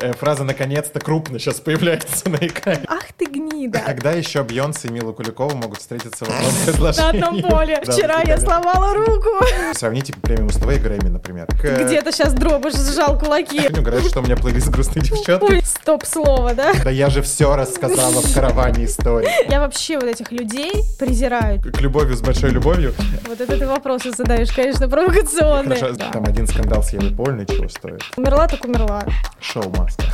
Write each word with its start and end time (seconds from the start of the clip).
Э, 0.00 0.12
фраза 0.12 0.44
«наконец-то 0.44 1.00
крупно» 1.00 1.40
сейчас 1.40 1.56
появляется 1.58 2.28
на 2.28 2.36
экране. 2.36 2.82
Ах 2.86 3.02
ты 3.16 3.26
гнида. 3.26 3.80
Когда 3.80 4.12
еще 4.12 4.44
Бьонсе 4.44 4.86
и 4.86 4.92
Мила 4.92 5.10
Куликова 5.10 5.56
могут 5.56 5.78
встретиться 5.80 6.24
в 6.24 6.28
одном 6.28 6.52
предложении? 6.64 7.18
На 7.20 7.26
одном 7.26 7.50
поле. 7.50 7.82
Да, 7.84 7.92
Вчера 7.92 8.22
я 8.24 8.38
сломала 8.38 8.94
руку. 8.94 9.28
Сравните 9.74 10.12
премиум 10.22 10.50
СТВ 10.50 10.68
и 10.68 10.78
Грэмми, 10.78 11.08
например. 11.08 11.48
Где-то 11.48 12.12
сейчас 12.12 12.32
дробыш 12.32 12.74
сжал 12.74 13.18
кулаки. 13.18 13.58
Сегодня 13.58 13.82
говорят, 13.82 14.08
что 14.08 14.20
у 14.20 14.22
меня 14.22 14.36
плейлист 14.36 14.68
грустные 14.68 15.02
девчонки. 15.02 15.44
Ой, 15.44 15.62
стоп-слово, 15.64 16.54
да? 16.54 16.74
Да 16.84 16.90
я 16.90 17.10
же 17.10 17.20
все 17.20 17.56
рассказала 17.56 18.20
в 18.22 18.32
караване 18.32 18.84
истории. 18.84 19.28
Я 19.50 19.58
вообще 19.58 19.98
вот 19.98 20.04
этих 20.06 20.30
людей 20.30 20.74
презираю. 21.00 21.60
К 21.60 21.80
любовью 21.80 22.16
с 22.16 22.20
большой 22.20 22.50
любовью. 22.50 22.94
Вот 23.26 23.40
это 23.40 23.58
ты 23.58 23.66
вопросы 23.66 24.12
задаешь, 24.12 24.52
конечно, 24.52 24.88
провокационные. 24.88 25.76
Хорошо, 25.76 25.96
там 26.12 26.22
один 26.24 26.46
скандал 26.46 26.84
с 26.84 26.92
Евой 26.92 27.10
Польной 27.10 27.46
чего 27.46 27.68
стоит. 27.68 28.00
Умерла, 28.16 28.46
так 28.46 28.64
умерла. 28.64 29.02
Шоу 29.40 29.68
маска. 29.88 30.04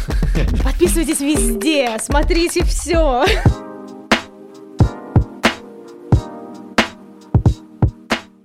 Подписывайтесь 0.64 1.20
везде, 1.20 1.96
смотрите 2.00 2.64
все. 2.64 3.24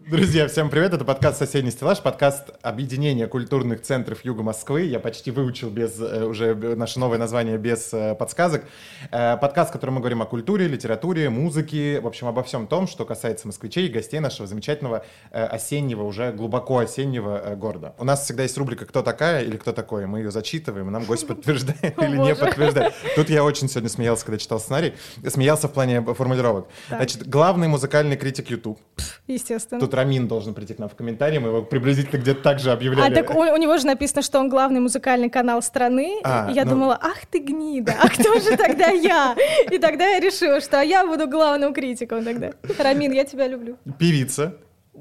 Друзья, 0.10 0.48
всем 0.48 0.72
привет, 0.72 0.96
это 0.96 1.06
подкаст 1.06 1.38
«Соседний 1.38 1.70
стеллаж», 1.70 2.02
подкаст 2.02 2.50
объединения 2.64 3.28
культурных 3.28 3.84
центров 3.84 4.26
Юга 4.26 4.42
Москвы. 4.42 4.82
Я 4.82 5.00
почти 5.00 5.30
выучил 5.30 5.70
без, 5.70 6.00
э, 6.00 6.26
уже 6.26 6.56
наше 6.56 6.98
новое 6.98 7.20
название 7.20 7.60
без 7.60 7.94
э, 7.94 8.16
подсказок. 8.16 8.66
Э, 9.12 9.38
Подкаст, 9.38 9.70
в 9.70 9.74
котором 9.74 9.96
мы 9.96 10.00
говорим 10.00 10.24
о 10.24 10.26
культуре, 10.26 10.68
литературе, 10.68 11.30
музыке, 11.30 12.00
в 12.00 12.08
общем, 12.08 12.26
обо 12.26 12.42
всем 12.42 12.66
том, 12.66 12.88
что 12.88 13.06
касается 13.06 13.46
москвичей 13.46 13.86
и 13.86 13.92
гостей 13.92 14.20
нашего 14.20 14.48
замечательного 14.48 15.06
осеннего, 15.30 16.02
уже 16.02 16.32
глубоко 16.32 16.80
осеннего 16.80 17.54
города. 17.56 17.94
У 18.00 18.04
нас 18.04 18.24
всегда 18.24 18.42
есть 18.42 18.58
рубрика 18.58 18.88
«Кто 18.88 19.04
такая?» 19.04 19.44
или 19.44 19.58
«Кто 19.58 19.74
такой?». 19.74 20.08
Мы 20.08 20.22
ее 20.22 20.32
зачитываем, 20.32 20.88
и 20.88 20.92
нам 20.92 21.04
гость 21.04 21.28
подтверждает 21.28 22.02
или 22.02 22.18
не 22.18 22.34
подтверждает. 22.34 22.96
Тут 23.16 23.30
я 23.30 23.44
очень 23.44 23.70
сегодня 23.70 23.90
смеялся, 23.90 24.26
когда 24.26 24.40
читал 24.40 24.60
сценарий. 24.60 24.96
Смеялся 25.28 25.68
в 25.68 25.72
плане 25.72 26.02
формулировок. 26.02 26.68
Значит, 26.88 27.28
главный 27.28 27.68
музыкальный 27.68 28.18
критик 28.18 28.50
YouTube. 28.50 28.80
Естественно. 29.28 29.80
Тут 29.80 29.99
Рамин 30.00 30.28
должен 30.28 30.54
прийти 30.54 30.74
к 30.74 30.80
нам 30.80 30.90
в 30.90 30.96
комментарии, 30.96 31.40
мы 31.40 31.50
его 31.50 31.62
приблизительно 31.62 32.20
где-то 32.22 32.42
так 32.42 32.60
же 32.60 32.72
А 32.72 32.74
объявляли. 32.74 33.14
так 33.14 33.36
у, 33.36 33.40
у 33.40 33.58
него 33.58 33.78
же 33.78 33.86
написано, 33.86 34.22
что 34.22 34.40
он 34.40 34.50
главный 34.50 34.80
музыкальный 34.80 35.30
канал 35.30 35.62
страны. 35.62 36.20
А, 36.24 36.50
и 36.50 36.54
я 36.54 36.64
ну- 36.66 36.72
думала, 36.72 37.00
ах 37.02 37.26
ты 37.32 37.40
гнида, 37.40 37.94
а 38.02 38.08
кто 38.10 38.40
же 38.40 38.56
тогда 38.58 38.88
я? 38.88 39.36
И 39.72 39.78
тогда 39.78 40.08
я 40.08 40.20
решила, 40.20 40.62
что 40.62 40.82
я 40.82 41.06
буду 41.06 41.28
главным 41.28 41.74
критиком 41.74 42.24
тогда. 42.24 42.52
Рамин, 42.78 43.12
я 43.12 43.26
тебя 43.26 43.48
люблю. 43.48 43.78
Певица, 43.98 44.54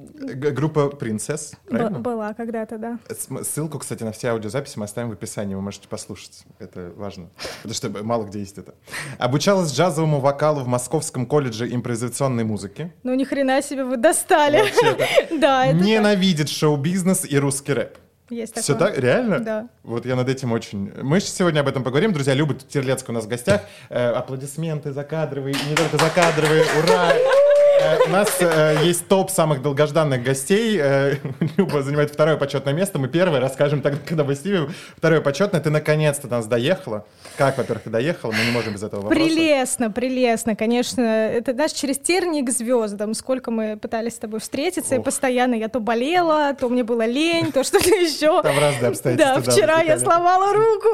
группа 0.04 0.88
Принцесс, 0.88 1.52
Б- 1.70 1.90
была 1.90 2.34
когда-то, 2.34 2.78
да. 2.78 2.98
Ссылку, 3.42 3.78
кстати, 3.78 4.02
на 4.02 4.12
все 4.12 4.28
аудиозаписи 4.28 4.78
мы 4.78 4.84
оставим 4.84 5.10
в 5.10 5.12
описании, 5.12 5.54
вы 5.54 5.60
можете 5.60 5.88
послушать. 5.88 6.44
Это 6.58 6.92
важно, 6.96 7.28
потому 7.62 7.74
что 7.74 7.90
мало 8.04 8.24
где 8.24 8.40
есть 8.40 8.58
это. 8.58 8.74
Обучалась 9.18 9.72
джазовому 9.72 10.20
вокалу 10.20 10.60
в 10.60 10.68
Московском 10.68 11.26
колледже 11.26 11.72
импровизационной 11.72 12.44
музыки. 12.44 12.92
Ну 13.02 13.14
ни 13.14 13.24
хрена 13.24 13.62
себе 13.62 13.84
вы 13.84 13.96
достали. 13.96 14.62
Да, 15.38 15.66
это. 15.66 15.76
Ненавидит 15.78 16.48
шоу-бизнес 16.48 17.24
и 17.24 17.38
русский 17.38 17.72
рэп. 17.72 17.96
есть 18.30 18.54
такое. 18.54 18.62
Все 18.62 18.74
так? 18.74 18.98
Реально? 18.98 19.40
Да. 19.40 19.68
Вот 19.82 20.06
я 20.06 20.16
над 20.16 20.28
этим 20.28 20.52
очень... 20.52 20.92
Мы 21.02 21.20
сегодня 21.20 21.60
об 21.60 21.68
этом 21.68 21.82
поговорим. 21.84 22.12
Друзья, 22.12 22.34
Люба 22.34 22.54
Терлецкая 22.54 23.14
у 23.14 23.14
нас 23.14 23.24
в 23.24 23.28
гостях. 23.28 23.62
Э, 23.88 24.10
аплодисменты 24.10 24.92
закадровые, 24.92 25.54
не 25.68 25.74
только 25.74 25.96
закадровые. 25.98 26.64
Ура! 26.82 27.12
Э, 27.80 27.98
У 28.06 28.10
нас 28.10 28.36
э, 28.40 28.76
есть 28.84 29.06
топ 29.08 29.30
самых 29.30 29.62
долгожданных 29.62 30.22
гостей. 30.22 30.78
Э, 30.80 31.14
Люба 31.56 31.82
занимает 31.82 32.10
второе 32.10 32.36
почетное 32.36 32.72
место. 32.72 32.98
Мы 32.98 33.08
первое 33.08 33.40
расскажем 33.40 33.82
тогда, 33.82 33.98
когда 34.04 34.24
мы 34.24 34.34
снимем. 34.34 34.72
Второе 34.96 35.20
почетное. 35.20 35.60
Ты 35.60 35.70
наконец-то 35.70 36.26
нас 36.28 36.46
доехала. 36.46 37.04
Как, 37.36 37.56
во-первых, 37.56 37.84
ты 37.84 37.90
доехала? 37.90 38.32
Мы 38.32 38.44
не 38.44 38.50
можем 38.50 38.72
без 38.74 38.82
этого 38.82 39.02
вопроса. 39.02 39.24
Прелестно, 39.24 39.90
прелестно, 39.90 40.56
конечно. 40.56 41.00
Это, 41.00 41.52
знаешь, 41.52 41.72
через 41.72 41.98
тернии 41.98 42.42
к 42.42 42.50
звездам. 42.50 43.14
Сколько 43.14 43.50
мы 43.50 43.76
пытались 43.76 44.14
с 44.14 44.18
тобой 44.18 44.40
встретиться, 44.40 44.96
и 44.96 44.98
постоянно 45.00 45.54
я 45.54 45.68
то 45.68 45.80
болела, 45.80 46.54
то 46.54 46.68
мне 46.68 46.82
было 46.82 47.06
лень, 47.06 47.52
то 47.52 47.62
что-то 47.62 47.88
еще. 47.90 48.42
Там 48.42 48.58
разные 48.58 48.88
обстоятельства. 48.88 49.42
Да, 49.42 49.52
вчера 49.52 49.82
я 49.82 49.98
сломала 49.98 50.52
руку. 50.52 50.88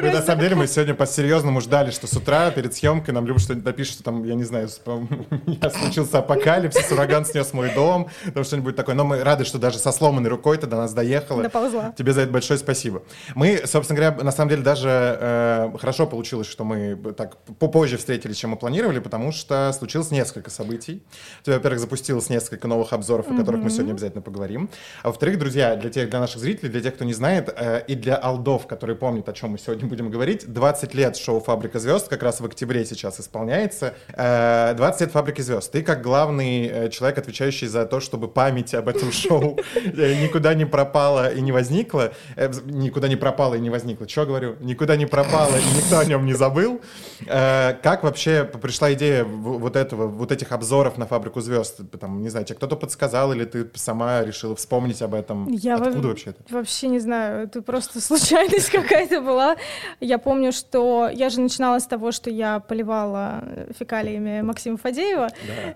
На 0.00 0.22
самом 0.22 0.40
деле, 0.40 0.56
мы 0.56 0.66
сегодня 0.66 0.94
по-серьезному 0.94 1.60
ждали, 1.60 1.90
что 1.90 2.06
с 2.06 2.14
утра 2.14 2.50
перед 2.50 2.74
съемкой 2.74 3.12
нам 3.12 3.26
Люба 3.26 3.38
что-нибудь 3.38 3.66
напишет, 3.66 3.94
что 3.94 4.04
там, 4.04 4.24
я 4.24 4.34
не 4.34 4.44
знаю, 4.44 4.68
меня 5.46 5.70
случился 5.70 6.21
апокалипсис, 6.22 6.90
ураган 6.90 7.24
снес 7.24 7.52
мой 7.52 7.74
дом, 7.74 8.08
там 8.34 8.44
что-нибудь 8.44 8.76
такое. 8.76 8.94
Но 8.94 9.04
мы 9.04 9.22
рады, 9.22 9.44
что 9.44 9.58
даже 9.58 9.78
со 9.78 9.92
сломанной 9.92 10.30
рукой 10.30 10.58
ты 10.58 10.66
до 10.66 10.76
нас 10.76 10.92
доехала. 10.92 11.42
Доползла. 11.42 11.92
Тебе 11.96 12.12
за 12.12 12.22
это 12.22 12.32
большое 12.32 12.58
спасибо. 12.58 13.02
Мы, 13.34 13.62
собственно 13.66 13.98
говоря, 13.98 14.24
на 14.24 14.32
самом 14.32 14.50
деле 14.50 14.62
даже 14.62 14.88
э, 14.88 15.70
хорошо 15.78 16.06
получилось, 16.06 16.46
что 16.46 16.64
мы 16.64 16.96
так 17.16 17.36
попозже 17.58 17.96
встретились, 17.96 18.36
чем 18.36 18.50
мы 18.50 18.56
планировали, 18.56 19.00
потому 19.00 19.32
что 19.32 19.72
случилось 19.76 20.10
несколько 20.10 20.50
событий. 20.50 21.02
У 21.40 21.44
тебя, 21.44 21.56
во-первых, 21.56 21.80
запустилось 21.80 22.30
несколько 22.30 22.68
новых 22.68 22.92
обзоров, 22.92 23.30
о 23.30 23.36
которых 23.36 23.62
мы 23.62 23.70
сегодня 23.70 23.92
обязательно 23.92 24.22
поговорим. 24.22 24.70
А 25.02 25.08
во-вторых, 25.08 25.38
друзья, 25.38 25.76
для 25.76 25.90
тех, 25.90 26.10
для 26.10 26.20
наших 26.20 26.40
зрителей, 26.40 26.70
для 26.70 26.80
тех, 26.80 26.94
кто 26.94 27.04
не 27.04 27.14
знает, 27.14 27.52
э, 27.56 27.82
и 27.86 27.94
для 27.94 28.16
алдов, 28.16 28.66
которые 28.66 28.96
помнят, 28.96 29.28
о 29.28 29.32
чем 29.32 29.50
мы 29.50 29.58
сегодня 29.58 29.88
будем 29.88 30.10
говорить, 30.10 30.52
20 30.52 30.94
лет 30.94 31.16
шоу 31.16 31.40
«Фабрика 31.40 31.78
звезд» 31.78 32.08
как 32.08 32.22
раз 32.22 32.40
в 32.40 32.44
октябре 32.44 32.84
сейчас 32.84 33.20
исполняется. 33.20 33.94
Э, 34.12 34.74
20 34.74 35.00
лет 35.00 35.12
«Фабрики 35.12 35.40
звезд». 35.40 35.72
Ты 35.72 35.82
как 35.82 36.02
главный 36.02 36.11
э, 36.14 36.88
человек, 36.90 37.18
отвечающий 37.18 37.66
за 37.66 37.86
то, 37.86 38.00
чтобы 38.00 38.28
память 38.28 38.74
об 38.74 38.88
этом 38.88 39.12
шоу 39.12 39.58
э, 39.74 40.22
никуда 40.22 40.54
не 40.54 40.64
пропала 40.64 41.32
и 41.32 41.40
не 41.40 41.52
возникла. 41.52 42.12
Э, 42.36 42.50
Никуда 42.66 43.08
не 43.08 43.16
пропала 43.16 43.54
и 43.54 43.60
не 43.60 43.70
возникла. 43.70 44.08
Что 44.08 44.26
говорю? 44.26 44.56
Никуда 44.60 44.96
не 44.96 45.06
пропала 45.06 45.54
и 45.56 45.76
никто 45.76 45.98
о 45.98 46.04
нем 46.04 46.26
не 46.26 46.34
забыл. 46.34 46.80
Как 47.26 48.02
вообще 48.02 48.44
пришла 48.44 48.92
идея 48.94 49.24
вот 49.24 49.76
этого, 49.76 50.06
вот 50.06 50.32
этих 50.32 50.52
обзоров 50.52 50.98
на 50.98 51.06
«Фабрику 51.06 51.40
звезд»? 51.40 51.80
Там, 52.00 52.22
не 52.22 52.28
знаю, 52.28 52.44
тебе 52.46 52.56
кто-то 52.56 52.76
подсказал 52.76 53.32
или 53.32 53.44
ты 53.44 53.70
сама 53.74 54.24
решила 54.24 54.54
вспомнить 54.56 55.02
об 55.02 55.14
этом? 55.14 55.48
Я 55.48 55.76
Откуда 55.76 56.08
вообще 56.08 56.30
это? 56.30 56.42
Вообще 56.50 56.88
не 56.88 56.98
знаю, 56.98 57.44
это 57.44 57.62
просто 57.62 58.00
случайность 58.00 58.70
какая-то 58.70 59.20
была. 59.20 59.56
Я 60.00 60.18
помню, 60.18 60.52
что 60.52 61.08
я 61.12 61.30
же 61.30 61.40
начинала 61.40 61.78
с 61.78 61.86
того, 61.86 62.12
что 62.12 62.30
я 62.30 62.60
поливала 62.60 63.44
фекалиями 63.78 64.42
Максима 64.42 64.76
Фадеева 64.76 65.28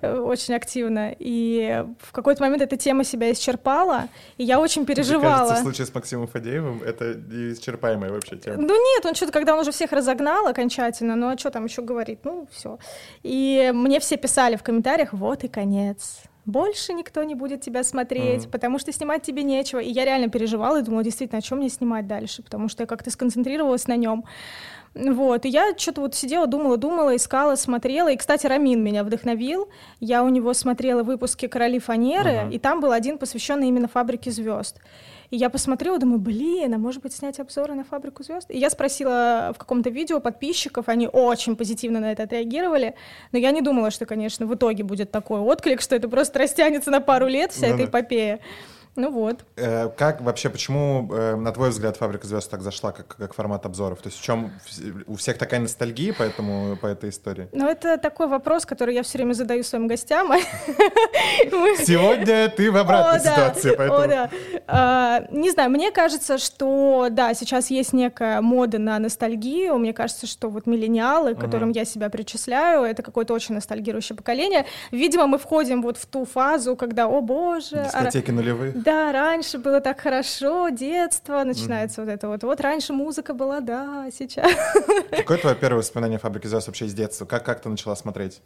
Да. 0.02 0.20
Очень 0.26 0.54
активно, 0.54 1.14
и 1.18 1.84
в 2.00 2.12
какой-то 2.12 2.42
момент 2.42 2.62
эта 2.62 2.76
тема 2.76 3.04
себя 3.04 3.32
исчерпала, 3.32 4.08
и 4.36 4.44
я 4.44 4.60
очень 4.60 4.82
Мне 4.82 4.86
переживала. 4.94 5.38
кажется, 5.38 5.54
в 5.56 5.62
случае 5.62 5.86
с 5.86 5.94
Максимом 5.94 6.26
Фадеевым 6.26 6.82
это 6.82 7.14
неисчерпаемая 7.14 8.10
вообще 8.10 8.36
тема. 8.36 8.56
Ну 8.58 8.94
нет, 8.94 9.06
он 9.06 9.14
что-то, 9.14 9.32
когда 9.32 9.54
он 9.54 9.60
уже 9.60 9.72
всех 9.72 9.92
разогнал 9.92 10.46
окончательно, 10.46 11.16
ну 11.16 11.28
а 11.28 11.38
что 11.38 11.50
там 11.50 11.64
еще 11.64 11.82
говорить? 11.82 12.20
Ну 12.24 12.46
все. 12.52 12.78
И 13.22 13.70
мне 13.74 14.00
все 14.00 14.16
писали 14.16 14.56
в 14.56 14.62
комментариях, 14.62 15.12
вот 15.12 15.44
и 15.44 15.48
конец. 15.48 16.18
Больше 16.44 16.92
никто 16.92 17.24
не 17.24 17.34
будет 17.34 17.60
тебя 17.62 17.82
смотреть, 17.82 18.42
Мгм. 18.42 18.50
потому 18.52 18.78
что 18.78 18.92
снимать 18.92 19.22
тебе 19.22 19.42
нечего. 19.42 19.80
И 19.80 19.90
я 19.90 20.04
реально 20.04 20.28
переживала 20.28 20.78
и 20.78 20.82
думала, 20.82 21.02
действительно, 21.02 21.38
о 21.38 21.42
чем 21.42 21.58
мне 21.58 21.68
снимать 21.68 22.06
дальше, 22.06 22.42
потому 22.44 22.68
что 22.68 22.84
я 22.84 22.86
как-то 22.86 23.10
сконцентрировалась 23.10 23.88
на 23.88 23.96
нем. 23.96 24.24
Вот, 24.96 25.44
и 25.44 25.48
я 25.48 25.74
что-то 25.76 26.00
вот 26.00 26.14
сидела, 26.14 26.46
думала, 26.46 26.76
думала, 26.78 27.14
искала, 27.16 27.54
смотрела. 27.56 28.10
И, 28.10 28.16
кстати, 28.16 28.46
Рамин 28.46 28.82
меня 28.82 29.04
вдохновил. 29.04 29.68
Я 30.00 30.22
у 30.24 30.28
него 30.30 30.54
смотрела 30.54 31.02
выпуски 31.02 31.46
«Короли 31.48 31.78
фанеры», 31.78 32.30
Ага. 32.30 32.50
и 32.50 32.58
там 32.58 32.80
был 32.80 32.92
один, 32.92 33.18
посвященный 33.18 33.68
именно 33.68 33.88
«Фабрике 33.88 34.30
звезд». 34.30 34.78
И 35.30 35.36
я 35.36 35.50
посмотрела, 35.50 35.98
думаю, 35.98 36.20
блин, 36.20 36.72
а 36.72 36.78
может 36.78 37.02
быть 37.02 37.12
снять 37.12 37.40
обзоры 37.40 37.74
на 37.74 37.84
«Фабрику 37.84 38.22
звезд»? 38.22 38.48
И 38.50 38.58
я 38.58 38.70
спросила 38.70 39.52
в 39.54 39.58
каком-то 39.58 39.90
видео 39.90 40.20
подписчиков, 40.20 40.88
они 40.88 41.08
очень 41.08 41.56
позитивно 41.56 42.00
на 42.00 42.12
это 42.12 42.22
отреагировали, 42.22 42.94
но 43.32 43.38
я 43.38 43.50
не 43.50 43.60
думала, 43.60 43.90
что, 43.90 44.06
конечно, 44.06 44.46
в 44.46 44.54
итоге 44.54 44.84
будет 44.84 45.10
такой 45.10 45.40
отклик, 45.40 45.80
что 45.80 45.96
это 45.96 46.08
просто 46.08 46.38
растянется 46.38 46.90
на 46.90 47.00
пару 47.00 47.26
лет, 47.26 47.50
вся 47.52 47.66
эта 47.66 47.78
Ну 47.78 47.84
да. 47.86 47.90
Ну 48.96 49.10
вот. 49.10 49.44
Э, 49.56 49.90
Как 49.96 50.20
вообще, 50.22 50.48
почему, 50.48 51.08
э, 51.12 51.36
на 51.36 51.52
твой 51.52 51.68
взгляд, 51.70 51.96
«Фабрика 51.96 52.26
звезд» 52.26 52.50
так 52.50 52.62
зашла, 52.62 52.92
как, 52.92 53.16
как 53.16 53.34
формат 53.34 53.66
обзоров? 53.66 54.00
То 54.00 54.08
есть 54.08 54.18
в 54.18 54.22
чем 54.22 54.52
у 55.06 55.16
всех 55.16 55.36
такая 55.38 55.60
ностальгия 55.60 56.14
по, 56.14 56.22
этому, 56.22 56.76
по 56.76 56.86
этой 56.86 57.10
истории? 57.10 57.48
Но 57.52 57.68
это 57.68 57.98
такой 57.98 58.26
вопрос, 58.26 58.64
который 58.64 58.94
я 58.94 59.02
все 59.02 59.18
время 59.18 59.34
задаю 59.34 59.62
своим 59.62 59.86
гостям. 59.86 60.32
Сегодня 61.84 62.48
ты 62.48 62.70
в 62.70 62.76
обратной 62.76 63.20
ситуации, 63.20 63.74
поэтому... 63.76 64.30
А, 64.66 65.24
не 65.30 65.50
знаю, 65.50 65.70
мне 65.70 65.90
кажется, 65.90 66.38
что 66.38 67.08
да, 67.10 67.34
сейчас 67.34 67.70
есть 67.70 67.92
некая 67.92 68.40
мода 68.40 68.78
на 68.78 68.98
ностальгию. 68.98 69.76
Мне 69.78 69.92
кажется, 69.92 70.26
что 70.26 70.48
вот 70.48 70.66
миллениалы, 70.66 71.34
к 71.34 71.40
которым 71.40 71.70
я 71.70 71.84
себя 71.84 72.08
причисляю, 72.08 72.82
это 72.82 73.02
какое-то 73.02 73.34
очень 73.34 73.54
ностальгирующее 73.54 74.16
поколение. 74.16 74.66
Видимо, 74.90 75.26
мы 75.26 75.38
входим 75.38 75.82
вот 75.82 75.98
в 75.98 76.06
ту 76.06 76.24
фазу, 76.24 76.76
когда, 76.76 77.06
о 77.06 77.20
боже, 77.20 77.76
а 77.76 77.84
Дискотеки 77.84 78.30
нулевых. 78.30 78.82
Да, 78.86 79.10
раньше 79.10 79.58
было 79.58 79.80
так 79.80 80.00
хорошо, 80.00 80.68
детство, 80.68 81.42
начинается 81.42 82.02
вот 82.02 82.08
это 82.08 82.28
вот. 82.28 82.44
Вот 82.44 82.60
раньше 82.60 82.92
музыка 82.92 83.34
была, 83.34 83.60
да, 83.60 84.08
сейчас. 84.16 84.48
Какое 85.10 85.38
твое 85.38 85.56
первое 85.56 85.78
воспоминание 85.78 86.18
о 86.18 86.20
«Фабрике 86.20 86.48
звезд» 86.48 86.68
вообще 86.68 86.86
из 86.86 86.94
детства? 86.94 87.26
Как, 87.26 87.44
как 87.44 87.60
ты 87.60 87.68
начала 87.68 87.96
смотреть 87.96 88.40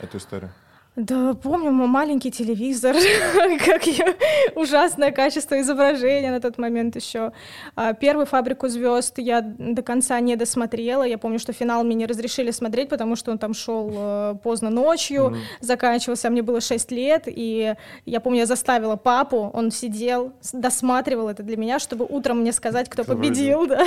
эту 0.00 0.18
историю? 0.18 0.52
Да, 0.96 1.34
помню, 1.34 1.72
маленький 1.72 2.30
телевизор, 2.30 2.94
как 3.66 3.84
я, 3.88 4.14
ужасное 4.54 5.10
качество 5.10 5.60
изображения 5.60 6.30
на 6.30 6.40
тот 6.40 6.56
момент 6.56 6.94
еще. 6.94 7.32
А, 7.74 7.94
первую 7.94 8.26
«Фабрику 8.26 8.68
звезд» 8.68 9.18
я 9.18 9.40
до 9.40 9.82
конца 9.82 10.20
не 10.20 10.36
досмотрела. 10.36 11.02
Я 11.02 11.18
помню, 11.18 11.40
что 11.40 11.52
финал 11.52 11.82
мне 11.82 11.96
не 11.96 12.06
разрешили 12.06 12.52
смотреть, 12.52 12.90
потому 12.90 13.16
что 13.16 13.32
он 13.32 13.38
там 13.38 13.54
шел 13.54 13.90
э, 13.92 14.34
поздно 14.44 14.70
ночью, 14.70 15.22
mm-hmm. 15.22 15.38
заканчивался, 15.60 16.28
а 16.28 16.30
мне 16.30 16.42
было 16.42 16.60
6 16.60 16.92
лет, 16.92 17.24
и 17.26 17.74
я 18.06 18.20
помню, 18.20 18.40
я 18.40 18.46
заставила 18.46 18.94
папу, 18.94 19.50
он 19.52 19.72
сидел, 19.72 20.32
досматривал 20.52 21.28
это 21.28 21.42
для 21.42 21.56
меня, 21.56 21.80
чтобы 21.80 22.06
утром 22.08 22.38
мне 22.38 22.52
сказать, 22.52 22.88
кто, 22.88 23.02
кто 23.02 23.16
победил. 23.16 23.66
Да. 23.66 23.84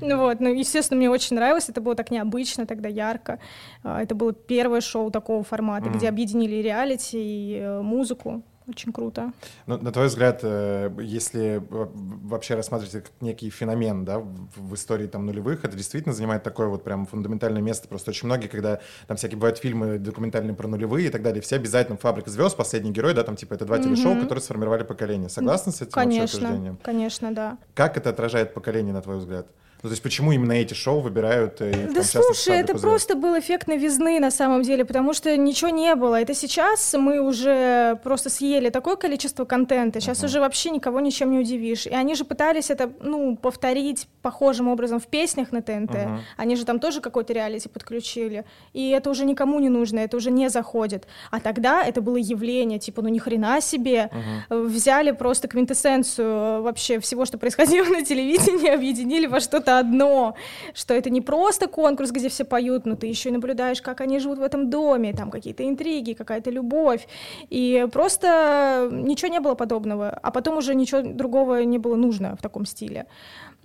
вот, 0.16 0.40
ну, 0.40 0.52
естественно, 0.52 0.98
мне 0.98 1.08
очень 1.08 1.36
нравилось, 1.36 1.68
это 1.68 1.80
было 1.80 1.94
так 1.94 2.10
необычно, 2.10 2.66
тогда 2.66 2.88
ярко. 2.88 3.38
А, 3.84 4.02
это 4.02 4.16
было 4.16 4.32
первое 4.32 4.80
шоу 4.80 5.12
такого 5.12 5.44
формата, 5.44 5.88
mm-hmm. 5.88 5.96
где 5.96 6.15
объединили 6.16 6.62
реалити 6.62 7.18
и 7.18 7.58
э, 7.58 7.82
музыку. 7.82 8.42
Очень 8.68 8.92
круто. 8.92 9.32
Но, 9.66 9.76
на 9.76 9.92
твой 9.92 10.06
взгляд, 10.06 10.40
э, 10.42 10.90
если 11.00 11.62
вообще 11.70 12.54
рассматривать 12.54 12.94
это 12.94 13.04
как 13.04 13.12
некий 13.20 13.50
феномен 13.50 14.04
да, 14.04 14.18
в 14.18 14.74
истории 14.74 15.06
там, 15.06 15.26
нулевых, 15.26 15.64
это 15.64 15.76
действительно 15.76 16.12
занимает 16.14 16.42
такое 16.42 16.66
вот 16.66 16.82
прям 16.82 17.06
фундаментальное 17.06 17.62
место. 17.62 17.86
Просто 17.86 18.10
очень 18.10 18.26
многие, 18.26 18.48
когда 18.48 18.80
там 19.06 19.18
всякие 19.18 19.36
бывают 19.36 19.58
фильмы 19.58 19.98
документальные 19.98 20.56
про 20.56 20.66
нулевые 20.66 21.08
и 21.08 21.10
так 21.10 21.22
далее, 21.22 21.42
все 21.42 21.56
обязательно 21.56 21.98
«Фабрика 21.98 22.30
звезд», 22.30 22.56
«Последний 22.56 22.90
герой», 22.90 23.14
да, 23.14 23.22
там 23.22 23.36
типа 23.36 23.54
это 23.54 23.66
два 23.66 23.78
mm-hmm. 23.78 23.84
телешоу, 23.84 24.20
которые 24.20 24.42
сформировали 24.42 24.82
поколение. 24.82 25.28
Согласны 25.28 25.70
с 25.70 25.82
этим 25.82 25.92
Конечно, 25.92 26.76
конечно, 26.82 27.32
да. 27.32 27.58
Как 27.74 27.96
это 27.96 28.10
отражает 28.10 28.52
поколение, 28.52 28.92
на 28.92 29.02
твой 29.02 29.18
взгляд? 29.18 29.46
Ну, 29.86 29.90
то 29.90 29.92
есть 29.92 30.02
почему 30.02 30.32
именно 30.32 30.50
эти 30.50 30.74
шоу 30.74 30.98
выбирают? 30.98 31.60
Э, 31.60 31.70
и, 31.70 31.94
да 31.94 32.02
слушай, 32.02 32.56
это 32.58 32.76
просто 32.76 33.14
был 33.14 33.38
эффект 33.38 33.68
новизны 33.68 34.18
на 34.18 34.32
самом 34.32 34.62
деле, 34.62 34.84
потому 34.84 35.14
что 35.14 35.36
ничего 35.36 35.70
не 35.70 35.94
было. 35.94 36.20
Это 36.20 36.34
сейчас 36.34 36.92
мы 36.94 37.20
уже 37.20 37.96
просто 38.02 38.28
съели 38.28 38.70
такое 38.70 38.96
количество 38.96 39.44
контента, 39.44 40.00
сейчас 40.00 40.18
uh-huh. 40.18 40.24
уже 40.24 40.40
вообще 40.40 40.70
никого 40.70 40.98
ничем 40.98 41.30
не 41.30 41.38
удивишь. 41.38 41.86
И 41.86 41.94
они 41.94 42.16
же 42.16 42.24
пытались 42.24 42.68
это, 42.68 42.90
ну, 43.00 43.36
повторить 43.36 44.08
похожим 44.22 44.66
образом 44.66 44.98
в 44.98 45.06
песнях 45.06 45.52
на 45.52 45.62
ТНТ. 45.62 45.90
Uh-huh. 45.90 46.18
Они 46.36 46.56
же 46.56 46.64
там 46.64 46.80
тоже 46.80 47.00
какой-то 47.00 47.32
реалити 47.32 47.68
подключили. 47.68 48.44
И 48.72 48.90
это 48.90 49.08
уже 49.08 49.24
никому 49.24 49.60
не 49.60 49.68
нужно, 49.68 50.00
это 50.00 50.16
уже 50.16 50.32
не 50.32 50.50
заходит. 50.50 51.06
А 51.30 51.38
тогда 51.38 51.84
это 51.84 52.00
было 52.00 52.16
явление, 52.16 52.80
типа, 52.80 53.02
ну 53.02 53.08
ни 53.08 53.20
хрена 53.20 53.60
себе. 53.60 54.10
Uh-huh. 54.50 54.64
Взяли 54.66 55.12
просто 55.12 55.46
квинтэссенцию 55.46 56.62
вообще 56.62 56.98
всего, 56.98 57.24
что 57.24 57.38
происходило 57.38 57.86
на 57.86 58.04
телевидении, 58.04 58.68
объединили 58.74 59.26
во 59.26 59.38
что-то 59.38 59.75
что-то 59.76 59.78
одно, 59.78 60.34
что 60.74 60.94
это 60.94 61.10
не 61.10 61.20
просто 61.20 61.68
конкурс, 61.68 62.10
где 62.10 62.28
все 62.28 62.44
поют, 62.44 62.86
но 62.86 62.96
ты 62.96 63.06
еще 63.06 63.28
и 63.28 63.32
наблюдаешь, 63.32 63.82
как 63.82 64.00
они 64.00 64.18
живут 64.18 64.38
в 64.38 64.42
этом 64.42 64.70
доме, 64.70 65.12
там 65.12 65.30
какие-то 65.30 65.64
интриги, 65.64 66.14
какая-то 66.14 66.50
любовь, 66.50 67.06
и 67.50 67.86
просто 67.92 68.88
ничего 68.92 69.30
не 69.30 69.40
было 69.40 69.54
подобного, 69.54 70.10
а 70.10 70.30
потом 70.30 70.56
уже 70.58 70.74
ничего 70.74 71.02
другого 71.02 71.62
не 71.64 71.78
было 71.78 71.96
нужно 71.96 72.36
в 72.36 72.42
таком 72.42 72.66
стиле. 72.66 73.06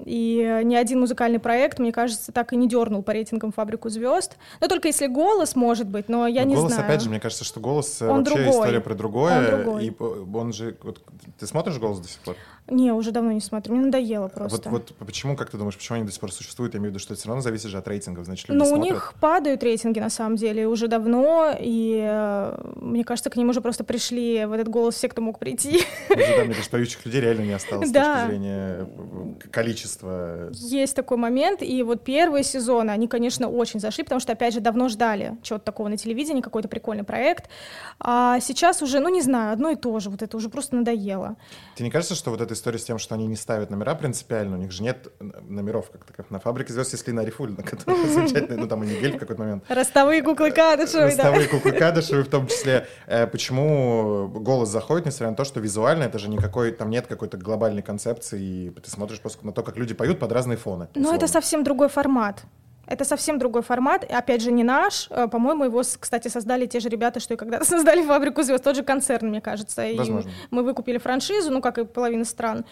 И 0.06 0.62
ни 0.64 0.76
один 0.76 1.00
музыкальный 1.00 1.40
проект, 1.40 1.80
мне 1.80 1.92
кажется, 1.92 2.32
так 2.32 2.54
и 2.54 2.56
не 2.56 2.68
дернул 2.68 3.04
по 3.04 3.12
рейтингам 3.12 3.52
«Фабрику 3.52 3.90
звезд». 3.90 4.38
Но 4.60 4.68
только 4.68 4.88
если 4.88 5.06
голос, 5.06 5.56
может 5.56 5.88
быть, 5.88 6.10
но 6.10 6.26
я 6.28 6.42
но 6.42 6.50
не 6.50 6.56
голос, 6.56 6.72
знаю. 6.72 6.88
опять 6.88 7.02
же, 7.02 7.10
мне 7.10 7.20
кажется, 7.20 7.44
что 7.44 7.60
голос 7.60 8.02
он 8.02 8.24
вообще 8.24 8.36
другой. 8.36 8.52
история 8.52 8.80
про 8.82 8.96
другое. 8.96 9.38
Он 9.38 9.64
другой. 9.64 9.86
И 9.86 9.96
он 10.00 10.54
же... 10.54 10.76
Вот, 10.82 11.02
ты 11.40 11.46
смотришь 11.46 11.78
голос 11.78 12.00
до 12.00 12.08
сих 12.08 12.20
пор? 12.22 12.36
Не, 12.68 12.94
уже 12.94 13.12
давно 13.12 13.32
не 13.32 13.42
смотрю, 13.42 13.76
мне 13.76 13.86
надоело 13.86 14.28
просто. 14.28 14.70
Вот, 14.70 14.92
вот 15.00 15.06
почему, 15.06 15.36
как 15.36 15.50
ты 15.50 15.58
думаешь, 15.58 15.76
почему 15.76 15.98
они 15.98 16.06
до 16.06 16.12
сих 16.12 16.22
пор 16.22 16.32
существуют? 16.32 16.74
Я 16.74 16.80
имею 16.80 16.92
в 16.92 16.94
виду, 16.94 17.00
что 17.00 17.14
это 17.14 17.20
все 17.20 17.28
равно 17.28 17.42
зависит 17.42 17.70
же 17.70 17.78
от 17.78 17.88
рейтингов, 17.88 18.26
значит, 18.26 18.48
люди 18.48 18.60
Ну, 18.60 18.66
смотрят. 18.66 18.86
у 18.86 18.94
них 18.94 19.14
падают 19.20 19.64
рейтинги, 19.64 20.00
на 20.00 20.10
самом 20.10 20.38
деле, 20.38 20.68
уже 20.68 20.88
давно, 20.88 21.54
и 21.60 22.00
э, 22.02 22.72
мне 22.76 23.04
кажется, 23.04 23.30
к 23.30 23.36
ним 23.36 23.50
уже 23.50 23.62
просто 23.62 23.84
пришли 23.84 24.46
в 24.46 24.54
этот 24.54 24.70
голос 24.70 24.96
все, 24.96 25.10
кто 25.10 25.22
мог 25.22 25.40
прийти. 25.40 25.82
Уже, 26.10 26.38
да, 26.38 26.46
мне 26.46 26.54
кажется, 26.54 26.72
поющих 26.72 27.06
людей 27.06 27.22
реально 27.22 27.42
не 27.42 27.54
осталось 27.54 27.92
да. 27.92 28.04
с 28.04 28.20
точки 28.20 28.30
зрения 28.30 28.88
э, 28.88 29.50
количества. 29.50 30.50
Есть 30.54 30.96
такой 30.96 31.18
момент, 31.18 31.62
и 31.62 31.84
вот 31.84 32.04
первые 32.04 32.44
сезоны, 32.44 32.92
они, 32.92 33.08
конечно, 33.08 33.50
очень 33.50 33.80
зашли, 33.80 34.04
потому 34.04 34.22
что, 34.22 34.32
опять 34.34 34.54
же, 34.54 34.60
давно 34.60 34.88
ждали 34.88 35.38
чего-то 35.42 35.66
такого 35.66 35.88
на 35.88 35.98
телевидении, 35.98 36.42
какой-то 36.42 36.68
прикольный 36.68 37.04
проект. 37.04 37.50
А 38.00 38.40
сейчас 38.40 38.82
уже, 38.82 39.00
ну, 39.00 39.10
не 39.10 39.22
знаю, 39.22 39.52
одно 39.52 39.72
и 39.72 39.76
то 39.76 40.00
же, 40.00 40.10
вот 40.10 40.22
это 40.22 40.38
уже 40.38 40.50
просто 40.50 40.76
надоело. 40.76 41.36
Тебе 41.76 41.86
не 41.86 41.92
кажется, 41.92 42.16
что 42.16 42.32
вот 42.32 42.42
эта 42.52 42.60
история 42.60 42.80
с 42.80 42.84
тем, 42.84 43.00
что 43.00 43.16
они 43.16 43.28
не 43.28 43.36
ставят 43.36 43.70
номера 43.70 43.96
принципиально, 43.96 44.58
у 44.58 44.60
них 44.60 44.72
же 44.72 44.84
нет 44.84 45.08
номеров, 45.48 45.90
как, 45.90 46.06
как 46.06 46.30
на 46.30 46.40
фабрике 46.40 46.74
звезд, 46.74 46.92
если 46.92 47.12
на 47.12 47.24
Рифулина, 47.24 47.64
которая 47.64 48.08
замечательная, 48.08 48.58
ну 48.58 48.68
там 48.68 48.84
и 48.84 48.88
Нигель 48.88 49.16
в 49.16 49.20
какой-то 49.20 49.42
момент. 49.42 49.64
Ростовые 49.70 50.22
куклы 50.22 50.52
Кадышевой, 50.52 51.06
Ростовые 51.06 51.48
куклы 51.48 51.72
Кадышевой 51.72 52.24
в 52.24 52.30
том 52.30 52.48
числе. 52.48 52.88
Э, 53.08 53.28
почему 53.28 54.28
голос 54.28 54.70
заходит, 54.70 55.06
несмотря 55.06 55.30
на 55.30 55.36
то, 55.36 55.46
что 55.46 55.60
визуально 55.60 56.04
это 56.04 56.20
же 56.20 56.30
никакой, 56.30 56.72
там 56.72 56.90
нет 56.90 57.08
какой-то 57.08 57.38
глобальной 57.38 57.82
концепции, 57.82 58.42
и 58.42 58.70
ты 58.70 58.90
смотришь 58.90 59.22
просто 59.22 59.46
на 59.46 59.54
то, 59.54 59.64
как 59.64 59.78
люди 59.78 59.94
поют 59.94 60.20
под 60.20 60.32
разные 60.32 60.58
фоны. 60.58 60.90
Ну 60.96 61.14
это 61.14 61.28
совсем 61.28 61.64
другой 61.64 61.88
формат. 61.90 62.44
Это 62.92 63.06
совсем 63.06 63.40
другой 63.40 63.62
формат, 63.62 64.04
опять 64.04 64.42
же, 64.42 64.52
не 64.52 64.64
наш. 64.64 65.08
Э, 65.10 65.28
по-моему, 65.28 65.64
его, 65.64 65.82
кстати, 66.00 66.28
создали 66.28 66.66
те 66.66 66.80
же 66.82 66.90
ребята, 66.90 67.20
что 67.20 67.34
и 67.34 67.38
когда-то 67.38 67.66
создали 67.76 68.06
«Фабрику 68.06 68.44
звезд», 68.44 68.64
тот 68.64 68.76
же 68.76 68.84
концерн, 68.84 69.30
мне 69.30 69.40
кажется. 69.40 69.88
Возможно. 69.96 70.30
И 70.30 70.34
мы 70.52 70.64
выкупили 70.64 70.98
франшизу, 70.98 71.52
ну, 71.52 71.62
как 71.62 71.78
и 71.78 71.86
половина 71.86 72.26
стран. 72.26 72.66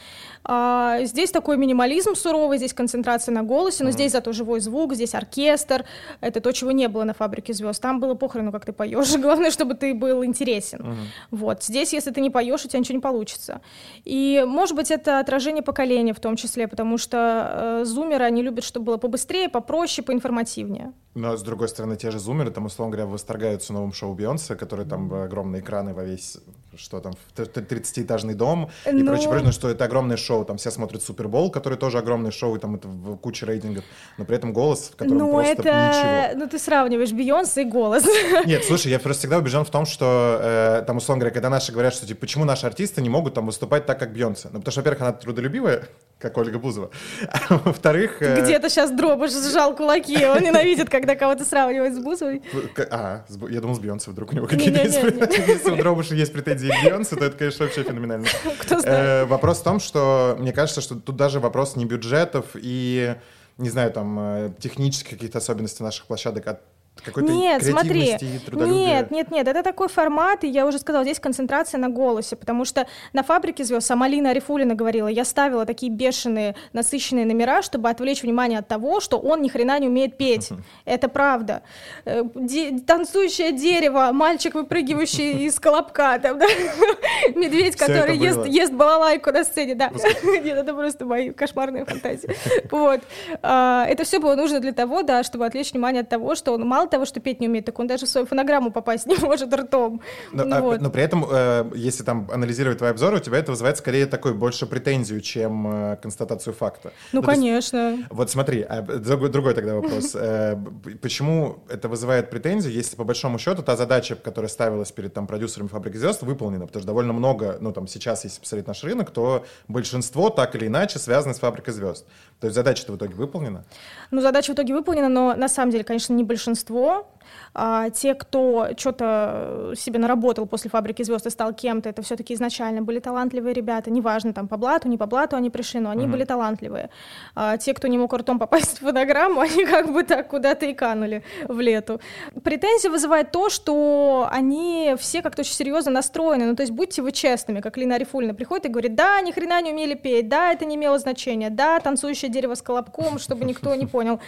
А, 0.44 1.00
здесь 1.04 1.32
такой 1.32 1.58
минимализм 1.58 2.16
суровый, 2.16 2.58
здесь 2.58 2.74
концентрация 2.74 3.34
на 3.34 3.44
голосе, 3.44 3.84
но 3.84 3.90
mm-hmm. 3.90 3.94
здесь 3.94 4.12
зато 4.12 4.34
живой 4.34 4.60
звук, 4.60 4.94
здесь 4.94 5.16
оркестр. 5.16 5.86
Это 6.20 6.42
то, 6.42 6.52
чего 6.52 6.72
не 6.72 6.90
было 6.90 7.06
на 7.06 7.14
«Фабрике 7.14 7.54
звезд». 7.54 7.82
Там 7.82 8.02
было 8.02 8.14
похрену, 8.16 8.52
как 8.52 8.66
ты 8.66 8.74
поешь. 8.74 9.16
Главное, 9.18 9.52
чтобы 9.52 9.74
ты 9.76 9.94
был 9.94 10.26
интересен. 10.26 10.80
Mm-hmm. 10.80 10.96
Вот. 11.32 11.64
Здесь, 11.64 11.94
если 11.94 12.12
ты 12.12 12.20
не 12.20 12.30
поешь, 12.30 12.66
у 12.66 12.68
тебя 12.68 12.80
ничего 12.80 12.96
не 12.96 13.02
получится. 13.02 13.62
И, 14.04 14.44
может 14.46 14.76
быть, 14.76 14.92
это 14.92 15.20
отражение 15.20 15.64
поколения 15.64 16.14
в 16.14 16.20
том 16.20 16.36
числе, 16.36 16.68
потому 16.68 16.98
что 16.98 17.82
э, 17.82 17.86
зумеры, 17.86 18.26
они 18.26 18.42
любят, 18.42 18.66
чтобы 18.66 18.88
было 18.88 18.98
побыстрее, 18.98 19.48
попроще, 19.48 20.06
поинформативнее. 20.10 20.92
Но, 21.16 21.36
с 21.36 21.42
другой 21.42 21.68
стороны, 21.68 21.98
те 21.98 22.12
же 22.12 22.20
зумеры, 22.20 22.52
там, 22.52 22.66
условно 22.66 22.96
говоря, 22.96 23.12
восторгаются 23.12 23.74
новым 23.74 23.94
шоу 23.94 24.14
Бейонсе, 24.14 24.56
который 24.56 24.86
там 24.86 25.14
огромные 25.14 25.62
экраны 25.62 25.94
во 25.94 26.04
весь, 26.04 26.38
что 26.76 27.00
там, 27.00 27.14
30-этажный 27.36 28.36
дом 28.36 28.70
и 28.86 28.92
ну... 28.92 29.06
прочее, 29.06 29.30
прочее, 29.30 29.52
что 29.52 29.70
это 29.70 29.86
огромное 29.86 30.18
шоу, 30.18 30.46
там 30.46 30.58
все 30.58 30.72
смотрят 30.72 31.04
Супербол, 31.04 31.52
который 31.52 31.78
тоже 31.78 31.98
огромное 31.98 32.32
шоу, 32.32 32.56
и 32.56 32.60
там 32.60 32.76
это 32.76 32.88
в 32.88 33.18
куче 33.18 33.46
рейтингов, 33.46 33.84
но 34.18 34.26
при 34.26 34.38
этом 34.38 34.54
голос, 34.54 34.92
в 34.94 34.96
котором 34.96 35.18
ну, 35.18 35.32
просто 35.34 35.52
это... 35.52 35.62
ничего. 35.64 36.40
Ну, 36.40 36.48
ты 36.48 36.60
сравниваешь 36.60 37.12
Бейонсе 37.12 37.64
и 37.64 37.66
голос. 37.66 38.06
Нет, 38.46 38.64
слушай, 38.64 38.92
я 38.92 39.00
просто 39.00 39.22
всегда 39.22 39.40
убежден 39.40 39.66
в 39.66 39.70
том, 39.72 39.86
что, 39.86 40.40
э, 40.42 40.84
там, 40.86 40.98
условно 40.98 41.22
говоря, 41.22 41.34
когда 41.34 41.50
наши 41.50 41.72
говорят, 41.72 41.94
что, 41.94 42.08
типа, 42.08 42.22
почему 42.22 42.46
наши 42.46 42.66
артисты 42.66 43.02
не 43.02 43.10
могут 43.10 43.34
там 43.34 43.48
выступать 43.48 43.86
так, 43.86 44.00
как 44.00 44.14
Бейонсе? 44.14 44.50
Ну, 44.54 44.60
потому 44.60 44.72
что, 44.72 44.82
во-первых, 44.82 45.02
она 45.02 45.12
трудолюбивая, 45.14 45.84
как 46.20 46.38
Ольга 46.38 46.60
Бузова, 46.60 46.92
а 47.28 47.58
во-вторых... 47.66 48.22
Э... 48.22 48.42
Где-то 48.42 48.70
сейчас 48.70 48.92
Дробыш 48.92 49.32
сжал 49.32 49.76
кулаки, 49.76 49.99
он 50.08 50.44
ненавидит, 50.44 50.90
когда 50.90 51.16
кого-то 51.16 51.46
сравнивают 51.46 51.96
с 51.96 52.00
Бузовой. 52.00 52.42
А, 52.90 53.26
я 53.50 53.62
думал, 53.62 53.76
с 53.76 53.80
Бейонсе 53.80 54.12
вдруг 54.12 54.32
у 54.32 54.36
него 54.36 54.48
какие-то 54.48 54.82
Если 54.82 55.72
у 55.72 55.76
Дробыша 55.76 56.16
есть 56.16 56.34
претензии 56.34 56.68
к 56.68 56.84
Бейонсе, 56.84 57.16
то 57.16 57.26
это, 57.26 57.38
конечно, 57.38 57.66
вообще 57.66 57.84
феноменально. 57.84 58.28
Кто 58.60 58.80
знает. 58.80 59.00
Э, 59.00 59.26
вопрос 59.26 59.60
в 59.60 59.64
том, 59.64 59.80
что 59.80 60.36
мне 60.40 60.54
кажется, 60.54 60.82
что 60.82 60.96
тут 60.96 61.16
даже 61.16 61.40
вопрос 61.40 61.76
не 61.76 61.86
бюджетов 61.86 62.46
и 62.56 63.16
не 63.60 63.70
знаю, 63.70 63.92
там, 63.92 64.18
э, 64.20 64.52
технических 64.60 65.12
каких-то 65.12 65.38
особенностей 65.38 65.84
наших 65.84 66.06
площадок, 66.06 66.48
а 66.48 66.60
какой-то 67.02 67.32
нет, 67.32 67.64
смотри, 67.64 68.16
нет, 68.52 69.12
нет, 69.12 69.32
нет, 69.32 69.48
это 69.48 69.64
такой 69.64 69.88
формат, 69.88 70.44
и 70.44 70.48
я 70.48 70.66
уже 70.66 70.80
сказала, 70.80 71.04
здесь 71.04 71.20
концентрация 71.20 71.80
на 71.80 71.90
голосе, 71.90 72.36
потому 72.36 72.66
что 72.66 72.88
на 73.14 73.24
«Фабрике 73.24 73.64
звезд» 73.64 73.88
сама 73.88 74.08
Лина 74.08 74.32
Арифулина 74.32 74.76
говорила, 74.76 75.08
я 75.08 75.26
ставила 75.26 75.66
такие 75.66 75.92
бешеные, 75.92 76.56
насыщенные 76.74 77.26
номера, 77.26 77.62
чтобы 77.62 77.90
отвлечь 77.90 78.24
внимание 78.24 78.60
от 78.60 78.68
того, 78.68 79.00
что 79.00 79.18
он 79.18 79.42
ни 79.42 79.50
хрена 79.50 79.80
не 79.80 79.88
умеет 79.88 80.18
петь. 80.18 80.50
Это 80.86 81.10
правда. 81.10 81.62
Э, 82.06 82.24
де- 82.36 82.80
танцующее 82.80 83.52
дерево, 83.52 84.10
мальчик, 84.12 84.56
выпрыгивающий 84.56 85.46
из 85.48 85.60
колобка, 85.60 86.20
там, 86.20 86.40
да? 86.40 86.46
медведь, 87.36 87.76
который 87.76 88.18
ест, 88.18 88.46
ест 88.46 88.74
балалайку 88.74 89.32
на 89.32 89.44
сцене, 89.44 89.76
да. 89.76 89.92
Нет, 90.24 90.58
это 90.58 90.74
просто 90.74 91.06
мои 91.06 91.32
кошмарные 91.32 91.86
фантазии. 91.86 92.36
Вот. 92.72 93.02
А, 93.42 93.86
это 93.88 94.04
все 94.04 94.20
было 94.20 94.36
нужно 94.36 94.60
для 94.60 94.74
того, 94.74 95.04
да, 95.04 95.24
чтобы 95.24 95.46
отвлечь 95.46 95.72
внимание 95.72 96.02
от 96.02 96.10
того, 96.10 96.36
что 96.36 96.54
он 96.54 96.68
мало 96.68 96.88
того, 96.90 97.06
что 97.06 97.20
петь 97.20 97.40
не 97.40 97.48
умеет, 97.48 97.66
так 97.66 97.80
он 97.80 97.88
даже 97.88 98.06
в 98.06 98.10
свою 98.10 98.26
фонограмму 98.26 98.72
попасть 98.72 99.06
не 99.06 99.16
может 99.22 99.54
ртом. 99.54 100.02
Но, 100.32 100.44
а, 100.56 100.62
вот. 100.62 100.82
но 100.82 100.90
при 100.90 101.04
этом, 101.04 101.26
э, 101.30 101.72
если 101.76 102.04
там 102.04 102.30
анализировать 102.32 102.78
твои 102.78 102.92
обзоры, 102.92 103.18
у 103.18 103.20
тебя 103.20 103.38
это 103.38 103.52
вызывает 103.52 103.78
скорее 103.78 104.06
такой 104.06 104.34
больше 104.34 104.66
претензию, 104.66 105.22
чем 105.22 105.68
э, 105.68 105.98
констатацию 106.02 106.54
факта. 106.54 106.92
Ну, 107.14 107.22
ну 107.22 107.26
конечно. 107.26 107.92
Есть, 107.92 108.04
вот 108.10 108.30
смотри, 108.30 108.62
а, 108.62 108.82
другой, 108.82 109.30
другой 109.30 109.54
тогда 109.54 109.76
вопрос. 109.76 110.16
Э, 110.16 110.58
почему 111.02 111.64
это 111.70 111.88
вызывает 111.88 112.30
претензию, 112.30 112.74
если 112.74 112.96
по 112.96 113.04
большому 113.04 113.40
счету 113.40 113.64
та 113.64 113.76
задача, 113.76 114.16
которая 114.16 114.50
ставилась 114.50 114.92
перед 114.92 115.14
там 115.14 115.28
продюсерами 115.28 115.68
«Фабрики 115.68 115.98
звезд», 115.98 116.22
выполнена? 116.22 116.68
Потому 116.68 116.82
что 116.82 116.88
довольно 116.88 117.14
много, 117.14 117.58
ну 117.62 117.72
там 117.72 117.88
сейчас, 117.88 118.24
если 118.24 118.40
посмотреть 118.40 118.68
наш 118.68 118.84
рынок, 118.84 119.12
то 119.12 119.46
большинство 119.68 120.30
так 120.30 120.56
или 120.56 120.68
иначе 120.68 121.00
связано 121.00 121.34
с 121.34 121.40
«Фабрикой 121.40 121.74
звезд». 121.74 122.06
То 122.40 122.48
есть 122.48 122.56
задача-то 122.56 122.94
в 122.94 122.98
итоге 122.98 123.16
выполнена? 123.16 123.66
Ну, 124.12 124.22
задача 124.22 124.52
в 124.52 124.56
итоге 124.56 124.74
выполнена, 124.74 125.10
но 125.10 125.36
на 125.36 125.50
самом 125.50 125.72
деле, 125.72 125.84
конечно, 125.84 126.14
не 126.14 126.24
большинство. 126.24 126.79
vou 126.80 127.06
а 127.54 127.90
те, 127.90 128.14
кто 128.14 128.70
что-то 128.78 129.74
себе 129.76 130.00
наработал 130.00 130.46
после 130.46 130.70
«Фабрики 130.70 131.04
звезд» 131.04 131.26
и 131.26 131.30
стал 131.30 131.54
кем-то, 131.54 131.90
это 131.90 132.02
все-таки 132.02 132.34
изначально 132.34 132.82
были 132.82 133.00
талантливые 133.00 133.54
ребята, 133.54 133.92
неважно, 133.92 134.34
там, 134.34 134.48
по 134.48 134.58
блату, 134.58 134.88
не 134.88 134.98
по 134.98 135.06
блату 135.06 135.36
они 135.36 135.50
пришли, 135.50 135.80
но 135.80 135.90
они 135.90 136.06
mm-hmm. 136.06 136.12
были 136.12 136.24
талантливые. 136.26 136.90
А 137.36 137.58
те, 137.58 137.74
кто 137.74 137.88
не 137.88 137.98
мог 137.98 138.14
ртом 138.14 138.40
попасть 138.40 138.78
в 138.78 138.86
фонограмму, 138.86 139.42
они 139.42 139.66
как 139.66 139.92
бы 139.92 140.04
так 140.04 140.28
куда-то 140.28 140.66
и 140.66 140.74
канули 140.74 141.24
в 141.48 141.60
лету. 141.60 142.00
Претензии 142.44 142.88
вызывает 142.88 143.32
то, 143.32 143.50
что 143.50 144.28
они 144.32 144.96
все 144.98 145.22
как-то 145.22 145.42
очень 145.42 145.54
серьезно 145.54 145.92
настроены, 145.92 146.46
ну, 146.46 146.56
то 146.56 146.64
есть 146.64 146.74
будьте 146.74 147.02
вы 147.02 147.12
честными, 147.12 147.62
как 147.62 147.78
Лина 147.78 147.96
Арифульна 147.96 148.34
приходит 148.34 148.66
и 148.66 148.70
говорит, 148.70 148.96
да, 148.96 149.22
ни 149.22 149.32
хрена 149.32 149.62
не 149.62 149.72
умели 149.72 149.96
петь, 149.96 150.30
да, 150.30 150.52
это 150.52 150.66
не 150.66 150.76
имело 150.76 150.98
значения, 151.00 151.50
да, 151.50 151.80
танцующее 151.80 152.30
дерево 152.30 152.56
с 152.56 152.62
колобком, 152.62 153.20
чтобы 153.20 153.46
никто 153.46 153.76
не 153.76 153.86
понял. 153.88 154.20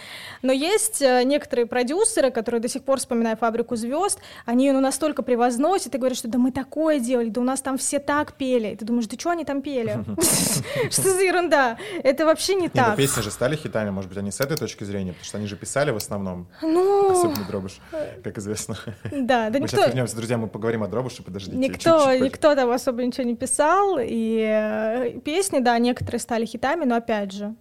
Но 0.42 0.52
есть 0.52 1.02
э, 1.02 1.22
некоторые 1.24 1.66
продюсеры, 1.66 2.30
которые 2.30 2.60
до 2.60 2.68
сих 2.68 2.82
пор, 2.82 3.00
вспоминая 3.12 3.36
«Фабрику 3.36 3.76
звезд», 3.76 4.20
они 4.46 4.66
ее 4.66 4.72
ну, 4.72 4.80
настолько 4.80 5.22
превозносят 5.22 5.94
и 5.94 5.98
говорят, 5.98 6.16
что 6.16 6.28
да 6.28 6.38
мы 6.38 6.50
такое 6.50 6.98
делали, 6.98 7.28
да 7.28 7.42
у 7.42 7.44
нас 7.44 7.60
там 7.60 7.76
все 7.76 7.98
так 7.98 8.32
пели. 8.32 8.68
И 8.68 8.76
ты 8.76 8.86
думаешь, 8.86 9.06
да 9.06 9.18
что 9.18 9.30
они 9.30 9.44
там 9.44 9.60
пели? 9.60 10.02
Что 10.90 11.02
за 11.02 11.22
ерунда? 11.22 11.76
Это 12.02 12.24
вообще 12.24 12.54
не 12.54 12.68
так. 12.70 12.96
песни 12.96 13.20
же 13.20 13.30
стали 13.30 13.56
хитами, 13.56 13.90
может 13.90 14.08
быть, 14.08 14.18
они 14.18 14.30
с 14.30 14.40
этой 14.40 14.56
точки 14.56 14.84
зрения, 14.84 15.12
потому 15.12 15.24
что 15.26 15.38
они 15.38 15.46
же 15.46 15.56
писали 15.56 15.90
в 15.90 15.96
основном. 15.96 16.48
Ну... 16.62 17.12
Особенно 17.12 17.46
Дробыш, 17.46 17.80
как 18.24 18.38
известно. 18.38 18.76
Да, 19.10 19.50
да 19.50 19.58
никто... 19.58 19.60
Мы 19.60 19.68
сейчас 19.68 19.86
вернемся, 19.88 20.16
друзья, 20.16 20.38
мы 20.38 20.48
поговорим 20.48 20.82
о 20.82 20.88
Дробуше, 20.88 21.22
подождите. 21.22 21.56
Никто, 21.56 22.14
никто 22.14 22.54
там 22.54 22.70
особо 22.70 23.04
ничего 23.04 23.24
не 23.24 23.36
писал, 23.36 23.98
и 24.00 24.40
э, 24.40 25.20
песни, 25.20 25.58
да, 25.58 25.78
некоторые 25.78 26.20
стали 26.20 26.46
хитами, 26.46 26.84
но 26.84 26.96
опять 26.96 27.32
же, 27.32 27.54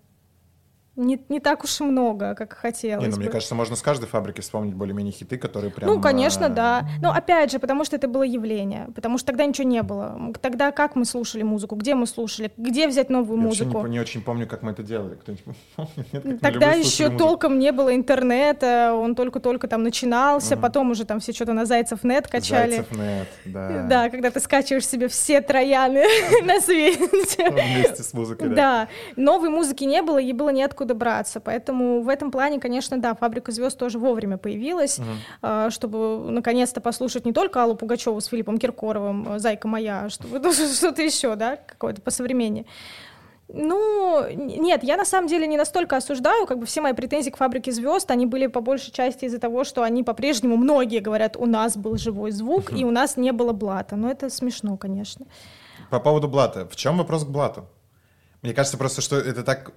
не, 0.97 1.23
не 1.29 1.39
так 1.39 1.63
уж 1.63 1.79
и 1.79 1.83
много, 1.83 2.35
как 2.35 2.53
хотелось. 2.53 3.03
Не, 3.03 3.09
ну, 3.09 3.15
бы. 3.15 3.21
мне 3.21 3.31
кажется, 3.31 3.55
можно 3.55 3.77
с 3.77 3.81
каждой 3.81 4.07
фабрики 4.07 4.41
вспомнить 4.41 4.73
более-менее 4.73 5.13
хиты, 5.13 5.37
которые 5.37 5.71
прям... 5.71 5.89
Ну, 5.89 6.01
конечно, 6.01 6.49
да. 6.49 6.85
Но 7.01 7.11
опять 7.11 7.51
же, 7.51 7.59
потому 7.59 7.85
что 7.85 7.95
это 7.95 8.07
было 8.07 8.23
явление, 8.23 8.89
потому 8.93 9.17
что 9.17 9.27
тогда 9.27 9.45
ничего 9.45 9.67
не 9.67 9.83
было. 9.83 10.19
Тогда 10.41 10.71
как 10.71 10.95
мы 10.95 11.05
слушали 11.05 11.43
музыку, 11.43 11.75
где 11.75 11.95
мы 11.95 12.07
слушали, 12.07 12.51
где 12.57 12.87
взять 12.87 13.09
новую 13.09 13.39
Я 13.39 13.43
музыку? 13.47 13.77
Я 13.79 13.83
не, 13.85 13.91
не 13.91 13.99
очень 13.99 14.21
помню, 14.21 14.47
как 14.47 14.63
мы 14.63 14.71
это 14.71 14.83
делали. 14.83 15.15
Кто-нибудь 15.15 15.45
помнит? 15.75 16.13
Нет, 16.23 16.41
тогда 16.41 16.71
еще 16.73 17.09
толком 17.09 17.57
не 17.57 17.71
было 17.71 17.95
интернета, 17.95 18.93
он 18.93 19.15
только-только 19.15 19.67
там 19.67 19.83
начинался, 19.83 20.55
угу. 20.55 20.61
потом 20.61 20.91
уже 20.91 21.05
там 21.05 21.19
все 21.19 21.31
что-то 21.31 21.53
на 21.53 21.65
Зайцев 21.65 22.03
нет 22.03 22.27
качали. 22.27 22.71
Зайцев 22.71 22.91
нет, 22.97 23.27
да. 23.45 23.87
Да, 23.87 24.09
когда 24.09 24.29
ты 24.29 24.39
скачиваешь 24.39 24.85
себе 24.85 25.07
все 25.07 25.41
трояны 25.41 26.03
на 26.43 26.59
свете. 26.59 27.49
Вместе 27.49 28.03
с 28.03 28.13
музыкой, 28.13 28.49
да. 28.49 28.55
Да, 28.55 28.87
новой 29.15 29.49
музыки 29.49 29.83
не 29.83 30.01
было, 30.01 30.17
ей 30.17 30.33
было 30.33 30.49
неоткуда 30.49 30.90
браться, 30.93 31.39
поэтому 31.39 32.01
в 32.01 32.09
этом 32.09 32.31
плане, 32.31 32.59
конечно, 32.59 32.97
да, 32.97 33.15
«Фабрика 33.15 33.51
звезд» 33.51 33.77
тоже 33.77 33.99
вовремя 33.99 34.37
появилась, 34.37 34.99
угу. 34.99 35.71
чтобы 35.71 36.31
наконец-то 36.31 36.81
послушать 36.81 37.25
не 37.25 37.33
только 37.33 37.61
Аллу 37.61 37.75
Пугачеву 37.75 38.19
с 38.19 38.25
Филиппом 38.25 38.57
Киркоровым 38.57 39.39
«Зайка 39.39 39.67
моя», 39.67 40.05
а 40.05 40.09
что-то, 40.09 40.51
что-то 40.51 41.01
еще, 41.01 41.35
да, 41.35 41.55
какое-то 41.55 42.01
посовременнее. 42.01 42.65
Ну, 43.53 44.25
нет, 44.29 44.83
я 44.83 44.95
на 44.95 45.03
самом 45.03 45.27
деле 45.27 45.45
не 45.45 45.57
настолько 45.57 45.97
осуждаю, 45.97 46.45
как 46.45 46.59
бы 46.59 46.65
все 46.65 46.79
мои 46.79 46.93
претензии 46.93 47.29
к 47.29 47.37
«Фабрике 47.37 47.71
звезд», 47.71 48.09
они 48.09 48.25
были 48.25 48.47
по 48.47 48.61
большей 48.61 48.91
части 48.91 49.25
из-за 49.25 49.39
того, 49.39 49.65
что 49.65 49.83
они 49.83 50.03
по-прежнему, 50.03 50.55
многие 50.55 50.99
говорят, 50.99 51.35
у 51.35 51.45
нас 51.45 51.75
был 51.75 51.97
живой 51.97 52.31
звук, 52.31 52.71
и 52.71 52.85
у 52.85 52.91
нас 52.91 53.17
не 53.17 53.33
было 53.33 53.51
блата, 53.51 53.95
но 53.97 54.09
это 54.09 54.29
смешно, 54.29 54.77
конечно. 54.77 55.25
По 55.89 55.99
поводу 55.99 56.29
блата, 56.29 56.65
в 56.67 56.75
чем 56.77 56.97
вопрос 56.97 57.25
к 57.25 57.27
блату? 57.27 57.65
Мне 58.41 58.53
кажется 58.53 58.77
просто, 58.77 59.01
что 59.01 59.17
это 59.17 59.43
так 59.43 59.73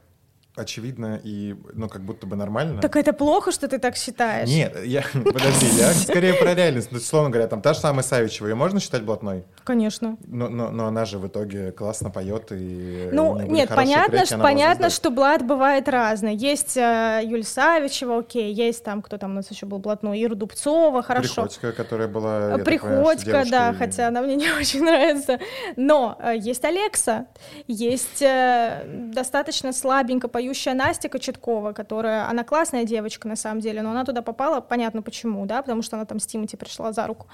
очевидно 0.57 1.21
и, 1.23 1.57
ну, 1.73 1.89
как 1.89 2.03
будто 2.03 2.27
бы 2.27 2.37
нормально. 2.37 2.81
Так 2.81 2.97
это 2.97 3.13
плохо, 3.13 3.51
что 3.51 3.67
ты 3.67 3.79
так 3.79 3.97
считаешь? 3.97 4.49
Нет, 4.49 4.85
я, 4.85 5.03
подожди, 5.13 5.67
я 5.77 5.93
скорее 5.93 6.35
про 6.35 6.55
реальность. 6.55 6.93
Ну, 6.93 7.01
словно 7.01 7.31
говоря, 7.31 7.49
там 7.49 7.61
та 7.61 7.75
же 7.75 7.81
самая 7.81 8.03
Савичева, 8.03 8.47
ее 8.47 8.55
можно 8.55 8.79
считать 8.79 9.03
блатной? 9.03 9.45
Конечно. 9.65 10.17
Но, 10.27 10.49
но, 10.49 10.71
но 10.71 10.87
она 10.87 11.05
же 11.07 11.19
в 11.19 11.27
итоге 11.27 11.73
классно 11.73 12.11
поет 12.11 12.53
и... 12.53 13.09
Ну, 13.13 13.41
нет, 13.41 13.69
понятно, 13.69 14.19
треки, 14.19 14.27
что, 14.27 14.39
понятно 14.39 14.91
что 14.91 15.11
блат 15.11 15.45
бывает 15.45 15.89
разный. 15.89 16.37
Есть 16.37 16.77
э, 16.77 17.23
Юль 17.25 17.45
Савичева, 17.45 18.19
окей, 18.19 18.53
есть 18.53 18.85
там, 18.85 19.03
кто 19.03 19.19
там 19.19 19.33
у 19.33 19.35
нас 19.35 19.51
еще 19.51 19.67
был 19.67 19.79
блатной, 19.79 20.23
Ира 20.23 20.35
Дубцова, 20.35 21.03
хорошо. 21.03 21.43
Приходько, 21.43 21.73
которая 21.73 22.07
была... 22.07 22.59
Приходько, 22.59 23.25
понимаю, 23.25 23.51
да, 23.51 23.71
и... 23.71 23.75
хотя 23.75 24.09
она 24.09 24.23
мне 24.23 24.37
не 24.37 24.53
очень 24.61 24.85
нравится. 24.85 25.41
Но 25.75 26.17
э, 26.21 26.35
есть 26.39 26.65
Алекса, 26.65 27.27
есть 27.67 28.23
э, 28.23 28.85
достаточно 28.87 29.73
слабенько 29.73 30.29
поет 30.29 30.44
поющая 30.45 30.75
Настя 30.75 31.09
Кочеткова, 31.09 31.73
которая, 31.73 32.29
она 32.29 32.45
классная 32.45 32.85
девочка 32.85 33.29
на 33.29 33.37
самом 33.37 33.61
деле, 33.61 33.83
но 33.83 33.91
она 33.91 34.05
туда 34.05 34.23
попала, 34.23 34.61
понятно 34.61 35.03
почему, 35.03 35.47
да, 35.47 35.63
потому 35.63 35.83
что 35.83 35.97
она 35.97 36.05
там 36.05 36.19
с 36.19 36.27
Тимати 36.27 36.57
пришла 36.57 36.93
за 36.93 37.07
руку. 37.07 37.27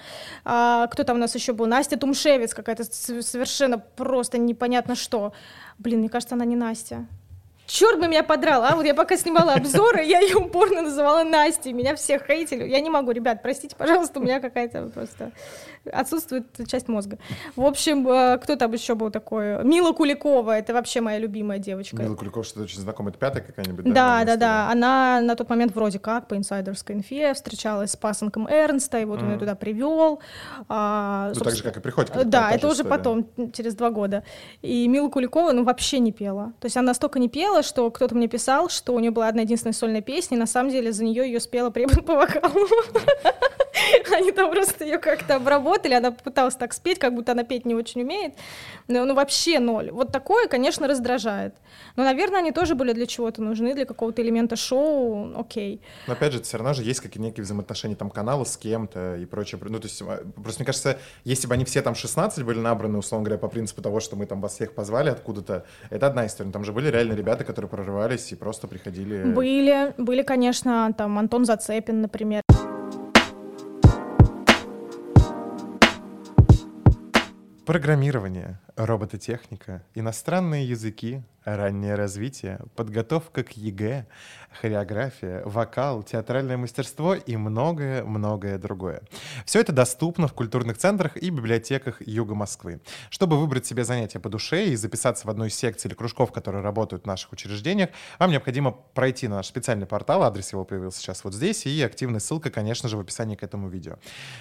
А, 0.44 0.86
кто 0.86 1.02
там 1.02 1.16
у 1.16 1.20
нас 1.20 1.34
еще 1.34 1.52
был? 1.52 1.66
Настя 1.66 1.96
Тумшевец 1.96 2.54
какая-то 2.54 2.84
совершенно 2.84 3.78
просто 3.78 4.38
непонятно 4.38 4.94
что. 4.94 5.32
Блин, 5.78 5.98
мне 6.00 6.08
кажется, 6.08 6.34
она 6.34 6.44
не 6.44 6.56
Настя 6.56 7.06
черт 7.70 8.00
бы 8.00 8.08
меня 8.08 8.22
подрал, 8.22 8.64
а? 8.64 8.74
Вот 8.74 8.84
я 8.84 8.94
пока 8.94 9.16
снимала 9.16 9.54
обзоры, 9.54 10.02
я 10.02 10.20
ее 10.20 10.36
упорно 10.36 10.82
называла 10.82 11.22
Настей, 11.22 11.72
меня 11.72 11.94
всех 11.94 12.26
хейтили. 12.26 12.68
Я 12.68 12.80
не 12.80 12.90
могу, 12.90 13.12
ребят, 13.12 13.42
простите, 13.42 13.76
пожалуйста, 13.76 14.20
у 14.20 14.22
меня 14.22 14.40
какая-то 14.40 14.88
просто 14.88 15.32
отсутствует 15.90 16.46
часть 16.68 16.88
мозга. 16.88 17.18
В 17.56 17.64
общем, 17.64 18.06
э, 18.06 18.38
кто 18.38 18.56
там 18.56 18.72
еще 18.72 18.94
был 18.94 19.10
такой? 19.10 19.64
Мила 19.64 19.92
Куликова, 19.92 20.58
это 20.58 20.74
вообще 20.74 21.00
моя 21.00 21.18
любимая 21.18 21.58
девочка. 21.58 21.96
Мила 22.02 22.16
Куликова, 22.16 22.44
что-то 22.44 22.64
очень 22.64 22.80
знакомая, 22.80 23.12
это 23.12 23.18
пятая 23.18 23.42
какая-нибудь? 23.42 23.84
Да, 23.86 24.24
да, 24.24 24.24
да, 24.24 24.36
да. 24.36 24.70
Она 24.70 25.20
на 25.22 25.36
тот 25.36 25.48
момент 25.48 25.74
вроде 25.74 25.98
как 25.98 26.28
по 26.28 26.36
инсайдерской 26.36 26.96
инфе 26.96 27.32
встречалась 27.32 27.92
с 27.92 27.96
пасынком 27.96 28.46
Эрнста, 28.46 28.98
и 28.98 29.04
вот 29.04 29.20
mm. 29.20 29.24
он 29.24 29.32
ее 29.32 29.38
туда 29.38 29.54
привел. 29.54 30.20
А, 30.68 31.32
ну, 31.34 31.40
так 31.40 31.54
же, 31.54 31.62
как 31.62 31.76
и 31.78 31.80
приходит. 31.80 32.28
Да, 32.28 32.50
это 32.50 32.68
уже 32.68 32.84
потом, 32.84 33.26
через 33.52 33.74
два 33.74 33.90
года. 33.90 34.22
И 34.60 34.86
Мила 34.86 35.08
Куликова, 35.08 35.52
ну, 35.52 35.64
вообще 35.64 35.98
не 35.98 36.12
пела. 36.12 36.52
То 36.60 36.66
есть 36.66 36.76
она 36.76 36.88
настолько 36.88 37.18
не 37.18 37.28
пела, 37.28 37.59
что 37.62 37.90
кто-то 37.90 38.14
мне 38.14 38.28
писал, 38.28 38.68
что 38.68 38.94
у 38.94 39.00
нее 39.00 39.10
была 39.10 39.28
одна 39.28 39.42
единственная 39.42 39.72
сольная 39.72 40.00
песня, 40.00 40.36
и 40.36 40.40
на 40.40 40.46
самом 40.46 40.70
деле 40.70 40.92
за 40.92 41.04
нее 41.04 41.24
ее 41.24 41.40
спела 41.40 41.70
препод 41.70 42.04
по 42.04 42.14
вокалу. 42.14 42.66
Они 44.12 44.32
там 44.32 44.50
просто 44.50 44.84
ее 44.84 44.98
как-то 44.98 45.36
обработали, 45.36 45.94
она 45.94 46.10
пыталась 46.10 46.54
так 46.54 46.72
спеть, 46.72 46.98
как 46.98 47.14
будто 47.14 47.32
она 47.32 47.44
петь 47.44 47.64
не 47.64 47.74
очень 47.74 48.02
умеет. 48.02 48.34
Ну, 48.90 49.04
ну 49.04 49.14
вообще 49.14 49.60
ноль. 49.60 49.90
Вот 49.92 50.10
такое, 50.10 50.48
конечно, 50.48 50.88
раздражает. 50.88 51.54
Но, 51.94 52.02
наверное, 52.02 52.40
они 52.40 52.50
тоже 52.50 52.74
были 52.74 52.92
для 52.92 53.06
чего-то 53.06 53.40
нужны, 53.40 53.72
для 53.74 53.84
какого-то 53.84 54.20
элемента 54.20 54.56
шоу, 54.56 55.32
окей. 55.38 55.80
Но 56.08 56.14
опять 56.14 56.32
же, 56.32 56.42
все 56.42 56.56
равно 56.56 56.74
же 56.74 56.82
есть 56.82 56.98
какие-то 56.98 57.20
некие 57.20 57.44
взаимоотношения 57.44 57.94
там 57.94 58.10
канала 58.10 58.42
с 58.42 58.56
кем-то 58.56 59.16
и 59.16 59.26
прочее. 59.26 59.60
Ну, 59.62 59.78
то 59.78 59.86
есть, 59.86 60.02
а, 60.02 60.24
просто 60.42 60.60
мне 60.60 60.66
кажется, 60.66 60.98
если 61.22 61.46
бы 61.46 61.54
они 61.54 61.64
все 61.64 61.82
там 61.82 61.94
16 61.94 62.44
были 62.44 62.58
набраны, 62.58 62.98
условно 62.98 63.26
говоря, 63.26 63.38
по 63.38 63.48
принципу 63.48 63.80
того, 63.80 64.00
что 64.00 64.16
мы 64.16 64.26
там 64.26 64.40
вас 64.40 64.54
всех 64.54 64.74
позвали 64.74 65.10
откуда-то, 65.10 65.64
это 65.90 66.06
одна 66.08 66.26
история. 66.26 66.48
Но 66.48 66.52
там 66.52 66.64
же 66.64 66.72
были 66.72 66.90
реально 66.90 67.12
ребята, 67.12 67.44
которые 67.44 67.68
прорывались 67.68 68.32
и 68.32 68.34
просто 68.34 68.66
приходили... 68.66 69.22
Были, 69.22 69.94
были, 69.98 70.22
конечно, 70.22 70.92
там 70.98 71.16
Антон 71.16 71.44
Зацепин, 71.44 72.00
например. 72.00 72.42
Программирование, 77.70 78.58
робототехника, 78.86 79.82
иностранные 79.94 80.68
языки, 80.68 81.22
раннее 81.44 81.94
развитие, 81.94 82.60
подготовка 82.76 83.42
к 83.42 83.52
ЕГЭ, 83.52 84.06
хореография, 84.60 85.42
вокал, 85.44 86.02
театральное 86.02 86.56
мастерство 86.56 87.14
и 87.14 87.36
многое-многое 87.36 88.58
другое. 88.58 89.02
Все 89.44 89.60
это 89.60 89.72
доступно 89.72 90.28
в 90.28 90.34
культурных 90.34 90.78
центрах 90.78 91.16
и 91.16 91.30
библиотеках 91.30 92.06
Юга 92.06 92.34
Москвы. 92.34 92.80
Чтобы 93.10 93.38
выбрать 93.38 93.66
себе 93.66 93.84
занятие 93.84 94.18
по 94.18 94.28
душе 94.28 94.66
и 94.66 94.76
записаться 94.76 95.26
в 95.26 95.30
одну 95.30 95.44
из 95.44 95.54
секций 95.54 95.88
или 95.88 95.94
кружков, 95.94 96.32
которые 96.32 96.62
работают 96.62 97.04
в 97.04 97.06
наших 97.06 97.32
учреждениях, 97.32 97.90
вам 98.18 98.30
необходимо 98.30 98.72
пройти 98.72 99.28
на 99.28 99.36
наш 99.36 99.46
специальный 99.46 99.86
портал, 99.86 100.22
адрес 100.22 100.52
его 100.52 100.64
появился 100.64 101.00
сейчас 101.00 101.24
вот 101.24 101.34
здесь, 101.34 101.66
и 101.66 101.82
активная 101.82 102.20
ссылка, 102.20 102.50
конечно 102.50 102.88
же, 102.88 102.96
в 102.96 103.00
описании 103.00 103.36
к 103.36 103.42
этому 103.42 103.68
видео. 103.68 103.96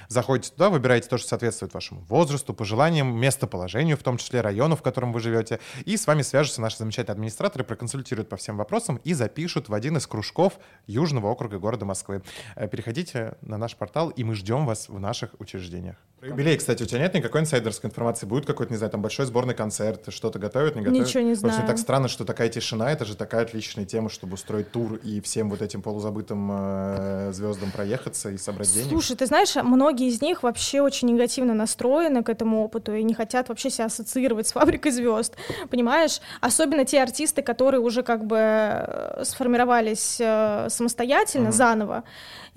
Заходите 0.07 0.51
туда, 0.51 0.69
выбираете 0.69 1.07
то, 1.07 1.17
что 1.17 1.29
соответствует 1.29 1.73
вашему 1.73 2.01
возрасту, 2.01 2.53
пожеланиям, 2.53 3.15
местоположению, 3.15 3.97
в 3.97 4.03
том 4.03 4.17
числе 4.17 4.41
району, 4.41 4.75
в 4.75 4.81
котором 4.81 5.13
вы 5.13 5.19
живете, 5.19 5.59
и 5.85 5.95
с 5.95 6.07
вами 6.07 6.23
свяжутся 6.23 6.61
наши 6.61 6.77
замечательные 6.77 6.98
администраторы, 7.07 7.63
проконсультируют 7.63 8.29
по 8.29 8.35
всем 8.35 8.57
вопросам 8.57 8.99
и 9.03 9.13
запишут 9.13 9.69
в 9.69 9.73
один 9.73 9.97
из 9.97 10.07
кружков 10.07 10.59
Южного 10.87 11.27
округа 11.27 11.59
города 11.59 11.85
Москвы. 11.85 12.21
Э, 12.55 12.67
переходите 12.67 13.37
на 13.41 13.57
наш 13.57 13.75
портал, 13.75 14.09
и 14.09 14.23
мы 14.23 14.35
ждем 14.35 14.65
вас 14.65 14.89
в 14.89 14.99
наших 14.99 15.31
учреждениях. 15.39 15.95
юбилей, 16.21 16.57
кстати, 16.57 16.83
у 16.83 16.85
тебя 16.85 16.99
нет 16.99 17.13
никакой 17.13 17.41
инсайдерской 17.41 17.89
информации? 17.89 18.25
Будет 18.25 18.45
какой-то, 18.45 18.71
не 18.73 18.77
знаю, 18.77 18.91
там 18.91 19.01
большой 19.01 19.25
сборный 19.25 19.53
концерт, 19.53 20.05
что-то 20.09 20.39
готовят, 20.39 20.75
не 20.75 20.81
готовят? 20.81 21.07
Ничего 21.07 21.23
не 21.23 21.35
знаю. 21.35 21.53
Просто 21.53 21.71
так 21.71 21.77
странно, 21.77 22.07
что 22.07 22.25
такая 22.25 22.49
тишина, 22.49 22.91
это 22.91 23.05
же 23.05 23.15
такая 23.15 23.43
отличная 23.43 23.85
тема, 23.85 24.09
чтобы 24.09 24.33
устроить 24.33 24.71
тур 24.71 24.95
и 24.95 25.21
всем 25.21 25.49
вот 25.49 25.61
этим 25.61 25.81
полузабытым 25.81 26.49
э, 26.51 27.31
звездам 27.33 27.71
проехаться 27.71 28.29
и 28.29 28.37
собрать 28.37 28.73
денег. 28.73 28.89
Слушай, 28.89 29.15
ты 29.15 29.25
знаешь, 29.25 29.55
многие 29.55 30.07
из 30.07 30.21
них 30.21 30.43
вообще 30.43 30.81
очень 30.81 31.09
негативно 31.09 31.53
настроены 31.53 32.23
к 32.23 32.29
этому 32.29 32.63
опыту 32.63 32.93
и 32.93 33.03
не 33.03 33.13
хотят 33.13 33.49
вообще 33.49 33.69
себя 33.69 33.85
ассоциировать 33.85 34.47
с 34.47 34.51
фабрикой 34.51 34.91
звезд, 34.91 35.35
понимаешь? 35.69 36.19
Особенно 36.41 36.78
именно 36.79 36.85
те 36.85 37.01
артисты, 37.01 37.41
которые 37.41 37.81
уже 37.81 38.03
как 38.03 38.25
бы 38.25 38.37
э, 38.39 39.23
сформировались 39.23 40.17
э, 40.19 40.67
самостоятельно, 40.69 41.49
mm-hmm. 41.49 41.51
заново, 41.51 42.03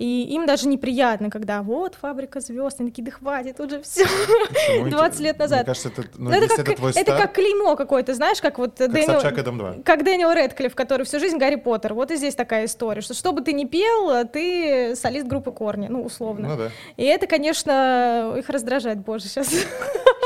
и 0.03 0.23
им 0.33 0.45
даже 0.45 0.67
неприятно, 0.67 1.29
когда 1.29 1.61
вот 1.61 1.95
фабрика 1.95 2.41
звезд, 2.41 2.81
они 2.81 2.89
такие, 2.89 3.05
да 3.05 3.11
хватит, 3.11 3.57
уже 3.61 3.81
все. 3.83 4.05
20 4.85 5.19
лет 5.21 5.39
назад. 5.39 5.59
Мне 5.59 5.65
кажется, 5.65 5.87
это, 5.87 6.03
ну, 6.17 6.29
это, 6.29 6.47
как, 6.49 6.59
это, 6.59 6.75
твой 6.75 6.91
это 6.91 7.17
как 7.17 7.33
клеймо 7.33 7.77
какое-то, 7.77 8.13
знаешь, 8.13 8.41
как 8.41 8.57
вот 8.57 8.77
как 8.77 8.91
Дэниел, 8.91 9.21
Собчак 9.21 9.37
и 9.37 9.41
Дом 9.43 9.57
2. 9.57 9.75
как 9.85 10.03
Дэниел 10.03 10.33
Рэдклифф, 10.33 10.75
который 10.75 11.05
всю 11.05 11.19
жизнь 11.19 11.37
Гарри 11.37 11.55
Поттер. 11.55 11.93
Вот 11.93 12.11
и 12.11 12.17
здесь 12.17 12.35
такая 12.35 12.65
история, 12.65 12.99
что 12.99 13.13
что 13.13 13.31
бы 13.31 13.39
ты 13.39 13.53
ни 13.53 13.63
пел, 13.63 14.27
ты 14.27 14.93
солист 14.97 15.25
группы 15.25 15.53
Корни, 15.53 15.87
ну, 15.87 16.03
условно. 16.03 16.49
Ну 16.49 16.57
да. 16.57 16.71
И 16.97 17.05
это, 17.05 17.25
конечно, 17.25 18.35
их 18.37 18.49
раздражает, 18.49 18.97
боже, 18.97 19.29
сейчас. 19.29 19.47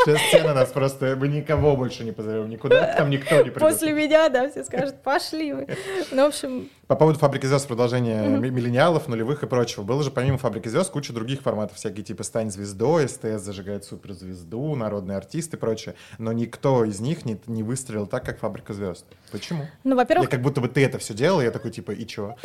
Сейчас 0.06 0.22
стена 0.22 0.54
нас 0.56 0.70
просто, 0.70 1.16
мы 1.16 1.28
никого 1.28 1.76
больше 1.76 2.04
не 2.04 2.14
позовем, 2.14 2.50
никуда, 2.50 2.96
там 2.98 3.12
никто 3.12 3.36
не 3.36 3.52
придет. 3.52 3.60
После 3.60 3.94
меня, 3.94 4.30
да, 4.30 4.50
все 4.50 4.64
скажут, 4.64 4.96
пошли 5.04 5.54
вы. 5.54 5.68
Ну, 6.12 6.24
в 6.24 6.28
общем... 6.30 6.70
По 6.88 6.96
поводу 6.96 7.20
«Фабрики 7.20 7.46
звезд», 7.46 7.68
продолжение 7.68 8.28
миллениалов, 8.28 9.10
нулевых 9.10 9.44
и 9.44 9.46
прочего. 9.46 9.67
Было 9.76 10.04
же 10.04 10.12
помимо 10.12 10.38
«Фабрики 10.38 10.68
звезд» 10.68 10.92
куча 10.92 11.14
других 11.14 11.42
форматов, 11.42 11.78
всякие 11.78 12.04
типа 12.04 12.24
«Стань 12.24 12.50
звездой», 12.50 13.08
«СТС 13.08 13.42
зажигает 13.42 13.84
суперзвезду», 13.86 14.76
«Народный 14.76 15.16
артист» 15.16 15.54
и 15.54 15.58
прочее. 15.58 15.96
Но 16.18 16.32
никто 16.32 16.86
из 16.86 17.00
них 17.00 17.26
не, 17.26 17.40
не 17.48 17.64
выстрелил 17.64 18.08
так, 18.08 18.26
как 18.26 18.40
«Фабрика 18.40 18.74
звезд». 18.74 19.06
Почему? 19.32 19.66
Ну, 19.84 19.96
во-первых... 19.96 20.30
Я 20.30 20.32
как 20.32 20.42
будто 20.42 20.62
бы 20.62 20.70
ты 20.70 20.84
это 20.84 20.98
все 21.00 21.14
делал, 21.14 21.42
я 21.42 21.52
такой, 21.52 21.72
типа, 21.72 21.92
и 21.92 22.06
чё? 22.06 22.36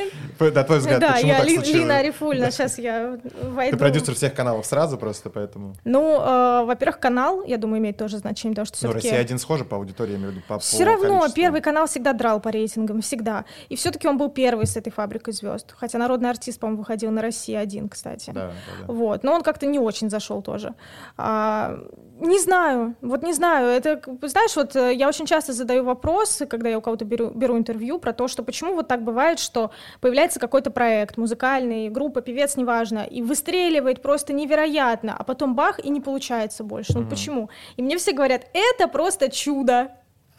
На 0.40 0.64
твой 0.64 0.78
взгляд, 0.78 1.00
да, 1.00 1.12
почему 1.12 1.28
я 1.28 1.38
так 1.38 1.46
Ли, 1.46 1.54
случилось? 1.54 1.78
Лина 1.78 1.98
Арифульна, 1.98 2.50
сейчас 2.50 2.78
я 2.78 3.18
войду. 3.42 3.72
Ты 3.72 3.78
продюсер 3.78 4.14
всех 4.14 4.34
каналов 4.34 4.66
сразу 4.66 4.98
просто, 4.98 5.30
поэтому... 5.30 5.74
Ну, 5.84 6.20
э, 6.20 6.64
во-первых, 6.64 6.98
канал, 6.98 7.44
я 7.44 7.58
думаю, 7.58 7.80
имеет 7.80 7.96
тоже 7.96 8.18
значение, 8.18 8.54
потому 8.54 8.66
что 8.66 8.76
все 8.76 8.86
Ну, 8.88 8.94
Россия 8.94 9.18
один 9.18 9.38
схожа 9.38 9.64
по 9.64 9.76
аудитории, 9.76 10.12
я 10.12 10.16
имею 10.16 10.30
в 10.30 10.34
виду, 10.34 10.44
по 10.46 10.58
Все 10.58 10.84
равно, 10.84 11.26
первый 11.34 11.60
канал 11.60 11.86
всегда 11.86 12.12
драл 12.12 12.40
по 12.40 12.50
рейтингам, 12.50 13.00
всегда. 13.00 13.44
И 13.68 13.76
все-таки 13.76 14.08
он 14.08 14.18
был 14.18 14.28
первый 14.28 14.66
с 14.66 14.76
этой 14.76 14.90
фабрикой 14.90 15.34
звезд. 15.34 15.74
Хотя 15.76 15.98
народный 15.98 16.30
артист, 16.30 16.58
по-моему, 16.58 16.80
выходил 16.80 17.01
на 17.10 17.22
России 17.22 17.54
один, 17.54 17.88
кстати. 17.88 18.30
Да, 18.30 18.48
да, 18.48 18.52
да. 18.86 18.92
Вот. 18.92 19.24
Но 19.24 19.32
он 19.32 19.42
как-то 19.42 19.66
не 19.66 19.78
очень 19.78 20.10
зашел 20.10 20.42
тоже. 20.42 20.74
А, 21.16 21.78
не 22.20 22.38
знаю, 22.38 22.94
вот 23.00 23.22
не 23.22 23.32
знаю. 23.32 23.66
Это, 23.68 24.00
знаешь, 24.22 24.56
вот 24.56 24.76
э, 24.76 24.94
я 24.94 25.08
очень 25.08 25.26
часто 25.26 25.52
задаю 25.52 25.84
вопросы, 25.84 26.46
когда 26.46 26.68
я 26.68 26.78
у 26.78 26.80
кого-то 26.80 27.04
беру, 27.04 27.30
беру 27.30 27.58
интервью, 27.58 27.98
про 27.98 28.12
то, 28.12 28.28
что 28.28 28.42
почему 28.42 28.74
вот 28.74 28.88
так 28.88 29.02
бывает, 29.02 29.38
что 29.38 29.70
появляется 30.00 30.38
какой-то 30.38 30.70
проект, 30.70 31.16
музыкальный, 31.16 31.88
группа, 31.88 32.20
певец, 32.20 32.56
неважно, 32.56 33.00
и 33.00 33.22
выстреливает 33.22 34.02
просто 34.02 34.32
невероятно, 34.32 35.16
а 35.18 35.24
потом 35.24 35.54
бах, 35.54 35.84
и 35.84 35.90
не 35.90 36.00
получается 36.00 36.64
больше. 36.64 36.94
Ну 36.94 37.02
mm-hmm. 37.02 37.10
почему? 37.10 37.50
И 37.76 37.82
мне 37.82 37.96
все 37.96 38.12
говорят, 38.12 38.46
это 38.52 38.88
просто 38.88 39.30
чудо. 39.30 39.90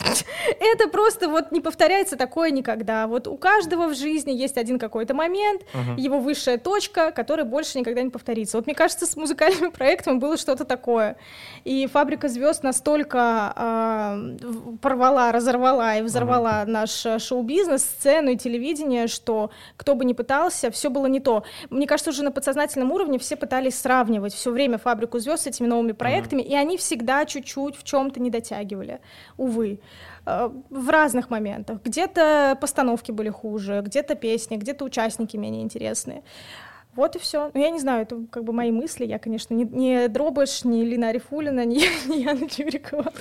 Это 0.60 0.90
просто 0.90 1.30
вот 1.30 1.52
не 1.52 1.62
повторяется 1.62 2.16
такое 2.16 2.52
никогда. 2.52 3.08
Вот 3.08 3.28
у 3.28 3.38
каждого 3.38 3.88
в 3.88 3.96
жизни 3.96 4.32
есть 4.32 4.58
один 4.58 4.80
какой-то 4.80 5.14
момент, 5.14 5.62
uh-huh. 5.74 6.00
его 6.00 6.20
высшая 6.20 6.58
точка, 6.58 7.12
который 7.12 7.46
больше 7.46 7.80
никогда 7.80 8.02
не 8.02 8.10
повторится. 8.10 8.58
Вот 8.58 8.66
мне 8.66 8.76
кажется, 8.76 9.06
с 9.06 9.16
музыкальным 9.16 9.72
проектом 9.78 10.20
было 10.20 10.38
что-то 10.38 10.66
такое. 10.66 11.16
И 11.64 11.88
фабрика 11.88 12.28
звезд 12.28 12.64
настолько 12.64 13.54
э, 13.56 14.78
порвала, 14.82 15.32
разорвала 15.32 15.96
и 15.98 16.02
взорвала 16.02 16.64
uh-huh. 16.64 16.70
наш 16.70 17.06
э, 17.06 17.20
шоу-бизнес, 17.20 17.84
сцену 17.84 18.32
и 18.32 18.38
телевидение, 18.38 19.08
что 19.08 19.52
кто 19.78 19.96
бы 19.96 20.06
ни 20.06 20.14
пытался, 20.14 20.72
все 20.72 20.90
было 20.90 21.08
не 21.08 21.20
то. 21.20 21.44
Мне 21.70 21.88
кажется, 21.88 22.12
уже 22.12 22.24
на 22.24 22.32
подсознательном 22.32 22.92
уровне 22.92 23.20
все 23.20 23.36
пытались 23.36 23.80
сравнивать 23.80 24.34
все 24.34 24.52
время 24.52 24.78
фабрику 24.78 25.20
звезд 25.20 25.44
с 25.44 25.48
этими 25.48 25.68
новыми 25.68 25.94
проектами, 25.94 26.42
uh-huh. 26.42 26.48
и 26.48 26.56
они 26.56 26.78
всегда 26.78 27.26
чуть-чуть 27.26 27.78
в 27.78 27.84
чем-то 27.84 28.20
не 28.20 28.30
дотягивали. 28.30 29.00
Увы. 29.38 29.80
Э, 30.26 30.50
в 30.70 30.90
разных 30.90 31.30
моментах. 31.30 31.82
Где-то 31.84 32.58
постановки 32.60 33.12
были 33.12 33.30
хуже, 33.30 33.82
где-то 33.82 34.16
песни, 34.16 34.58
где-то 34.58 34.86
участники 34.86 35.38
менее 35.38 35.64
интересные. 35.64 36.24
Вот 36.96 37.16
и 37.16 37.20
все. 37.20 37.50
Ну, 37.54 37.60
я 37.62 37.70
не 37.70 37.80
знаю, 37.80 38.04
это 38.04 38.18
как 38.30 38.44
бы 38.44 38.54
мои 38.54 38.72
мысли. 38.72 39.06
Я, 39.06 39.18
конечно, 39.20 39.54
не, 39.54 39.64
не 39.66 40.08
Дробыш, 40.08 40.64
не 40.64 40.84
Лина 40.86 41.10
Арифулина, 41.10 41.66
не, 41.66 41.88
не 42.08 42.24
Яна 42.24 42.48
Чурикова. 42.50 43.12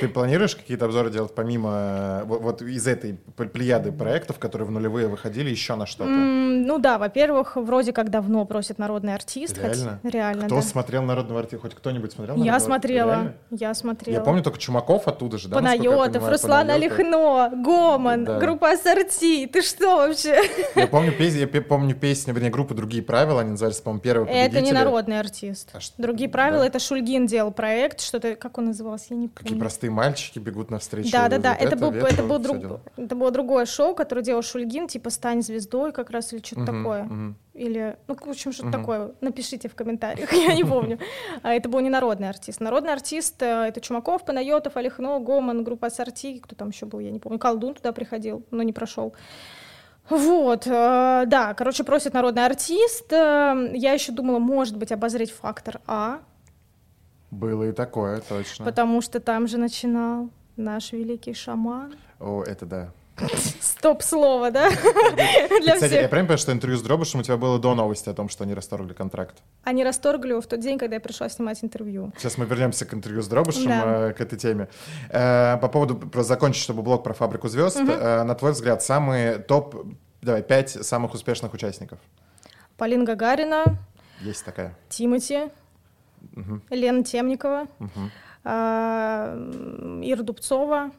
Ты 0.00 0.08
планируешь 0.08 0.54
какие-то 0.56 0.84
обзоры 0.84 1.10
делать 1.10 1.34
помимо 1.34 2.22
вот, 2.26 2.42
вот 2.42 2.62
из 2.62 2.86
этой 2.86 3.14
плеяды 3.36 3.92
проектов, 3.92 4.38
которые 4.38 4.68
в 4.68 4.70
нулевые 4.70 5.08
выходили, 5.08 5.50
еще 5.50 5.74
на 5.76 5.86
что-то? 5.86 6.10
Mm, 6.10 6.64
ну 6.66 6.78
да, 6.78 6.98
во-первых, 6.98 7.56
вроде 7.56 7.92
как 7.92 8.10
давно 8.10 8.44
просит 8.44 8.78
народный 8.78 9.14
артист. 9.14 9.56
Реально? 9.58 10.00
Хоть, 10.02 10.12
реально, 10.12 10.46
Кто 10.46 10.56
да. 10.56 10.62
смотрел 10.62 11.02
народного 11.02 11.40
артиста? 11.40 11.62
Хоть 11.62 11.74
кто-нибудь 11.74 12.12
смотрел 12.12 12.36
Я 12.36 12.60
смотрела, 12.60 13.10
Реально? 13.10 13.34
я 13.50 13.74
смотрела. 13.74 14.16
Я 14.16 14.20
помню 14.22 14.42
только 14.42 14.58
Чумаков 14.58 15.08
оттуда 15.08 15.38
же, 15.38 15.48
да? 15.48 15.56
Панайотов, 15.56 16.28
Руслан 16.28 16.66
Панайотов. 16.68 16.98
Олехно, 16.98 17.50
Гоман, 17.62 18.24
Да. 18.24 18.38
группа 18.38 18.70
Ассорти. 18.72 19.46
Ты 19.46 19.62
что 19.62 19.96
вообще? 19.96 20.38
Я 20.74 20.86
помню 20.86 21.12
песню, 21.12 21.48
я 21.52 21.62
помню 21.62 21.94
песню, 21.94 22.34
вернее, 22.34 22.50
группы 22.50 22.74
«Другие 22.74 23.02
правила», 23.02 23.21
они 23.38 23.50
назывались, 23.50 23.80
по-моему, 23.80 24.00
первые 24.02 24.32
Это 24.46 24.60
не 24.60 24.72
народный 24.72 25.18
артист. 25.18 25.70
А 25.72 25.80
что- 25.80 25.94
Другие 26.00 26.28
правила, 26.28 26.60
да? 26.60 26.66
это 26.66 26.78
Шульгин 26.78 27.26
делал 27.26 27.52
проект, 27.52 28.00
что-то, 28.00 28.34
как 28.36 28.58
он 28.58 28.66
назывался, 28.66 29.06
я 29.10 29.16
не 29.16 29.28
помню. 29.28 29.34
Какие 29.34 29.58
простые 29.58 29.90
мальчики 29.90 30.38
бегут 30.38 30.70
навстречу. 30.70 31.10
Да, 31.12 31.28
да, 31.28 31.38
да. 31.38 31.56
вот 31.58 31.62
Это, 31.66 31.76
был, 31.76 31.90
ветру, 31.92 32.08
это, 32.08 32.22
был 32.22 32.38
друг, 32.38 32.58
дела. 32.60 32.80
это 32.96 33.14
было 33.16 33.30
другое 33.30 33.66
шоу, 33.66 33.94
которое 33.94 34.22
делал 34.22 34.42
Шульгин, 34.42 34.88
типа 34.88 35.10
«Стань 35.10 35.42
звездой» 35.42 35.92
как 35.92 36.10
раз, 36.10 36.32
или 36.32 36.40
что-то 36.42 36.60
Мгм, 36.72 36.76
такое. 36.82 37.02
мгм. 37.04 37.36
Или, 37.54 37.96
ну, 38.08 38.14
в 38.16 38.28
общем, 38.30 38.50
что-то 38.52 38.68
Мгм. 38.68 38.78
такое. 38.80 39.10
Напишите 39.20 39.68
в 39.68 39.74
комментариях, 39.74 40.32
я 40.32 40.54
не 40.54 40.64
помню. 40.64 40.98
А 41.42 41.52
это 41.54 41.68
был 41.68 41.80
не 41.80 41.90
народный 41.90 42.28
артист. 42.30 42.60
Народный 42.60 42.92
артист 42.94 43.42
это 43.42 43.80
Чумаков, 43.80 44.24
Панайотов, 44.24 44.76
Олехно, 44.76 45.18
Гоман, 45.20 45.62
группа 45.62 45.88
Ассорти, 45.88 46.38
кто 46.38 46.56
там 46.56 46.70
еще 46.70 46.86
был, 46.86 47.00
я 47.00 47.10
не 47.10 47.18
помню. 47.18 47.38
Колдун 47.38 47.74
туда 47.74 47.92
приходил, 47.92 48.42
но 48.50 48.62
не 48.62 48.72
прошел. 48.72 49.14
Вот, 50.18 50.66
э, 50.66 51.24
да, 51.26 51.54
короче, 51.54 51.84
просит 51.84 52.12
народный 52.14 52.44
артист. 52.44 53.12
Э, 53.12 53.70
Я 53.74 53.92
еще 53.92 54.12
думала, 54.12 54.38
может 54.38 54.76
быть, 54.76 54.92
обозреть 54.92 55.32
фактор 55.32 55.80
А, 55.86 56.20
Было 57.30 57.64
и 57.70 57.72
такое, 57.72 58.20
точно. 58.20 58.64
потому 58.64 59.00
что 59.00 59.20
там 59.20 59.46
же 59.46 59.56
начинал 59.58 60.28
наш 60.56 60.92
великий 60.92 61.32
шаман. 61.34 61.94
О, 62.20 62.42
это 62.42 62.66
да. 62.66 62.88
Стоп-слово, 63.60 64.50
да? 64.50 64.70
Для 64.70 65.74
Кстати, 65.74 65.92
я 65.92 65.98
всех. 65.98 66.10
правильно 66.10 66.26
понимаю, 66.28 66.38
что 66.38 66.52
интервью 66.52 66.78
с 66.78 66.82
Дробышем 66.82 67.20
у 67.20 67.22
тебя 67.22 67.36
было 67.36 67.58
до 67.58 67.74
новости 67.74 68.08
о 68.08 68.14
том, 68.14 68.28
что 68.28 68.44
они 68.44 68.54
расторгли 68.54 68.92
контракт? 68.94 69.36
Они 69.64 69.84
расторгли 69.84 70.30
его 70.30 70.40
в 70.40 70.46
тот 70.46 70.60
день, 70.60 70.78
когда 70.78 70.96
я 70.96 71.00
пришла 71.00 71.28
снимать 71.28 71.62
интервью. 71.62 72.12
Сейчас 72.18 72.38
мы 72.38 72.46
вернемся 72.46 72.84
к 72.86 72.94
интервью 72.94 73.22
с 73.22 73.28
Дробышем, 73.28 73.66
Да. 73.68 74.08
э, 74.08 74.12
к 74.12 74.20
этой 74.20 74.38
теме. 74.38 74.68
Э, 75.10 75.58
По 75.58 75.68
поводу, 75.68 75.96
про 75.96 76.22
закончить, 76.22 76.62
чтобы 76.62 76.82
блок 76.82 77.04
про 77.04 77.12
фабрику 77.12 77.48
звезд, 77.48 77.76
э, 77.76 78.22
на 78.22 78.34
твой 78.34 78.52
взгляд, 78.52 78.82
самые 78.82 79.38
топ, 79.38 79.76
давай, 80.22 80.42
пять 80.42 80.70
самых 80.70 81.14
успешных 81.14 81.52
участников? 81.54 81.98
Полина 82.76 83.04
Гагарина, 83.04 83.64
Есть 84.20 84.44
такая. 84.44 84.74
Тимати, 84.88 85.48
Мгм, 86.32 86.62
Лена 86.70 87.02
Темникова, 87.04 87.66
мгм. 87.80 88.10
а, 88.44 89.34
Ира 90.02 90.22
Дубцова, 90.22 90.90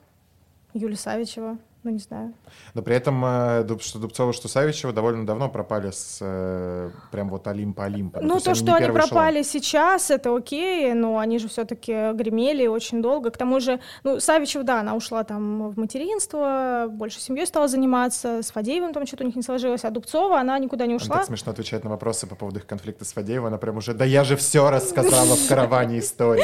Юлия 0.74 0.98
Савичева, 0.98 1.58
ну 1.84 1.92
не 1.92 2.00
знаю. 2.00 2.34
Но 2.74 2.82
при 2.82 2.96
этом, 2.96 3.24
э, 3.26 3.66
что 3.80 4.00
Дубцова, 4.00 4.34
что 4.34 4.48
Савичева 4.48 4.94
довольно 4.94 5.26
давно 5.26 5.50
пропали 5.50 5.92
с 5.92 6.20
э, 6.22 6.90
прям 7.12 7.30
вот 7.30 7.48
Олимпа-Олимпа. 7.48 8.20
Ну, 8.22 8.36
есть 8.36 8.46
то, 8.46 8.52
не 8.52 8.56
что 8.56 8.76
они 8.76 8.88
пропали 8.88 9.44
сейчас, 9.44 10.10
это 10.12 10.36
окей, 10.36 10.94
но 10.94 11.18
они 11.18 11.40
же 11.40 11.48
все-таки 11.48 12.14
гремели 12.14 12.68
очень 12.68 13.02
долго. 13.02 13.32
К 13.32 13.38
тому 13.38 13.60
же, 13.60 13.80
ну, 14.04 14.20
Савичева, 14.20 14.64
да, 14.64 14.80
она 14.80 14.96
ушла 14.96 15.24
там 15.24 15.72
в 15.72 15.78
материнство, 15.78 16.88
больше 16.90 17.20
семьей 17.20 17.46
стала 17.46 17.68
заниматься, 17.68 18.42
с 18.42 18.52
Фадеевым 18.52 18.94
там 18.94 19.06
что-то 19.06 19.24
у 19.24 19.28
них 19.28 19.36
не 19.36 19.44
сложилось, 19.44 19.84
а 19.84 19.90
Дубцова, 19.90 20.40
она 20.40 20.58
никуда 20.60 20.86
не 20.86 20.94
Она 20.94 21.04
ушла. 21.04 21.18
так 21.18 21.26
смешно 21.26 21.52
отвечает 21.52 21.84
на 21.84 21.90
вопросы 21.90 22.28
по 22.28 22.36
поводу 22.36 22.60
их 22.60 22.66
конфликта 22.66 23.06
с 23.06 23.14
Фадеевой. 23.14 23.48
Она 23.50 23.58
прям 23.58 23.78
уже, 23.78 23.94
да 23.94 24.06
я 24.06 24.24
же 24.24 24.36
все 24.36 24.70
рассказала 24.70 25.36
в 25.36 25.48
караване 25.50 26.00
истории. 26.00 26.44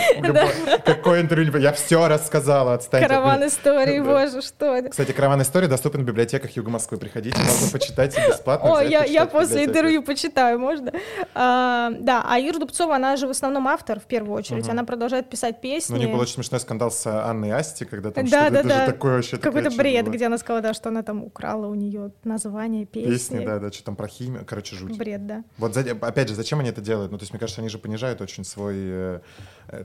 Какое 0.84 1.22
интервью, 1.22 1.56
я 1.58 1.72
все 1.74 2.08
рассказала, 2.08 2.74
отстаньте. 2.74 3.06
от 3.06 3.12
Караван 3.12 3.48
истории, 3.48 4.00
боже, 4.00 4.42
что 4.42 4.76
это? 4.76 4.90
Кстати, 4.90 5.12
караван 5.12 5.29
истории 5.42 5.68
доступен 5.68 6.02
в 6.02 6.06
библиотеках 6.06 6.52
Юга 6.52 6.70
Москвы. 6.70 6.98
Приходите, 6.98 7.38
можно 7.38 7.70
почитать 7.72 8.16
бесплатно. 8.16 8.78
О, 8.78 8.82
я, 8.82 9.04
я 9.04 9.26
после 9.26 9.66
интервью 9.66 10.04
почитаю, 10.04 10.60
можно? 10.60 10.92
А, 11.34 11.92
да, 12.00 12.26
а 12.28 12.40
Ира 12.40 12.60
Дубцова, 12.60 12.96
она 12.96 13.16
же 13.18 13.28
в 13.28 13.32
основном 13.32 13.68
автор, 13.68 14.00
в 14.00 14.06
первую 14.06 14.38
очередь. 14.38 14.64
Мгм. 14.64 14.72
Она 14.72 14.84
продолжает 14.84 15.30
писать 15.30 15.62
песни. 15.62 15.94
Ну, 15.94 16.00
у 16.00 16.04
них 16.04 16.12
был 16.12 16.20
очень 16.20 16.36
смешной 16.36 16.60
скандал 16.60 16.92
с 16.92 17.06
Анной 17.06 17.52
Асти, 17.52 17.86
когда 17.86 18.12
там 18.12 18.26
Да, 18.26 18.48
что-то, 18.48 18.64
да, 18.64 18.70
да. 18.70 18.86
такое 18.86 19.16
вообще... 19.16 19.38
Какой-то 19.38 19.72
бред, 19.72 20.06
было. 20.06 20.14
где 20.14 20.26
она 20.26 20.38
сказала, 20.38 20.62
да, 20.62 20.74
что 20.74 20.90
она 20.90 21.04
там 21.04 21.24
украла 21.24 21.68
у 21.68 21.76
нее 21.76 22.12
название 22.24 22.86
песни. 22.86 23.12
Песни, 23.12 23.46
да, 23.46 23.60
да, 23.60 23.72
что 23.72 23.84
там 23.84 23.96
про 23.96 24.08
химию, 24.08 24.44
короче, 24.46 24.76
жуть. 24.76 24.98
Бред, 24.98 25.28
да. 25.28 25.44
Вот, 25.58 25.76
опять 25.78 26.30
же, 26.30 26.36
зачем 26.36 26.60
они 26.60 26.70
это 26.70 26.82
делают? 26.82 27.12
Ну, 27.12 27.18
то 27.18 27.24
есть, 27.24 27.34
мне 27.34 27.40
кажется, 27.40 27.62
они 27.62 27.70
же 27.70 27.78
понижают 27.78 28.22
очень 28.22 28.44
свой, 28.44 28.76
э, 28.78 29.20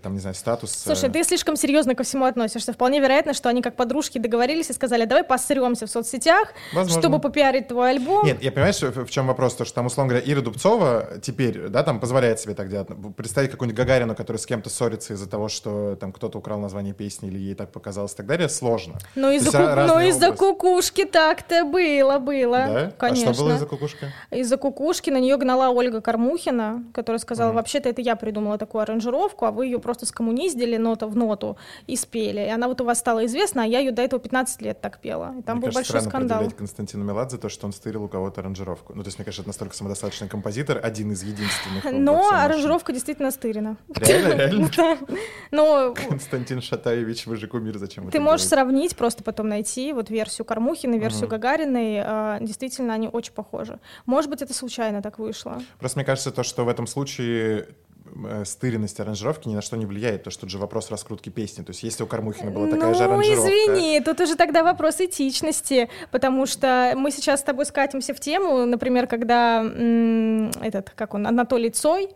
там, 0.02 0.14
не 0.14 0.20
знаю, 0.20 0.34
статус. 0.34 0.72
Слушай, 0.72 1.08
э, 1.08 1.12
ты 1.12 1.24
слишком 1.24 1.56
серьезно 1.56 1.94
ко 1.94 2.02
всему 2.02 2.24
относишься. 2.24 2.72
Вполне 2.72 3.00
вероятно, 3.00 3.34
что 3.34 3.48
они 3.48 3.62
как 3.62 3.76
подружки 3.76 4.18
договорились 4.18 4.70
и 4.70 4.72
сказали, 4.72 5.04
давай 5.04 5.24
посремся 5.24 5.86
в 5.86 5.90
соцсетях, 5.90 6.52
Возможно. 6.72 7.00
чтобы 7.00 7.20
попиарить 7.20 7.68
твой 7.68 7.90
альбом. 7.90 8.24
Нет, 8.26 8.42
я 8.42 8.50
понимаешь, 8.52 8.80
в 8.80 9.04
в 9.04 9.10
чем 9.10 9.26
вопрос, 9.26 9.54
то, 9.54 9.64
что 9.64 9.74
там, 9.76 9.86
условно 9.86 10.10
говоря, 10.14 10.32
Ира 10.32 10.40
Дубцова 10.40 11.08
теперь, 11.22 11.68
да, 11.68 11.82
там 11.82 12.00
позволяет 12.00 12.40
себе 12.40 12.54
так 12.54 12.68
делать. 12.68 12.88
Представить 13.16 13.50
какую-нибудь 13.50 13.76
Гагарину, 13.76 14.14
которая 14.14 14.38
с 14.40 14.46
кем-то 14.46 14.70
ссорится 14.70 15.12
из-за 15.14 15.28
того, 15.28 15.48
что 15.48 15.96
там 15.96 16.12
кто-то 16.12 16.38
украл 16.38 16.58
название 16.58 16.94
песни 16.94 17.28
или 17.28 17.38
ей 17.38 17.54
так 17.54 17.70
показалось 17.70 18.12
и 18.14 18.16
так 18.16 18.26
далее, 18.26 18.48
сложно. 18.48 18.94
Но 19.14 19.28
То 19.28 19.36
из-за, 19.36 19.50
ку- 19.50 19.58
из-за 20.00 20.26
области. 20.28 20.38
кукушки 20.38 21.04
так-то 21.04 21.64
было, 21.64 22.18
было. 22.18 22.56
Да? 22.56 22.92
Конечно. 22.98 23.30
А 23.30 23.34
что 23.34 23.42
было 23.44 23.54
из-за 23.54 23.66
кукушки? 23.66 24.12
Из-за 24.30 24.56
кукушки 24.56 25.10
на 25.10 25.18
нее 25.20 25.36
гнала 25.36 25.70
Ольга 25.70 26.00
Кормухина, 26.00 26.84
которая 26.94 27.18
сказала, 27.18 27.52
вообще-то 27.52 27.88
это 27.88 28.00
я 28.00 28.16
придумала 28.16 28.58
такую 28.58 28.82
аранжировку, 28.82 29.44
а 29.44 29.50
вы 29.50 29.66
ее 29.66 29.73
просто 29.80 30.06
скоммуниздили 30.06 30.76
нота 30.76 31.06
в 31.06 31.16
ноту 31.16 31.56
и 31.87 31.96
спели. 31.96 32.40
И 32.40 32.48
она 32.48 32.68
вот 32.68 32.80
у 32.80 32.84
вас 32.84 32.98
стала 32.98 33.24
известна, 33.26 33.64
а 33.64 33.66
я 33.66 33.80
ее 33.80 33.92
до 33.92 34.02
этого 34.02 34.20
15 34.20 34.62
лет 34.62 34.80
так 34.80 35.00
пела. 35.00 35.34
И 35.38 35.42
там 35.42 35.58
мне 35.58 35.66
был 35.66 35.74
кажется, 35.74 35.92
большой 35.94 36.08
скандал. 36.08 36.50
Константину 36.50 37.04
Меладзе 37.04 37.38
то, 37.38 37.48
что 37.48 37.66
он 37.66 37.72
стырил 37.72 38.04
у 38.04 38.08
кого-то 38.08 38.40
аранжировку. 38.40 38.94
Ну, 38.94 39.02
то 39.02 39.08
есть, 39.08 39.18
мне 39.18 39.24
кажется, 39.24 39.42
это 39.42 39.48
настолько 39.48 39.74
самодостаточный 39.76 40.28
композитор, 40.28 40.80
один 40.82 41.12
из 41.12 41.22
единственных. 41.22 41.84
Но 41.92 42.30
аранжировка 42.30 42.92
действительно 42.92 43.30
стырена. 43.30 43.76
Реально, 43.94 44.70
Константин 46.08 46.60
Шатаевич, 46.60 47.26
вы 47.26 47.37
же 47.37 47.46
кумир, 47.46 47.78
зачем 47.78 48.10
ты 48.10 48.20
можешь 48.20 48.46
сравнить, 48.46 48.96
просто 48.96 49.22
потом 49.22 49.48
найти 49.48 49.92
вот 49.92 50.10
версию 50.10 50.44
Кормухиной, 50.44 50.98
версию 50.98 51.28
Гагариной. 51.28 52.00
а, 52.04 52.38
Действительно, 52.40 52.94
они 52.94 53.08
очень 53.08 53.32
похожи. 53.32 53.78
Может 54.06 54.30
быть, 54.30 54.42
это 54.42 54.54
случайно 54.54 55.02
так 55.02 55.18
вышло. 55.18 55.60
Просто 55.78 55.98
мне 55.98 56.04
кажется, 56.04 56.30
то, 56.30 56.42
что 56.42 56.64
в 56.64 56.68
этом 56.68 56.87
случае 56.87 57.68
стыренность 58.44 59.00
аранжировки 59.00 59.48
ни 59.48 59.55
на 59.55 59.62
что 59.62 59.77
не 59.77 59.87
влияет. 59.87 60.24
То, 60.24 60.31
что 60.31 60.42
тут 60.42 60.50
же 60.50 60.59
вопрос 60.59 60.90
раскрутки 60.90 61.31
песни. 61.31 61.62
То 61.62 61.70
есть, 61.70 61.83
если 61.83 62.03
у 62.03 62.07
Кармухина 62.07 62.50
была 62.50 62.68
такая 62.68 62.90
ну, 62.90 62.94
же 62.94 63.05
аранжировка... 63.05 63.50
извини, 63.50 64.00
тут 64.00 64.20
уже 64.20 64.37
тогда 64.37 64.62
вопрос 64.62 65.00
этичности, 65.00 65.88
потому 66.11 66.46
что 66.46 66.94
мы 66.96 67.11
сейчас 67.11 67.40
с 67.40 67.42
тобой 67.42 67.66
скатимся 67.66 68.14
в 68.14 68.20
тему, 68.20 68.64
например, 68.66 69.07
когда 69.07 69.62
этот, 70.62 70.90
как 70.90 71.14
он, 71.14 71.27
Анатолий 71.27 71.70
Цой 71.70 72.11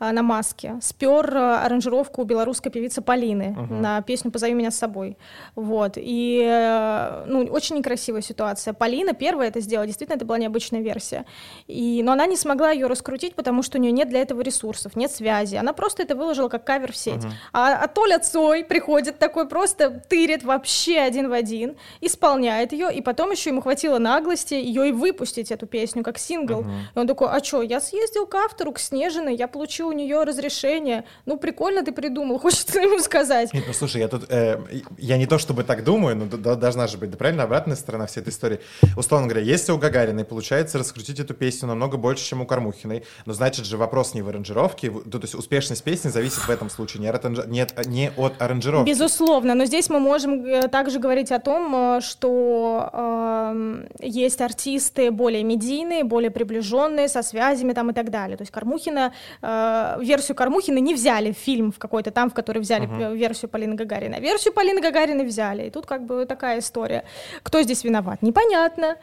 на 0.00 0.22
маске 0.22 0.78
спер 0.80 1.36
а, 1.36 1.64
аранжировку 1.64 2.24
белорусской 2.24 2.72
певицы 2.72 3.02
Полины 3.02 3.54
на 3.68 4.00
песню 4.00 4.30
«Позови 4.30 4.54
меня 4.54 4.70
с 4.70 4.78
собой». 4.78 5.16
Вот. 5.54 5.92
И, 5.96 6.42
э, 6.42 7.24
ну, 7.26 7.44
очень 7.44 7.76
некрасивая 7.76 8.22
ситуация. 8.22 8.72
Полина 8.72 9.12
первая 9.12 9.48
это 9.48 9.60
сделала, 9.60 9.86
действительно, 9.86 10.16
это 10.16 10.24
была 10.24 10.38
необычная 10.38 10.80
версия. 10.80 11.26
И, 11.66 12.02
но 12.02 12.12
она 12.12 12.26
не 12.26 12.36
смогла 12.36 12.70
ее 12.70 12.86
раскрутить, 12.86 13.34
потому 13.34 13.62
что 13.62 13.78
у 13.78 13.80
нее 13.80 13.92
нет 13.92 14.08
для 14.08 14.20
этого 14.20 14.40
ресурсов, 14.40 14.96
нет 14.96 15.10
связи. 15.10 15.56
Она 15.56 15.72
просто 15.72 16.02
это 16.02 16.16
выложила 16.16 16.48
как 16.48 16.64
кавер 16.64 16.92
в 16.92 16.96
сеть. 16.96 17.22
А, 17.52 17.74
а 17.74 17.88
Толя 17.88 18.18
Цой 18.18 18.64
приходит 18.64 19.18
такой 19.18 19.48
просто 19.48 20.02
тырит 20.08 20.42
вообще 20.42 20.98
один 20.98 21.28
в 21.28 21.32
один, 21.32 21.76
исполняет 22.00 22.72
ее, 22.72 22.92
и 22.92 23.02
потом 23.02 23.30
еще 23.30 23.50
ему 23.50 23.60
хватило 23.60 23.98
наглости 23.98 24.54
ее 24.54 24.88
и 24.88 24.92
выпустить, 24.92 25.50
эту 25.50 25.66
песню, 25.66 26.02
как 26.02 26.18
сингл. 26.18 26.64
И 26.94 26.98
он 26.98 27.06
такой, 27.06 27.28
а 27.28 27.44
что, 27.44 27.62
я 27.62 27.80
съездил 27.80 28.26
к 28.26 28.34
автору, 28.34 28.72
к 28.72 28.78
Снежиной, 28.78 29.34
я 29.34 29.48
получил 29.48 29.89
у 29.90 29.92
нее 29.92 30.24
разрешение. 30.24 31.04
Ну, 31.26 31.36
прикольно 31.36 31.82
ты 31.84 31.92
придумал, 31.92 32.38
хочется 32.44 32.80
ему 32.80 32.98
сказать. 33.00 33.52
Нет, 33.52 33.64
ну 33.66 33.72
слушай, 33.74 34.00
я 34.00 34.08
тут, 34.08 34.24
э, 34.30 34.58
я 34.98 35.18
не 35.18 35.26
то 35.26 35.38
чтобы 35.38 35.64
так 35.64 35.84
думаю, 35.84 36.16
но 36.16 36.24
должна 36.56 36.86
же 36.86 36.96
быть, 36.96 37.10
да, 37.10 37.16
правильно, 37.16 37.42
обратная 37.42 37.76
сторона 37.76 38.06
всей 38.06 38.20
этой 38.20 38.30
истории. 38.30 38.60
Условно 38.96 39.26
говоря, 39.28 39.44
если 39.44 39.72
у 39.72 39.78
Гагариной 39.78 40.24
получается 40.24 40.78
раскрутить 40.78 41.20
эту 41.20 41.34
песню 41.34 41.68
намного 41.68 41.96
больше, 41.96 42.24
чем 42.24 42.40
у 42.40 42.46
Кармухиной, 42.46 43.04
но 43.26 43.32
значит 43.32 43.66
же 43.66 43.76
вопрос 43.76 44.14
не 44.14 44.22
в 44.22 44.28
аранжировке, 44.28 44.90
в- 44.90 45.08
то 45.10 45.18
есть 45.18 45.34
успешность 45.34 45.82
песни 45.84 46.08
зависит 46.08 46.38
в 46.38 46.50
этом 46.50 46.70
случае 46.70 47.00
не 47.02 47.08
от, 47.08 47.24
не 47.48 47.60
от, 47.60 47.86
не 47.86 48.10
от 48.16 48.40
аранжировки. 48.40 48.88
Безусловно, 48.88 49.54
но 49.54 49.64
здесь 49.64 49.90
мы 49.90 50.00
можем 50.00 50.44
э, 50.44 50.68
также 50.68 50.98
говорить 50.98 51.32
о 51.32 51.38
том, 51.38 51.96
э, 51.96 52.00
что 52.00 52.90
эм, 52.92 53.88
есть 54.00 54.40
артисты 54.40 55.10
более 55.10 55.42
медийные, 55.42 56.04
более 56.04 56.30
приближенные, 56.30 57.08
со 57.08 57.22
связями 57.22 57.72
там 57.72 57.90
и 57.90 57.92
так 57.92 58.10
далее. 58.10 58.36
То 58.36 58.42
есть 58.42 58.52
Кормухина, 58.52 59.12
э, 59.42 59.79
версию 60.00 60.36
Кормухина 60.36 60.78
не 60.78 60.94
взяли 60.94 61.32
фильм 61.32 61.70
в 61.72 61.78
какой-то 61.78 62.10
там, 62.10 62.28
в 62.30 62.34
который 62.34 62.60
взяли 62.62 62.86
п- 62.86 63.14
версию 63.16 63.48
Полины 63.50 63.74
Гагариной. 63.74 64.18
А 64.18 64.20
версию 64.20 64.54
Полины 64.54 64.80
Гагариной 64.80 65.24
взяли. 65.24 65.66
И 65.66 65.70
тут 65.70 65.86
как 65.86 66.04
бы 66.06 66.26
такая 66.26 66.58
история. 66.58 67.04
Кто 67.42 67.62
здесь 67.62 67.84
виноват? 67.84 68.22
Непонятно. 68.22 68.96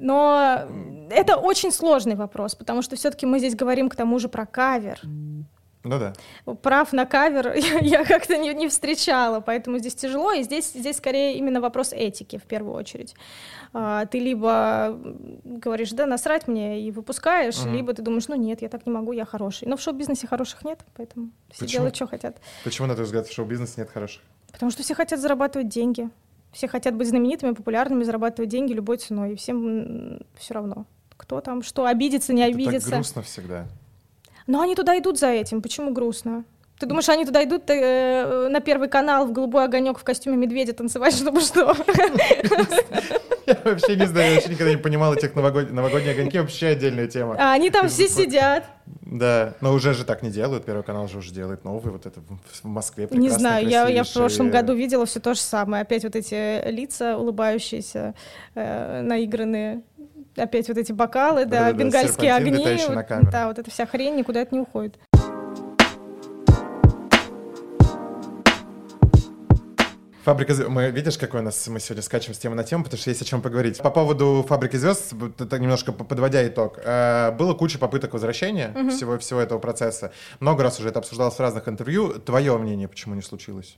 Но 0.00 0.60
это 1.10 1.36
очень 1.36 1.70
сложный 1.72 2.14
вопрос, 2.14 2.54
потому 2.54 2.82
что 2.82 2.96
все-таки 2.96 3.26
мы 3.26 3.38
здесь 3.38 3.54
говорим 3.54 3.88
к 3.88 3.96
тому 3.96 4.18
же 4.18 4.28
про 4.28 4.46
кавер. 4.46 5.00
Ну 5.84 5.98
да. 5.98 6.12
Прав 6.62 6.92
на 6.92 7.06
кавер 7.06 7.54
я, 7.54 7.78
я 7.80 8.04
как-то 8.04 8.36
не, 8.36 8.54
не 8.54 8.68
встречала, 8.68 9.40
поэтому 9.40 9.78
здесь 9.78 9.94
тяжело, 9.94 10.32
и 10.32 10.42
здесь, 10.42 10.72
здесь 10.72 10.96
скорее 10.96 11.36
именно 11.36 11.60
вопрос 11.60 11.92
этики 11.92 12.38
в 12.38 12.44
первую 12.44 12.74
очередь. 12.74 13.14
А, 13.72 14.06
ты 14.06 14.20
либо 14.20 14.96
говоришь, 15.44 15.90
да, 15.90 16.06
насрать 16.06 16.46
мне 16.46 16.80
и 16.80 16.90
выпускаешь, 16.90 17.64
либо 17.64 17.94
ты 17.94 18.02
думаешь, 18.02 18.28
ну 18.28 18.36
нет, 18.36 18.62
я 18.62 18.68
так 18.68 18.86
не 18.86 18.92
могу, 18.92 19.12
я 19.12 19.24
хороший. 19.24 19.66
Но 19.66 19.76
в 19.76 19.80
шоу-бизнесе 19.80 20.26
хороших 20.26 20.64
нет, 20.64 20.80
поэтому 20.94 21.30
все 21.50 21.64
Почему? 21.64 21.78
делают, 21.78 21.96
что 21.96 22.06
хотят. 22.06 22.36
Почему, 22.64 22.86
на 22.86 22.94
твой 22.94 23.06
взгляд, 23.06 23.26
в 23.26 23.32
шоу-бизнесе 23.32 23.74
нет 23.78 23.90
хороших? 23.90 24.22
Потому 24.52 24.70
что 24.70 24.82
все 24.82 24.94
хотят 24.94 25.20
зарабатывать 25.20 25.68
деньги. 25.68 26.10
Все 26.52 26.68
хотят 26.68 26.94
быть 26.94 27.08
знаменитыми, 27.08 27.52
популярными, 27.54 28.04
зарабатывать 28.04 28.50
деньги 28.50 28.74
любой 28.74 28.98
ценой, 28.98 29.32
и 29.32 29.36
всем 29.36 30.20
все 30.36 30.54
равно. 30.54 30.84
Кто 31.16 31.40
там, 31.40 31.62
что, 31.62 31.86
обидится, 31.86 32.32
не 32.34 32.42
Это 32.42 32.52
так 32.52 32.60
обидится. 32.60 32.90
грустно 32.90 33.22
всегда. 33.22 33.66
Но 34.46 34.60
они 34.60 34.74
туда 34.74 34.98
идут 34.98 35.18
за 35.18 35.28
этим. 35.28 35.62
Почему 35.62 35.92
грустно? 35.92 36.44
Ты 36.78 36.86
думаешь, 36.86 37.08
они 37.08 37.24
туда 37.24 37.44
идут 37.44 37.70
э, 37.70 38.48
на 38.50 38.58
первый 38.60 38.88
канал 38.88 39.26
в 39.26 39.32
голубой 39.32 39.64
огонек 39.64 39.98
в 39.98 40.02
костюме 40.02 40.36
медведя 40.36 40.72
танцевать, 40.72 41.14
чтобы 41.16 41.40
что? 41.40 41.76
Я 43.46 43.56
вообще 43.64 43.96
не 43.96 44.06
знаю, 44.06 44.28
я 44.28 44.34
вообще 44.34 44.50
никогда 44.50 44.70
не 44.70 44.78
понимал 44.78 45.14
этих 45.14 45.34
новогод- 45.34 45.72
новогодние 45.72 46.12
огоньки, 46.12 46.38
вообще 46.38 46.68
отдельная 46.68 47.08
тема. 47.08 47.36
А 47.38 47.52
они 47.52 47.70
там 47.70 47.86
Ты 47.86 47.92
все 47.92 48.08
сидят. 48.08 48.64
Да, 49.00 49.54
но 49.60 49.72
уже 49.72 49.94
же 49.94 50.04
так 50.04 50.22
не 50.22 50.30
делают. 50.30 50.64
Первый 50.64 50.82
канал 50.82 51.08
же 51.08 51.18
уже 51.18 51.32
делает 51.32 51.64
новый. 51.64 51.92
Вот 51.92 52.06
это 52.06 52.20
в 52.20 52.64
Москве 52.64 53.08
Не 53.10 53.30
знаю, 53.30 53.68
я, 53.68 53.88
я 53.88 54.04
в 54.04 54.12
прошлом 54.12 54.50
году 54.50 54.74
видела 54.74 55.06
все 55.06 55.20
то 55.20 55.34
же 55.34 55.40
самое. 55.40 55.82
Опять 55.82 56.04
вот 56.04 56.16
эти 56.16 56.68
лица 56.70 57.18
улыбающиеся, 57.18 58.14
э, 58.54 59.02
наигранные. 59.02 59.82
Опять 60.36 60.68
вот 60.68 60.78
эти 60.78 60.92
бокалы, 60.92 61.44
да, 61.44 61.50
Да-да-да, 61.66 61.78
бенгальские 61.78 62.30
серпантин, 62.32 62.54
огни. 62.54 62.64
вот- 62.96 63.30
да, 63.30 63.48
вот 63.48 63.58
эта 63.58 63.70
вся 63.70 63.84
хрень 63.86 64.16
никуда 64.16 64.40
это 64.40 64.54
не 64.54 64.60
уходит. 64.60 64.98
Фабрика 70.24 70.54
звезд. 70.54 70.70
Мы 70.70 70.90
видишь, 70.90 71.18
какой 71.18 71.40
у 71.40 71.42
нас 71.42 71.66
мы 71.66 71.80
сегодня 71.80 72.00
скачем 72.02 72.32
с 72.32 72.38
темы 72.38 72.54
на 72.54 72.62
тему, 72.62 72.84
потому 72.84 73.00
что 73.00 73.10
есть 73.10 73.20
о 73.22 73.24
чем 73.24 73.42
поговорить. 73.42 73.78
По 73.78 73.90
поводу 73.90 74.44
фабрики 74.48 74.76
звезд, 74.76 75.12
это 75.40 75.58
немножко 75.58 75.90
по- 75.92 76.04
подводя 76.04 76.46
итог, 76.46 76.78
э, 76.84 77.32
было 77.32 77.54
куча 77.54 77.76
попыток 77.80 78.12
возвращения 78.12 78.72
всего 78.90 79.18
всего 79.18 79.40
этого 79.40 79.58
процесса. 79.58 80.12
Много 80.38 80.62
раз 80.62 80.78
уже 80.78 80.90
это 80.90 81.00
обсуждалось 81.00 81.34
в 81.34 81.40
разных 81.40 81.66
интервью. 81.66 82.20
Твое 82.20 82.56
мнение, 82.56 82.86
почему 82.86 83.16
не 83.16 83.22
случилось? 83.22 83.76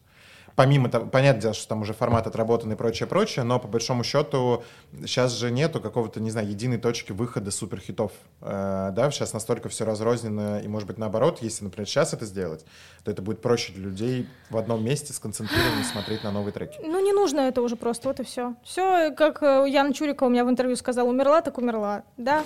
Помимо 0.56 0.88
того, 0.88 1.06
понятное 1.06 1.42
дело, 1.42 1.54
что 1.54 1.68
там 1.68 1.82
уже 1.82 1.92
формат 1.94 2.26
отработан 2.26 2.72
и 2.72 2.76
прочее, 2.76 3.08
прочее, 3.08 3.44
но 3.44 3.58
по 3.58 3.66
большому 3.66 4.04
счету 4.04 4.62
сейчас 5.00 5.32
же 5.32 5.50
нету 5.50 5.80
какого-то, 5.80 6.20
не 6.20 6.30
знаю, 6.30 6.48
единой 6.48 6.78
точки 6.78 7.10
выхода 7.12 7.50
суперхитов. 7.50 8.12
Э, 8.40 8.90
да, 8.92 9.10
сейчас 9.10 9.32
настолько 9.32 9.68
все 9.68 9.84
разрознено, 9.84 10.60
и 10.60 10.68
может 10.68 10.86
быть 10.86 10.98
наоборот, 10.98 11.38
если, 11.42 11.64
например, 11.64 11.88
сейчас 11.88 12.14
это 12.14 12.24
сделать, 12.24 12.64
то 13.02 13.10
это 13.10 13.20
будет 13.20 13.42
проще 13.42 13.72
для 13.72 13.84
людей 13.84 14.28
в 14.50 14.56
одном 14.56 14.84
месте 14.84 15.12
сконцентрированно 15.12 15.84
смотреть 15.84 16.22
на 16.22 16.30
новые 16.30 16.52
треки. 16.52 16.78
Ну, 16.80 17.04
не 17.04 17.12
нужно 17.12 17.40
это 17.40 17.60
уже 17.60 17.74
просто, 17.74 18.08
вот 18.08 18.20
и 18.20 18.24
все. 18.24 18.54
Все, 18.62 19.10
как 19.10 19.42
э, 19.42 19.66
Яна 19.68 19.92
Чурикова 19.92 20.28
у 20.28 20.30
меня 20.30 20.44
в 20.44 20.50
интервью 20.50 20.76
сказала, 20.76 21.08
умерла, 21.08 21.42
так 21.42 21.58
умерла, 21.58 22.04
да. 22.16 22.44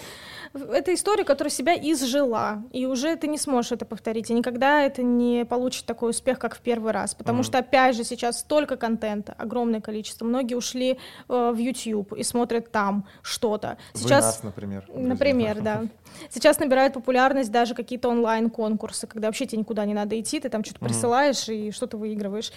Это 0.54 0.94
история, 0.94 1.24
которая 1.24 1.50
себя 1.50 1.74
изжила, 1.74 2.62
и 2.72 2.86
уже 2.86 3.16
ты 3.16 3.28
не 3.28 3.38
сможешь 3.38 3.72
это 3.72 3.84
повторить, 3.84 4.30
и 4.30 4.34
никогда 4.34 4.82
это 4.82 5.02
не 5.02 5.44
получит 5.44 5.86
такой 5.86 6.10
успех, 6.10 6.38
как 6.38 6.56
в 6.56 6.60
первый 6.60 6.92
раз, 6.92 7.14
потому 7.14 7.42
что, 7.42 7.58
опять 7.58 7.96
же, 7.96 8.04
сейчас 8.04 8.40
столько 8.40 8.76
контента, 8.76 9.34
огромное 9.36 9.80
количество, 9.80 10.24
многие 10.24 10.54
ушли 10.54 10.98
э, 11.28 11.50
в 11.54 11.56
YouTube 11.56 12.12
и 12.14 12.22
смотрят 12.22 12.72
там 12.72 13.06
что-то. 13.22 13.78
Вы 13.94 14.00
Сейчас... 14.00 14.24
нас, 14.24 14.42
например. 14.42 14.84
друзья. 14.86 15.08
Например, 15.08 15.60
да. 15.60 15.82
Сейчас 16.30 16.58
набирают 16.58 16.94
популярность 16.94 17.52
даже 17.52 17.74
какие-то 17.74 18.08
онлайн-конкурсы, 18.08 19.06
когда 19.06 19.28
вообще 19.28 19.46
тебе 19.46 19.58
никуда 19.60 19.84
не 19.84 19.94
надо 19.94 20.18
идти, 20.18 20.40
ты 20.40 20.48
там 20.48 20.64
что-то 20.64 20.80
присылаешь 20.80 21.48
и 21.48 21.70
что-то 21.70 21.96
выигрываешь. 21.96 22.52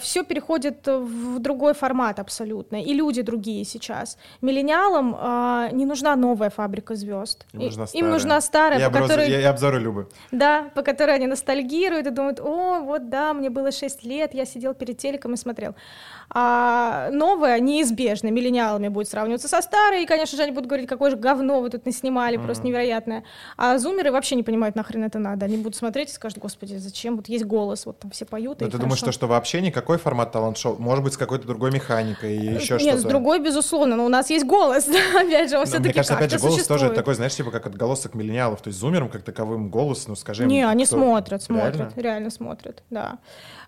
Все 0.00 0.24
переходит 0.24 0.86
в 0.86 1.38
другой 1.38 1.74
формат 1.74 2.18
абсолютно, 2.18 2.82
и 2.82 2.92
люди 2.92 3.22
другие 3.22 3.64
сейчас. 3.64 4.16
Миллениалам 4.40 5.16
а, 5.18 5.68
не 5.72 5.86
нужна 5.86 6.16
новая 6.16 6.50
фабрика 6.50 6.94
звезд. 6.94 7.09
Звезд. 7.10 7.46
Им 7.52 7.60
нужна 7.60 7.82
Им 7.84 7.88
старая. 7.88 8.12
нужна 8.12 8.40
старая, 8.40 8.78
И, 8.78 8.82
по 8.82 8.88
образ- 8.88 9.08
которой... 9.08 9.28
и 9.30 9.42
обзоры 9.42 9.78
Любы. 9.80 10.08
Да, 10.30 10.70
по 10.74 10.82
которой 10.82 11.16
они 11.16 11.26
ностальгируют 11.26 12.06
и 12.06 12.10
думают, 12.10 12.40
о, 12.40 12.80
вот 12.80 13.08
да, 13.10 13.32
мне 13.34 13.50
было 13.50 13.70
6 13.72 14.04
лет, 14.04 14.34
я 14.34 14.44
сидел 14.46 14.74
перед 14.74 14.98
телеком 14.98 15.34
и 15.34 15.36
смотрел. 15.36 15.74
А 16.32 17.10
новая 17.10 17.58
неизбежно 17.58 18.28
миллениалами 18.28 18.86
будет 18.88 19.08
сравниваться 19.08 19.48
со 19.48 19.60
старой, 19.62 20.04
и, 20.04 20.06
конечно 20.06 20.36
же, 20.36 20.42
они 20.44 20.52
будут 20.52 20.68
говорить, 20.68 20.88
какое 20.88 21.10
же 21.10 21.16
говно 21.16 21.60
вы 21.60 21.70
тут 21.70 21.86
наснимали, 21.86 22.36
просто 22.36 22.64
невероятное. 22.66 23.24
А 23.56 23.78
зумеры 23.78 24.12
вообще 24.12 24.36
не 24.36 24.44
понимают, 24.44 24.76
нахрен 24.76 25.02
это 25.02 25.18
надо. 25.18 25.46
Они 25.46 25.56
будут 25.56 25.74
смотреть 25.76 26.10
и 26.10 26.12
скажут, 26.12 26.38
господи, 26.38 26.76
зачем? 26.76 27.16
Вот 27.16 27.28
есть 27.28 27.44
голос, 27.44 27.84
вот 27.84 27.98
там 27.98 28.12
все 28.12 28.26
поют, 28.26 28.60
Но 28.60 28.66
и 28.66 28.68
Ну, 28.68 28.70
ты 28.72 28.78
думаешь, 28.78 29.00
хорошо». 29.00 29.12
что, 29.12 29.26
что 29.26 29.26
вообще 29.26 29.60
никакой 29.60 29.98
формат 29.98 30.30
талант-шоу? 30.30 30.76
Может 30.78 31.02
быть, 31.02 31.14
с 31.14 31.16
какой-то 31.16 31.46
другой 31.48 31.72
механикой 31.72 32.36
и 32.36 32.54
еще 32.54 32.74
Нет, 32.74 32.80
что-то? 32.82 32.98
с 32.98 33.02
другой, 33.04 33.40
безусловно, 33.40 33.96
но 33.96 34.04
у 34.04 34.08
нас 34.08 34.30
есть 34.30 34.46
голос, 34.46 34.84
да, 34.86 35.20
опять 35.20 35.50
же, 35.50 35.56
он 35.56 35.62
Но 35.62 35.66
все-таки 35.66 35.84
Мне 35.88 35.94
кажется, 35.94 36.14
опять 36.16 36.30
же, 36.30 36.38
голос 36.38 36.54
тоже 36.54 36.64
существует. 36.64 36.94
такой, 36.94 37.14
знаешь, 37.16 37.34
типа 37.34 37.50
как 37.50 37.66
отголосок 37.66 38.14
миллениалов. 38.14 38.62
То 38.62 38.68
есть 38.68 38.78
зумерам 38.78 39.08
как 39.08 39.22
таковым 39.22 39.68
голос, 39.68 40.06
ну 40.06 40.14
скажи 40.14 40.44
Не, 40.46 40.64
они 40.64 40.84
кто- 40.86 40.96
смотрят, 40.96 41.42
смотрят, 41.42 41.74
Реально? 41.76 41.92
реально, 41.96 42.30
смотрят, 42.30 42.82
да. 42.90 43.18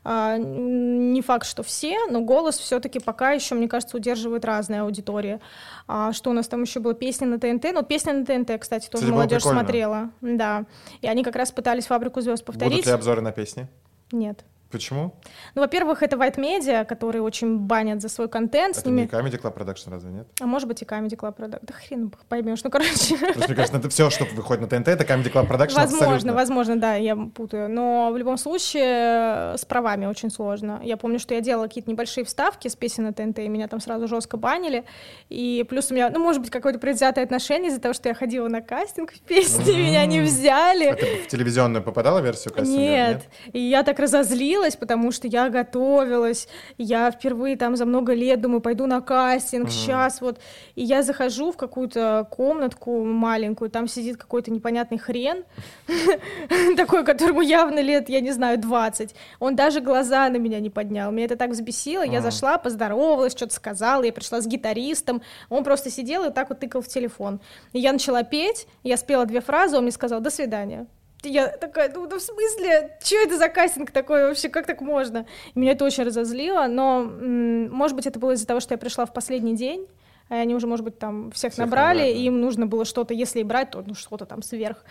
А, 0.05 0.37
не 0.37 1.23
факт, 1.23 1.47
что 1.47 1.63
все, 1.63 1.97
но 2.11 2.21
голос 2.23 2.52
все-таки 2.57 2.99
пока 2.99 3.33
еще, 3.33 3.55
мне 3.55 3.69
кажется, 3.69 3.97
удерживает 3.97 4.45
разные 4.45 4.83
аудитории. 4.83 5.41
А, 5.87 6.13
что 6.13 6.31
у 6.31 6.33
нас 6.33 6.49
там 6.49 6.63
еще 6.63 6.81
было? 6.81 6.95
Песни 6.95 7.25
на 7.25 7.39
ТНТ. 7.39 7.65
Ну, 7.65 7.75
вот 7.77 7.89
песни 7.89 8.13
на 8.13 8.25
ТНТ, 8.25 8.61
кстати, 8.61 8.89
тоже 8.89 9.05
Кстати, 9.05 9.11
молодежь 9.11 9.43
смотрела. 9.43 10.11
Да. 10.21 10.65
И 11.01 11.07
они 11.07 11.23
как 11.25 11.37
раз 11.37 11.53
пытались 11.53 11.87
фабрику 11.87 12.21
звезд 12.21 12.45
повторить. 12.45 12.73
Будут 12.73 12.87
ли 12.87 12.93
обзоры 12.93 13.21
на 13.21 13.33
песни? 13.33 13.69
Нет. 14.11 14.45
Почему? 14.73 15.15
Ну, 15.55 15.61
во-первых, 15.61 16.03
это 16.03 16.17
White 16.17 16.37
Media, 16.37 16.85
которые 16.87 17.23
очень 17.23 17.59
банят 17.59 18.01
за 18.01 18.09
свой 18.09 18.29
контент. 18.29 18.75
С 18.75 18.79
Это 18.81 18.89
ними... 18.89 19.03
не 19.03 19.07
Comedy 19.07 19.39
Club 19.41 19.55
Production, 19.55 19.91
разве 19.91 20.11
нет? 20.11 20.27
А 20.41 20.47
может 20.47 20.67
быть 20.67 20.81
и 20.81 20.87
Comedy 20.87 21.17
Club 21.17 21.37
Product. 21.37 21.59
Да 21.61 21.75
хрен 21.75 22.11
поймешь. 22.29 22.65
Ну, 22.65 22.71
короче. 22.71 23.19
Просто 23.19 23.49
мне 23.49 23.55
кажется, 23.55 23.77
это 23.77 23.91
все, 23.91 24.09
что 24.09 24.25
выходит 24.25 24.63
на 24.63 24.69
ТНТ, 24.69 24.89
это 24.89 25.05
Comedy 25.05 25.31
Club 25.31 25.47
Production 25.47 25.75
Возможно, 25.75 26.07
абсолютно. 26.07 26.33
возможно, 26.33 26.77
да, 26.81 26.95
я 26.95 27.15
путаю. 27.17 27.69
Но 27.69 28.11
в 28.13 28.17
любом 28.17 28.39
случае 28.39 28.85
э, 28.85 29.57
с 29.59 29.65
правами 29.67 30.07
очень 30.07 30.31
сложно. 30.31 30.81
Я 30.83 30.97
помню, 30.97 31.19
что 31.19 31.35
я 31.35 31.43
делала 31.43 31.67
какие-то 31.67 31.91
небольшие 31.91 32.25
вставки 32.25 32.69
с 32.69 32.75
песен 32.77 33.05
на 33.05 33.13
ТНТ, 33.13 33.41
и 33.41 33.49
меня 33.49 33.69
там 33.69 33.79
сразу 33.81 34.09
жестко 34.09 34.39
банили. 34.39 34.85
И 35.29 35.67
плюс 35.69 35.91
у 35.91 35.95
меня, 35.95 36.09
ну, 36.09 36.19
может 36.19 36.41
быть, 36.41 36.51
какое-то 36.51 36.79
предвзятое 36.79 37.25
отношение 37.25 37.69
из-за 37.71 37.81
того, 37.81 37.93
что 37.93 38.09
я 38.09 38.15
ходила 38.15 38.49
на 38.49 38.63
кастинг 38.63 39.13
в 39.13 39.21
песни, 39.21 39.71
меня 39.73 40.07
не 40.07 40.21
взяли. 40.21 40.87
А 40.87 40.95
ты 40.95 41.23
в 41.25 41.29
телевизионную 41.29 41.83
попадала 41.83 42.21
версию 42.21 42.55
кастинга? 42.55 42.81
Нет. 42.81 43.23
И 43.53 43.59
я 43.59 43.83
так 43.83 43.99
разозлилась, 43.99 44.62
потому 44.79 45.13
что 45.13 45.29
я 45.29 45.49
готовилась. 45.49 46.49
Я 46.79 47.11
впервые 47.11 47.57
там 47.57 47.77
за 47.77 47.85
много 47.85 48.15
лет 48.15 48.41
думаю, 48.41 48.61
пойду 48.61 48.87
на 48.87 49.01
кастинг, 49.01 49.71
сейчас 49.71 50.21
вот. 50.21 50.39
И 50.75 50.83
я 50.83 51.03
захожу 51.03 51.53
в 51.53 51.57
какую-то 51.57 52.27
комнатку 52.31 53.05
маленькую, 53.05 53.71
там 53.71 53.89
сидит 53.89 54.17
какой-то 54.17 54.51
непонятный 54.51 54.99
хрен, 54.99 55.45
такой, 56.77 57.05
которому 57.05 57.41
явно 57.41 57.81
лет, 57.81 58.09
я 58.09 58.21
не 58.21 58.31
знаю, 58.31 58.59
20. 58.59 59.15
Он 59.41 59.57
даже 59.57 59.81
глаза 59.81 60.29
на 60.29 60.37
меня 60.37 60.61
не 60.61 60.71
поднял. 60.71 61.11
Меня 61.11 61.27
это 61.27 61.37
так 61.37 61.51
взбесило. 61.51 62.03
Я 62.03 62.21
зашла, 62.21 62.59
поздоровалась, 62.59 63.33
что-то 63.33 63.55
сказала. 63.55 64.03
Я 64.05 64.13
пришла 64.13 64.41
с 64.41 64.47
гитаристом. 64.47 65.23
Он 65.49 65.65
просто 65.65 65.91
сидел 65.91 66.25
и 66.25 66.33
так 66.33 66.49
вот 66.49 66.61
тыкал 66.61 66.83
в 66.83 66.89
телефон. 66.89 67.41
И 67.73 67.79
я 67.79 67.93
начала 67.93 68.23
петь. 68.23 68.67
Я 68.83 68.97
спела 68.97 69.27
две 69.27 69.41
фразы. 69.41 69.77
Он 69.77 69.83
мне 69.83 69.93
сказал 69.93 70.21
«до 70.21 70.31
свидания». 70.31 70.87
Я 71.23 71.49
такая, 71.49 71.91
ну, 71.95 72.09
ну 72.09 72.19
в 72.19 72.23
смысле, 72.23 72.97
что 73.03 73.17
это 73.17 73.39
за 73.39 73.49
кастинг 73.49 73.91
такой 73.91 74.25
вообще, 74.25 74.49
как 74.49 74.67
так 74.67 74.81
можно? 74.81 75.27
И 75.55 75.59
меня 75.59 75.73
это 75.73 75.85
очень 75.85 76.05
разозлило, 76.05 76.67
но, 76.67 77.03
может 77.05 77.97
быть, 77.97 78.07
это 78.07 78.19
было 78.19 78.33
из-за 78.33 78.47
того, 78.47 78.61
что 78.61 78.75
я 78.75 78.79
пришла 78.79 79.07
в 79.07 79.13
последний 79.13 79.55
день, 79.55 79.87
и 80.31 80.35
они 80.35 80.55
уже, 80.55 80.67
может 80.67 80.85
быть, 80.85 80.99
там 80.99 81.31
всех, 81.31 81.53
Всех 81.53 81.65
набрали, 81.65 81.99
набрали, 81.99 82.13
и 82.13 82.25
им 82.25 82.41
нужно 82.41 82.67
было 82.67 82.85
что-то, 82.85 83.15
если 83.15 83.41
и 83.41 83.45
брать, 83.45 83.71
то 83.71 83.85
ну, 83.87 83.95
что-то 83.95 84.25
там 84.27 84.43
сверх. 84.43 84.85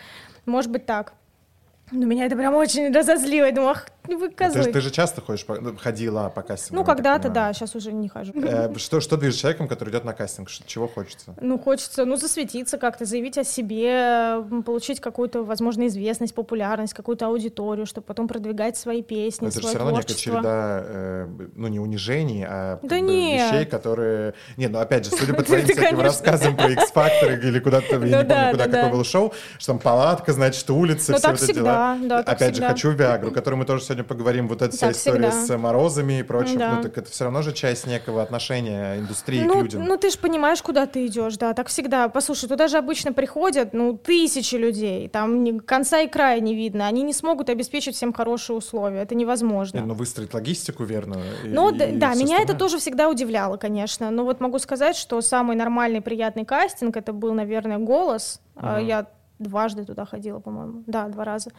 Может 0.46 0.70
быть, 0.70 0.86
так. 0.86 1.14
Но 1.92 2.06
меня 2.06 2.26
это 2.26 2.36
прям 2.36 2.54
очень 2.54 2.92
разозлило. 2.92 3.46
Я 3.46 3.52
думаю, 3.52 3.70
ах, 3.72 3.86
ну 4.08 4.18
вы 4.18 4.24
Ну, 4.26 4.30
Ты, 4.30 4.34
козлы. 4.34 4.62
же- 4.62 4.72
ты 4.72 4.80
же 4.80 4.90
часто 4.90 5.20
ходишь, 5.20 5.44
ну, 5.46 5.76
ходила 5.76 6.28
по 6.34 6.42
кастингу. 6.42 6.76
Ну, 6.80 6.84
когда-то, 6.86 7.28
да, 7.28 7.52
сейчас 7.52 7.74
уже 7.74 7.92
не 7.92 8.08
хожу. 8.08 8.32
Э, 8.34 8.72
Что, 8.78 9.00
что 9.00 9.16
движет 9.16 9.38
человеком, 9.40 9.68
который 9.68 9.90
идет 9.90 10.04
на 10.04 10.12
кастинг? 10.14 10.48
Чего 10.66 10.88
хочется? 10.88 11.34
Ну, 11.40 11.58
хочется, 11.58 12.04
ну, 12.04 12.16
засветиться 12.16 12.78
как-то, 12.78 13.04
заявить 13.04 13.36
о 13.38 13.44
себе, 13.44 14.42
получить 14.64 15.00
какую-то, 15.00 15.44
возможно, 15.44 15.86
известность, 15.86 16.34
популярность, 16.34 16.94
какую-то 16.94 17.26
аудиторию, 17.26 17.84
чтобы 17.86 18.06
потом 18.06 18.26
продвигать 18.26 18.76
свои 18.76 19.02
песни, 19.02 19.44
Но 19.44 19.48
это 19.50 19.60
же 19.60 19.68
все 19.68 19.78
равно 19.78 19.92
некая 19.92 20.06
творчество. 20.06 20.32
череда, 20.32 20.82
э, 20.84 21.26
ну, 21.54 21.68
не 21.68 21.78
унижений, 21.78 22.44
а 22.48 22.78
Да 22.82 23.00
нет. 23.00 23.52
вещей, 23.52 23.66
которые... 23.66 24.34
Не, 24.56 24.68
ну, 24.68 24.78
опять 24.80 25.04
же, 25.04 25.10
судя 25.10 25.34
по 25.34 25.42
твоим 25.44 25.66
Ты, 25.66 25.74
всяким 25.74 26.00
рассказам 26.00 26.56
про 26.56 26.70
X-Factor 26.70 27.38
или 27.40 27.58
куда-то, 27.60 27.86
я 27.92 27.98
Ну 27.98 28.06
не 28.06 28.12
помню, 28.12 28.28
да, 28.28 28.50
куда, 28.50 28.66
да, 28.66 28.72
какое 28.72 28.90
было 28.92 29.04
шоу, 29.04 29.32
что 29.58 29.72
там 29.72 29.78
палатка, 29.78 30.32
значит, 30.32 30.68
улица, 30.70 31.12
Ну, 31.12 31.18
все 31.18 31.34
всегда, 31.34 31.52
дела. 31.54 31.81
Да, 32.02 32.18
опять 32.20 32.52
всегда. 32.54 32.68
же, 32.68 32.72
хочу 32.74 32.90
Виагру, 32.90 33.30
о 33.30 33.32
которой 33.32 33.54
мы 33.56 33.64
тоже 33.64 33.84
сегодня 33.84 34.04
поговорим, 34.04 34.48
вот 34.48 34.62
эта 34.62 34.76
вся 34.76 34.88
Так 34.88 34.96
история 34.96 35.30
всегда. 35.30 35.56
с 35.56 35.58
морозами 35.58 36.20
и 36.20 36.22
прочим. 36.22 36.58
Да. 36.58 36.74
Ну, 36.76 36.82
так 36.82 36.96
это 36.98 37.10
все 37.10 37.24
равно 37.24 37.42
же 37.42 37.52
часть 37.52 37.86
некого 37.86 38.22
отношения 38.22 38.98
индустрии 38.98 39.42
к 39.42 39.46
Ну, 39.46 39.62
людям. 39.62 39.84
ну, 39.84 39.96
ты 39.96 40.10
же 40.10 40.18
понимаешь, 40.18 40.62
куда 40.62 40.86
ты 40.86 41.06
идешь, 41.06 41.36
да, 41.36 41.54
так 41.54 41.68
всегда. 41.68 42.08
Послушай, 42.08 42.48
туда 42.48 42.68
же 42.68 42.78
обычно 42.78 43.12
приходят, 43.12 43.72
ну, 43.72 43.96
тысячи 43.96 44.54
людей, 44.56 45.08
там 45.08 45.60
конца 45.60 46.00
и 46.00 46.08
края 46.08 46.40
не 46.40 46.54
видно, 46.54 46.86
они 46.86 47.02
не 47.02 47.12
смогут 47.12 47.48
обеспечить 47.50 47.94
всем 47.96 48.12
хорошие 48.12 48.56
условия, 48.56 49.00
это 49.02 49.14
невозможно. 49.14 49.78
Не, 49.78 49.84
ну, 49.86 49.94
выстроить 49.94 50.34
логистику 50.34 50.84
верную. 50.84 51.22
Ну, 51.44 51.70
и- 51.74 51.78
да, 51.78 51.84
и 51.86 51.96
да, 51.96 52.14
меня 52.14 52.36
это 52.36 52.42
остальное. 52.42 52.58
тоже 52.58 52.78
всегда 52.78 53.08
удивляло, 53.08 53.56
конечно. 53.56 54.10
Но 54.10 54.24
вот 54.24 54.40
могу 54.40 54.58
сказать, 54.58 54.96
что 54.96 55.20
самый 55.20 55.56
нормальный, 55.56 56.00
приятный 56.00 56.44
кастинг 56.44 56.96
это 56.96 57.12
был, 57.12 57.32
наверное, 57.32 57.78
голос. 57.78 58.40
Мгм. 58.54 58.86
Я 58.86 59.06
дважды 59.42 59.84
туда 59.84 60.04
ходила, 60.04 60.38
по-моему. 60.40 60.82
Да, 60.86 61.08
два 61.08 61.24
раза. 61.24 61.50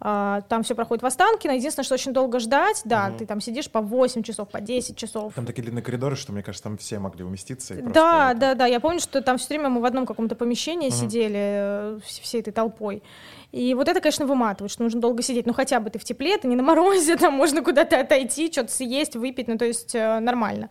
А, 0.00 0.40
Там 0.48 0.62
все 0.62 0.74
проходит 0.74 1.02
в 1.02 1.06
Останкино. 1.06 1.52
Единственное, 1.52 1.84
что 1.84 1.94
очень 1.94 2.12
долго 2.12 2.38
ждать. 2.40 2.82
Да, 2.84 3.08
Мгм. 3.08 3.18
ты 3.18 3.26
там 3.26 3.40
сидишь 3.40 3.70
по 3.70 3.80
8 3.80 4.22
часов, 4.22 4.48
по 4.48 4.60
10 4.60 4.96
часов. 4.96 5.34
Там 5.34 5.46
такие 5.46 5.62
длинные 5.62 5.82
коридоры, 5.82 6.16
что, 6.16 6.32
мне 6.32 6.42
кажется, 6.42 6.64
там 6.64 6.76
все 6.78 6.98
могли 6.98 7.24
уместиться. 7.24 7.74
и 7.74 7.78
просто 7.78 7.94
Да, 7.94 8.34
да, 8.34 8.54
да. 8.54 8.66
Я 8.66 8.80
помню, 8.80 9.00
что 9.00 9.22
там 9.22 9.38
все 9.38 9.48
время 9.48 9.68
мы 9.68 9.80
в 9.80 9.84
одном 9.84 10.06
каком-то 10.06 10.34
помещении 10.34 10.88
Мгм. 10.88 10.96
сидели 10.96 11.38
э, 11.38 11.98
вс- 12.04 12.22
всей 12.22 12.40
этой 12.40 12.52
толпой. 12.52 13.02
И 13.52 13.74
вот 13.74 13.88
это, 13.88 14.00
конечно, 14.00 14.26
выматывает, 14.26 14.70
что 14.70 14.82
нужно 14.82 15.00
долго 15.00 15.22
сидеть. 15.22 15.46
Ну, 15.46 15.52
хотя 15.52 15.80
бы 15.80 15.90
ты 15.90 15.98
в 15.98 16.04
тепле, 16.04 16.38
ты 16.38 16.46
не 16.48 16.56
на 16.56 16.62
морозе, 16.62 17.16
там 17.18 17.34
можно 17.34 17.62
куда-то 17.62 17.98
отойти, 17.98 18.50
что-то 18.50 18.72
съесть, 18.72 19.16
выпить, 19.16 19.48
ну, 19.48 19.58
то 19.58 19.64
есть 19.64 19.94
э, 19.94 20.20
нормально. 20.20 20.70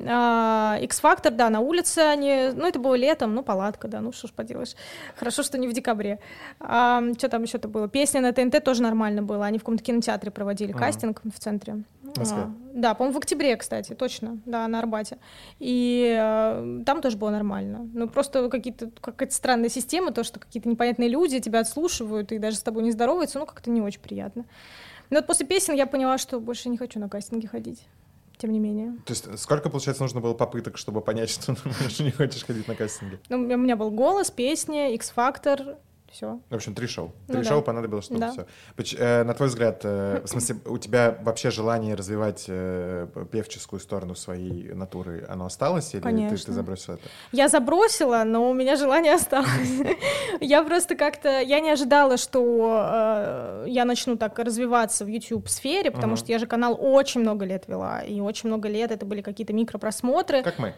А, 0.00 0.78
X-Factor, 0.82 1.30
да, 1.30 1.50
на 1.50 1.60
улице 1.60 1.98
они, 2.00 2.50
ну, 2.54 2.66
это 2.66 2.78
было 2.78 2.94
летом, 2.94 3.34
ну, 3.34 3.42
палатка, 3.42 3.88
да, 3.88 4.00
ну, 4.00 4.12
что 4.12 4.28
ж 4.28 4.32
поделаешь. 4.32 4.74
Хорошо, 5.16 5.42
что 5.42 5.58
не 5.58 5.68
в 5.68 5.72
декабре. 5.72 6.20
что 6.60 7.28
там 7.30 7.42
еще-то 7.42 7.68
было? 7.68 7.88
Песня 7.88 8.20
на 8.20 8.32
ТНТ 8.32 8.62
тоже 8.62 8.82
нормально 8.82 9.22
было. 9.22 9.46
Они 9.46 9.58
в 9.58 9.62
каком-то 9.62 9.82
кинотеатре 9.82 10.30
проводили 10.30 10.72
Мгм. 10.72 10.78
кастинг 10.78 11.22
в 11.24 11.38
центре. 11.38 11.82
В 12.14 12.18
Москве? 12.18 12.42
А, 12.42 12.52
да, 12.74 12.94
по-моему, 12.94 13.18
в 13.18 13.22
октябре, 13.22 13.56
кстати, 13.56 13.94
точно, 13.94 14.38
да, 14.46 14.66
на 14.68 14.78
Арбате. 14.78 15.18
И 15.58 16.16
э, 16.18 16.82
там 16.84 17.00
тоже 17.00 17.16
было 17.16 17.30
нормально. 17.30 17.88
Ну, 17.92 18.08
просто 18.08 18.48
какие-то, 18.48 18.90
какая-то 19.00 19.34
странная 19.34 19.68
система, 19.68 20.12
то, 20.12 20.24
что 20.24 20.40
какие-то 20.40 20.68
непонятные 20.68 21.08
люди 21.08 21.40
тебя 21.40 21.60
отслушивают 21.60 22.32
и 22.32 22.38
даже 22.38 22.56
с 22.56 22.62
тобой 22.62 22.82
не 22.82 22.92
здороваются, 22.92 23.38
ну, 23.38 23.46
как-то 23.46 23.70
не 23.70 23.80
очень 23.80 24.00
приятно. 24.00 24.44
Но 25.10 25.18
вот 25.18 25.26
после 25.26 25.46
песен 25.46 25.74
я 25.74 25.86
поняла, 25.86 26.18
что 26.18 26.40
больше 26.40 26.68
не 26.68 26.76
хочу 26.76 27.00
на 27.00 27.08
кастинги 27.08 27.46
ходить. 27.46 27.86
Тем 28.36 28.52
не 28.52 28.60
менее. 28.60 28.92
То 29.04 29.12
есть 29.12 29.38
сколько, 29.38 29.68
получается, 29.68 30.04
нужно 30.04 30.20
было 30.20 30.32
попыток, 30.32 30.78
чтобы 30.78 31.00
понять, 31.00 31.30
что 31.30 31.54
ты 31.54 31.68
больше 31.80 32.04
не 32.04 32.12
хочешь 32.12 32.44
ходить 32.44 32.68
на 32.68 32.74
кастинги? 32.74 33.18
Ну, 33.28 33.38
у 33.38 33.56
меня 33.56 33.76
был 33.76 33.90
голос, 33.90 34.30
песня, 34.30 34.94
X-Factor, 34.94 35.76
все. 36.12 36.40
В 36.50 36.54
общем, 36.54 36.74
три 36.74 36.86
шоу. 36.86 37.12
Ну 37.28 37.34
Три 37.34 37.42
да. 37.42 37.48
шоу 37.48 37.62
понадобилось, 37.62 38.04
чтобы 38.06 38.20
Да. 38.20 38.32
все. 38.32 39.24
на 39.24 39.34
твой 39.34 39.48
взгляд, 39.48 39.80
э, 39.84 40.20
в 40.24 40.28
смысле, 40.28 40.56
у 40.66 40.78
тебя 40.78 41.16
вообще 41.22 41.50
желание 41.50 41.94
развивать 41.94 42.44
э, 42.48 43.06
певческую 43.30 43.80
сторону 43.80 44.14
своей 44.14 44.72
натуры, 44.72 45.24
оно 45.28 45.46
осталось? 45.46 45.94
Или 45.94 46.00
ты, 46.00 46.08
ты 46.08 46.14
Конечно. 46.14 46.52
забросил 46.52 46.94
это? 46.94 47.02
Я 47.32 47.48
забросила, 47.48 48.22
но 48.24 48.50
у 48.50 48.54
меня 48.54 48.76
желание 48.76 49.14
осталось. 49.14 49.48
Я 50.40 50.62
просто 50.62 50.96
как-то, 50.96 51.40
я 51.40 51.60
не 51.60 51.70
ожидала, 51.70 52.16
что 52.16 52.86
э, 52.90 53.64
я 53.68 53.84
начну 53.84 54.16
так 54.16 54.38
развиваться 54.38 55.04
в 55.04 55.08
YouTube-сфере, 55.08 55.90
потому 55.90 56.16
что 56.16 56.32
я 56.32 56.38
же 56.38 56.46
канал 56.46 56.76
очень 56.80 57.20
много 57.20 57.44
лет 57.44 57.64
вела, 57.68 58.00
и 58.00 58.20
очень 58.20 58.48
много 58.48 58.68
лет 58.68 58.90
это 58.90 59.04
были 59.06 59.22
какие-то 59.22 59.52
микропросмотры, 59.52 60.42
Как 60.42 60.58
мы. 60.58 60.74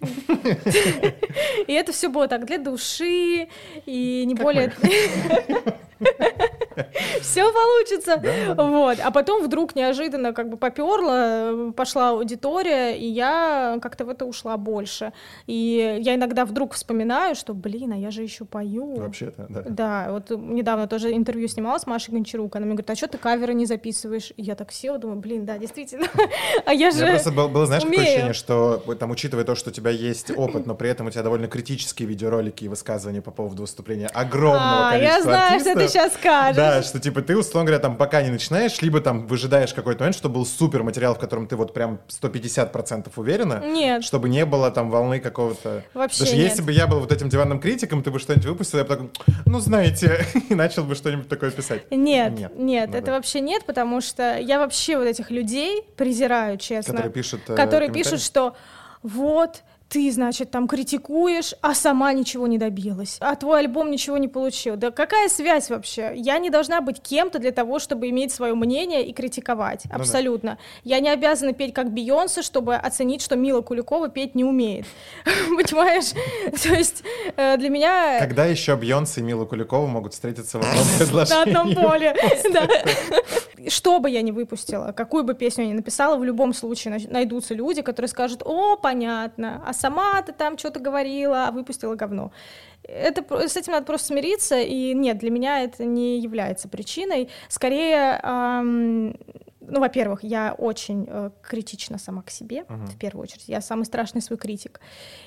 и 1.66 1.72
это 1.72 1.92
все 1.92 2.08
было 2.08 2.28
так 2.28 2.44
для 2.46 2.58
души, 2.58 3.48
и 3.86 4.24
не 4.26 4.34
более... 4.34 4.72
все 7.20 7.52
получится. 7.52 8.22
Вот. 8.56 8.98
А 9.02 9.10
потом 9.10 9.42
вдруг 9.42 9.74
неожиданно 9.74 10.32
как 10.32 10.48
бы 10.48 10.56
поперла, 10.56 11.72
пошла 11.72 12.10
аудитория, 12.10 12.96
и 12.96 13.06
я 13.06 13.78
как-то 13.82 14.04
в 14.04 14.08
это 14.08 14.24
ушла 14.24 14.56
больше. 14.56 15.12
И 15.46 15.98
я 16.00 16.14
иногда 16.14 16.44
вдруг 16.44 16.74
вспоминаю, 16.74 17.34
что, 17.34 17.54
блин, 17.54 17.92
а 17.92 17.96
я 17.96 18.10
же 18.10 18.22
еще 18.22 18.44
пою. 18.44 18.96
Вообще-то, 18.96 19.46
да. 19.48 19.62
Да, 19.68 20.12
вот 20.12 20.30
недавно 20.30 20.86
тоже 20.86 21.14
интервью 21.14 21.48
снимала 21.48 21.78
с 21.78 21.86
Машей 21.86 22.14
Гончарук, 22.14 22.56
она 22.56 22.66
мне 22.66 22.74
говорит, 22.74 22.90
а 22.90 22.96
что 22.96 23.08
ты 23.08 23.18
каверы 23.18 23.54
не 23.54 23.66
записываешь? 23.66 24.32
И 24.36 24.42
я 24.42 24.54
так 24.54 24.72
села, 24.72 24.98
думаю, 24.98 25.18
блин, 25.18 25.44
да, 25.44 25.58
действительно. 25.58 26.06
а 26.66 26.72
я 26.72 26.90
же 26.90 27.06
просто 27.06 27.32
было, 27.32 27.48
было 27.48 27.66
знаешь, 27.66 27.84
умею. 27.84 27.96
такое 27.96 28.08
ощущение, 28.08 28.32
что 28.34 28.82
там, 28.98 29.10
учитывая 29.10 29.44
то, 29.44 29.54
что 29.54 29.70
у 29.70 29.72
тебя 29.72 29.90
есть 29.90 30.30
опыт, 30.36 30.66
но 30.66 30.74
при 30.74 30.90
этом 30.90 31.06
у 31.06 31.10
тебя 31.10 31.22
довольно 31.22 31.48
критические 31.48 32.08
видеоролики 32.08 32.64
и 32.64 32.68
высказывания 32.68 33.22
по 33.22 33.30
поводу 33.30 33.62
выступления 33.62 34.06
огромного 34.08 34.88
а, 34.88 34.92
количества 34.92 35.18
я 35.18 35.22
знаю, 35.22 35.52
артистов, 35.54 35.72
что 35.72 35.80
ты 35.80 35.87
сейчас 35.88 36.14
скажешь. 36.14 36.56
Да, 36.56 36.82
что 36.82 37.00
типа 37.00 37.22
ты, 37.22 37.36
условно 37.36 37.66
говоря, 37.66 37.80
там 37.80 37.96
пока 37.96 38.22
не 38.22 38.30
начинаешь, 38.30 38.80
либо 38.82 39.00
там 39.00 39.26
выжидаешь 39.26 39.74
какой-то 39.74 40.00
момент, 40.00 40.16
чтобы 40.16 40.36
был 40.36 40.46
супер 40.46 40.82
материал, 40.82 41.14
в 41.14 41.18
котором 41.18 41.46
ты 41.46 41.56
вот 41.56 41.74
прям 41.74 42.00
150% 42.08 43.10
уверена. 43.16 43.62
Нет. 43.64 44.04
Чтобы 44.04 44.28
не 44.28 44.44
было 44.44 44.70
там 44.70 44.90
волны 44.90 45.20
какого-то... 45.20 45.84
Вообще 45.94 46.20
Даже 46.20 46.36
нет. 46.36 46.50
если 46.50 46.62
бы 46.62 46.72
я 46.72 46.86
был 46.86 47.00
вот 47.00 47.12
этим 47.12 47.28
диванным 47.28 47.60
критиком, 47.60 48.02
ты 48.02 48.10
бы 48.10 48.18
что-нибудь 48.18 48.46
выпустил, 48.46 48.78
я 48.78 48.84
бы 48.84 48.90
такой, 48.90 49.10
ну 49.46 49.60
знаете, 49.60 50.24
и 50.48 50.54
начал 50.54 50.84
бы 50.84 50.94
что-нибудь 50.94 51.28
такое 51.28 51.50
писать. 51.50 51.82
Нет, 51.90 52.38
нет, 52.38 52.52
нет 52.56 52.90
ну, 52.90 52.96
это 52.96 53.06
да. 53.06 53.12
вообще 53.12 53.40
нет, 53.40 53.64
потому 53.64 54.00
что 54.00 54.38
я 54.38 54.58
вообще 54.58 54.96
вот 54.96 55.06
этих 55.06 55.30
людей 55.30 55.82
презираю, 55.96 56.58
честно. 56.58 56.94
Которые 56.94 57.12
пишут 57.12 57.40
э, 57.48 57.56
Которые 57.56 57.92
пишут, 57.92 58.20
что 58.20 58.56
вот, 59.02 59.62
ты, 59.88 60.10
значит, 60.12 60.50
там 60.50 60.68
критикуешь, 60.68 61.54
а 61.62 61.74
сама 61.74 62.12
ничего 62.12 62.46
не 62.46 62.58
добилась, 62.58 63.16
а 63.20 63.34
твой 63.36 63.60
альбом 63.60 63.90
ничего 63.90 64.18
не 64.18 64.28
получил. 64.28 64.76
Да 64.76 64.90
какая 64.90 65.28
связь 65.28 65.70
вообще? 65.70 66.12
Я 66.14 66.38
не 66.38 66.50
должна 66.50 66.80
быть 66.80 67.00
кем-то 67.00 67.38
для 67.38 67.52
того, 67.52 67.78
чтобы 67.78 68.10
иметь 68.10 68.32
свое 68.32 68.54
мнение 68.54 69.06
и 69.06 69.12
критиковать. 69.12 69.84
Ну, 69.86 69.96
Абсолютно. 69.96 70.52
Да. 70.52 70.58
Я 70.84 71.00
не 71.00 71.08
обязана 71.08 71.52
петь 71.54 71.72
как 71.72 71.92
Бейонсе, 71.92 72.42
чтобы 72.42 72.74
оценить, 72.74 73.22
что 73.22 73.36
Мила 73.36 73.62
Куликова 73.62 74.08
петь 74.08 74.34
не 74.34 74.44
умеет. 74.44 74.86
Понимаешь? 75.24 76.12
То 76.62 76.74
есть 76.74 77.02
э, 77.36 77.56
для 77.56 77.70
меня... 77.70 78.18
Когда 78.20 78.44
еще 78.44 78.76
Бейонсе 78.76 79.20
и 79.20 79.24
Мила 79.24 79.46
Куликова 79.46 79.86
могут 79.86 80.12
встретиться 80.12 80.58
в 80.58 80.62
одном 80.62 80.84
предложении? 80.98 81.52
На 81.52 81.60
одном 81.60 81.74
поле, 81.74 82.14
Что 83.68 84.00
бы 84.00 84.10
я 84.10 84.20
ни 84.20 84.32
выпустила, 84.32 84.92
какую 84.92 85.24
бы 85.24 85.34
песню 85.34 85.64
я 85.64 85.70
ни 85.70 85.74
написала, 85.74 86.16
в 86.16 86.24
любом 86.24 86.52
случае 86.52 87.00
найдутся 87.08 87.54
люди, 87.54 87.80
которые 87.80 88.08
скажут, 88.08 88.42
о, 88.44 88.76
понятно, 88.76 89.62
а 89.66 89.72
сама 89.78 90.20
ты 90.22 90.32
там 90.32 90.58
что-то 90.58 90.80
говорила, 90.80 91.46
а 91.46 91.50
выпустила 91.52 91.94
говно. 91.94 92.32
Это, 92.88 93.48
с 93.48 93.56
этим 93.56 93.72
надо 93.72 93.86
просто 93.86 94.08
смириться, 94.08 94.58
и 94.60 94.94
нет, 94.94 95.18
для 95.18 95.30
меня 95.30 95.62
это 95.62 95.84
не 95.84 96.18
является 96.18 96.68
причиной. 96.68 97.28
Скорее, 97.48 98.18
эм, 98.22 99.14
ну, 99.68 99.80
во-первых, 99.80 100.22
я 100.22 100.54
очень 100.56 101.06
э, 101.08 101.30
критична 101.42 101.98
сама 101.98 102.22
к 102.22 102.30
себе, 102.30 102.64
uh-huh. 102.68 102.86
в 102.86 102.98
первую 102.98 103.24
очередь. 103.24 103.44
Я 103.48 103.60
самый 103.60 103.84
страшный 103.84 104.22
свой 104.22 104.38
критик. 104.38 104.80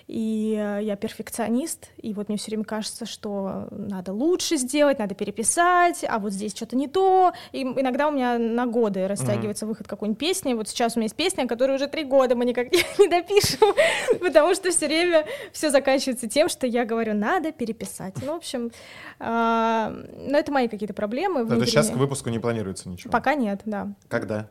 И 0.08 0.56
э, 0.60 0.80
я 0.84 0.96
перфекционист, 0.96 1.90
и 1.98 2.14
вот 2.14 2.28
мне 2.28 2.38
все 2.38 2.52
время 2.52 2.64
кажется, 2.64 3.06
что 3.06 3.68
надо 3.72 4.14
лучше 4.14 4.58
сделать, 4.58 5.00
надо 5.00 5.16
переписать, 5.16 6.04
а 6.08 6.20
вот 6.20 6.34
здесь 6.34 6.56
что-то 6.56 6.76
не 6.76 6.88
то. 6.88 7.34
И 7.52 7.62
иногда 7.62 8.08
у 8.08 8.12
меня 8.12 8.38
на 8.38 8.66
годы 8.66 9.08
растягивается 9.08 9.66
uh-huh. 9.66 9.70
выход 9.70 9.88
какой-нибудь 9.88 10.20
песни. 10.20 10.54
Вот 10.54 10.68
сейчас 10.68 10.96
у 10.96 11.00
меня 11.00 11.06
есть 11.06 11.16
песня, 11.16 11.48
которую 11.48 11.76
уже 11.76 11.88
три 11.88 12.04
года 12.04 12.36
мы 12.36 12.46
никак 12.46 12.72
не, 12.72 12.80
не 13.00 13.08
допишем, 13.08 13.76
потому 14.20 14.56
что 14.56 14.72
все 14.72 14.88
время 14.88 15.26
все 15.52 15.70
заканчивается 15.70 16.28
тем, 16.28 16.50
что 16.50 16.66
я 16.66 16.86
говорю, 16.86 17.14
надо 17.14 17.51
переписать. 17.52 18.16
Ну, 18.22 18.34
в 18.34 18.38
общем, 18.38 18.72
э, 19.20 20.06
ну, 20.30 20.38
это 20.38 20.52
мои 20.52 20.68
какие-то 20.68 20.94
проблемы. 20.94 21.48
То 21.48 21.56
есть 21.56 21.72
сейчас 21.72 21.90
к 21.90 21.96
выпуску 21.96 22.30
не 22.30 22.40
планируется 22.40 22.90
ничего? 22.90 23.12
Пока 23.12 23.36
нет, 23.36 23.62
да. 23.66 23.90
Когда? 24.08 24.48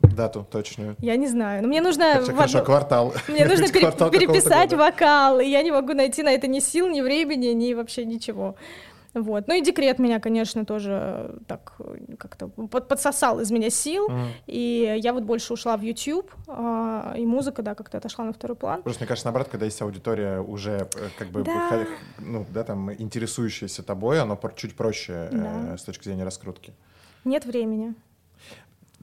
Дату 0.00 0.46
точную. 0.50 0.96
Я 1.00 1.16
не 1.16 1.26
знаю. 1.26 1.62
Но 1.62 1.68
мне 1.68 1.80
нужно... 1.80 2.12
Хорошо, 2.14 2.34
хорошо 2.34 2.64
квартал. 2.64 3.14
Мне 3.28 3.44
нужно 3.44 3.68
пере- 3.68 3.90
переписать 4.10 4.72
вокал, 4.72 5.40
и 5.40 5.46
я 5.46 5.62
не 5.62 5.72
могу 5.72 5.92
найти 5.92 6.22
на 6.22 6.30
это 6.30 6.46
ни 6.46 6.60
сил, 6.60 6.88
ни 6.88 7.00
времени, 7.00 7.48
ни 7.48 7.74
вообще 7.74 8.04
ничего. 8.04 8.54
Вот. 9.14 9.48
Ну 9.48 9.54
и 9.54 9.62
декрет 9.62 9.98
меня, 9.98 10.20
конечно, 10.20 10.64
тоже 10.64 11.38
так 11.46 11.72
как-то 12.18 12.48
под, 12.48 12.88
подсосал 12.88 13.40
из 13.40 13.50
меня 13.50 13.70
сил. 13.70 14.08
Mm. 14.08 14.26
И 14.46 14.98
я 15.02 15.12
вот 15.12 15.24
больше 15.24 15.52
ушла 15.52 15.76
в 15.76 15.82
YouTube, 15.82 16.30
а, 16.46 17.14
и 17.16 17.24
музыка, 17.24 17.62
да, 17.62 17.74
как-то 17.74 17.98
отошла 17.98 18.24
на 18.24 18.32
второй 18.32 18.56
план. 18.56 18.82
Просто, 18.82 19.02
мне 19.02 19.08
кажется, 19.08 19.26
наоборот, 19.26 19.48
когда 19.48 19.64
есть 19.64 19.80
аудитория 19.80 20.40
уже 20.40 20.88
э, 20.94 21.08
как 21.18 21.28
бы, 21.28 21.42
да. 21.42 21.86
ну, 22.18 22.46
да, 22.52 22.64
там, 22.64 22.92
интересующаяся 22.92 23.82
тобой, 23.82 24.20
оно 24.20 24.38
чуть 24.56 24.76
проще 24.76 25.28
да. 25.32 25.74
э, 25.74 25.78
с 25.78 25.82
точки 25.82 26.04
зрения 26.04 26.24
раскрутки. 26.24 26.72
Нет 27.24 27.44
времени 27.44 27.94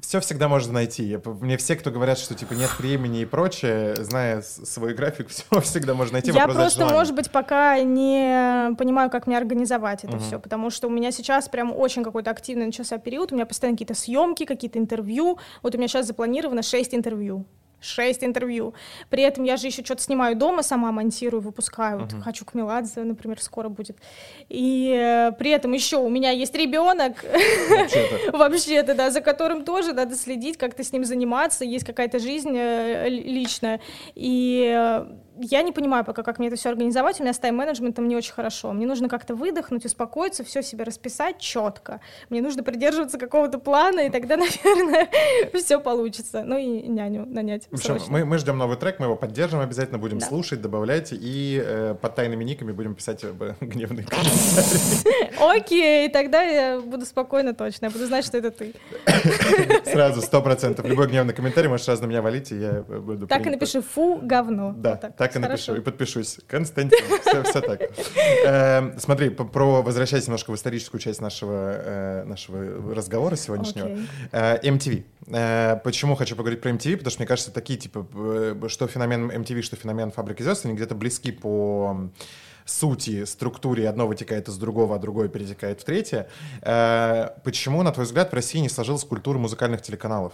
все 0.02 0.20
всегда 0.20 0.48
можно 0.48 0.74
найти. 0.74 1.20
Мне 1.42 1.58
все, 1.58 1.76
кто 1.76 1.92
говорят, 1.92 2.18
что 2.18 2.36
типа 2.36 2.54
нет 2.54 2.70
времени 2.80 3.22
и 3.22 3.26
прочее, 3.26 3.96
зная 3.96 4.42
свой 4.42 4.94
график, 4.94 5.28
все 5.30 5.44
всегда 5.62 5.94
можно 5.94 6.14
найти. 6.14 6.32
Я 6.32 6.48
просто, 6.48 6.86
может 6.86 7.16
быть, 7.16 7.32
пока 7.32 7.80
не 7.80 8.76
понимаю, 8.78 9.10
как 9.10 9.28
мне 9.28 9.38
организовать 9.38 10.04
это 10.04 10.18
угу. 10.18 10.24
все, 10.24 10.40
потому 10.40 10.70
что 10.70 10.88
у 10.88 10.92
меня 10.92 11.12
сейчас 11.12 11.50
прям 11.50 11.76
очень 11.76 12.04
какой-то 12.04 12.32
активный 12.32 12.66
начался 12.66 12.98
период, 12.98 13.32
у 13.32 13.36
меня 13.36 13.46
постоянно 13.46 13.76
какие-то 13.76 13.96
съемки, 13.96 14.46
какие-то 14.46 14.80
интервью. 14.80 15.40
Вот 15.64 15.76
у 15.76 15.78
меня 15.78 15.88
сейчас 15.88 16.08
запланировано 16.08 16.62
6 16.62 16.94
интервью 16.94 17.46
шесть 17.80 18.24
интервью. 18.24 18.74
При 19.10 19.24
этом 19.24 19.44
я 19.44 19.58
же 19.58 19.68
еще 19.68 19.84
что-то 19.84 20.02
снимаю 20.02 20.36
дома, 20.36 20.64
сама 20.64 20.92
монтирую, 20.92 21.42
выпускаю. 21.42 22.00
Uh-huh. 22.00 22.16
Вот 22.16 22.24
хочу 22.24 22.46
к 22.46 22.54
Меладзе, 22.54 23.02
например, 23.02 23.42
скоро 23.42 23.70
будет. 23.70 23.98
И 24.50 24.94
э, 24.98 25.32
при 25.38 25.52
этом 25.52 25.72
еще 25.74 25.98
у 25.98 26.10
меня 26.10 26.32
есть 26.32 26.56
ребенок, 26.56 27.24
вообще-то. 27.70 28.32
вообще-то, 28.38 28.96
да, 28.96 29.12
за 29.12 29.22
которым 29.22 29.64
тоже 29.64 29.94
надо 29.94 30.16
следить, 30.16 30.58
как-то 30.58 30.84
с 30.84 30.92
ним 30.92 31.06
заниматься, 31.06 31.66
есть 31.66 31.86
какая-то 31.86 32.20
жизнь 32.20 32.56
э, 32.56 33.10
личная. 33.10 33.80
И 34.16 34.74
э, 34.76 35.06
я 35.40 35.62
не 35.62 35.72
понимаю 35.72 36.06
пока, 36.06 36.24
как 36.24 36.40
мне 36.40 36.48
это 36.48 36.58
все 36.58 36.70
организовать. 36.70 37.20
У 37.20 37.24
меня 37.24 37.34
с 37.34 37.40
тайм-менеджментом 37.40 38.08
не 38.08 38.16
очень 38.16 38.34
хорошо. 38.34 38.74
Мне 38.74 38.86
нужно 38.86 39.10
как-то 39.10 39.36
выдохнуть, 39.36 39.86
успокоиться, 39.86 40.44
все 40.44 40.62
себе 40.62 40.84
расписать 40.84 41.40
четко. 41.40 42.00
Мне 42.30 42.42
нужно 42.42 42.64
придерживаться 42.64 43.18
какого-то 43.18 43.60
плана, 43.60 44.02
и 44.02 44.10
тогда, 44.10 44.38
наверное, 44.66 45.10
все 45.54 45.80
получится. 45.80 46.44
Ну 46.46 46.58
и 46.58 46.88
няню 46.88 47.26
нанять. 47.26 47.68
В 47.72 47.76
общем, 47.76 47.98
мы, 48.10 48.26
мы 48.26 48.38
ждем 48.38 48.58
новый 48.58 48.78
трек, 48.78 49.00
мы 49.00 49.06
его 49.06 49.16
поддержим 49.16 49.60
обязательно, 49.60 49.98
будем 49.98 50.20
да. 50.20 50.26
слушать, 50.26 50.62
добавлять, 50.62 51.10
и 51.12 51.62
э, 51.64 51.96
под 52.00 52.16
тайными 52.16 52.44
никами 52.44 52.72
будем 52.72 52.96
писать 52.96 53.24
э, 53.24 53.32
гневные 53.62 54.06
комментарии. 54.06 55.58
Окей, 55.58 56.10
тогда 56.10 56.44
я 56.44 56.80
буду 56.80 57.06
спокойно 57.06 57.54
точно, 57.54 57.86
я 57.86 57.92
буду 57.92 58.06
знать, 58.06 58.26
что 58.26 58.38
это 58.38 58.52
ты. 58.52 58.74
Сразу, 59.86 60.22
сто 60.22 60.42
процентов. 60.42 60.86
Любой 60.86 61.08
гневный 61.08 61.34
комментарий 61.34 61.70
можешь 61.70 61.86
сразу 61.86 62.04
на 62.04 62.08
меня 62.08 62.22
валить, 62.22 62.52
и 62.52 62.60
я 62.60 62.82
буду... 62.82 63.28
Так 63.28 63.46
и 63.46 63.50
напиши 63.50 63.82
«фу, 63.82 64.20
говно». 64.22 64.74
Да, 64.78 64.96
так 64.96 65.25
и 65.34 65.40
напишу, 65.40 65.76
и 65.76 65.80
подпишусь. 65.80 66.40
Константин, 66.48 67.00
все, 67.22 67.44
все 67.44 67.62
так. 67.62 67.82
Э, 68.46 69.00
смотри, 69.00 69.30
про 69.30 69.82
возвращаясь 69.82 70.28
немножко 70.28 70.52
в 70.52 70.56
историческую 70.56 71.00
часть 71.00 71.22
нашего, 71.22 71.72
э, 71.74 72.24
нашего 72.26 72.94
разговора 72.94 73.36
сегодняшнего. 73.36 73.88
Okay. 73.88 74.08
Э, 74.32 74.60
MTV. 74.62 75.04
Э, 75.28 75.80
почему 75.84 76.16
хочу 76.16 76.36
поговорить 76.36 76.62
про 76.62 76.72
MTV? 76.72 76.98
Потому 76.98 77.12
что 77.12 77.20
мне 77.20 77.28
кажется, 77.28 77.52
такие, 77.52 77.80
типа, 77.80 78.06
что 78.68 78.88
феномен 78.88 79.32
MTV, 79.32 79.62
что 79.62 79.76
феномен 79.76 80.12
Фабрики 80.12 80.44
звезд, 80.44 80.66
они 80.66 80.76
где-то 80.76 80.96
близки 80.96 81.32
по 81.32 82.10
сути, 82.66 83.26
структуре 83.26 83.88
одно 83.88 84.08
вытекает 84.08 84.48
из 84.48 84.58
другого, 84.58 84.96
а 84.96 85.00
другое 85.00 85.30
перетекает 85.30 85.82
в 85.82 85.84
третье. 85.84 86.28
Почему, 87.44 87.84
на 87.84 87.92
твой 87.92 88.08
взгляд, 88.08 88.32
в 88.32 88.34
России 88.34 88.58
не 88.58 88.70
сложилась 88.70 89.04
культура 89.04 89.38
музыкальных 89.38 89.84
телеканалов? 89.84 90.34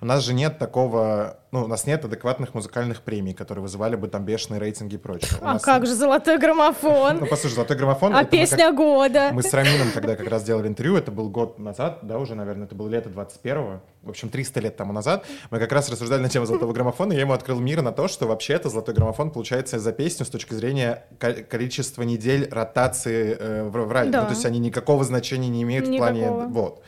У 0.00 0.06
нас 0.06 0.22
же 0.24 0.32
нет 0.32 0.60
такого, 0.60 1.41
ну, 1.52 1.64
у 1.64 1.66
нас 1.66 1.86
нет 1.86 2.02
адекватных 2.02 2.54
музыкальных 2.54 3.02
премий, 3.02 3.34
которые 3.34 3.60
вызывали 3.60 3.94
бы 3.94 4.08
там 4.08 4.24
бешеные 4.24 4.58
рейтинги 4.58 4.94
и 4.94 4.98
прочее. 4.98 5.38
а 5.42 5.58
как 5.58 5.86
же 5.86 5.94
«Золотой 5.94 6.38
граммофон»? 6.38 7.18
Ну, 7.20 7.26
послушай, 7.26 7.56
«Золотой 7.56 7.76
граммофон» 7.76 8.16
А 8.16 8.24
песня 8.24 8.72
года? 8.72 9.30
Мы 9.34 9.42
с 9.42 9.52
Рамином 9.52 9.90
тогда 9.92 10.16
как 10.16 10.28
раз 10.28 10.44
делали 10.44 10.68
интервью, 10.68 10.96
это 10.96 11.12
был 11.12 11.28
год 11.28 11.58
назад, 11.58 11.98
да, 12.02 12.18
уже, 12.18 12.34
наверное, 12.34 12.64
это 12.64 12.74
было 12.74 12.88
лето 12.88 13.10
21-го, 13.10 13.82
в 14.02 14.08
общем, 14.08 14.30
300 14.30 14.60
лет 14.60 14.76
тому 14.78 14.94
назад. 14.94 15.26
Мы 15.50 15.58
как 15.58 15.70
раз 15.72 15.90
рассуждали 15.90 16.22
на 16.22 16.30
тему 16.30 16.46
«Золотого 16.46 16.72
граммофона», 16.72 17.12
и 17.12 17.16
я 17.16 17.20
ему 17.20 17.34
открыл 17.34 17.60
мир 17.60 17.82
на 17.82 17.92
то, 17.92 18.08
что 18.08 18.26
вообще-то 18.26 18.70
«Золотой 18.70 18.94
граммофон» 18.94 19.30
получается 19.30 19.78
за 19.78 19.92
песню 19.92 20.24
с 20.24 20.30
точки 20.30 20.54
зрения 20.54 21.04
количества 21.18 22.02
недель 22.02 22.48
ротации 22.50 23.36
э, 23.38 23.64
в, 23.64 23.72
в 23.72 23.92
радио. 23.92 24.12
Да. 24.12 24.20
Ну, 24.22 24.26
то 24.28 24.32
есть 24.32 24.46
они 24.46 24.58
никакого 24.58 25.04
значения 25.04 25.48
не 25.48 25.64
имеют 25.64 25.86
Никакого. 25.86 26.08
в 26.08 26.12
плане... 26.14 26.46
Вот. 26.48 26.82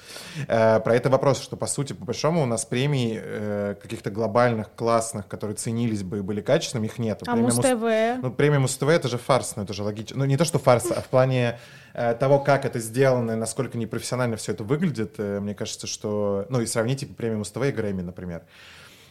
Э, 0.49 0.81
про 0.81 0.95
это 0.95 1.11
вопрос, 1.11 1.43
что, 1.43 1.57
по 1.57 1.67
сути, 1.67 1.93
по 1.93 2.07
большому, 2.07 2.43
у 2.43 2.47
нас 2.47 2.65
премий 2.65 3.19
э, 3.23 3.75
каких-то 3.81 4.11
глобальных, 4.11 4.54
классных, 4.63 5.27
которые 5.27 5.57
ценились 5.57 6.03
бы 6.03 6.19
и 6.19 6.21
были 6.21 6.41
качественными, 6.41 6.87
их 6.87 6.99
нет. 6.99 7.23
А 7.27 7.35
Муз-ТВ? 7.35 8.23
Ну, 8.23 8.33
премия 8.33 8.61
Муз-ТВ— 8.61 8.83
это 8.89 9.09
же 9.09 9.19
фарс, 9.19 9.57
ну, 9.57 9.65
это 9.65 9.73
же 9.73 9.83
логично. 9.83 10.19
Ну, 10.19 10.25
не 10.25 10.37
то, 10.37 10.45
что 10.45 10.59
фарс, 10.59 10.91
а 10.91 11.01
в 11.01 11.09
плане 11.09 11.59
э, 11.95 12.15
того, 12.15 12.39
как 12.39 12.65
это 12.65 12.79
сделано 12.79 13.35
насколько 13.37 13.77
непрофессионально 13.77 14.37
все 14.37 14.53
это 14.53 14.63
выглядит, 14.63 15.15
э, 15.19 15.41
мне 15.41 15.55
кажется, 15.55 15.87
что... 15.87 16.47
Ну, 16.49 16.61
и 16.61 16.67
сравнить, 16.67 17.01
типа, 17.01 17.15
премию 17.15 17.39
Муз-ТВ 17.39 17.63
и 17.63 17.73
Грэмми, 17.73 18.03
например. 18.03 18.43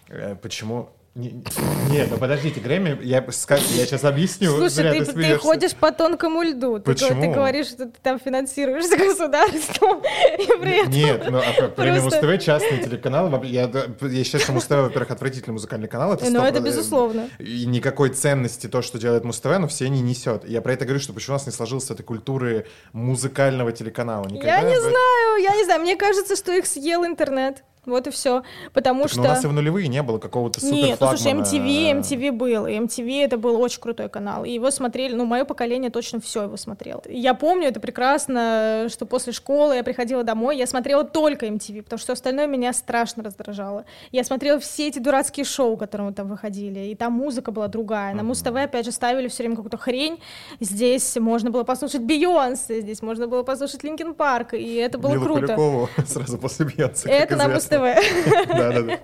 Э, 0.08 0.36
почему 0.36 0.90
Не- 1.16 1.44
Нет, 1.92 2.08
ну 2.10 2.18
подождите, 2.18 2.60
Грэмми, 2.60 2.98
я, 3.04 3.20
ска- 3.26 3.62
я 3.76 3.86
сейчас 3.86 4.04
объясню. 4.04 4.50
Слушай, 4.58 4.92
ты, 5.00 5.06
ты 5.06 5.12
смеешься. 5.12 5.38
ходишь 5.38 5.76
по 5.76 5.92
тонкому 5.92 6.42
льду. 6.42 6.80
Ты, 6.80 6.86
Почему? 6.86 7.22
ты 7.22 7.28
говоришь, 7.28 7.68
что 7.68 7.86
ты 7.86 7.94
там 8.02 8.20
финансируешься 8.20 8.98
государством. 8.98 10.02
И 10.40 10.48
при 10.60 10.80
этом... 10.82 10.92
Нет, 10.92 11.24
ну 11.30 11.38
а 11.38 11.54
как, 11.56 11.76
премия 11.76 12.02
Просто- 12.02 12.26
Муз-ТВ 12.26 12.44
частный 12.44 12.84
телеканал. 12.84 13.44
Я, 13.44 13.70
я 14.02 14.24
считаю, 14.24 14.44
что 14.44 14.54
Муз-ТВ, 14.54 14.72
во-первых, 14.72 15.12
отвратительный 15.12 15.54
музыкальный 15.54 15.88
канал. 15.88 16.14
Это 16.14 16.26
Ну, 16.32 16.42
это 16.44 16.58
э, 16.58 16.62
безусловно. 16.64 17.30
И 17.38 17.68
никакой 17.68 18.10
ценности 18.10 18.66
то, 18.66 18.82
что 18.82 18.98
делает 18.98 19.24
Муз-ТВ, 19.24 19.60
но 19.60 19.68
все 19.68 19.90
не 19.90 20.02
несет. 20.02 20.50
Я 20.50 20.62
про 20.64 20.74
это 20.74 20.86
говорю, 20.86 21.00
что 21.00 21.14
почему 21.14 21.36
у 21.36 21.38
нас 21.38 21.46
не 21.46 21.52
сложилась 21.52 21.92
этой 21.92 22.02
культуры 22.04 22.66
музыкального 22.92 23.72
телеканала. 23.72 24.26
Никогда 24.28 24.58
Я 24.58 24.64
не 24.64 24.74
об- 24.76 24.82
знаю, 24.82 25.44
я 25.44 25.56
не 25.56 25.64
знаю. 25.66 25.82
Мне 25.82 25.96
кажется, 25.96 26.36
что 26.36 26.52
их 26.54 26.66
съел 26.66 27.06
интернет. 27.06 27.64
Вот 27.86 28.08
и 28.08 28.12
все. 28.12 28.44
Потому 28.72 29.04
Так, 29.04 29.12
что... 29.12 29.20
ну, 29.22 29.26
у 29.26 29.28
нас 29.30 29.44
и 29.44 29.48
в 29.48 29.54
нулевые 29.54 29.88
не 29.88 30.02
было 30.02 30.18
какого-то 30.18 30.62
супер 30.62 30.76
Нет, 30.76 31.02
ну 31.02 31.08
слушай. 31.10 31.34
MTV, 31.34 32.02
MTV 32.02 32.32
был, 32.32 32.66
и 32.66 32.74
MTV 32.74 33.26
это 33.26 33.38
был 33.38 33.60
очень 33.62 33.82
крутой 33.82 34.10
канал, 34.10 34.46
и 34.46 34.52
его 34.52 34.72
смотрели, 34.72 35.14
ну, 35.14 35.26
мое 35.26 35.44
поколение 35.44 35.90
точно 35.90 36.22
все 36.22 36.44
его 36.44 36.56
смотрело. 36.56 37.02
Я 37.10 37.34
помню 37.34 37.68
это 37.68 37.80
прекрасно, 37.80 38.88
что 38.90 39.06
после 39.06 39.34
школы 39.34 39.76
я 39.76 39.84
приходила 39.84 40.24
домой, 40.24 40.58
я 40.58 40.66
смотрела 40.68 41.04
только 41.04 41.46
MTV, 41.48 41.84
потому 41.84 42.00
что 42.00 42.14
остальное 42.14 42.48
меня 42.48 42.72
страшно 42.74 43.24
раздражало. 43.24 43.86
Я 44.12 44.24
смотрела 44.24 44.60
все 44.60 44.88
эти 44.88 45.00
дурацкие 45.00 45.46
шоу, 45.46 45.76
которые 45.76 46.14
там 46.14 46.28
выходили, 46.30 46.80
и 46.80 46.96
там 46.96 47.14
музыка 47.14 47.52
была 47.52 47.68
другая. 47.68 48.14
На 48.14 48.24
Муз-ТВ, 48.24 48.56
опять 48.56 48.86
же, 48.86 48.92
ставили 48.92 49.28
все 49.28 49.44
время 49.44 49.56
какую-то 49.56 49.78
хрень, 49.78 50.20
здесь 50.60 51.18
можно 51.18 51.52
было 51.52 51.64
послушать 51.64 52.02
Бейонсе, 52.02 52.82
здесь 52.82 53.02
можно 53.02 53.28
было 53.28 53.44
послушать 53.44 53.84
Linkin 53.84 54.14
Park, 54.14 54.54
и 54.54 54.76
это 54.76 54.98
было 54.98 55.12
Милу 55.12 55.26
круто. 55.26 55.48
Куликову 55.48 55.90
сразу 56.08 56.38
после 56.38 56.66
Бейонсе. 56.66 57.10
Это 57.10 57.36
на 57.36 57.50
Да-да-да. 57.80 59.00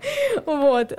Вот. 0.45 0.93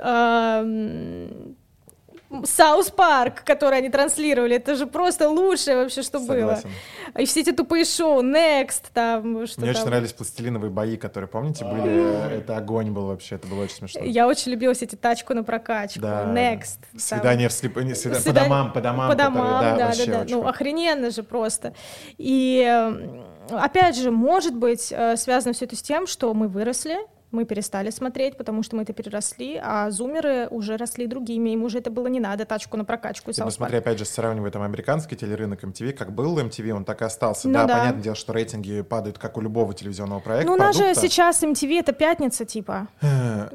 South 2.45 2.89
Park, 2.91 3.43
который 3.43 3.79
они 3.79 3.89
транслировали, 3.89 4.55
это 4.55 4.75
же 4.75 4.87
просто 4.87 5.27
лучшее 5.29 5.75
вообще, 5.75 6.01
что 6.01 6.17
Согласен. 6.17 6.69
было. 7.13 7.21
И 7.21 7.25
все 7.25 7.41
эти 7.41 7.51
тупые 7.51 7.83
шоу, 7.83 8.23
Next, 8.23 8.83
там, 8.93 9.45
что 9.47 9.59
Мне 9.59 9.71
очень 9.71 9.81
там. 9.81 9.89
нравились 9.89 10.13
пластилиновые 10.13 10.71
бои, 10.71 10.95
которые, 10.95 11.27
помните, 11.27 11.65
были? 11.65 12.37
Это 12.37 12.55
огонь 12.55 12.91
был 12.91 13.07
вообще, 13.07 13.35
это 13.35 13.47
было 13.47 13.63
очень 13.63 13.75
смешно. 13.75 14.01
Я 14.05 14.27
очень 14.29 14.53
любила 14.53 14.73
все 14.73 14.85
эти 14.85 14.95
тачку 14.95 15.33
на 15.33 15.43
прокачку, 15.43 15.99
Да. 15.99 16.23
Next. 16.23 16.77
Свидание 16.97 17.49
в 17.49 17.51
слеп... 17.51 17.75
не, 17.75 17.91
свида- 17.91 18.15
По 18.15 18.21
Свидание- 18.21 18.49
домам, 18.49 18.71
по 18.71 18.79
домам. 18.81 19.09
По 19.11 19.17
которые- 19.17 19.35
домам, 19.35 19.61
да, 19.61 19.75
да, 19.77 19.85
вообще 19.87 20.05
да. 20.05 20.21
очень 20.21 20.35
Ну, 20.37 20.47
охрененно 20.47 21.11
же 21.11 21.23
просто. 21.23 21.73
И 22.17 22.95
опять 23.49 23.97
же, 23.97 24.09
может 24.09 24.55
быть, 24.55 24.87
э, 24.95 25.17
связано 25.17 25.53
все 25.53 25.65
это 25.65 25.75
с 25.75 25.81
тем, 25.81 26.07
что 26.07 26.33
мы 26.33 26.47
выросли, 26.47 26.95
мы 27.31 27.45
перестали 27.45 27.89
смотреть, 27.89 28.37
потому 28.37 28.63
что 28.63 28.75
мы 28.75 28.83
это 28.83 28.93
переросли, 28.93 29.59
а 29.61 29.89
зумеры 29.91 30.47
уже 30.49 30.77
росли 30.77 31.07
другими, 31.07 31.51
им 31.51 31.63
уже 31.63 31.79
это 31.79 31.89
было 31.89 32.07
не 32.07 32.19
надо, 32.19 32.45
тачку 32.45 32.77
на 32.77 32.85
прокачку 32.85 33.31
и 33.31 33.33
ну 33.37 33.49
смотри, 33.49 33.77
опять 33.77 33.97
же, 33.97 34.05
сравнивая 34.05 34.51
там 34.51 34.61
американский 34.61 35.15
телерынок 35.15 35.63
MTV, 35.63 35.93
как 35.93 36.13
был 36.13 36.37
MTV, 36.39 36.71
он 36.71 36.85
так 36.85 37.01
и 37.01 37.05
остался. 37.05 37.47
Ну 37.47 37.53
да, 37.53 37.65
да. 37.65 37.79
понятное 37.79 38.03
дело, 38.03 38.15
что 38.15 38.33
рейтинги 38.33 38.81
падают, 38.81 39.17
как 39.17 39.37
у 39.37 39.41
любого 39.41 39.73
телевизионного 39.73 40.19
проекта. 40.19 40.47
Ну, 40.47 40.53
у 40.53 40.57
нас 40.57 40.75
же 40.75 40.93
сейчас 40.95 41.41
MTV 41.43 41.79
это 41.79 41.91
пятница, 41.91 42.45
типа. 42.45 42.87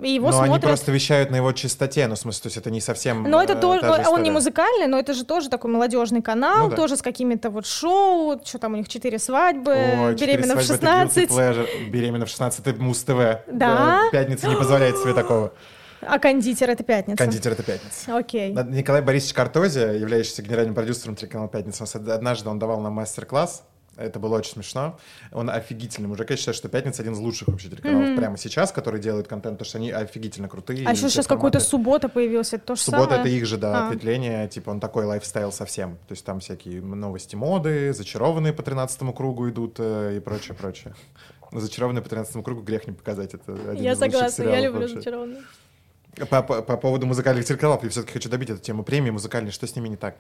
И 0.03 0.11
его 0.11 0.31
но 0.31 0.39
они 0.41 0.47
смотрят. 0.49 0.65
просто 0.65 0.93
вещают 0.93 1.31
на 1.31 1.37
его 1.37 1.53
чистоте, 1.53 2.07
ну, 2.07 2.15
в 2.15 2.19
смысле, 2.19 2.43
то 2.43 2.47
есть 2.47 2.57
это 2.57 2.71
не 2.71 2.81
совсем 2.81 3.23
Но 3.25 3.43
это 3.43 3.55
э, 3.55 3.61
тоже, 3.61 3.87
он 4.09 4.23
не 4.23 4.31
музыкальный, 4.31 4.87
но 4.87 4.99
это 4.99 5.15
же 5.15 5.25
тоже 5.25 5.49
такой 5.49 5.71
молодежный 5.71 6.23
канал, 6.23 6.65
Ну 6.65 6.71
да. 6.71 6.77
тоже 6.77 6.97
с 6.97 7.03
какими-то 7.03 7.51
вот 7.51 7.67
шоу, 7.67 8.41
что 8.45 8.59
там 8.59 8.75
у 8.75 8.77
них 8.77 8.89
четыре 8.89 9.19
свадьбы, 9.19 10.15
четыре 10.17 10.37
беременна 10.37 10.57
в 10.57 10.65
свадьбы, 10.65 10.87
это 10.87 10.87
guilty 10.87 11.27
16, 11.27 11.31
pleasure. 11.31 11.91
Беременна 11.91 12.27
в 12.27 12.29
16, 12.29 12.67
это 12.67 12.83
Муз-ТВ. 12.83 13.11
Да? 13.47 13.66
Э, 13.67 14.11
Пятница 14.13 14.49
не 14.49 14.57
позволяет 14.57 14.97
себе 14.99 15.15
такого. 15.15 15.53
а 16.01 16.19
кондитер 16.19 16.71
это 16.71 16.85
пятница. 16.85 17.17
Кондитер— 17.17 17.53
это 17.55 17.63
пятница. 17.63 18.17
Окей. 18.17 18.53
Николай 18.53 19.03
Борисович 19.03 19.35
Картозия, 19.35 19.93
являющийся 19.93 20.43
генеральным 20.43 20.75
продюсером 20.75 21.17
телеканала 21.17 21.49
«Пятница», 21.49 21.85
однажды 21.85 22.49
он 22.49 22.59
давал 22.59 22.81
нам 22.81 22.93
мастер-класс, 22.93 23.65
это 23.97 24.19
было 24.19 24.37
очень 24.37 24.53
смешно. 24.53 24.99
Он 25.33 25.49
офигительный 25.51 26.09
мужик. 26.09 26.31
Я 26.31 26.37
считаю, 26.37 26.55
что 26.55 26.69
«Пятница» 26.69 27.03
один 27.03 27.15
из 27.15 27.19
лучших 27.19 27.49
вообще 27.49 27.69
телеканалов 27.69 28.17
прямо 28.17 28.37
сейчас, 28.37 28.73
который 28.73 29.01
делает 29.01 29.29
контент, 29.29 29.55
потому 29.59 29.69
что 29.69 29.79
они 29.79 29.91
офигительно 29.91 30.49
крутые. 30.49 30.87
А 30.87 30.93
еще 30.93 31.09
сейчас 31.09 31.27
какой-то 31.27 31.61
суббота 31.61 32.09
появился, 32.09 32.57
это 32.57 32.67
то 32.67 32.75
же 32.77 32.83
Суббота 32.83 33.05
самое. 33.15 33.21
это 33.21 33.29
их 33.31 33.47
же, 33.47 33.57
да, 33.57 33.85
А. 33.85 33.87
ответвление, 33.89 34.49
типа 34.49 34.71
он 34.71 34.81
такой 34.81 35.05
лайфстайл 35.05 35.53
совсем. 35.53 35.97
То 36.09 36.13
есть 36.13 36.25
там 36.25 36.41
всякие 36.41 36.81
новости 36.83 37.37
моды, 37.37 37.93
зачарованные 37.93 38.53
по 38.53 38.63
13 38.63 39.15
кругу 39.15 39.49
идут 39.51 39.77
э, 39.79 40.17
и 40.17 40.21
прочее, 40.21 40.55
прочее. 40.55 40.95
Но 41.53 41.61
зачарованные 41.61 42.03
по 42.03 42.09
13 42.09 42.43
кругу 42.45 42.63
грех 42.63 42.87
не 42.87 42.93
показать. 42.93 43.33
Это 43.35 43.53
один 43.71 43.83
Я 43.85 43.95
согласна, 43.97 44.43
я 44.43 44.61
люблю 44.61 44.81
вообще. 44.81 44.97
зачарованных. 44.97 45.45
По, 46.31 46.43
по- 46.43 46.63
по 46.63 46.77
поводу 46.79 47.07
музыкальных 47.07 47.45
телеканалов, 47.45 47.85
я 47.85 47.91
все-таки 47.91 48.15
хочу 48.15 48.29
добить 48.31 48.49
эту 48.51 48.61
тему 48.61 48.83
премии 48.85 49.11
музыкальной. 49.11 49.51
Что 49.53 49.67
с 49.67 49.77
ними 49.77 49.89
не 49.89 49.97
так? 49.97 50.17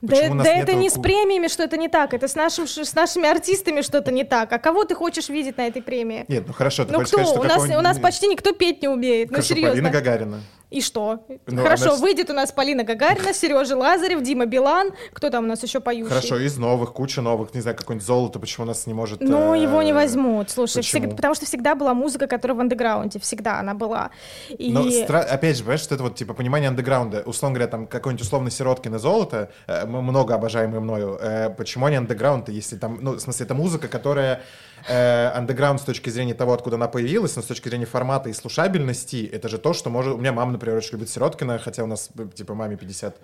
Да, 0.00 0.16
Почему 0.16 0.42
да 0.42 0.50
это 0.50 0.72
не 0.72 0.88
с 0.88 0.98
премиями 0.98 1.48
что-то 1.48 1.76
не 1.76 1.88
так, 1.88 2.14
это 2.14 2.26
с, 2.26 2.34
нашим, 2.34 2.66
с 2.66 2.94
нашими 2.94 3.28
артистами 3.28 3.82
что-то 3.82 4.10
не 4.10 4.24
так. 4.24 4.50
А 4.50 4.58
кого 4.58 4.84
ты 4.84 4.94
хочешь 4.94 5.28
видеть 5.28 5.58
на 5.58 5.66
этой 5.66 5.82
премии? 5.82 6.24
Нет, 6.28 6.44
ну 6.46 6.54
хорошо, 6.54 6.86
ты 6.86 6.92
ну 6.92 7.00
хочешь 7.00 7.12
кто? 7.12 7.24
сказать, 7.24 7.34
что 7.34 7.40
у, 7.40 7.68
нас, 7.68 7.78
у 7.78 7.82
нас 7.82 7.98
почти 7.98 8.26
никто 8.26 8.52
петь 8.52 8.80
не 8.80 8.88
умеет. 8.88 9.30
Ну 9.30 9.34
Хорошо, 9.34 9.48
серьезно. 9.48 9.72
Полина 9.72 9.90
Гагарина. 9.90 10.40
И 10.70 10.80
что? 10.80 11.24
Ну, 11.46 11.62
Хорошо, 11.62 11.90
она 11.92 11.96
выйдет 12.00 12.30
у 12.30 12.32
нас 12.32 12.52
Полина 12.52 12.84
Гагарина, 12.84 13.34
Сережа 13.34 13.76
Лазарев, 13.76 14.22
Дима 14.22 14.46
Билан. 14.46 14.92
Кто 15.12 15.28
там 15.28 15.44
у 15.44 15.46
нас 15.48 15.62
еще 15.64 15.80
поющий? 15.80 16.08
Хорошо, 16.08 16.38
из 16.38 16.56
новых, 16.58 16.92
куча 16.92 17.20
новых, 17.22 17.52
не 17.54 17.60
знаю, 17.60 17.76
какое-нибудь 17.76 18.06
золото, 18.06 18.38
почему 18.38 18.64
у 18.64 18.68
нас 18.68 18.86
не 18.86 18.94
может... 18.94 19.20
Ну, 19.20 19.52
э, 19.54 19.58
его 19.62 19.82
не 19.82 19.92
возьмут. 19.92 20.50
Слушай, 20.50 20.82
всегда- 20.82 21.16
потому 21.16 21.34
что 21.34 21.44
всегда 21.44 21.74
была 21.74 21.92
музыка, 21.92 22.28
которая 22.28 22.56
в 22.56 22.60
андеграунде. 22.60 23.18
Всегда 23.18 23.58
она 23.58 23.74
была. 23.74 24.10
И... 24.48 24.72
Но 24.72 24.86
стра- 24.86 25.22
опять 25.24 25.56
же, 25.56 25.64
понимаешь, 25.64 25.80
что 25.80 25.94
это 25.96 26.04
вот 26.04 26.14
типа 26.14 26.34
понимание 26.34 26.68
андеграунда. 26.68 27.22
Условно 27.26 27.56
говоря, 27.56 27.70
там 27.70 27.86
какой-нибудь 27.88 28.24
условный 28.24 28.52
Сироткин 28.52 28.94
и 28.94 28.98
золото, 28.98 29.50
э, 29.66 29.86
много 29.86 30.34
обожаемый 30.36 30.78
мною. 30.80 31.18
э, 31.20 31.50
почему 31.50 31.86
они 31.86 31.96
андеграунд, 31.96 32.48
если 32.48 32.76
там, 32.76 32.98
ну, 33.02 33.14
в 33.14 33.20
смысле, 33.20 33.44
это 33.46 33.54
музыка, 33.54 33.88
которая 33.88 34.42
андеграунд 34.88 35.80
с 35.80 35.84
точки 35.84 36.10
зрения 36.10 36.34
того, 36.34 36.52
откуда 36.52 36.76
она 36.76 36.88
появилась, 36.88 37.36
но 37.36 37.42
с 37.42 37.46
точки 37.46 37.68
зрения 37.68 37.86
формата 37.86 38.28
и 38.28 38.32
слушабельности, 38.32 39.28
это 39.32 39.48
же 39.48 39.58
то, 39.58 39.72
что 39.72 39.90
может... 39.90 40.14
У 40.14 40.18
меня 40.18 40.32
мама, 40.32 40.52
например, 40.52 40.76
очень 40.76 40.92
любит 40.92 41.10
Сироткина, 41.10 41.58
хотя 41.58 41.84
у 41.84 41.86
нас, 41.86 42.10
э, 42.18 42.26
типа, 42.34 42.54
маме 42.54 42.76
50 42.76 43.16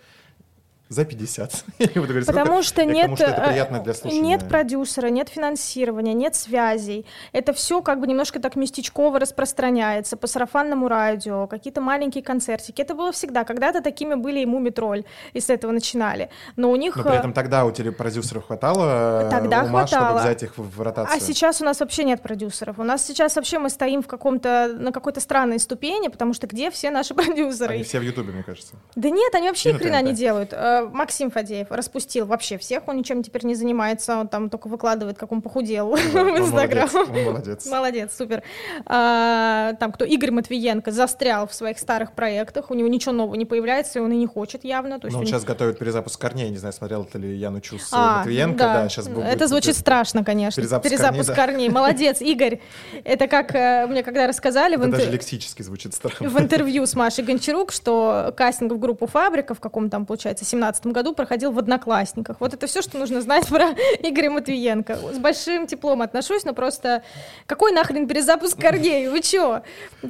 за 0.88 1.04
50. 1.04 1.64
Я 1.78 1.86
не 1.86 1.92
буду 1.94 2.08
говорить 2.08 2.26
Потому 2.26 2.62
что 2.62 2.82
Я 2.82 2.86
нет, 2.86 3.04
тому, 3.04 3.16
что 3.16 3.26
это 3.26 3.50
э, 3.50 4.18
нет 4.20 4.48
продюсера, 4.48 5.08
нет 5.08 5.28
финансирования, 5.28 6.14
нет 6.14 6.34
связей. 6.34 7.06
Это 7.32 7.52
все 7.52 7.82
как 7.82 8.00
бы 8.00 8.06
немножко 8.06 8.38
так 8.38 8.56
местечково 8.56 9.18
распространяется 9.18 10.16
по 10.16 10.26
сарафанному 10.26 10.88
радио, 10.88 11.46
какие-то 11.48 11.80
маленькие 11.80 12.22
концертики. 12.22 12.82
Это 12.82 12.94
было 12.94 13.10
всегда. 13.12 13.44
Когда-то 13.44 13.82
такими 13.82 14.14
были 14.14 14.40
и 14.40 14.46
Мумитроль, 14.46 15.04
и 15.32 15.40
с 15.40 15.50
этого 15.50 15.72
начинали. 15.72 16.30
Но 16.54 16.70
у 16.70 16.76
них... 16.76 16.96
Но 16.96 17.02
при 17.02 17.14
э, 17.14 17.18
этом 17.18 17.32
тогда 17.32 17.64
у 17.64 17.72
телепродюсеров 17.72 18.46
хватало 18.46 19.26
э, 19.26 19.30
Тогда 19.30 19.64
ума, 19.64 19.86
чтобы 19.86 20.02
хватало. 20.04 20.20
взять 20.20 20.42
их 20.44 20.52
в 20.56 20.80
ротацию. 20.80 21.16
А 21.16 21.20
сейчас 21.20 21.60
у 21.60 21.64
нас 21.64 21.80
вообще 21.80 22.04
нет 22.04 22.22
продюсеров. 22.22 22.78
У 22.78 22.84
нас 22.84 23.04
сейчас 23.04 23.34
вообще 23.34 23.58
мы 23.58 23.70
стоим 23.70 24.02
в 24.02 24.06
каком-то 24.06 24.72
на 24.78 24.92
какой-то 24.92 25.20
странной 25.20 25.58
ступени, 25.58 26.08
потому 26.08 26.32
что 26.32 26.46
где 26.46 26.70
все 26.70 26.90
наши 26.90 27.12
продюсеры? 27.14 27.74
Они 27.74 27.82
все 27.82 27.98
в 27.98 28.02
Ютубе, 28.02 28.32
мне 28.32 28.44
кажется. 28.44 28.76
Да 28.94 29.10
нет, 29.10 29.34
они 29.34 29.48
вообще 29.48 29.70
ни 29.70 29.72
на 29.72 29.78
хрена 29.80 30.02
не 30.02 30.12
делают. 30.12 30.52
Максим 30.84 31.30
Фадеев 31.30 31.70
распустил 31.70 32.26
вообще 32.26 32.58
всех, 32.58 32.86
он 32.88 32.96
ничем 32.96 33.22
теперь 33.22 33.44
не 33.46 33.54
занимается, 33.54 34.18
он 34.18 34.28
там 34.28 34.50
только 34.50 34.68
выкладывает, 34.68 35.16
как 35.18 35.32
он 35.32 35.40
похудел 35.42 35.90
в 35.94 35.98
Инстаграм. 35.98 36.88
молодец, 36.92 37.26
молодец. 37.26 37.66
Молодец, 37.86 38.16
супер. 38.16 38.42
А, 38.86 39.74
там 39.74 39.92
кто? 39.92 40.04
Игорь 40.04 40.30
Матвиенко 40.30 40.90
застрял 40.90 41.46
в 41.46 41.54
своих 41.54 41.78
старых 41.78 42.12
проектах, 42.12 42.70
у 42.70 42.74
него 42.74 42.88
ничего 42.88 43.12
нового 43.12 43.34
не 43.34 43.44
появляется, 43.44 43.98
и 43.98 44.02
он 44.02 44.12
и 44.12 44.16
не 44.16 44.26
хочет 44.26 44.64
явно. 44.64 44.98
То 44.98 45.06
есть 45.06 45.12
Ну, 45.14 45.18
он 45.18 45.24
них- 45.24 45.32
сейчас 45.34 45.44
готовит 45.44 45.78
перезапуск 45.78 46.20
корней. 46.20 46.50
Не 46.50 46.56
знаю, 46.56 46.72
смотрел 46.72 47.04
ты 47.04 47.18
ли 47.18 47.36
Яну 47.36 47.60
Чу 47.60 47.78
с 47.78 47.88
А, 47.92 48.18
Матвиенко. 48.18 48.58
Да, 48.58 48.88
сейчас 48.88 49.08
будет. 49.08 49.26
Это 49.26 49.46
звучит 49.46 49.70
это- 49.70 49.80
страшно, 49.80 50.24
конечно. 50.24 50.60
перезапуск 50.60 50.90
Перезапуск, 50.90 51.28
корней, 51.28 51.36
да. 51.36 51.46
корней. 51.46 51.68
Молодец, 51.68 52.20
Игорь. 52.20 52.60
Это 53.04 53.28
как 53.28 53.54
э, 53.54 53.86
мне 53.86 54.02
когда 54.02 54.26
рассказали 54.26 54.76
Это 54.76 54.88
даже 54.88 55.10
лексически 55.10 55.62
звучит 55.62 55.94
странно. 55.94 56.28
в 56.28 56.38
интервью 56.40 56.86
с 56.86 56.94
Машей 56.94 57.24
Гончарук, 57.24 57.72
что 57.72 58.32
кастинг 58.36 58.72
в 58.72 58.78
группу 58.78 59.06
«Фабрика» 59.06 59.54
в 59.54 59.60
каком 59.60 59.90
там, 59.90 60.06
получается, 60.06 60.44
17 60.44 60.65
году 60.84 61.14
проходил 61.14 61.52
в 61.52 61.58
«Одноклассниках». 61.58 62.36
Вот 62.40 62.54
это 62.54 62.66
все, 62.66 62.82
что 62.82 62.98
нужно 62.98 63.20
знать 63.20 63.46
про 63.48 63.70
Игоря 64.02 64.30
Матвиенко. 64.30 64.96
С 65.14 65.18
большим 65.18 65.66
теплом 65.66 66.02
отношусь, 66.02 66.44
но 66.44 66.52
просто 66.54 67.02
какой 67.46 67.72
нахрен 67.72 68.06
перезапуск 68.08 68.60
корней? 68.60 69.08
Вы 69.08 69.20
чё? 69.20 69.62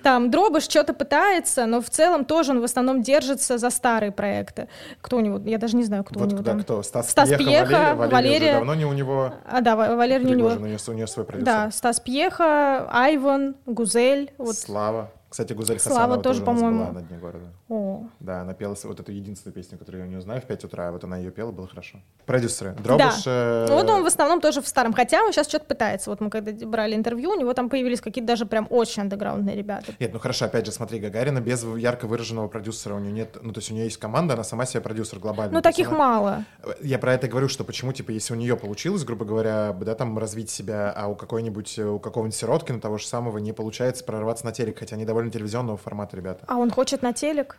Там 0.03 0.31
Дробыш 0.31 0.65
что-то 0.65 0.95
пытается, 0.95 1.67
но 1.67 1.81
в 1.81 1.91
целом 1.91 2.25
тоже 2.25 2.53
он 2.53 2.61
в 2.61 2.65
основном 2.65 3.03
держится 3.03 3.59
за 3.59 3.71
старые 3.71 4.13
проекты. 4.13 4.69
Кто 5.01 5.17
у 5.17 5.21
него? 5.21 5.41
Я 5.45 5.59
даже 5.59 5.77
не 5.77 5.85
знаю, 5.85 6.05
кто 6.05 6.19
у 6.19 6.23
Вот 6.23 6.29
него 6.31 6.39
куда 6.39 6.53
там. 6.53 6.63
кто? 6.63 6.83
Стас, 6.83 7.11
Стас 7.11 7.29
Пьеха, 7.29 7.45
Пьеха, 7.45 7.95
Валерия. 7.95 7.97
Валерия, 7.97 8.11
Валерия. 8.13 8.53
давно 8.55 8.75
не 8.75 8.85
у 8.85 8.93
него. 8.93 9.33
А, 9.45 9.61
да, 9.61 9.77
Ва- 9.77 9.97
Валерий 9.97 10.25
не 10.27 10.35
у 10.35 10.39
него. 10.39 10.49
У 10.49 10.57
нее, 10.67 10.79
у 10.89 10.93
нее 10.93 11.07
свой 11.07 11.25
продюсер. 11.25 11.45
Да, 11.47 11.71
Стас 11.71 12.01
Пьеха, 12.01 12.89
Айван, 12.91 13.57
Гузель. 13.67 14.33
Вот. 14.39 14.57
Слава. 14.57 15.11
Кстати, 15.37 15.53
Гузель 15.53 15.79
Слава 15.79 15.99
Хасанова 15.99 16.23
тоже, 16.23 16.41
тоже 16.41 16.47
по-моему. 16.47 16.85
была 16.85 16.93
на 16.95 17.03
Дне 17.03 17.19
города. 17.19 17.45
О. 17.69 18.05
Да, 18.21 18.41
она 18.41 18.55
пела 18.55 18.75
вот 18.85 19.01
эту 19.01 19.13
единственную 19.13 19.55
песню, 19.55 19.77
которую 19.77 20.01
я 20.01 20.07
у 20.07 20.11
нее 20.11 20.23
знаю, 20.23 20.41
в 20.41 20.45
5 20.47 20.65
утра. 20.65 20.91
Вот 20.93 21.05
она 21.05 21.19
ее 21.19 21.31
пела, 21.31 21.53
было 21.53 21.69
хорошо. 21.69 21.99
Продюсеры. 22.25 22.75
Дробыш... 22.83 23.25
э, 23.27 23.67
Ну, 23.69 23.75
вот 23.75 23.91
он 23.91 24.03
в 24.03 24.07
основном 24.07 24.41
тоже 24.41 24.63
в 24.63 24.67
старом. 24.67 24.95
Хотя 24.95 25.23
он 25.23 25.33
сейчас 25.35 25.47
что-то 25.47 25.67
пытается. 25.67 26.09
Вот 26.09 26.23
мы 26.23 26.31
когда 26.31 26.53
брали 26.67 26.95
интервью, 26.97 27.33
у 27.33 27.35
него 27.39 27.53
там 27.53 27.69
появились 27.69 28.01
какие-то 28.01 28.27
даже 28.29 28.47
прям 28.47 28.67
очень 28.71 29.03
андеграундные 29.03 29.55
ребята. 29.55 29.93
Нет, 30.01 30.11
ну 30.15 30.19
хорошо, 30.21 30.47
опять 30.47 30.65
же, 30.65 30.73
смотри, 30.73 31.01
Гагарина 31.01 31.43
без 31.43 31.63
ярко 31.65 32.07
выраженного 32.07 32.49
продюсера, 32.49 32.95
у 32.95 32.99
нее 32.99 33.13
нет, 33.13 33.37
ну 33.43 33.53
то 33.53 33.59
есть 33.59 33.71
у 33.71 33.75
нее 33.75 33.85
есть 33.85 33.99
команда, 33.99 34.33
она 34.33 34.43
сама 34.43 34.65
себе 34.65 34.81
продюсер 34.81 35.19
глобальный. 35.19 35.53
Ну, 35.53 35.61
таких 35.61 35.89
она- 35.89 35.99
мало. 35.99 36.45
Я 36.81 36.99
про 36.99 37.13
это 37.13 37.29
говорю, 37.29 37.49
что 37.49 37.63
почему, 37.63 37.93
типа, 37.93 38.11
если 38.13 38.33
у 38.33 38.37
нее 38.39 38.57
получилось, 38.57 39.05
грубо 39.05 39.27
говоря, 39.27 39.75
да, 39.79 39.95
там 39.95 40.17
развить 40.19 40.49
себя, 40.49 40.95
а 40.97 41.09
у 41.09 41.15
какой-нибудь, 41.15 41.79
э, 41.79 41.85
у 41.85 41.99
какого-нибудь 41.99 42.35
Сироткина 42.39 42.81
того 42.81 42.97
же 42.97 43.07
самого 43.07 43.37
не 43.37 43.53
получается 43.53 44.03
прорваться 44.03 44.47
на 44.47 44.53
телек, 44.53 44.79
хотя 44.79 44.97
они 44.97 45.05
довольно 45.05 45.26
телевизионного 45.31 45.77
формата, 45.77 46.17
ребята. 46.17 46.45
А 46.49 46.57
он 46.57 46.71
хочет 46.71 47.03
на 47.03 47.13
телек? 47.13 47.59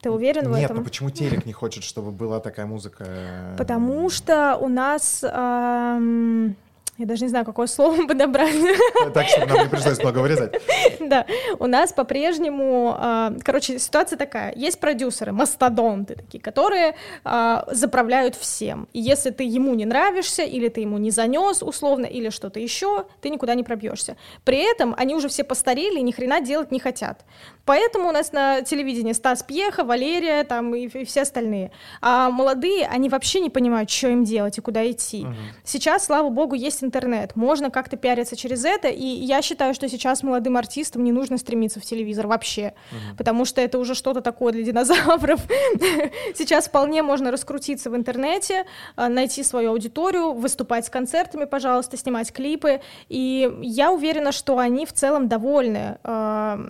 Ты 0.00 0.10
уверен 0.10 0.48
в 0.48 0.56
Нет, 0.56 0.64
этом? 0.64 0.78
ну 0.78 0.84
почему 0.84 1.10
телек 1.10 1.46
не 1.46 1.52
хочет, 1.52 1.84
чтобы 1.84 2.10
была 2.10 2.40
такая 2.40 2.66
музыка? 2.66 3.54
Потому 3.56 4.10
что 4.10 4.56
у 4.56 4.68
нас... 4.68 5.24
ам, 5.24 6.56
я 7.02 7.06
даже 7.06 7.24
не 7.24 7.28
знаю, 7.28 7.44
какое 7.44 7.66
слово 7.66 8.06
подобрать. 8.06 8.54
Так, 9.12 9.26
чтобы 9.26 9.46
нам 9.46 9.64
не 9.64 9.68
пришлось 9.68 9.98
много 9.98 10.18
вырезать. 10.18 10.54
Да, 11.00 11.26
у 11.58 11.66
нас 11.66 11.92
по-прежнему, 11.92 12.94
а, 12.96 13.32
короче, 13.44 13.78
ситуация 13.78 14.16
такая. 14.16 14.52
Есть 14.54 14.78
продюсеры, 14.78 15.32
мастодонты 15.32 16.14
такие, 16.14 16.40
которые 16.40 16.94
а, 17.24 17.64
заправляют 17.72 18.36
всем. 18.36 18.88
И 18.92 19.00
если 19.00 19.30
ты 19.30 19.42
ему 19.42 19.74
не 19.74 19.84
нравишься, 19.84 20.42
или 20.42 20.68
ты 20.68 20.80
ему 20.80 20.98
не 20.98 21.10
занес 21.10 21.62
условно, 21.62 22.06
или 22.06 22.30
что-то 22.30 22.60
еще, 22.60 23.06
ты 23.20 23.30
никуда 23.30 23.54
не 23.54 23.64
пробьешься. 23.64 24.16
При 24.44 24.58
этом 24.58 24.94
они 24.96 25.14
уже 25.14 25.28
все 25.28 25.42
постарели 25.42 25.98
и 25.98 26.02
ни 26.02 26.12
хрена 26.12 26.40
делать 26.40 26.70
не 26.70 26.78
хотят. 26.78 27.24
Поэтому 27.64 28.08
у 28.08 28.12
нас 28.12 28.32
на 28.32 28.62
телевидении 28.62 29.12
Стас 29.12 29.42
Пьеха, 29.42 29.84
Валерия 29.84 30.44
там 30.44 30.74
и, 30.74 30.86
и 30.86 31.04
все 31.04 31.22
остальные. 31.22 31.70
А 32.00 32.30
молодые, 32.30 32.86
они 32.86 33.08
вообще 33.08 33.40
не 33.40 33.50
понимают, 33.50 33.90
что 33.90 34.08
им 34.08 34.24
делать 34.24 34.58
и 34.58 34.60
куда 34.60 34.88
идти. 34.90 35.26
Сейчас, 35.64 36.06
слава 36.06 36.28
богу, 36.28 36.54
есть 36.54 36.82
интернет. 36.82 37.36
Можно 37.36 37.70
как-то 37.70 37.96
пиариться 37.96 38.36
через 38.36 38.64
это. 38.64 38.88
И 38.88 39.04
я 39.04 39.42
считаю, 39.42 39.74
что 39.74 39.88
сейчас 39.88 40.22
молодым 40.22 40.56
артистам 40.56 41.04
не 41.04 41.12
нужно 41.12 41.38
стремиться 41.38 41.80
в 41.80 41.84
телевизор 41.84 42.26
вообще. 42.26 42.74
Потому 43.16 43.44
что 43.44 43.60
это 43.60 43.78
уже 43.78 43.94
что-то 43.94 44.20
такое 44.20 44.52
для 44.52 44.62
динозавров. 44.62 45.40
Сейчас 46.34 46.68
вполне 46.68 47.02
можно 47.02 47.30
раскрутиться 47.30 47.90
в 47.90 47.96
интернете, 47.96 48.64
а, 48.96 49.08
найти 49.08 49.42
свою 49.42 49.70
аудиторию, 49.70 50.32
выступать 50.32 50.86
с 50.86 50.90
концертами, 50.90 51.44
пожалуйста, 51.44 51.96
снимать 51.96 52.32
клипы. 52.32 52.80
И 53.08 53.50
я 53.62 53.92
уверена, 53.92 54.32
что 54.32 54.58
они 54.58 54.86
в 54.86 54.92
целом 54.92 55.28
довольны 55.28 55.98
а, 56.02 56.60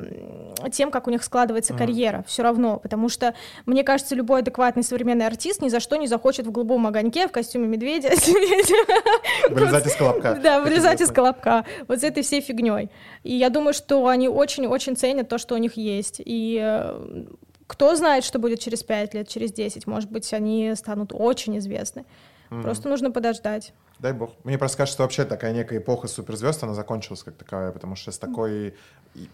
тем, 0.83 0.91
как 0.91 1.07
у 1.07 1.11
них 1.11 1.22
складывается 1.22 1.74
карьера. 1.74 2.24
Все 2.26 2.43
равно. 2.43 2.78
Потому 2.78 3.09
что, 3.09 3.35
мне 3.66 3.85
кажется, 3.85 4.16
любой 4.16 4.41
адекватный 4.41 4.83
современный 4.83 5.28
артист 5.28 5.62
ни 5.62 5.68
за 5.68 5.78
что 5.78 5.95
не 5.95 6.09
захочет 6.09 6.45
в 6.45 6.51
голубом 6.51 6.89
огоньке 6.89 7.28
в 7.28 7.30
костюме 7.30 7.68
медведя. 7.68 8.09
Вылезать 9.49 9.87
из 9.87 9.95
колобка. 9.95 10.35
Да, 10.43 10.61
вылезать 10.61 11.01
из 11.01 11.12
колобка. 11.12 11.64
Вот 11.87 12.01
с 12.01 12.03
этой 12.03 12.24
всей 12.24 12.41
фигней. 12.41 12.91
И 13.22 13.37
я 13.37 13.49
думаю, 13.49 13.74
что 13.74 14.09
они 14.09 14.28
очень-очень 14.28 14.97
ценят 14.97 15.28
то, 15.28 15.39
что 15.39 15.55
у 15.55 15.59
них 15.59 15.76
есть. 15.76 16.20
И 16.24 16.59
э, 16.61 17.24
кто 17.68 17.95
знает, 17.95 18.24
что 18.24 18.41
будет 18.41 18.59
через 18.59 18.83
5 18.83 19.14
лет, 19.14 19.28
через 19.28 19.53
10. 19.53 19.87
Может 19.87 20.11
быть, 20.11 20.33
они 20.33 20.74
станут 20.74 21.12
очень 21.14 21.59
известны. 21.59 22.05
Просто 22.49 22.89
нужно 22.89 23.12
подождать. 23.12 23.72
Дай 24.03 24.12
бог. 24.12 24.33
Мне 24.43 24.59
просто 24.59 24.78
кажется, 24.78 24.97
что 24.97 25.05
вообще 25.05 25.24
такая 25.24 25.53
некая 25.53 25.78
эпоха 25.78 26.09
суперзвезд, 26.09 26.64
она 26.64 26.74
закончилась 26.74 27.22
как 27.22 27.37
таковая, 27.37 27.70
потому 27.70 27.95
что 27.95 28.11
с 28.11 28.18
такой 28.18 28.74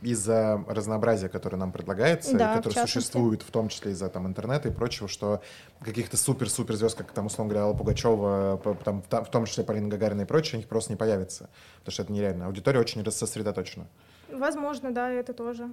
из-за 0.03 0.65
разнообразия, 0.67 1.29
которое 1.29 1.57
нам 1.57 1.73
предлагается, 1.73 2.37
Да, 2.37 2.55
и 2.55 2.57
которое 2.57 2.87
существует, 2.87 3.43
в 3.43 3.51
том 3.51 3.69
числе 3.69 3.93
из-за 3.93 4.09
там 4.09 4.27
интернета 4.27 4.69
и 4.69 4.73
прочего, 4.73 5.09
что 5.09 5.41
каких-то 5.81 6.17
супер-суперзвезд, 6.17 6.97
как 6.97 7.13
там, 7.13 7.27
условно 7.27 7.53
говоря, 7.53 7.67
Алла 7.67 7.77
Пугачева, 7.77 8.61
там, 8.85 9.03
в 9.03 9.31
том 9.31 9.47
числе 9.47 9.65
Полина 9.65 9.89
Гагарина 9.89 10.23
и 10.23 10.25
прочее, 10.25 10.61
их 10.61 10.69
просто 10.69 10.93
не 10.93 10.97
появится, 10.97 11.49
потому 11.79 11.93
что 11.93 12.03
это 12.03 12.13
нереально. 12.13 12.47
Аудитория 12.47 12.81
очень 12.81 13.09
сосредоточена. 13.11 13.87
Возможно, 14.33 14.91
да, 14.91 15.11
это 15.11 15.33
тоже. 15.33 15.71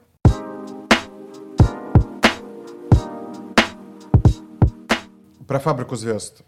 Про 5.48 5.60
фабрику 5.60 5.96
звезд. 5.96 6.42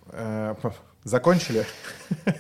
Закончили? 1.08 1.66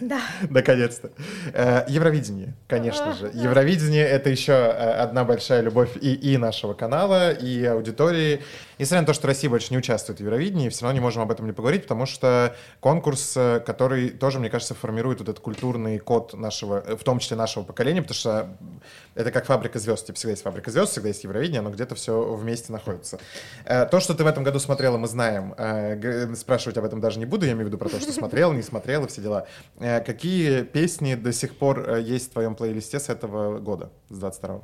Да. 0.01 0.21
Наконец-то. 0.49 1.11
Э, 1.53 1.85
Евровидение, 1.87 2.53
конечно 2.67 3.13
же. 3.13 3.31
Евровидение— 3.33 4.05
это 4.07 4.29
еще 4.29 4.51
э, 4.51 4.91
одна 5.01 5.23
большая 5.23 5.61
любовь 5.61 5.91
и, 6.01 6.13
и 6.13 6.37
нашего 6.37 6.73
канала, 6.73 7.31
и 7.31 7.63
аудитории. 7.63 8.41
Несмотря 8.77 9.01
на 9.01 9.07
то, 9.07 9.13
что 9.13 9.27
Россия 9.27 9.49
больше 9.49 9.69
не 9.71 9.77
участвует 9.77 10.19
в 10.19 10.21
Евровидении, 10.21 10.69
все 10.69 10.83
равно 10.83 10.99
не 10.99 11.01
можем 11.01 11.21
об 11.21 11.31
этом 11.31 11.45
не 11.45 11.53
поговорить, 11.53 11.83
потому 11.83 12.05
что 12.05 12.55
конкурс, 12.81 13.33
э, 13.37 13.61
который 13.65 14.09
тоже, 14.09 14.39
мне 14.39 14.49
кажется, 14.49 14.75
формирует 14.75 15.19
вот 15.19 15.29
этот 15.29 15.41
культурный 15.41 15.97
код 15.97 16.33
нашего, 16.33 16.81
в 16.97 17.03
том 17.03 17.19
числе 17.19 17.37
нашего 17.37 17.63
поколения, 17.63 18.01
потому 18.01 18.15
что 18.15 18.57
это 19.15 19.31
как 19.31 19.45
фабрика 19.45 19.79
звезд. 19.79 20.05
Типа 20.05 20.17
всегда 20.17 20.31
есть 20.31 20.43
фабрика 20.43 20.71
звезд, 20.71 20.91
всегда 20.91 21.07
есть 21.07 21.23
Евровидение, 21.23 21.59
оно 21.59 21.71
где-то 21.71 21.95
все 21.95 22.35
вместе 22.35 22.71
находится. 22.73 23.19
То, 23.65 23.99
что 23.99 24.13
ты 24.13 24.23
в 24.23 24.27
этом 24.27 24.43
году 24.43 24.59
смотрела, 24.59 24.97
мы 24.97 25.07
знаем. 25.07 25.55
Спрашивать 26.35 26.77
об 26.77 26.85
этом 26.85 26.99
даже 26.99 27.19
не 27.19 27.25
буду, 27.25 27.45
я 27.45 27.53
имею 27.53 27.65
в 27.65 27.67
виду 27.69 27.77
про 27.77 27.89
то, 27.89 27.99
что 27.99 28.11
смотрела, 28.11 28.53
не 28.57 28.63
смотрела, 28.63 29.07
все 29.07 29.21
дела. 29.21 29.47
Э, 29.79 30.01
Какие 30.01 30.63
песни 30.63 31.15
до 31.15 31.31
сих 31.31 31.57
пор 31.57 31.89
э, 31.89 32.01
есть 32.01 32.29
в 32.29 32.33
твоем 32.33 32.55
плейлисте 32.55 32.99
с 32.99 33.09
этого 33.09 33.59
года, 33.59 33.91
с 34.09 34.19
22-го? 34.19 34.63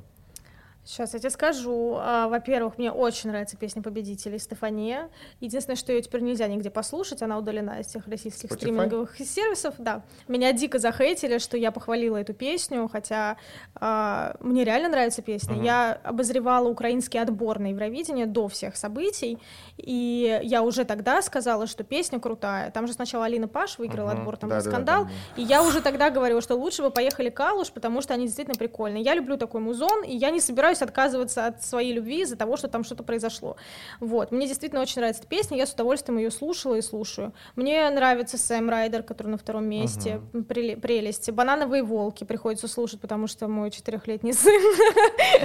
Сейчас 0.86 1.14
я 1.14 1.20
тебе 1.20 1.30
скажу. 1.30 1.96
А, 1.98 2.28
Во-первых, 2.28 2.78
мне 2.78 2.92
очень 2.92 3.30
нравится 3.30 3.56
песня 3.56 3.82
победителей 3.82 4.38
Стефания. 4.38 5.10
Единственное, 5.40 5.78
что 5.78 5.94
ее 5.94 6.02
теперь 6.02 6.22
нельзя 6.22 6.46
нигде 6.48 6.70
послушать, 6.70 7.22
она 7.22 7.38
удалена 7.38 7.80
из 7.80 7.88
всех 7.88 8.06
российских 8.08 8.50
Spotify? 8.50 8.56
стриминговых 8.58 9.18
сервисов. 9.18 9.76
Да. 9.78 10.02
Меня 10.28 10.52
дико 10.52 10.80
захейтили, 10.80 11.38
что 11.38 11.56
я 11.58 11.72
похвалила 11.72 12.18
эту 12.18 12.34
песню, 12.34 12.90
хотя 12.92 13.38
а, 13.76 14.36
мне 14.42 14.66
реально 14.66 14.90
нравится 14.90 15.22
песня. 15.22 15.62
Я 15.64 15.94
обозревала 16.04 16.68
украинский 16.68 17.20
отбор 17.22 17.60
на 17.60 17.68
Евровидение 17.68 18.26
до 18.26 18.50
всех 18.50 18.76
событий, 18.76 19.40
и 19.78 20.40
я 20.44 20.62
уже 20.64 20.84
тогда 20.84 21.22
сказала, 21.22 21.66
что 21.66 21.84
песня 21.86 22.20
крутая. 22.20 22.72
Там 22.72 22.88
же 22.88 22.94
сначала 22.94 23.26
Алина 23.26 23.48
Паш 23.48 23.78
выиграла 23.78 24.10
Мгм. 24.12 24.20
отбор, 24.20 24.38
там 24.38 24.50
Да, 24.50 24.58
был 24.58 24.64
да, 24.64 24.70
да, 24.70 24.76
скандал. 24.76 25.08
И 25.38 25.42
я 25.44 25.64
уже 25.64 25.80
тогда 25.82 26.10
говорила, 26.10 26.42
что 26.42 26.56
лучше 26.56 26.82
бы 26.82 26.90
поехали 26.92 27.30
Калуш, 27.30 27.72
потому 27.72 28.02
что 28.02 28.14
они 28.14 28.26
действительно 28.26 28.56
прикольные. 28.58 29.02
Я 29.02 29.16
люблю 29.16 29.38
такой 29.38 29.62
музон, 29.62 30.04
и 30.04 30.14
я 30.16 30.30
не 30.30 30.42
собираюсь 30.42 30.73
отказываться 30.82 31.46
от 31.48 31.64
своей 31.64 31.94
любви 31.94 32.22
из-за 32.22 32.36
того, 32.36 32.58
что 32.58 32.68
там 32.68 32.84
что-то 32.84 33.04
произошло. 33.04 33.56
Вот. 34.00 34.32
Мне 34.32 34.48
действительно 34.48 34.82
очень 34.82 35.00
нравится 35.00 35.22
эта 35.22 35.30
песня, 35.30 35.58
я 35.58 35.66
с 35.66 35.74
удовольствием 35.74 36.18
ее 36.18 36.32
слушала 36.32 36.76
и 36.76 36.82
слушаю. 36.82 37.34
Мне 37.56 37.90
нравится 37.90 38.38
Сэм 38.38 38.70
Райдер, 38.70 39.04
который 39.04 39.28
на 39.28 39.38
втором 39.38 39.66
месте. 39.66 40.22
Преле- 40.34 40.80
Прелесть. 40.80 41.30
Банановые 41.32 41.84
волки 41.84 42.24
приходится 42.24 42.68
слушать, 42.68 43.00
потому 43.00 43.28
что 43.28 43.48
мой 43.48 43.72
четырехлетний 43.72 44.34
сын. 44.34 44.52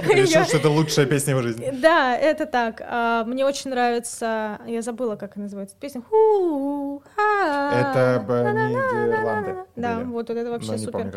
Решил, 0.09 0.45
что 0.45 0.57
это 0.57 0.69
лучшая 0.69 1.05
песня 1.05 1.35
в 1.35 1.41
жизни. 1.43 1.71
Да, 1.81 2.15
это 2.15 2.45
так. 2.45 2.81
А, 2.85 3.23
Мне 3.25 3.45
очень 3.45 3.69
нравится, 3.69 4.59
я 4.65 4.81
забыла, 4.81 5.15
как 5.15 5.35
она 5.35 5.43
называется, 5.43 5.75
песня. 5.79 6.01
Это 7.19 8.23
Нидерланды 8.53 9.55
Да, 9.75 9.99
вот 10.05 10.29
это 10.29 10.49
вообще 10.49 10.77
супер. 10.77 11.13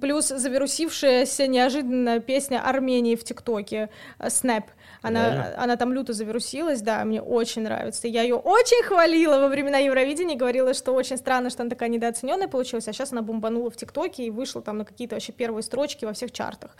Плюс 0.00 0.28
завирусившаяся 0.28 1.46
неожиданная 1.46 2.20
песня 2.20 2.62
Армении 2.62 3.16
в 3.16 3.24
ТикТоке 3.24 3.45
э, 3.50 3.88
Snap. 4.20 4.64
Она, 5.02 5.30
Реально? 5.30 5.62
она 5.62 5.76
там 5.76 5.92
люто 5.92 6.12
завирусилась, 6.12 6.80
да, 6.80 7.04
мне 7.04 7.20
очень 7.22 7.62
нравится. 7.62 8.08
Я 8.08 8.22
ее 8.22 8.36
очень 8.36 8.82
хвалила 8.84 9.38
во 9.38 9.48
времена 9.48 9.78
Евровидения, 9.78 10.36
говорила, 10.36 10.74
что 10.74 10.92
очень 10.92 11.16
странно, 11.16 11.50
что 11.50 11.62
она 11.62 11.70
такая 11.70 11.88
недооцененная 11.88 12.48
получилась, 12.48 12.88
а 12.88 12.92
сейчас 12.92 13.12
она 13.12 13.22
бомбанула 13.22 13.70
в 13.70 13.76
ТикТоке 13.76 14.24
и 14.24 14.30
вышла 14.30 14.62
там 14.62 14.78
на 14.78 14.84
какие-то 14.84 15.14
вообще 15.14 15.32
первые 15.32 15.62
строчки 15.62 16.04
во 16.04 16.12
всех 16.12 16.32
чартах. 16.32 16.76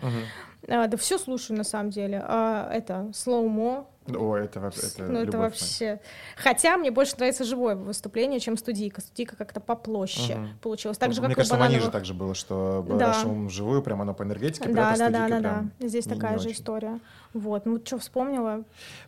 А, 0.68 0.86
да 0.86 0.96
все 0.96 1.18
слушаю 1.18 1.56
на 1.56 1.64
самом 1.64 1.90
деле. 1.90 2.22
А, 2.26 2.68
это 2.72 3.10
слоумо. 3.14 3.86
О, 4.14 4.36
это, 4.36 4.60
вообще- 4.60 4.80
это 4.86 5.02
Ну, 5.04 5.18
это 5.18 5.26
любовь 5.26 5.34
моя. 5.34 5.42
вообще. 5.48 6.00
Хотя 6.36 6.76
мне 6.76 6.90
больше 6.90 7.16
нравится 7.16 7.44
живое 7.44 7.74
выступление, 7.76 8.40
чем 8.40 8.56
студийка. 8.56 9.00
Студийка 9.00 9.36
как-то 9.36 9.60
попроще 9.60 10.36
Мгм. 10.36 10.48
получилось. 10.62 10.98
Так 10.98 11.12
же, 11.12 11.20
Мне 11.20 11.28
как 11.30 11.36
кажется, 11.38 11.54
у 11.54 11.58
в 11.58 11.60
Манеже 11.60 11.78
банановых. 11.80 11.92
так 11.92 12.04
же 12.04 12.14
было, 12.14 12.34
что 12.34 12.84
Да. 12.88 13.14
шум 13.14 13.48
вживую, 13.48 13.82
прям 13.82 14.02
оно 14.02 14.14
по 14.14 14.22
энергетике, 14.22 14.68
Да, 14.68 14.96
да, 14.96 15.10
да, 15.10 15.28
да, 15.28 15.40
да. 15.40 15.64
Здесь 15.86 16.06
не- 16.06 16.14
такая 16.14 16.32
не 16.34 16.38
же 16.38 16.48
очень. 16.48 16.58
история. 16.58 17.00
Вот, 17.34 17.66
ну 17.66 17.80
что 17.84 17.98
вспомнила? 17.98 18.62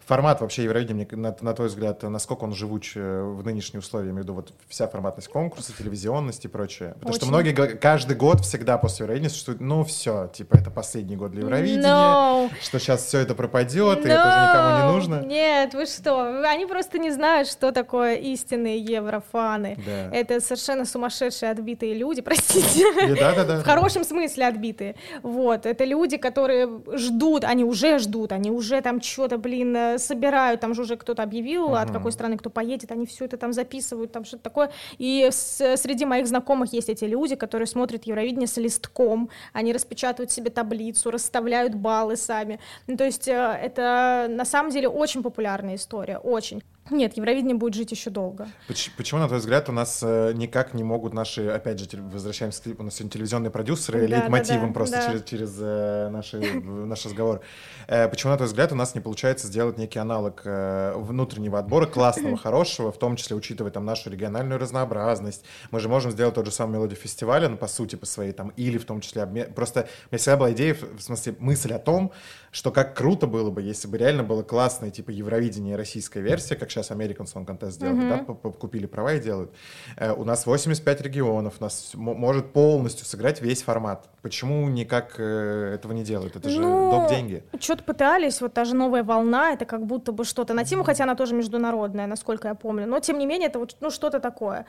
Формат 0.04 0.40
вообще 0.40 0.64
Евровидения, 0.64 1.06
мне- 1.10 1.22
на, 1.22 1.36
на 1.40 1.54
твой 1.54 1.68
взгляд, 1.68 2.02
насколько 2.02 2.44
он 2.44 2.52
живуч 2.54 2.92
э, 2.96 3.22
в 3.22 3.42
нынешние 3.44 3.78
условия, 3.80 4.06
я 4.06 4.10
имею 4.12 4.22
в 4.22 4.24
виду 4.24 4.34
вот 4.34 4.52
вся 4.68 4.86
форматность 4.88 5.28
конкурса, 5.28 5.72
телевизионность 5.76 6.44
и 6.44 6.48
прочее. 6.48 6.90
Потому 6.94 7.14
что 7.14 7.24
Очень. 7.24 7.32
многие 7.34 7.52
говорят, 7.52 7.78
каждый 7.80 8.16
год 8.16 8.40
всегда 8.42 8.76
после 8.78 9.04
Евровидения 9.04 9.30
существует, 9.30 9.60
ну 9.60 9.82
все, 9.84 10.26
типа 10.28 10.56
это 10.56 10.70
последний 10.70 11.16
год 11.16 11.30
для 11.30 11.40
Евровидения, 11.42 11.82
No. 11.88 12.50
что 12.62 12.78
сейчас 12.78 13.04
все 13.04 13.18
это 13.20 13.34
пропадет, 13.34 13.98
и 14.04 14.08
это 14.08 14.28
уже 14.28 14.48
никому 14.48 14.76
не 14.76 14.87
нужно? 14.92 15.22
Нет, 15.24 15.74
вы 15.74 15.86
что? 15.86 16.42
Они 16.48 16.66
просто 16.66 16.98
не 16.98 17.10
знают, 17.10 17.48
что 17.48 17.72
такое 17.72 18.16
истинные 18.16 18.78
еврофаны. 18.78 19.78
Да. 19.84 20.14
Это 20.14 20.40
совершенно 20.40 20.84
сумасшедшие 20.84 21.50
отбитые 21.50 21.94
люди, 21.94 22.20
простите. 22.28 22.84
Да, 23.18 23.34
да, 23.34 23.44
да. 23.44 23.60
В 23.60 23.64
хорошем 23.64 24.04
смысле 24.04 24.46
отбитые. 24.46 24.94
Вот, 25.22 25.66
это 25.66 25.84
люди, 25.84 26.16
которые 26.16 26.68
ждут, 26.94 27.44
они 27.44 27.64
уже 27.64 27.98
ждут, 27.98 28.32
они 28.32 28.50
уже 28.50 28.80
там 28.80 29.00
что-то, 29.00 29.38
блин, 29.38 29.74
э, 29.76 29.98
собирают, 29.98 30.60
там 30.60 30.74
же 30.74 30.82
уже 30.82 30.96
кто-то 30.96 31.22
объявил, 31.22 31.74
от 31.74 31.90
какой 31.90 32.12
страны 32.12 32.36
кто 32.36 32.50
поедет, 32.50 32.92
они 32.92 33.06
все 33.06 33.24
это 33.24 33.36
там 33.36 33.52
записывают, 33.52 34.12
там 34.12 34.24
что-то 34.24 34.42
такое. 34.42 34.70
И 34.98 35.28
среди 35.32 36.04
моих 36.04 36.26
знакомых 36.26 36.72
есть 36.72 36.88
эти 36.88 37.04
люди, 37.04 37.34
которые 37.34 37.66
смотрят 37.66 38.04
Евровидение 38.04 38.46
с 38.46 38.56
листком, 38.56 39.30
они 39.52 39.72
распечатывают 39.72 40.30
себе 40.30 40.50
таблицу, 40.50 41.10
расставляют 41.10 41.74
баллы 41.74 42.16
сами. 42.16 42.60
Ну, 42.86 42.96
то 42.96 43.04
есть 43.04 43.28
э, 43.28 43.32
это 43.32 44.26
на 44.28 44.44
самом 44.44 44.70
деле 44.70 44.77
очень 44.86 45.22
популярная 45.22 45.74
история, 45.76 46.18
очень. 46.18 46.62
Нет, 46.90 47.16
Евровидение 47.16 47.56
будет 47.56 47.74
жить 47.74 47.90
еще 47.92 48.10
долго. 48.10 48.48
Поч- 48.66 48.90
Почему, 48.96 49.20
на 49.20 49.26
твой 49.28 49.40
взгляд, 49.40 49.68
у 49.68 49.72
нас 49.72 50.00
э, 50.02 50.32
никак 50.34 50.74
не 50.74 50.82
могут 50.84 51.12
наши, 51.14 51.46
опять 51.48 51.78
же, 51.80 51.86
возвращаемся, 52.02 52.62
к- 52.62 52.80
у 52.80 52.82
нас 52.82 52.94
сегодня 52.94 53.10
телевизионные 53.10 53.50
продюсеры, 53.50 54.06
Да, 54.08 54.16
лейтмотивом 54.18 54.60
да, 54.60 54.66
да, 54.68 54.72
просто 54.74 54.96
да. 54.96 55.06
через, 55.08 55.22
через 55.24 55.56
э, 55.60 56.08
наши, 56.10 56.38
наш 56.60 57.04
разговор. 57.04 57.40
Э, 57.86 58.08
почему, 58.08 58.30
на 58.32 58.36
твой 58.36 58.46
взгляд, 58.48 58.72
у 58.72 58.74
нас 58.74 58.94
не 58.94 59.00
получается 59.00 59.46
сделать 59.46 59.78
некий 59.78 59.98
аналог 59.98 60.42
э, 60.44 60.94
внутреннего 60.96 61.58
отбора, 61.58 61.86
классного, 61.86 62.36
хорошего, 62.42 62.92
в 62.92 62.98
том 62.98 63.16
числе 63.16 63.36
учитывая 63.36 63.70
там 63.70 63.84
нашу 63.84 64.10
региональную 64.10 64.58
разнообразность? 64.58 65.44
Мы 65.70 65.80
же 65.80 65.88
можем 65.88 66.10
сделать 66.10 66.34
тот 66.34 66.46
же 66.46 66.52
самый 66.52 66.74
мелодию 66.74 66.98
фестиваля, 66.98 67.48
ну, 67.48 67.56
по 67.56 67.66
сути, 67.68 67.96
по 67.96 68.06
своей 68.06 68.32
там, 68.32 68.48
или 68.56 68.78
в 68.78 68.84
том 68.84 69.00
числе 69.00 69.22
обмен... 69.22 69.52
Просто 69.52 69.80
у 69.80 70.14
меня 70.14 70.18
всегда 70.18 70.36
была 70.36 70.52
идея, 70.52 70.74
в 70.74 70.98
в 70.98 71.02
смысле, 71.02 71.34
мысль 71.38 71.72
о 71.72 71.78
том, 71.78 72.12
что 72.50 72.70
как 72.70 72.96
круто 72.96 73.26
было 73.26 73.50
бы, 73.50 73.62
если 73.62 73.88
бы 73.88 73.98
реально 73.98 74.22
было 74.24 74.42
классное, 74.42 74.90
типа, 74.90 75.10
Евровидение 75.10 75.76
российская 75.76 76.20
версия, 76.20 76.56
как 76.56 76.70
сейчас 76.82 76.90
American 76.96 77.24
Song 77.26 77.44
Contest 77.46 77.78
делают, 77.78 78.08
да, 78.08 78.18
п- 78.18 78.34
п- 78.34 78.50
купили 78.52 78.86
права 78.86 79.14
и 79.14 79.20
делают. 79.20 79.52
Э, 79.96 80.12
У 80.12 80.24
нас 80.24 80.46
85 80.46 81.00
регионов, 81.02 81.54
у 81.60 81.64
нас 81.64 81.92
может 81.94 82.52
полностью 82.52 83.04
сыграть 83.06 83.40
весь 83.42 83.62
формат. 83.62 84.08
Почему 84.22 84.68
никак 84.68 85.14
э, 85.18 85.72
этого 85.74 85.92
не 85.92 86.02
делают? 86.04 86.36
Это 86.36 86.48
же 86.50 86.60
Ну, 86.60 86.90
доп. 86.90 87.08
деньги. 87.10 87.42
Что-то 87.60 87.84
пытались, 87.84 88.40
вот 88.40 88.52
та 88.54 88.64
же 88.64 88.74
новая 88.74 89.02
волна, 89.02 89.52
это 89.52 89.64
как 89.64 89.84
будто 89.86 90.12
бы 90.12 90.24
что-то 90.24 90.54
на 90.54 90.64
тему, 90.64 90.84
хотя 90.84 91.04
она 91.04 91.14
тоже 91.14 91.34
международная, 91.34 92.06
насколько 92.06 92.48
я 92.48 92.54
помню, 92.54 92.86
но 92.86 93.00
тем 93.00 93.18
не 93.18 93.26
менее 93.26 93.48
это 93.48 93.58
вот 93.58 93.76
ну, 93.80 93.90
что-то 93.90 94.20
такое. 94.20 94.64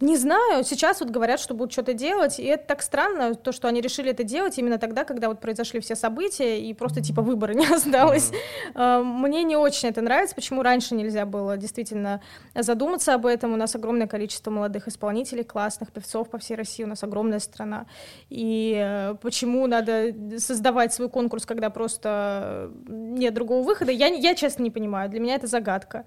Не 0.00 0.16
знаю, 0.16 0.64
сейчас 0.64 1.00
вот 1.00 1.10
говорят, 1.10 1.40
что 1.40 1.54
будут 1.54 1.72
что-то 1.72 1.92
делать, 1.94 2.38
и 2.38 2.44
это 2.44 2.66
так 2.66 2.82
странно, 2.82 3.34
то, 3.34 3.52
что 3.52 3.68
они 3.68 3.80
решили 3.80 4.10
это 4.10 4.24
делать 4.24 4.58
именно 4.58 4.78
тогда, 4.78 5.04
когда 5.04 5.28
вот 5.28 5.40
произошли 5.40 5.80
все 5.80 5.94
события, 5.96 6.60
и 6.60 6.74
просто 6.74 7.00
типа 7.00 7.22
выбора 7.22 7.52
не 7.54 7.66
осталось. 7.66 8.30
Э, 8.74 9.02
Мне 9.02 9.42
не 9.44 9.56
очень 9.56 9.88
это 9.88 10.02
нравится, 10.02 10.34
почему 10.34 10.62
раньше 10.62 10.94
нельзя 10.94 11.24
было 11.24 11.47
действительно 11.56 12.20
задуматься 12.54 13.14
об 13.14 13.26
этом. 13.26 13.52
У 13.52 13.56
нас 13.56 13.74
огромное 13.74 14.06
количество 14.06 14.50
молодых 14.50 14.88
исполнителей, 14.88 15.44
классных 15.44 15.92
певцов 15.92 16.30
по 16.30 16.38
всей 16.38 16.56
России, 16.56 16.84
у 16.84 16.88
нас 16.88 17.02
огромная 17.02 17.38
страна. 17.38 17.86
И 18.28 18.74
э, 18.78 19.14
почему 19.22 19.66
надо 19.66 20.14
создавать 20.38 20.92
свой 20.92 21.08
конкурс, 21.08 21.46
когда 21.46 21.70
просто 21.70 22.70
нет 22.86 23.34
другого 23.34 23.64
выхода, 23.64 23.92
я, 23.92 24.06
я 24.08 24.34
честно 24.34 24.62
не 24.62 24.70
понимаю. 24.70 25.10
Для 25.10 25.20
меня 25.20 25.34
это 25.34 25.46
загадка. 25.46 26.04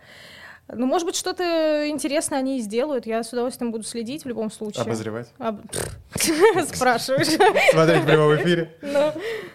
Ну, 0.74 0.86
может 0.86 1.06
быть, 1.06 1.16
что-то 1.16 1.90
интересное 1.90 2.40
они 2.40 2.58
и 2.58 2.62
сделают. 2.62 3.06
Я 3.06 3.24
с 3.24 3.34
удовольствием 3.34 3.72
буду 3.72 3.84
следить 3.84 4.24
в 4.24 4.28
любом 4.28 4.50
случае. 4.50 4.84
Обозревать. 4.84 5.28
Об- 5.38 5.62
Спрашиваешь. 6.74 7.28
Смотреть 7.72 8.04
в 8.04 8.06
прямом 8.06 8.36
эфире. 8.38 8.74
Ну, 8.82 9.12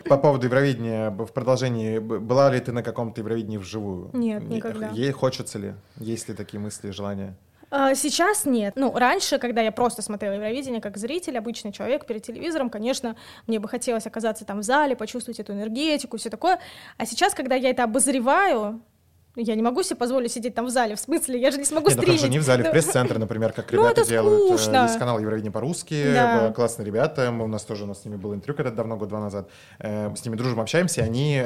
По 0.08 0.18
поводу 0.18 0.46
Евровидения, 0.46 1.10
в 1.10 1.32
продолжении, 1.32 1.98
была 1.98 2.50
ли 2.52 2.60
ты 2.60 2.72
на 2.72 2.82
каком-то 2.82 3.20
Евровидении 3.22 3.56
вживую? 3.56 4.10
Нет, 4.12 4.42
Не- 4.42 4.56
никогда. 4.56 4.88
Ей 4.90 5.10
хочется 5.12 5.58
ли? 5.58 5.74
Есть 5.96 6.28
ли 6.28 6.34
такие 6.34 6.60
мысли 6.60 6.90
желания? 6.90 7.34
А, 7.70 7.94
Сейчас 7.94 8.44
нет. 8.44 8.74
Ну, 8.76 8.92
раньше, 8.96 9.38
когда 9.38 9.62
я 9.62 9.72
просто 9.72 10.02
смотрела 10.02 10.34
Евровидение 10.34 10.80
как 10.80 10.96
зритель, 10.98 11.36
обычный 11.38 11.72
человек 11.72 12.06
перед 12.06 12.22
телевизором, 12.22 12.68
конечно, 12.70 13.16
мне 13.46 13.58
бы 13.58 13.68
хотелось 13.68 14.06
оказаться 14.06 14.44
там 14.44 14.60
в 14.60 14.62
зале, 14.62 14.94
почувствовать 14.96 15.40
эту 15.40 15.52
энергетику, 15.52 16.16
все 16.18 16.30
такое. 16.30 16.60
А 16.98 17.06
сейчас, 17.06 17.34
когда 17.34 17.54
я 17.54 17.70
это 17.70 17.84
обозреваю, 17.84 18.80
я 19.36 19.54
не 19.54 19.62
могу 19.62 19.82
себе 19.82 19.96
позволить 19.96 20.32
сидеть 20.32 20.54
там 20.54 20.66
в 20.66 20.70
зале. 20.70 20.96
В 20.96 21.00
смысле, 21.00 21.38
я 21.38 21.50
же 21.50 21.58
не 21.58 21.64
смогу 21.64 21.88
Нет, 21.88 21.96
ну 21.96 22.02
стримить. 22.02 22.20
хорошо, 22.20 22.32
не 22.32 22.38
в 22.38 22.42
зале, 22.42 22.62
в 22.62 22.66
Ну, 22.66 22.72
пресс-центре, 22.72 23.18
например, 23.18 23.52
как 23.52 23.70
Ну, 23.70 23.78
ребята 23.82 24.00
это 24.00 24.10
делают. 24.10 24.42
Э, 24.42 24.58
скучно. 24.58 24.82
Есть 24.84 24.98
канал 24.98 25.18
Евровидение 25.18 25.52
по-русски, 25.52 26.12
Да. 26.14 26.48
э, 26.48 26.52
классные 26.54 26.86
ребята, 26.86 27.30
мы- 27.30 27.44
у 27.44 27.48
нас 27.48 27.62
тоже 27.64 27.84
у 27.84 27.86
нас 27.86 28.02
с 28.02 28.04
ними 28.06 28.16
был 28.16 28.34
интервью 28.34 28.56
когда-то 28.56 28.76
давно, 28.76 28.96
год-два 28.96 29.20
назад. 29.20 29.48
Э, 29.78 30.08
Мы 30.08 30.16
с 30.16 30.24
ними 30.24 30.36
дружим, 30.36 30.58
общаемся, 30.60 31.02
и 31.02 31.04
они 31.04 31.42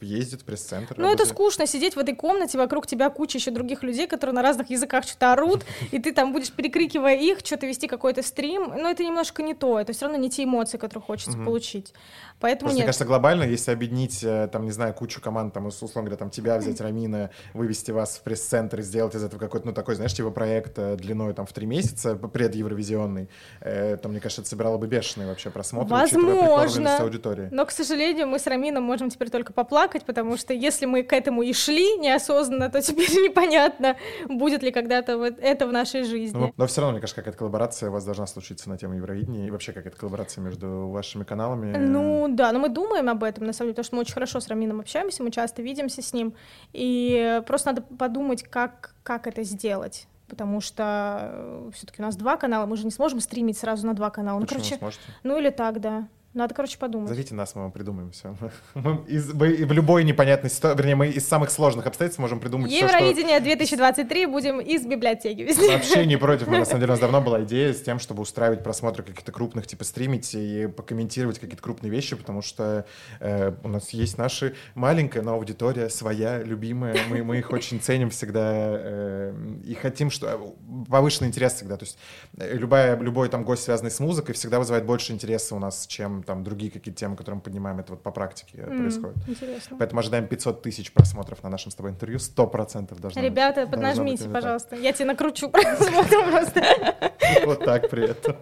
ездят 0.00 0.40
в 0.42 0.44
пресс-центр. 0.44 0.94
Ну, 0.98 1.12
это 1.12 1.26
скучно 1.26 1.66
сидеть 1.66 1.94
в 1.94 1.98
этой 1.98 2.14
комнате, 2.14 2.58
вокруг 2.58 2.86
тебя 2.86 3.10
куча 3.10 3.38
еще 3.38 3.50
других 3.50 3.82
людей, 3.82 4.06
которые 4.06 4.34
на 4.34 4.42
разных 4.42 4.70
языках 4.70 5.04
что-то 5.04 5.32
орут, 5.32 5.64
и 5.92 5.98
ты 5.98 6.12
там 6.12 6.32
будешь, 6.32 6.50
перекрикивая 6.52 7.16
их, 7.16 7.38
что-то 7.44 7.66
вести 7.66 7.86
какой-то 7.86 8.22
стрим. 8.22 8.72
Но 8.76 8.90
это 8.90 9.04
немножко 9.04 9.42
не 9.42 9.54
то, 9.54 9.78
это 9.78 9.92
все 9.92 10.06
равно 10.06 10.18
не 10.18 10.30
те 10.30 10.44
эмоции, 10.44 10.78
которые 10.78 11.02
хочется 11.04 11.36
получить. 11.38 11.92
Поэтому 12.40 12.60
Просто, 12.70 12.74
мне 12.74 12.80
нет. 12.80 12.86
кажется, 12.86 13.04
глобально, 13.04 13.44
если 13.44 13.70
объединить, 13.70 14.24
там, 14.50 14.64
не 14.64 14.70
знаю, 14.70 14.94
кучу 14.94 15.20
команд, 15.20 15.52
там, 15.52 15.66
ус- 15.66 15.82
условно 15.82 16.08
говоря, 16.08 16.16
там, 16.16 16.30
тебя 16.30 16.56
взять, 16.58 16.79
Рамина, 16.80 17.30
вывести 17.54 17.90
вас 17.90 18.16
в 18.16 18.22
пресс-центр 18.22 18.80
и 18.80 18.82
сделать 18.82 19.14
из 19.14 19.22
этого 19.22 19.40
какой-то, 19.40 19.66
ну, 19.66 19.72
такой, 19.72 19.94
знаешь, 19.94 20.14
типа 20.14 20.30
проект 20.30 20.78
э, 20.78 20.96
длиной, 20.96 21.34
там, 21.34 21.46
в 21.46 21.52
три 21.52 21.66
месяца, 21.66 22.16
предевровизионный, 22.16 23.28
э, 23.60 23.96
то, 23.96 24.08
мне 24.08 24.20
кажется, 24.20 24.42
это 24.42 24.50
собирало 24.50 24.78
бы 24.78 24.86
бешеные 24.86 25.28
вообще 25.28 25.50
просмотры, 25.50 25.90
Возможно. 25.90 26.98
аудитории. 26.98 27.48
Но, 27.50 27.66
к 27.66 27.70
сожалению, 27.70 28.26
мы 28.26 28.38
с 28.38 28.46
Рамином 28.46 28.84
можем 28.84 29.10
теперь 29.10 29.30
только 29.30 29.52
поплакать, 29.52 30.04
потому 30.04 30.36
что 30.36 30.54
если 30.54 30.86
мы 30.86 31.02
к 31.02 31.12
этому 31.12 31.42
и 31.42 31.52
шли 31.52 31.96
неосознанно, 31.98 32.70
то 32.70 32.80
теперь 32.80 33.10
непонятно, 33.28 33.96
будет 34.28 34.62
ли 34.62 34.70
когда-то 34.70 35.18
вот 35.18 35.34
это 35.40 35.66
в 35.66 35.72
нашей 35.72 36.04
жизни. 36.04 36.38
Ну, 36.38 36.52
но 36.56 36.66
все 36.66 36.80
равно, 36.80 36.92
мне 36.92 37.00
кажется, 37.00 37.20
какая-то 37.20 37.38
коллаборация 37.38 37.90
у 37.90 37.92
вас 37.92 38.04
должна 38.04 38.26
случиться 38.26 38.68
на 38.68 38.76
тему 38.76 38.94
Евровидения, 38.94 39.46
и 39.46 39.50
вообще 39.50 39.72
какая-то 39.72 39.96
коллаборация 39.96 40.42
между 40.42 40.88
вашими 40.88 41.24
каналами. 41.24 41.76
Ну 41.76 42.26
да, 42.28 42.52
но 42.52 42.58
мы 42.58 42.68
думаем 42.68 43.08
об 43.08 43.24
этом, 43.24 43.44
на 43.46 43.52
самом 43.52 43.68
деле, 43.68 43.74
потому 43.74 43.84
что 43.84 43.96
мы 43.96 44.00
очень 44.02 44.14
хорошо 44.14 44.40
с 44.40 44.48
Рамином 44.48 44.80
общаемся, 44.80 45.22
мы 45.22 45.30
часто 45.30 45.62
видимся 45.62 46.02
с 46.02 46.12
ним, 46.12 46.34
и 46.72 47.42
просто 47.46 47.68
надо 47.68 47.82
подумать, 47.82 48.42
как, 48.42 48.94
как 49.02 49.26
это 49.26 49.42
сделать. 49.42 50.06
Потому 50.28 50.60
что 50.60 51.70
все-таки 51.74 52.00
у 52.00 52.04
нас 52.04 52.14
два 52.16 52.36
канала, 52.36 52.64
мы 52.66 52.76
же 52.76 52.84
не 52.84 52.92
сможем 52.92 53.20
стримить 53.20 53.58
сразу 53.58 53.86
на 53.86 53.94
два 53.94 54.10
канала. 54.10 54.38
Ну, 54.38 54.46
Почему 54.46 54.60
короче, 54.60 54.78
сможете? 54.78 55.02
ну 55.24 55.38
или 55.38 55.50
так, 55.50 55.80
да. 55.80 56.06
Надо, 56.32 56.54
короче, 56.54 56.78
подумать. 56.78 57.08
Зовите 57.08 57.34
нас, 57.34 57.56
мы 57.56 57.62
вам 57.62 57.72
придумаем 57.72 58.12
все. 58.12 58.36
Мы 58.74 59.04
из, 59.08 59.34
мы 59.34 59.48
в 59.48 59.72
любой 59.72 60.04
непонятной 60.04 60.48
ситуации, 60.48 60.78
вернее, 60.78 60.94
мы 60.94 61.08
из 61.08 61.26
самых 61.26 61.50
сложных 61.50 61.86
обстоятельств 61.86 62.20
можем 62.20 62.38
придумать 62.38 62.70
все, 62.70 62.86
что... 62.86 62.96
Евровидение 62.96 63.40
2023 63.40 64.26
будем 64.26 64.60
из 64.60 64.86
библиотеки 64.86 65.40
вести. 65.40 65.66
Вообще 65.66 66.06
не 66.06 66.16
против. 66.16 66.46
Мы, 66.46 66.58
на 66.58 66.64
самом 66.64 66.80
деле, 66.80 66.90
у 66.90 66.94
нас 66.94 67.00
давно 67.00 67.20
была 67.20 67.42
идея 67.42 67.74
с 67.74 67.82
тем, 67.82 67.98
чтобы 67.98 68.22
устраивать 68.22 68.62
просмотры 68.62 69.02
каких-то 69.02 69.32
крупных, 69.32 69.66
типа 69.66 69.82
стримить 69.82 70.32
и 70.36 70.68
покомментировать 70.68 71.40
какие-то 71.40 71.62
крупные 71.62 71.90
вещи, 71.90 72.14
потому 72.14 72.42
что 72.42 72.86
э, 73.18 73.52
у 73.64 73.68
нас 73.68 73.90
есть 73.90 74.16
наша 74.16 74.52
маленькая, 74.76 75.22
но 75.22 75.34
аудитория 75.34 75.88
своя, 75.88 76.38
любимая. 76.44 76.96
Мы, 77.08 77.24
мы 77.24 77.38
их 77.38 77.50
очень 77.50 77.80
ценим 77.80 78.10
всегда 78.10 78.52
э, 78.52 79.34
и 79.64 79.74
хотим, 79.74 80.12
что 80.12 80.54
повышенный 80.88 81.28
интерес 81.28 81.54
всегда. 81.54 81.76
То 81.76 81.86
есть 81.86 81.98
э, 82.38 82.56
любая, 82.56 82.96
любой 82.96 83.28
там 83.28 83.42
гость, 83.42 83.64
связанный 83.64 83.90
с 83.90 83.98
музыкой, 83.98 84.36
всегда 84.36 84.60
вызывает 84.60 84.86
больше 84.86 85.12
интереса 85.12 85.56
у 85.56 85.58
нас, 85.58 85.88
чем 85.88 86.19
там 86.22 86.44
другие 86.44 86.70
какие-то 86.70 86.98
темы, 86.98 87.16
которые 87.16 87.36
мы 87.36 87.42
поднимаем. 87.42 87.78
Это 87.80 87.92
вот 87.92 88.02
по 88.02 88.10
практике 88.10 88.58
М, 88.62 88.78
происходит. 88.78 89.16
Интересно. 89.28 89.76
Поэтому 89.78 90.00
ожидаем 90.00 90.26
500 90.26 90.62
тысяч 90.62 90.92
просмотров 90.92 91.42
на 91.42 91.48
нашем 91.50 91.70
с 91.70 91.74
тобой 91.74 91.90
интервью. 91.92 92.18
100% 92.18 92.98
должно 93.00 93.20
быть. 93.20 93.30
Ребята, 93.30 93.62
быть 93.62 93.70
поднажмите, 93.70 94.24
так. 94.24 94.32
пожалуйста. 94.32 94.76
Я 94.76 94.92
тебе 94.92 95.06
накручу 95.06 95.48
просмотр 95.50 96.30
просто. 96.30 96.62
Вот 97.46 97.64
так 97.64 97.88
при 97.90 98.10
этом. 98.10 98.34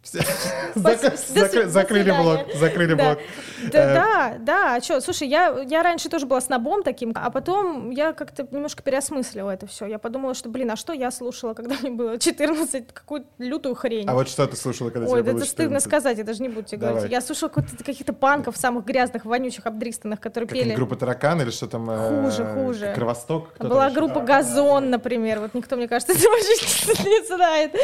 Закрыли 0.75 2.11
блок, 2.11 2.55
закрыли 2.55 2.95
блок. 2.95 3.19
Да, 3.73 3.79
Э, 3.87 3.95
да, 3.95 4.35
да, 4.39 4.75
а 4.77 4.81
что, 4.83 5.01
слушай, 5.01 5.27
я, 5.29 5.83
раньше 5.83 6.09
тоже 6.09 6.27
была 6.27 6.41
снобом 6.41 6.83
таким, 6.83 7.13
а 7.15 7.31
потом 7.31 7.91
я 7.91 8.13
как-то 8.13 8.47
немножко 8.51 8.83
переосмыслила 8.83 9.51
это 9.51 9.67
все. 9.67 9.87
Я 9.87 9.99
подумала, 9.99 10.35
что, 10.35 10.49
блин, 10.49 10.71
а 10.71 10.77
что 10.77 10.93
я 10.93 11.11
слушала, 11.11 11.55
когда 11.55 11.75
мне 11.81 11.91
было 11.91 12.19
14, 12.19 12.87
какую-то 12.93 13.27
лютую 13.39 13.75
хрень. 13.75 14.07
А 14.09 14.15
вот 14.15 14.29
что 14.29 14.47
ты 14.47 14.57
слушала, 14.57 14.91
когда 14.91 15.09
Ой, 15.09 15.23
тебе 15.23 15.33
было 15.33 15.41
это 15.41 15.49
стыдно 15.49 15.81
14? 15.81 15.89
сказать, 15.89 16.19
я 16.19 16.25
даже 16.25 16.43
не 16.43 16.49
буду 16.49 16.65
тебе 16.69 16.87
говорить. 16.89 17.11
Я 17.11 17.21
слушала 17.21 17.49
каких-то 17.49 18.13
панков 18.13 18.57
самых 18.57 18.85
грязных, 18.85 19.25
вонючих, 19.25 19.67
обдристанных, 19.67 20.21
которые 20.21 20.49
пели. 20.49 20.75
группа 20.75 20.97
«Таракан» 20.97 21.41
или 21.41 21.51
что 21.51 21.67
там? 21.67 21.89
э, 21.91 22.23
Хуже, 22.25 22.45
хуже. 22.45 22.93
«Кровосток»? 22.95 23.57
Была 23.59 23.91
группа 23.91 24.21
«Газон», 24.21 24.91
например. 24.91 25.41
Вот 25.41 25.55
никто, 25.55 25.77
мне 25.77 25.89
кажется, 25.89 26.13
это 26.17 26.23
вообще 26.29 27.09
не 27.09 27.27
знает. 27.27 27.75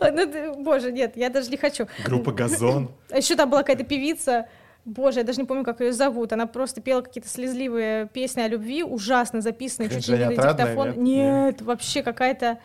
Ну, 0.00 0.62
Боже, 0.62 0.90
нет, 0.92 1.16
я 1.16 1.28
даже 1.28 1.50
не 1.50 1.56
хочу. 1.56 1.67
Группа 2.04 2.32
«Газон». 2.32 2.90
А 3.10 3.16
еще 3.16 3.36
там 3.36 3.50
была 3.50 3.62
какая-то 3.62 3.84
певица, 3.84 4.48
боже, 4.84 5.20
я 5.20 5.24
даже 5.24 5.40
не 5.40 5.46
помню, 5.46 5.64
как 5.64 5.80
ее 5.80 5.92
зовут. 5.92 6.32
Она 6.32 6.46
просто 6.46 6.80
пела 6.80 7.02
какие-то 7.02 7.28
слезливые 7.28 8.08
песни 8.08 8.40
о 8.40 8.48
любви, 8.48 8.82
ужасно 8.82 9.40
записанные, 9.40 9.90
чуть 9.90 10.08
ли 10.08 10.18
не 10.18 10.24
на 10.24 10.52
диктофон. 10.52 10.88
нет? 10.88 10.96
Нет, 10.96 11.62
вообще 11.62 12.02
какая-то... 12.02 12.58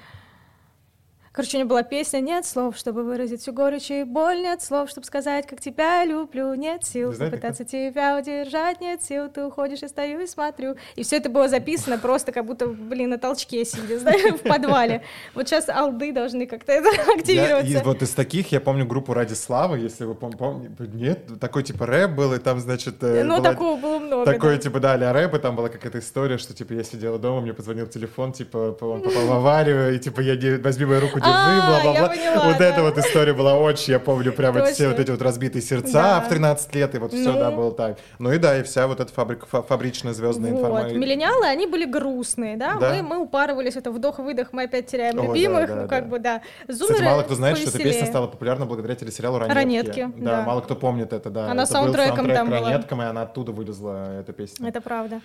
Короче, 1.33 1.57
у 1.57 1.61
нее 1.61 1.65
была 1.65 1.81
песня 1.81 2.19
«Нет 2.19 2.45
слов, 2.45 2.77
чтобы 2.77 3.03
выразить 3.03 3.41
всю 3.41 3.53
горечь 3.53 3.89
и 3.89 4.03
боль, 4.03 4.37
нет 4.43 4.61
слов, 4.61 4.91
чтобы 4.91 5.07
сказать, 5.07 5.47
как 5.47 5.59
тебя 5.59 6.05
люблю, 6.05 6.53
нет 6.53 6.83
сил 6.83 7.11
попытаться 7.11 7.65
тебя 7.65 8.19
удержать, 8.19 8.79
нет 8.81 9.01
сил, 9.01 9.29
ты 9.29 9.43
уходишь, 9.43 9.81
и 9.81 9.87
стою 9.87 10.19
и 10.19 10.27
смотрю». 10.27 10.75
И 10.95 11.01
все 11.01 11.17
это 11.17 11.29
было 11.29 11.49
записано 11.49 11.97
просто 11.97 12.31
как 12.31 12.45
будто, 12.45 12.67
блин, 12.67 13.09
на 13.09 13.17
толчке 13.17 13.65
сидя, 13.65 13.97
знаешь, 13.97 14.21
в 14.35 14.47
подвале. 14.47 15.01
Вот 15.33 15.47
сейчас 15.47 15.69
алды 15.69 16.11
должны 16.11 16.45
как-то 16.45 16.71
это 16.71 16.89
активироваться. 17.11 17.65
Я, 17.65 17.79
и 17.79 17.83
вот 17.83 18.03
из 18.03 18.11
таких 18.11 18.51
я 18.51 18.61
помню 18.61 18.85
группу 18.85 19.15
«Ради 19.15 19.33
славы», 19.33 19.79
если 19.79 20.05
вы 20.05 20.13
помните. 20.13 20.71
Нет, 20.93 21.39
такой 21.39 21.63
типа 21.63 21.87
рэп 21.87 22.11
был, 22.11 22.33
и 22.33 22.37
там, 22.37 22.59
значит... 22.59 23.01
Э, 23.01 23.23
ну, 23.23 23.37
была, 23.37 23.51
такого 23.51 23.81
было 23.81 23.97
много. 23.97 24.25
Такой, 24.31 24.57
да. 24.57 24.61
типа, 24.61 24.79
да, 24.79 24.93
а 24.93 25.13
рэп, 25.13 25.33
и 25.33 25.39
там 25.39 25.55
была 25.55 25.69
какая-то 25.69 25.97
история, 25.97 26.37
что, 26.37 26.53
типа, 26.53 26.73
я 26.73 26.83
сидела 26.83 27.17
дома, 27.17 27.41
мне 27.41 27.55
позвонил 27.55 27.87
телефон, 27.87 28.33
типа, 28.33 28.77
он 28.79 29.01
попал 29.01 29.25
в 29.25 29.31
аварию, 29.31 29.95
и, 29.95 29.97
типа, 29.97 30.21
я 30.21 30.59
возьми 30.59 30.85
мою 30.85 31.01
руку, 31.01 31.22
держи, 31.23 31.61
а, 31.61 31.81
бла-бла-бла. 31.83 32.13
Вот 32.45 32.61
эта 32.61 32.81
вот 32.81 32.97
история 32.97 33.33
была 33.33 33.55
очень, 33.55 33.93
я 33.93 33.99
помню, 33.99 34.31
прямо 34.33 34.65
все 34.65 34.89
вот 34.89 34.99
эти 34.99 35.11
вот 35.11 35.21
разбитые 35.21 35.61
сердца 35.61 36.21
в 36.25 36.29
13 36.29 36.75
лет, 36.75 36.95
и 36.95 36.97
вот 36.97 37.13
все, 37.13 37.33
да, 37.33 37.49
ну. 37.49 37.57
было 37.57 37.71
так. 37.71 37.97
Ну 38.19 38.31
и 38.31 38.37
да, 38.37 38.57
и 38.57 38.63
вся 38.63 38.87
вот 38.87 38.99
эта 38.99 39.11
фабрика, 39.11 39.45
фабричная 39.45 40.13
звездная 40.13 40.51
информация. 40.51 40.97
Миллениалы, 40.97 41.45
они 41.47 41.67
были 41.67 41.85
грустные, 41.85 42.57
да, 42.57 42.77
мы 43.03 43.17
упарывались, 43.17 43.75
это 43.75 43.91
вдох-выдох, 43.91 44.49
мы 44.51 44.63
опять 44.63 44.87
теряем 44.87 45.21
любимых, 45.21 45.69
ну 45.69 45.87
как 45.87 46.09
бы, 46.09 46.19
да. 46.19 46.41
Кстати, 46.67 47.01
мало 47.01 47.23
кто 47.23 47.35
знает, 47.35 47.57
что 47.57 47.69
эта 47.69 47.79
песня 47.79 48.05
стала 48.05 48.27
популярна 48.27 48.65
благодаря 48.65 48.95
телесериалу 48.95 49.39
«Ранетки». 49.39 49.55
«Ранетки», 49.55 50.11
да. 50.17 50.41
мало 50.43 50.61
кто 50.61 50.75
помнит 50.75 51.13
это, 51.13 51.29
да. 51.29 51.51
Она 51.51 51.65
саундтреком 51.65 52.29
там 52.29 52.49
была. 52.49 52.69
«Ранеткам», 52.69 53.01
и 53.01 53.05
она 53.05 53.23
оттуда 53.23 53.51
вылезла, 53.51 54.19
эта 54.19 54.33
песня. 54.33 54.69
Это 54.69 54.81
правда. 54.81 55.21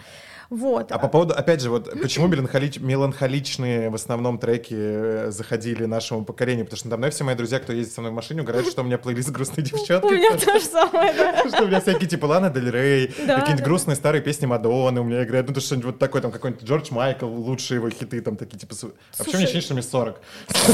Вот. 0.50 0.90
А 0.92 0.98
по 0.98 1.08
поводу, 1.08 1.34
опять 1.34 1.60
же, 1.60 1.68
вот 1.68 1.90
почему 2.00 2.26
меланхолич, 2.26 2.80
меланхоличные 2.80 3.90
в 3.90 3.94
основном 3.94 4.38
треки 4.38 4.74
э, 4.74 5.30
заходили 5.30 5.84
нашему 5.84 6.24
поколению? 6.24 6.64
Потому 6.64 6.78
что 6.78 6.88
давно 6.88 7.10
все 7.10 7.24
мои 7.24 7.34
друзья, 7.34 7.58
кто 7.58 7.74
ездит 7.74 7.94
со 7.94 8.00
мной 8.00 8.12
в 8.12 8.14
машине, 8.14 8.42
говорят, 8.42 8.66
что 8.66 8.80
у 8.80 8.84
меня 8.84 8.96
плейлист 8.96 9.28
грустные 9.30 9.64
девчонки. 9.64 10.06
У 10.06 10.10
меня 10.10 10.36
то 10.38 10.58
же 10.58 10.64
самое, 10.64 11.12
да. 11.12 11.48
Что 11.48 11.64
у 11.64 11.66
меня 11.66 11.80
всякие 11.80 12.08
типа 12.08 12.24
Лана 12.26 12.48
Дель 12.48 12.70
Рей, 12.70 13.08
какие-нибудь 13.08 13.62
грустные 13.62 13.96
старые 13.96 14.22
песни 14.22 14.46
Мадонны 14.46 15.02
у 15.02 15.04
меня 15.04 15.24
играют. 15.24 15.48
Ну, 15.48 15.54
то 15.54 15.60
что-нибудь 15.60 15.86
вот 15.86 15.98
такое, 15.98 16.22
там 16.22 16.32
какой-нибудь 16.32 16.64
Джордж 16.64 16.88
Майкл, 16.92 17.26
лучшие 17.26 17.76
его 17.76 17.90
хиты, 17.90 18.20
там 18.22 18.36
такие 18.36 18.58
типа... 18.58 18.74
А 19.18 19.24
почему 19.24 19.36
мне 19.36 19.44
ощущение, 19.44 19.62
что 19.62 19.74
мне 19.74 19.82
40? 19.82 20.20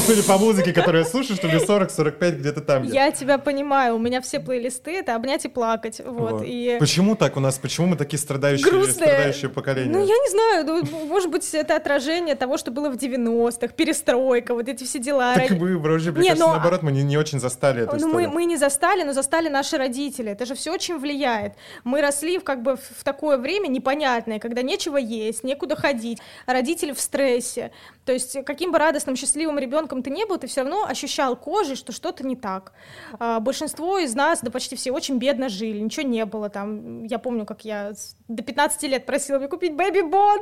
Судя 0.05 0.23
по 0.23 0.37
музыке, 0.37 0.71
которую 0.71 1.03
я 1.03 1.09
слушаю, 1.09 1.35
что 1.35 1.47
мне 1.47 1.57
40-45 1.57 2.31
где-то 2.31 2.61
там. 2.61 2.83
Я 2.83 3.11
тебя 3.11 3.37
понимаю, 3.37 3.95
у 3.95 3.99
меня 3.99 4.21
все 4.21 4.39
плейлисты— 4.39 4.91
это 4.99 5.15
обнять 5.15 5.43
и 5.43 5.49
плакать. 5.49 6.01
Вот. 6.05 6.45
Почему 6.79 7.15
так 7.15 7.35
у 7.35 7.41
нас? 7.41 7.57
Почему 7.57 7.87
мы 7.87 7.97
такие 7.97 8.19
страдающие, 8.19 8.85
страдающие 8.85 9.49
поколения? 9.65 9.91
Ну, 9.91 9.99
я 9.99 10.05
не 10.05 10.29
знаю, 10.29 10.65
ну, 10.65 11.05
может 11.07 11.29
быть, 11.29 11.53
это 11.53 11.75
отражение 11.75 12.35
того, 12.35 12.57
что 12.57 12.71
было 12.71 12.89
в 12.89 12.95
90-х, 12.95 13.67
перестройка, 13.69 14.53
вот 14.53 14.67
эти 14.69 14.83
все 14.83 14.99
дела. 14.99 15.35
Так 15.35 15.51
мы, 15.51 15.77
вроде, 15.77 16.11
мне 16.11 16.21
не, 16.21 16.27
кажется, 16.29 16.47
но... 16.47 16.53
наоборот, 16.53 16.83
мы 16.83 16.91
не, 16.91 17.03
не 17.03 17.17
очень 17.17 17.39
застали 17.39 17.83
эту 17.83 17.97
ну, 17.97 18.13
мы, 18.13 18.27
мы 18.27 18.45
не 18.45 18.57
застали, 18.57 19.03
но 19.03 19.13
застали 19.13 19.49
наши 19.49 19.77
родители. 19.77 20.31
Это 20.31 20.45
же 20.45 20.55
все 20.55 20.71
очень 20.71 20.97
влияет. 20.97 21.53
Мы 21.83 22.01
росли 22.01 22.37
в, 22.37 22.43
как 22.43 22.61
бы 22.61 22.77
в 22.77 23.03
такое 23.03 23.37
время 23.37 23.67
непонятное, 23.67 24.39
когда 24.39 24.61
нечего 24.61 24.97
есть, 24.97 25.43
некуда 25.43 25.75
ходить, 25.75 26.19
родители 26.45 26.91
в 26.91 26.99
стрессе. 26.99 27.71
То 28.05 28.13
есть 28.13 28.43
каким 28.45 28.71
бы 28.71 28.77
радостным, 28.77 29.15
счастливым 29.15 29.59
ребенком 29.59 30.03
ты 30.03 30.09
не 30.09 30.25
был, 30.25 30.37
ты 30.37 30.47
все 30.47 30.61
равно 30.61 30.85
ощущал 30.85 31.35
кожей, 31.35 31.75
что 31.75 31.91
что-то 31.91 32.25
не 32.25 32.35
так. 32.35 32.73
А, 33.19 33.39
большинство 33.39 33.97
из 33.97 34.13
нас, 34.13 34.41
да 34.41 34.51
почти 34.51 34.75
все, 34.75 34.91
очень 34.91 35.17
бедно 35.17 35.49
жили, 35.49 35.79
ничего 35.79 36.07
не 36.07 36.25
было 36.25 36.49
там. 36.49 37.03
Я 37.03 37.19
помню, 37.19 37.45
как 37.45 37.65
я 37.65 37.93
до 38.27 38.43
15 38.43 38.83
лет 38.83 39.05
просила 39.05 39.39
мне 39.39 39.47
купить 39.55 39.73
бэби-бон. 39.73 40.39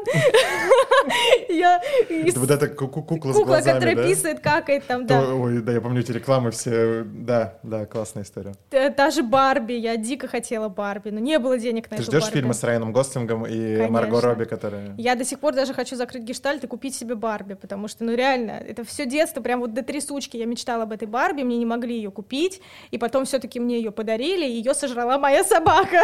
Я... 1.49 1.81
Вот 2.35 2.49
эта 2.49 2.67
кукла 2.67 3.31
с 3.31 3.35
Кукла, 3.35 3.57
которая 3.57 3.95
писает, 3.95 4.39
какает 4.39 4.85
там, 4.85 5.05
да. 5.05 5.21
Ой, 5.21 5.61
да, 5.61 5.71
я 5.71 5.81
помню 5.81 6.01
эти 6.01 6.11
рекламы 6.11 6.51
все. 6.51 7.03
Да, 7.05 7.59
да, 7.63 7.85
классная 7.85 8.23
история. 8.23 8.53
Та 8.69 9.11
же 9.11 9.23
Барби, 9.23 9.73
я 9.73 9.97
дико 9.97 10.27
хотела 10.27 10.69
Барби, 10.69 11.09
но 11.09 11.19
не 11.19 11.37
было 11.39 11.57
денег 11.57 11.91
на 11.91 11.95
эту 11.95 12.05
Ты 12.05 12.11
ждешь 12.11 12.31
фильмы 12.31 12.53
с 12.53 12.63
Райаном 12.63 12.91
Гослингом 12.91 13.45
и 13.45 13.87
Марго 13.87 14.21
Робби, 14.21 14.45
которые... 14.45 14.95
Я 14.97 15.15
до 15.15 15.25
сих 15.25 15.39
пор 15.39 15.53
даже 15.53 15.73
хочу 15.73 15.95
закрыть 15.95 16.23
гештальт 16.23 16.63
и 16.63 16.67
купить 16.67 16.95
себе 16.95 17.15
Барби, 17.15 17.53
потому 17.53 17.87
что, 17.87 18.03
ну 18.03 18.15
реально, 18.15 18.51
это 18.51 18.83
все 18.83 19.05
детство, 19.05 19.41
прям 19.41 19.59
вот 19.59 19.73
до 19.73 19.83
трясучки 19.83 20.37
я 20.37 20.45
мечтала 20.45 20.83
об 20.83 20.91
этой 20.91 21.07
Барби, 21.07 21.43
мне 21.43 21.57
не 21.57 21.65
могли 21.65 21.95
ее 21.95 22.11
купить, 22.11 22.61
и 22.91 22.97
потом 22.97 23.25
все-таки 23.25 23.59
мне 23.59 23.77
ее 23.77 23.91
подарили, 23.91 24.45
и 24.45 24.51
ее 24.51 24.73
сожрала 24.73 25.17
моя 25.19 25.43
собака. 25.43 26.03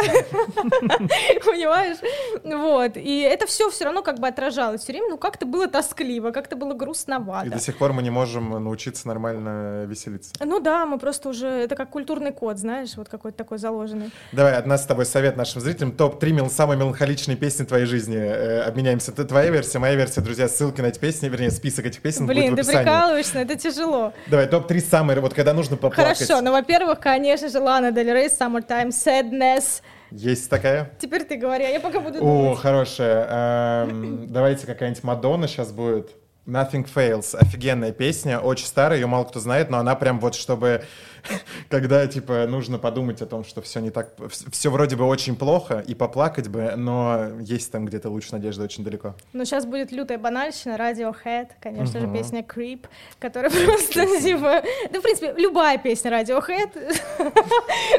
Понимаешь? 1.44 1.98
Вот. 2.44 2.96
И 3.00 3.20
это 3.20 3.46
все 3.46 3.70
все 3.70 3.84
равно 3.84 4.02
как 4.02 4.18
бы 4.18 4.28
отражалось 4.28 4.82
все 4.82 4.92
время, 4.92 5.08
ну 5.10 5.18
как-то 5.18 5.46
было 5.46 5.66
тоскливо, 5.66 6.30
как-то 6.30 6.56
было 6.56 6.74
грустновато. 6.74 7.46
И 7.46 7.50
до 7.50 7.58
сих 7.58 7.76
пор 7.76 7.92
мы 7.92 8.02
не 8.02 8.10
можем 8.10 8.50
научиться 8.62 9.08
нормально 9.08 9.84
веселиться. 9.84 10.32
Ну 10.40 10.60
да, 10.60 10.86
мы 10.86 10.98
просто 10.98 11.28
уже, 11.28 11.46
это 11.46 11.76
как 11.76 11.90
культурный 11.90 12.32
код, 12.32 12.58
знаешь, 12.58 12.96
вот 12.96 13.08
какой-то 13.08 13.36
такой 13.38 13.58
заложенный. 13.58 14.10
Давай, 14.32 14.54
от 14.54 14.66
нас 14.66 14.82
с 14.84 14.86
тобой 14.86 15.06
совет 15.06 15.36
нашим 15.36 15.60
зрителям. 15.60 15.92
Топ-3 15.92 16.32
мел 16.32 16.50
самые 16.50 16.78
меланхоличные 16.78 17.36
песни 17.36 17.64
твоей 17.64 17.86
жизни. 17.86 18.16
Э, 18.16 18.62
обменяемся. 18.62 19.12
Это 19.12 19.24
твоя 19.24 19.50
версия, 19.50 19.78
моя 19.78 19.94
версия, 19.94 20.20
друзья. 20.20 20.48
Ссылки 20.48 20.80
на 20.80 20.86
эти 20.86 20.98
песни, 20.98 21.28
вернее, 21.28 21.50
список 21.50 21.86
этих 21.86 22.00
песен 22.02 22.26
Блин, 22.26 22.50
будет 22.50 22.66
в 22.66 22.68
описании. 22.68 22.78
ты 22.78 22.84
прикалываешься, 22.84 23.38
это 23.38 23.56
тяжело. 23.56 24.12
Давай, 24.26 24.46
топ-3 24.46 24.80
самые, 24.80 25.20
вот 25.20 25.34
когда 25.34 25.52
нужно 25.52 25.76
поплакать. 25.76 26.18
Хорошо, 26.18 26.42
ну, 26.42 26.52
во-первых, 26.52 27.00
конечно 27.00 27.48
же, 27.48 27.58
Лана 27.58 27.92
Дель 27.92 28.12
Рей, 28.12 28.28
Summertime 28.28 28.88
Sadness. 28.88 29.82
Есть 30.10 30.50
такая? 30.50 30.90
Теперь 30.98 31.24
ты 31.24 31.36
говори, 31.36 31.64
а 31.64 31.68
я 31.68 31.80
пока 31.80 32.00
буду 32.00 32.18
думать. 32.18 32.52
О, 32.52 32.54
хорошая. 32.54 33.84
Эм, 33.88 34.26
давайте 34.28 34.66
какая-нибудь 34.66 35.04
Мадонна 35.04 35.46
сейчас 35.48 35.72
будет. 35.72 36.10
Nothing 36.50 36.88
Fails. 36.92 37.36
Офигенная 37.36 37.92
песня, 37.92 38.40
очень 38.40 38.66
старая, 38.66 38.98
ее 38.98 39.06
мало 39.06 39.24
кто 39.24 39.38
знает, 39.38 39.70
но 39.70 39.78
она 39.78 39.94
прям 39.94 40.18
вот 40.18 40.34
чтобы, 40.34 40.82
когда, 41.68 42.06
типа, 42.06 42.46
нужно 42.48 42.78
подумать 42.78 43.22
о 43.22 43.26
том, 43.26 43.44
что 43.44 43.62
все 43.62 43.80
не 43.80 43.90
так, 43.90 44.14
все 44.50 44.70
вроде 44.70 44.96
бы 44.96 45.04
очень 45.04 45.36
плохо, 45.36 45.82
и 45.86 45.94
поплакать 45.94 46.48
бы, 46.48 46.74
но 46.76 47.38
есть 47.40 47.70
там 47.70 47.86
где-то 47.86 48.10
луч 48.10 48.30
надежды 48.32 48.64
очень 48.64 48.82
далеко. 48.82 49.14
Ну, 49.32 49.44
сейчас 49.44 49.64
будет 49.64 49.92
лютая 49.92 50.18
банальщина, 50.18 50.72
Radiohead, 50.72 51.50
конечно 51.60 52.00
же, 52.00 52.08
песня 52.08 52.40
Creep, 52.40 52.86
которая 53.20 53.50
просто, 53.66 54.06
типа, 54.20 54.62
да, 54.90 54.98
в 54.98 55.02
принципе, 55.02 55.34
любая 55.36 55.78
песня 55.78 56.10
Radiohead, 56.10 57.00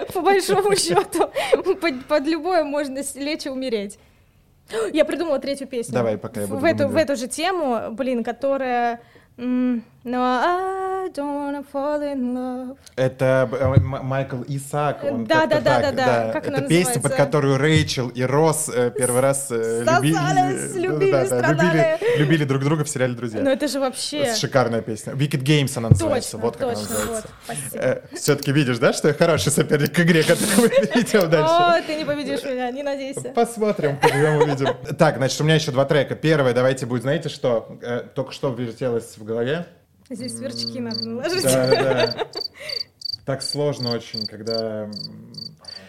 по 0.14 0.22
большому 0.22 0.76
счету, 0.76 1.32
под 2.08 2.28
любое 2.28 2.64
можно 2.66 3.02
лечь 3.16 3.46
и 3.46 3.50
умереть. 3.50 3.98
Я 4.94 5.06
придумала 5.06 5.40
третью 5.40 5.68
песню. 5.68 5.94
Давай, 5.94 6.18
пока 6.18 6.42
я 6.42 6.48
буду 6.48 6.60
в 6.60 6.66
эту, 6.66 6.88
в 6.88 6.96
эту 6.96 7.16
же 7.16 7.28
тему, 7.28 7.92
блин, 7.92 8.24
которая 8.24 9.02
No, 10.04 10.20
I 10.24 11.10
don't 11.14 11.36
wanna 11.36 11.64
fall 11.64 12.02
in 12.02 12.34
love. 12.34 12.76
Это 12.96 13.48
э, 13.52 13.80
Майкл 13.80 14.42
Исаак. 14.48 15.04
Он 15.04 15.26
да, 15.26 15.46
да, 15.46 15.62
да, 15.62 15.80
да, 15.80 15.92
да. 15.92 16.32
Как 16.34 16.48
это 16.48 16.62
песня, 16.64 17.00
под 17.00 17.14
которую 17.14 17.60
Рэйчел 17.60 18.10
и 18.10 18.24
Росс 18.24 18.68
э, 18.70 18.92
первый 18.98 19.22
раз 19.22 19.50
э, 19.52 19.84
любили, 19.84 20.80
любили, 20.80 21.52
любили, 21.52 22.18
любили 22.18 22.44
друг 22.46 22.64
друга 22.64 22.84
в 22.84 22.90
сериале 22.90 23.14
«Друзья». 23.14 23.42
Ну 23.42 23.52
это 23.52 23.68
же 23.68 23.80
вообще... 23.80 24.34
Шикарная 24.34 24.82
песня. 24.82 25.14
Wicked 25.14 25.44
Games 25.44 25.72
она 25.78 25.90
называется. 25.90 26.40
Вот 26.40 26.58
как 26.58 26.70
точно, 26.70 26.96
она 26.96 27.00
называется. 27.00 27.30
Вот. 28.12 28.20
Все-таки 28.20 28.52
видишь, 28.52 28.80
да, 28.80 28.94
что 28.94 29.10
я 29.10 29.14
хороший 29.14 29.52
соперник 29.52 29.94
к 29.94 30.00
игре, 30.00 30.24
которую 30.24 30.62
мы 30.62 30.68
идем 31.00 31.30
дальше. 31.30 31.54
О, 31.54 31.82
ты 31.86 31.96
не 31.96 32.06
победишь 32.06 32.44
меня, 32.44 32.72
не 32.72 32.82
надейся. 32.82 33.30
Посмотрим, 33.36 33.98
поживем, 33.98 34.38
увидим. 34.38 34.96
Так, 34.98 35.18
значит, 35.18 35.40
у 35.42 35.44
меня 35.44 35.56
еще 35.56 35.70
два 35.70 35.86
трека. 35.86 36.16
Первое, 36.16 36.56
давайте 36.56 36.88
будет, 36.88 37.04
знаете 37.04 37.30
что? 37.30 37.78
Только 38.16 38.32
что 38.32 38.52
вертелось 38.52 39.16
в 39.16 39.24
голове. 39.24 39.68
Здесь 40.12 40.38
сверчки 40.38 40.80
надо 40.80 41.08
наложить. 41.08 41.44
Да, 41.44 41.68
да. 41.68 42.28
Так 43.26 43.44
сложно 43.44 43.92
очень, 43.92 44.26
когда... 44.26 44.90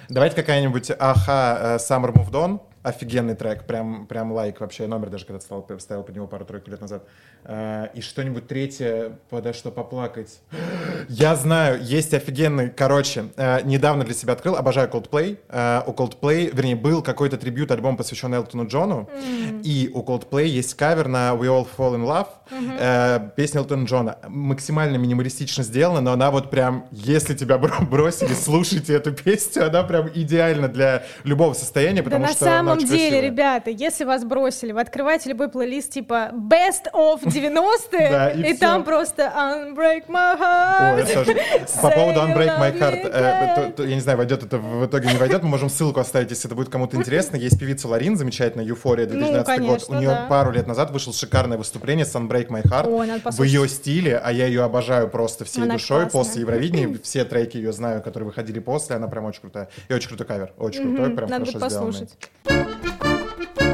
Давайте 0.09 0.37
какая-нибудь 0.37 0.93
аха 0.99 1.79
Summer 1.81 2.13
Moved 2.13 2.31
On. 2.33 2.61
Офигенный 2.83 3.35
трек, 3.35 3.65
прям, 3.65 4.07
прям 4.07 4.33
лайк 4.33 4.61
вообще. 4.61 4.87
Номер 4.87 5.11
даже 5.11 5.25
когда 5.25 5.41
стал, 5.41 5.67
ставил 5.79 6.03
под 6.03 6.17
него 6.17 6.27
пару-тройку 6.27 6.71
лет 6.71 6.81
назад. 6.81 7.05
Э, 7.45 7.89
и 7.95 8.01
что-нибудь 8.01 8.47
третье, 8.47 9.19
подо 9.31 9.53
что 9.53 9.71
поплакать. 9.71 10.41
Я 11.09 11.35
знаю, 11.35 11.83
есть 11.83 12.15
офигенный, 12.15 12.71
короче, 12.71 13.27
э, 13.37 13.63
недавно 13.65 14.05
для 14.05 14.15
себя 14.15 14.35
открыл, 14.35 14.57
обожаю 14.57 14.89
Coldplay. 14.89 15.39
Э, 15.49 15.83
у 15.87 15.93
Coldplay, 15.93 16.55
вернее, 16.55 16.77
был 16.77 17.03
какой-то 17.03 17.37
трибют 17.37 17.71
альбом, 17.71 17.97
посвященный 17.97 18.39
Элтону 18.39 18.67
Джону, 18.67 19.09
mm. 19.13 19.63
и 19.63 19.91
у 19.93 20.03
Coldplay 20.03 20.47
есть 20.47 20.75
кавер 20.75 21.09
на 21.09 21.31
We 21.33 21.47
All 21.47 21.67
Fall 21.77 21.97
in 21.97 22.05
Love, 22.05 22.29
mm-hmm. 22.51 23.35
песня 23.35 23.59
Элтона 23.59 23.85
Джона. 23.85 24.19
Максимально 24.29 24.97
минималистично 24.97 25.65
сделана, 25.65 26.01
но 26.01 26.13
она 26.13 26.31
вот 26.31 26.51
прям, 26.51 26.87
если 26.91 27.35
тебя 27.35 27.59
бросили, 27.91 28.35
слушайте 28.35 28.95
эту 28.95 29.13
песню, 29.13 29.67
она 29.67 29.83
прям 29.83 30.09
идеальна 30.15 30.69
для 30.69 31.05
любого 31.25 31.55
состояния, 31.55 32.03
потому 32.03 32.27
да 32.27 32.33
что... 32.33 32.45
на 32.45 32.51
самом 32.51 32.72
самом 32.73 32.79
очень 32.79 32.89
деле, 32.89 33.01
красивая. 33.11 33.27
ребята, 33.31 33.71
если 33.71 34.05
вас 34.05 34.25
бросили, 34.25 34.73
вы 34.73 34.81
открываете 34.81 35.31
любой 35.31 35.49
плейлист 35.49 35.93
типа 35.93 36.31
Best 36.33 36.91
of 36.93 37.23
90-е, 37.25 38.11
Да, 38.11 38.31
и 38.31 38.55
там 38.57 38.85
просто 38.85 39.33
Unbreak 39.35 40.07
my 40.09 40.39
heart. 40.39 41.81
По 41.83 41.91
поводу 41.91 42.21
Unbreak 42.21 42.59
My 42.59 42.79
Heart, 42.79 43.11
э, 43.13 43.73
я 43.89 43.95
не 43.95 44.01
знаю, 44.01 44.19
войдет 44.19 44.43
это 44.45 44.59
в 44.59 44.87
итоге 44.87 45.09
не 45.13 45.19
войдет, 45.19 45.43
мы 45.43 45.49
можем 45.49 45.69
ссылку 45.71 46.01
оставить, 46.01 46.31
если 46.31 46.49
это 46.49 46.55
будет 46.55 46.69
кому-то 46.69 46.97
интересно. 46.97 47.37
Есть 47.37 47.59
певица 47.59 47.89
Ларин, 47.89 48.17
замечательная, 48.17 48.65
Юфория, 48.65 49.07
2012 49.07 49.61
год. 49.67 49.85
У 49.89 49.95
Ну, 49.95 50.01
нее 50.01 50.27
пару 50.29 50.51
лет 50.53 50.67
назад 50.67 50.91
вышел 50.91 51.13
шикарное 51.13 51.59
выступление 51.59 52.05
с 52.07 52.15
Unbreak 52.15 52.49
My 52.49 52.63
Heart 52.63 53.33
в 53.33 53.43
ее 53.43 53.69
стиле, 53.69 54.17
а 54.23 54.33
я 54.33 54.47
ее 54.47 54.63
обожаю 54.65 55.09
просто 55.09 55.45
всей 55.45 55.67
душой. 55.67 56.07
После 56.07 56.43
Евровидения 56.43 56.99
все 57.03 57.25
треки 57.25 57.57
ее 57.57 57.73
знаю, 57.73 58.03
которые 58.03 58.27
выходили 58.29 58.59
после, 58.59 58.97
она 58.97 59.09
прям 59.09 59.25
очень 59.25 59.41
крутая. 59.41 59.69
И 59.89 59.93
очень 59.95 60.09
крутой 60.09 60.27
кавер, 60.27 60.53
очень 60.59 60.83
крутой, 60.95 61.15
прям 61.15 61.29
хорошо 61.31 61.51
сделанный. 61.59 61.93
послушать. 61.93 62.11
Música 62.63 63.72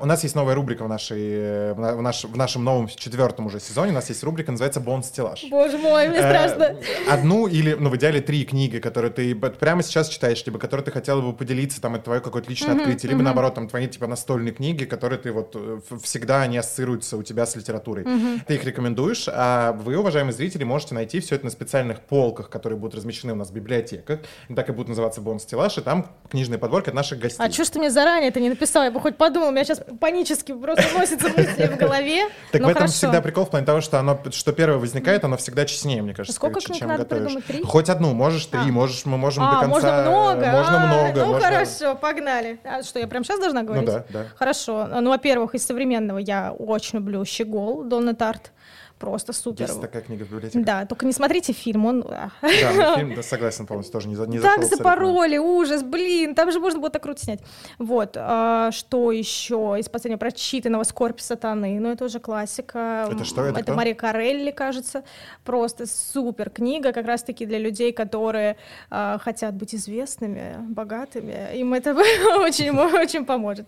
У 0.00 0.06
нас 0.06 0.22
есть 0.22 0.34
новая 0.34 0.54
рубрика 0.54 0.84
в, 0.84 0.88
нашей, 0.88 1.20
э, 1.20 1.74
в, 1.74 1.78
на- 1.80 1.94
в 1.94 2.00
наш- 2.02 2.24
в 2.24 2.36
нашем 2.36 2.64
новом 2.64 2.88
четвертом 2.88 3.46
уже 3.46 3.60
сезоне. 3.60 3.92
У 3.92 3.94
нас 3.94 4.08
есть 4.08 4.22
рубрика, 4.24 4.50
называется 4.50 4.80
«Бон 4.80 5.02
стеллаж». 5.02 5.44
Боже 5.50 5.76
мой, 5.76 6.08
мне 6.08 6.18
Э, 6.18 6.20
страшно. 6.48 6.76
Одну 7.10 7.46
или, 7.46 7.74
ну, 7.78 7.90
в 7.90 7.96
идеале, 7.96 8.20
три 8.22 8.44
книги, 8.44 8.78
которые 8.78 9.10
ты 9.10 9.34
прямо 9.34 9.82
сейчас 9.82 10.08
читаешь, 10.08 10.42
либо 10.46 10.58
которые 10.58 10.84
ты 10.84 10.90
хотела 10.90 11.20
бы 11.20 11.32
поделиться, 11.34 11.80
там, 11.82 11.96
это 11.96 12.04
твое 12.04 12.20
какое-то 12.20 12.48
личное 12.48 12.74
открытие, 12.76 13.10
либо, 13.10 13.22
наоборот, 13.22 13.54
там, 13.54 13.68
твои, 13.68 13.86
типа, 13.88 14.06
настольные 14.06 14.52
книги, 14.54 14.84
которые 14.84 15.18
ты 15.18 15.32
вот 15.32 15.52
э, 15.54 15.80
всегда 16.02 16.42
они 16.42 16.56
ассоциируются 16.56 17.16
у 17.18 17.22
тебя 17.22 17.44
с 17.44 17.54
литературой. 17.56 18.06
Ты 18.46 18.54
их 18.54 18.64
рекомендуешь, 18.64 19.26
а 19.30 19.72
вы, 19.72 19.98
уважаемые 19.98 20.32
зрители, 20.32 20.64
можете 20.64 20.94
найти 20.94 21.20
все 21.20 21.34
это 21.34 21.44
на 21.44 21.50
специальных 21.50 22.00
полках, 22.00 22.48
которые 22.48 22.78
будут 22.78 22.94
размещены 22.94 23.32
у 23.34 23.36
нас 23.36 23.50
в 23.50 23.52
библиотеках. 23.52 24.20
Так 24.56 24.68
и 24.68 24.72
будут 24.72 24.88
называться 24.88 25.20
бон-стеллаж, 25.20 25.76
и 25.78 25.80
там 25.82 26.06
книжные 26.30 26.58
подборки 26.58 26.88
от 26.88 26.94
наших 26.94 27.18
гостей. 27.18 27.44
А 27.44 27.50
что 27.50 27.64
ж 27.64 27.68
ты 27.68 27.78
мне 27.78 27.90
заранее 27.90 28.28
это 28.30 28.40
не 28.40 28.48
написал? 28.48 28.82
Я 28.84 28.90
бы 28.90 29.00
хоть 29.00 29.16
подумал, 29.16 29.50
меня 29.52 29.64
сейчас 29.64 29.82
панически 29.98 30.52
просто 30.52 30.84
носятся 30.96 31.28
мысли 31.28 31.66
в 31.66 31.76
голове. 31.76 32.28
Так 32.52 32.60
Ну, 32.60 32.68
в 32.68 32.70
этом 32.70 32.86
всегда 32.86 33.20
прикол 33.20 33.44
в 33.46 33.50
плане 33.50 33.66
того, 33.66 33.80
что 33.80 33.98
оно, 33.98 34.18
что 34.30 34.52
первое 34.52 34.78
возникает, 34.78 35.24
оно 35.24 35.36
всегда 35.36 35.64
честнее, 35.64 36.02
мне 36.02 36.14
кажется. 36.14 36.34
Сколько 36.36 36.60
книг 36.60 36.82
надо 36.82 37.04
придумать? 37.04 37.44
Три? 37.44 37.62
Хоть 37.64 37.88
одну, 37.88 38.12
можешь 38.12 38.46
три, 38.46 38.60
А. 38.60 38.64
можешь, 38.64 39.04
мы 39.06 39.16
можем 39.16 39.42
А, 39.44 39.54
до 39.54 39.60
конца. 39.60 39.68
можно 39.70 40.02
много? 40.02 40.46
Можно 40.46 40.82
А, 40.82 40.86
много. 40.86 41.24
Ну 41.26 41.40
хорошо, 41.40 41.94
погнали. 41.96 42.58
Что, 42.82 42.98
я 42.98 43.06
прям 43.06 43.24
сейчас 43.24 43.40
должна 43.40 43.62
говорить? 43.62 43.86
да, 43.86 44.04
да. 44.10 44.26
Хорошо. 44.36 44.86
Ну, 45.00 45.10
во-первых, 45.10 45.54
из 45.54 45.66
современного 45.66 46.18
я 46.18 46.52
очень 46.52 46.98
люблю 46.98 47.24
«Щегол» 47.24 47.84
Донна 47.84 48.14
Тарт. 48.14 48.52
Просто 49.00 49.32
супер. 49.32 49.62
Есть 49.62 49.80
такая 49.80 50.02
книга 50.02 50.24
в 50.24 50.30
библиотеке. 50.30 50.62
Да, 50.62 50.84
только 50.84 51.06
не 51.06 51.12
смотрите 51.14 51.54
фильм, 51.54 51.86
он... 51.86 52.04
а. 52.06 52.30
Да, 52.42 52.72
ну, 52.74 52.96
фильм, 52.96 53.14
да, 53.14 53.22
согласен 53.22 53.66
полностью, 53.66 53.94
тоже 53.94 54.08
не, 54.08 54.14
не 54.14 54.40
Так 54.40 54.62
запороли, 54.62 55.38
ужас, 55.38 55.82
блин, 55.82 56.34
там 56.34 56.52
же 56.52 56.60
можно 56.60 56.80
было 56.80 56.90
так 56.90 57.02
круто 57.02 57.18
снять. 57.18 57.40
Вот, 57.78 58.14
а, 58.18 58.70
что 58.72 59.10
еще 59.10 59.76
из 59.78 59.88
последнего 59.88 60.18
прочитанного 60.18 60.82
«Скорбь 60.82 61.18
сатаны», 61.18 61.80
ну 61.80 61.88
это 61.88 62.04
уже 62.04 62.20
классика. 62.20 63.08
Это 63.10 63.24
что, 63.24 63.42
это 63.42 63.60
Это 63.60 63.62
кто? 63.62 63.74
Мария 63.74 63.94
Карелли, 63.94 64.50
кажется, 64.50 65.02
просто 65.44 65.86
супер 65.86 66.50
книга, 66.50 66.92
как 66.92 67.06
раз-таки 67.06 67.46
для 67.46 67.58
людей, 67.58 67.94
которые 67.94 68.58
а, 68.90 69.16
хотят 69.16 69.54
быть 69.54 69.74
известными, 69.74 70.56
богатыми, 70.68 71.56
им 71.56 71.72
это 71.72 71.94
очень, 72.38 72.78
очень 72.78 73.24
поможет. 73.24 73.66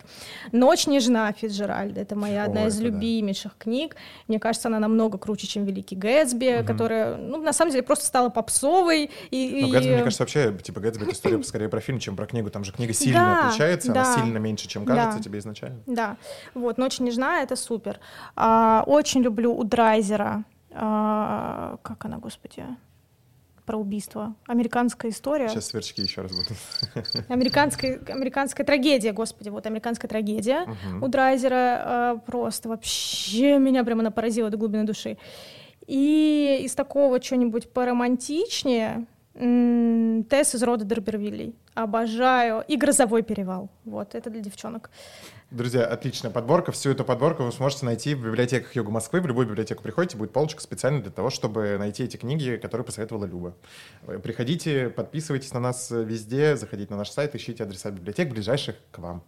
«Ночь 0.52 0.86
нежна» 0.86 1.32
Фицджеральда, 1.32 2.02
это 2.02 2.16
моя 2.16 2.44
одна 2.44 2.64
О, 2.64 2.66
из 2.66 2.74
это 2.74 2.82
да. 2.82 2.90
любимейших 2.90 3.56
книг, 3.56 3.96
мне 4.28 4.38
кажется, 4.38 4.68
она 4.68 4.78
намного 4.78 5.21
круче, 5.22 5.46
чем 5.46 5.64
«Великий 5.64 5.94
Гэтсби», 5.96 6.64
которая, 6.66 7.16
ну, 7.16 7.40
на 7.40 7.52
самом 7.52 7.70
деле, 7.70 7.82
просто 7.84 8.04
стала 8.06 8.28
попсовой. 8.28 9.10
И, 9.30 9.58
Ну, 9.62 9.68
и- 9.68 9.70
Гэтсби, 9.70 9.92
мне 9.94 10.02
кажется, 10.02 10.22
вообще, 10.24 10.52
типа, 10.62 10.80
Гэтсби— 10.80 11.02
это 11.04 11.12
история 11.12 11.42
скорее 11.44 11.68
про 11.68 11.80
фильм, 11.80 11.98
чем 12.00 12.16
про 12.16 12.26
книгу. 12.26 12.50
Там 12.50 12.64
же 12.64 12.72
книга 12.72 12.92
сильно 12.92 13.20
Да, 13.20 13.48
отличается, 13.48 13.92
она 13.92 14.04
сильно 14.16 14.38
меньше, 14.38 14.66
чем 14.68 14.84
кажется 14.84 15.18
Да. 15.18 15.22
тебе 15.24 15.38
изначально. 15.38 15.80
Да, 15.86 16.16
вот, 16.54 16.76
«Ночь 16.78 16.98
нежна»— 17.00 17.42
это 17.42 17.54
супер. 17.56 18.00
А, 18.36 18.82
очень 18.86 19.22
люблю 19.22 19.54
у 19.56 19.62
Драйзера, 19.64 20.44
а, 20.74 21.76
как 21.82 22.04
она, 22.04 22.18
господи, 22.18 22.64
про 23.64 23.78
убийство. 23.78 24.34
Американская 24.46 25.10
история. 25.10 25.48
Сейчас 25.48 25.68
сверчки 25.68 26.02
еще 26.02 26.22
раз 26.22 26.32
будут. 26.32 27.26
Американская, 27.28 28.00
американская 28.08 28.66
трагедия, 28.66 29.12
господи, 29.12 29.48
вот 29.48 29.66
американская 29.66 30.08
трагедия 30.08 30.66
у 31.00 31.08
Драйзера 31.08 31.82
а, 31.84 32.16
просто 32.18 32.68
вообще 32.68 33.58
меня 33.58 33.84
прямо 33.84 34.00
она 34.00 34.10
поразила 34.10 34.50
до 34.50 34.56
глубины 34.56 34.84
души. 34.84 35.16
И 35.86 36.60
из 36.62 36.74
такого 36.74 37.20
что-нибудь 37.20 37.70
поромантичнее 37.70 39.06
Тесс 39.34 40.54
из 40.54 40.62
рода 40.62 40.84
Дербервиллей. 40.84 41.54
Обожаю. 41.74 42.62
И 42.68 42.76
«Грозовой 42.76 43.22
перевал». 43.22 43.70
Вот, 43.84 44.14
это 44.14 44.28
для 44.28 44.42
девчонок. 44.42 44.90
Друзья, 45.50 45.86
отличная 45.86 46.30
подборка. 46.30 46.70
Всю 46.72 46.90
эту 46.90 47.04
подборку 47.04 47.42
вы 47.42 47.52
сможете 47.52 47.86
найти 47.86 48.14
в 48.14 48.24
библиотеках 48.24 48.74
Юга 48.76 48.90
Москвы. 48.90 49.20
В 49.20 49.26
любую 49.26 49.46
библиотеку 49.46 49.82
приходите, 49.82 50.16
будет 50.16 50.32
полочка 50.32 50.60
специально 50.60 51.00
для 51.00 51.10
того, 51.10 51.30
чтобы 51.30 51.76
найти 51.78 52.04
эти 52.04 52.16
книги, 52.16 52.56
которые 52.60 52.84
посоветовала 52.84 53.24
Люба. 53.24 53.54
Э, 54.06 54.18
Приходите, 54.18 54.90
подписывайтесь 54.90 55.52
на 55.52 55.60
нас 55.60 55.90
везде, 55.90 56.56
заходите 56.56 56.90
на 56.90 56.98
наш 56.98 57.10
сайт, 57.10 57.34
ищите 57.34 57.64
адреса 57.64 57.90
библиотек, 57.90 58.30
ближайших 58.30 58.76
к 58.90 58.98
вам. 58.98 59.22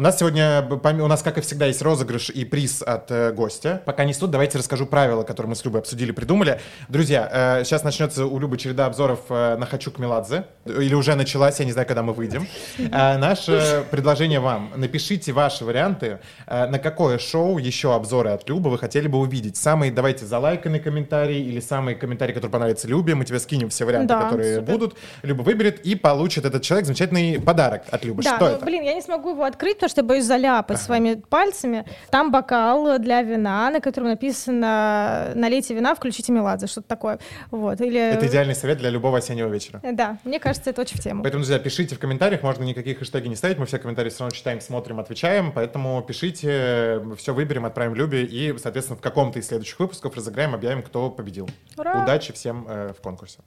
У 0.00 0.02
нас 0.02 0.18
сегодня, 0.18 0.66
у 0.66 1.06
нас, 1.08 1.22
как 1.22 1.36
и 1.36 1.42
всегда, 1.42 1.66
есть 1.66 1.82
розыгрыш 1.82 2.30
и 2.30 2.46
приз 2.46 2.80
от 2.80 3.10
э, 3.10 3.32
гостя. 3.32 3.82
Пока 3.84 4.06
не 4.06 4.14
тут, 4.14 4.30
давайте 4.30 4.56
расскажу 4.56 4.86
правила, 4.86 5.24
которые 5.24 5.50
мы 5.50 5.56
с 5.56 5.62
Любой 5.62 5.82
обсудили, 5.82 6.10
придумали. 6.10 6.58
Друзья, 6.88 7.58
э, 7.60 7.64
сейчас 7.64 7.84
начнется 7.84 8.24
у 8.24 8.38
Любы 8.38 8.56
череда 8.56 8.86
обзоров 8.86 9.20
э, 9.28 9.56
на 9.58 9.66
«Хочу 9.66 9.90
к 9.90 9.98
Меладзе». 9.98 10.46
Или 10.64 10.94
уже 10.94 11.14
началась, 11.16 11.58
я 11.58 11.66
не 11.66 11.72
знаю, 11.72 11.86
когда 11.86 12.02
мы 12.02 12.14
выйдем. 12.14 12.46
Э, 12.92 13.18
наше 13.18 13.84
предложение 13.90 14.40
вам. 14.40 14.72
Напишите 14.74 15.32
ваши 15.32 15.66
варианты, 15.66 16.20
э, 16.46 16.66
на 16.66 16.78
какое 16.78 17.18
шоу 17.18 17.58
еще 17.58 17.94
обзоры 17.94 18.30
от 18.30 18.48
Любы 18.48 18.70
вы 18.70 18.78
хотели 18.78 19.06
бы 19.06 19.18
увидеть. 19.18 19.58
Самый, 19.58 19.90
давайте, 19.90 20.24
залайканный 20.24 20.80
комментарий 20.80 21.42
или 21.42 21.60
самый 21.60 21.94
комментарий, 21.94 22.32
который 22.32 22.50
понравится 22.50 22.88
Любе. 22.88 23.14
Мы 23.14 23.26
тебе 23.26 23.38
скинем 23.38 23.68
все 23.68 23.84
варианты, 23.84 24.08
Да, 24.08 24.22
которые 24.22 24.60
супер. 24.60 24.72
будут. 24.72 24.96
Люба 25.22 25.42
выберет 25.42 25.84
и 25.84 25.94
получит 25.94 26.46
этот 26.46 26.62
человек 26.62 26.86
замечательный 26.86 27.38
подарок 27.38 27.82
от 27.90 28.02
Любы. 28.02 28.22
Да, 28.22 28.36
Что 28.36 28.48
ну, 28.48 28.54
это? 28.56 28.64
блин, 28.64 28.82
я 28.82 28.94
не 28.94 29.02
смогу 29.02 29.32
его 29.32 29.44
открыть, 29.44 29.74
потому 29.74 29.89
что 29.90 30.00
я 30.00 30.06
боюсь 30.06 30.24
заляпать 30.24 30.80
своими 30.80 31.14
пальцами. 31.14 31.84
Там 32.10 32.30
бокал 32.30 32.98
для 32.98 33.22
вина, 33.22 33.70
на 33.70 33.80
котором 33.80 34.08
написано 34.08 35.32
«Налейте 35.34 35.74
вина, 35.74 35.94
включите 35.94 36.32
Меладзе», 36.32 36.66
что-то 36.66 36.88
такое. 36.88 37.18
Вот, 37.50 37.80
или... 37.80 38.00
Это 38.00 38.26
идеальный 38.26 38.54
совет 38.54 38.78
для 38.78 38.90
любого 38.90 39.18
осеннего 39.18 39.48
вечера. 39.48 39.80
Да, 39.82 40.18
мне 40.24 40.38
кажется, 40.40 40.70
это 40.70 40.80
очень 40.82 40.98
в 40.98 41.00
тему. 41.00 41.22
Поэтому, 41.22 41.42
друзья, 41.42 41.58
пишите 41.58 41.94
в 41.94 41.98
комментариях, 41.98 42.42
можно 42.42 42.64
никаких 42.64 42.98
хэштеги 42.98 43.28
не 43.28 43.36
ставить, 43.36 43.58
мы 43.58 43.66
все 43.66 43.78
комментарии 43.78 44.10
все 44.10 44.20
равно 44.20 44.34
читаем, 44.34 44.60
смотрим, 44.60 45.00
отвечаем, 45.00 45.52
поэтому 45.52 46.02
пишите, 46.02 47.02
все 47.16 47.34
выберем, 47.34 47.66
отправим 47.66 47.94
Любе 47.94 48.24
и, 48.24 48.56
соответственно, 48.58 48.96
в 48.96 49.02
каком-то 49.02 49.38
из 49.38 49.48
следующих 49.48 49.78
выпусков 49.78 50.14
разыграем, 50.16 50.54
объявим, 50.54 50.82
кто 50.82 51.10
победил. 51.10 51.48
Ура! 51.76 52.02
Удачи 52.02 52.32
всем 52.32 52.66
э, 52.68 52.92
в 52.96 53.02
конкурсе. 53.02 53.38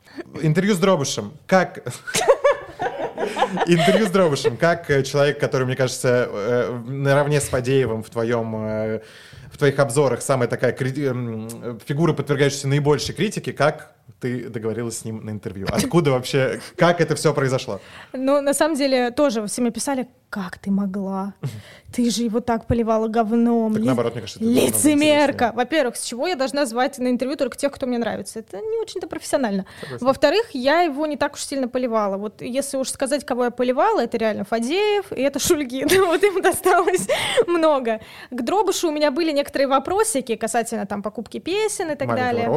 Интервью 0.41 0.73
с 0.75 0.79
Дробышем. 0.79 1.33
Как... 1.47 1.83
Интервью 3.67 4.05
с 4.07 4.09
Дробышем. 4.09 4.57
Как 4.57 4.89
э, 4.89 5.03
человек, 5.03 5.39
который, 5.39 5.65
мне 5.65 5.75
кажется, 5.75 6.27
э, 6.31 6.79
наравне 6.87 7.39
с 7.39 7.45
Фадеевым 7.45 8.03
в 8.03 8.09
твоем... 8.09 8.55
э, 8.55 9.01
в 9.51 9.57
твоих 9.59 9.77
обзорах 9.77 10.23
самая 10.23 10.47
такая 10.47 10.71
кри- 10.71 11.05
м, 11.05 11.79
фигура, 11.85 12.13
подвергающаяся 12.13 12.67
наибольшей 12.67 13.13
критике, 13.13 13.53
как 13.53 13.93
ты 14.19 14.49
договорилась 14.49 14.97
с 14.97 15.05
ним 15.05 15.23
на 15.23 15.29
интервью? 15.29 15.67
Откуда 15.69 16.09
вообще, 16.09 16.59
как 16.75 16.99
это 16.99 17.15
все 17.15 17.35
произошло? 17.35 17.79
Ну, 18.13 18.41
на 18.41 18.55
самом 18.55 18.75
деле, 18.75 19.11
тоже 19.11 19.45
все 19.45 19.61
мне 19.61 19.69
писали, 19.69 20.07
как 20.33 20.57
ты 20.57 20.71
могла? 20.71 21.35
Ты 21.95 22.09
же 22.09 22.23
его 22.23 22.39
так 22.39 22.65
поливала 22.65 23.07
говном. 23.07 23.75
Так 23.75 23.83
наоборот, 23.83 24.13
мне 24.13 24.21
кажется, 24.21 24.43
это 24.43 24.49
Лицемерка. 24.49 25.51
Во-первых, 25.53 25.95
с 25.95 26.03
чего 26.03 26.25
я 26.27 26.35
должна 26.35 26.65
звать 26.65 26.97
на 26.97 27.07
интервью 27.09 27.37
только 27.37 27.55
тех, 27.55 27.71
кто 27.71 27.85
мне 27.85 27.99
нравится? 27.99 28.39
Это 28.39 28.57
не 28.57 28.79
очень-то 28.81 29.05
профессионально. 29.05 29.67
Во-вторых, 29.99 30.49
я 30.53 30.81
его 30.81 31.05
не 31.05 31.17
так 31.17 31.35
уж 31.35 31.43
сильно 31.43 31.67
поливала. 31.67 32.17
Вот 32.17 32.41
если 32.41 32.77
уж 32.77 32.89
сказать, 32.89 33.23
кого 33.23 33.43
я 33.45 33.51
поливала, 33.51 33.99
это 33.99 34.17
реально 34.17 34.43
Фадеев, 34.43 35.11
и 35.11 35.21
это 35.21 35.37
Шульгин. 35.37 35.87
Вот 36.13 36.23
им 36.23 36.41
досталось 36.41 37.07
много. 37.45 38.01
К 38.31 38.41
Дробышу 38.41 38.89
у 38.89 38.91
меня 38.91 39.11
были 39.11 39.31
некоторые 39.31 39.67
вопросики 39.67 40.35
касательно 40.35 40.87
там 40.87 41.03
покупки 41.03 41.39
песен 41.39 41.91
и 41.91 41.95
так 41.95 42.07
далее. 42.07 42.49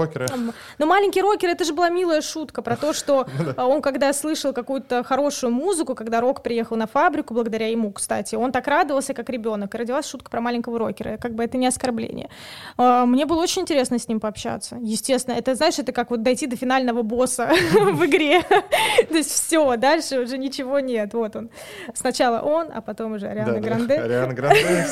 Но 0.79 0.87
маленький 0.87 1.21
рокер 1.21 1.51
это 1.51 1.65
же 1.65 1.75
была 1.75 1.91
милая 1.91 2.23
шутка 2.23 2.63
про 2.63 2.77
то, 2.77 2.95
что 2.95 3.27
Ну 3.57 3.69
он, 3.69 3.83
когда 3.83 4.15
слышал 4.15 4.55
какую-то 4.55 5.05
хорошую 5.05 5.53
музыку, 5.53 5.95
когда 5.95 6.23
рок 6.23 6.43
приехал 6.43 6.77
на 6.77 6.87
фабрику 6.87 7.35
благодаря 7.35 7.66
благодаря 7.67 7.71
ему, 7.71 7.93
кстати. 7.93 8.35
Он 8.37 8.53
так 8.53 8.67
радовался, 8.67 9.15
как 9.15 9.31
ребенок. 9.31 9.75
И 9.75 9.79
родилась 9.79 10.09
шутка 10.09 10.31
про 10.31 10.41
маленького 10.41 10.79
рокера. 10.79 11.17
Как 11.17 11.35
бы 11.35 11.45
это 11.45 11.59
не 11.59 11.67
оскорбление. 11.67 12.29
А, 12.77 13.07
мне 13.07 13.27
было 13.27 13.43
очень 13.43 13.63
интересно 13.63 13.99
с 13.99 14.09
ним 14.09 14.21
пообщаться. 14.21 14.79
Естественно, 14.83 15.35
это, 15.35 15.55
знаешь, 15.55 15.79
это 15.79 15.93
как 15.93 16.11
вот 16.11 16.23
дойти 16.23 16.47
до 16.47 16.57
финального 16.57 17.03
босса 17.03 17.49
в 17.73 18.05
игре. 18.05 18.43
То 19.09 19.17
есть 19.17 19.31
все, 19.31 19.77
дальше 19.77 20.21
уже 20.21 20.39
ничего 20.39 20.81
нет. 20.81 21.15
Вот 21.15 21.37
он. 21.37 21.51
Сначала 21.95 22.41
он, 22.41 22.69
а 22.75 22.81
потом 22.81 23.13
уже 23.13 23.27
Ариана 23.27 23.61
Гранде. 23.61 23.95
Ариана 24.07 24.35
Гранде. 24.35 24.87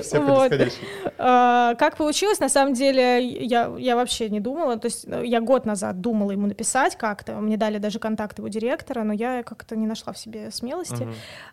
Все 0.00 0.22
а, 1.18 1.74
Как 1.74 1.96
получилось, 1.96 2.40
на 2.40 2.48
самом 2.48 2.74
деле, 2.74 3.20
я, 3.22 3.96
вообще 3.96 4.28
не 4.30 4.40
думала. 4.40 4.76
То 4.76 4.86
есть 4.86 5.06
я 5.24 5.40
год 5.40 5.66
назад 5.66 6.00
думала 6.00 6.32
ему 6.32 6.46
написать 6.46 6.96
как-то. 6.96 7.34
Мне 7.34 7.56
дали 7.56 7.78
даже 7.78 7.98
контакт 7.98 8.38
его 8.38 8.48
директора, 8.48 9.02
но 9.02 9.12
я 9.12 9.42
как-то 9.42 9.76
не 9.76 9.86
нашла 9.86 10.12
в 10.12 10.18
себе 10.18 10.50
смелости. 10.50 11.06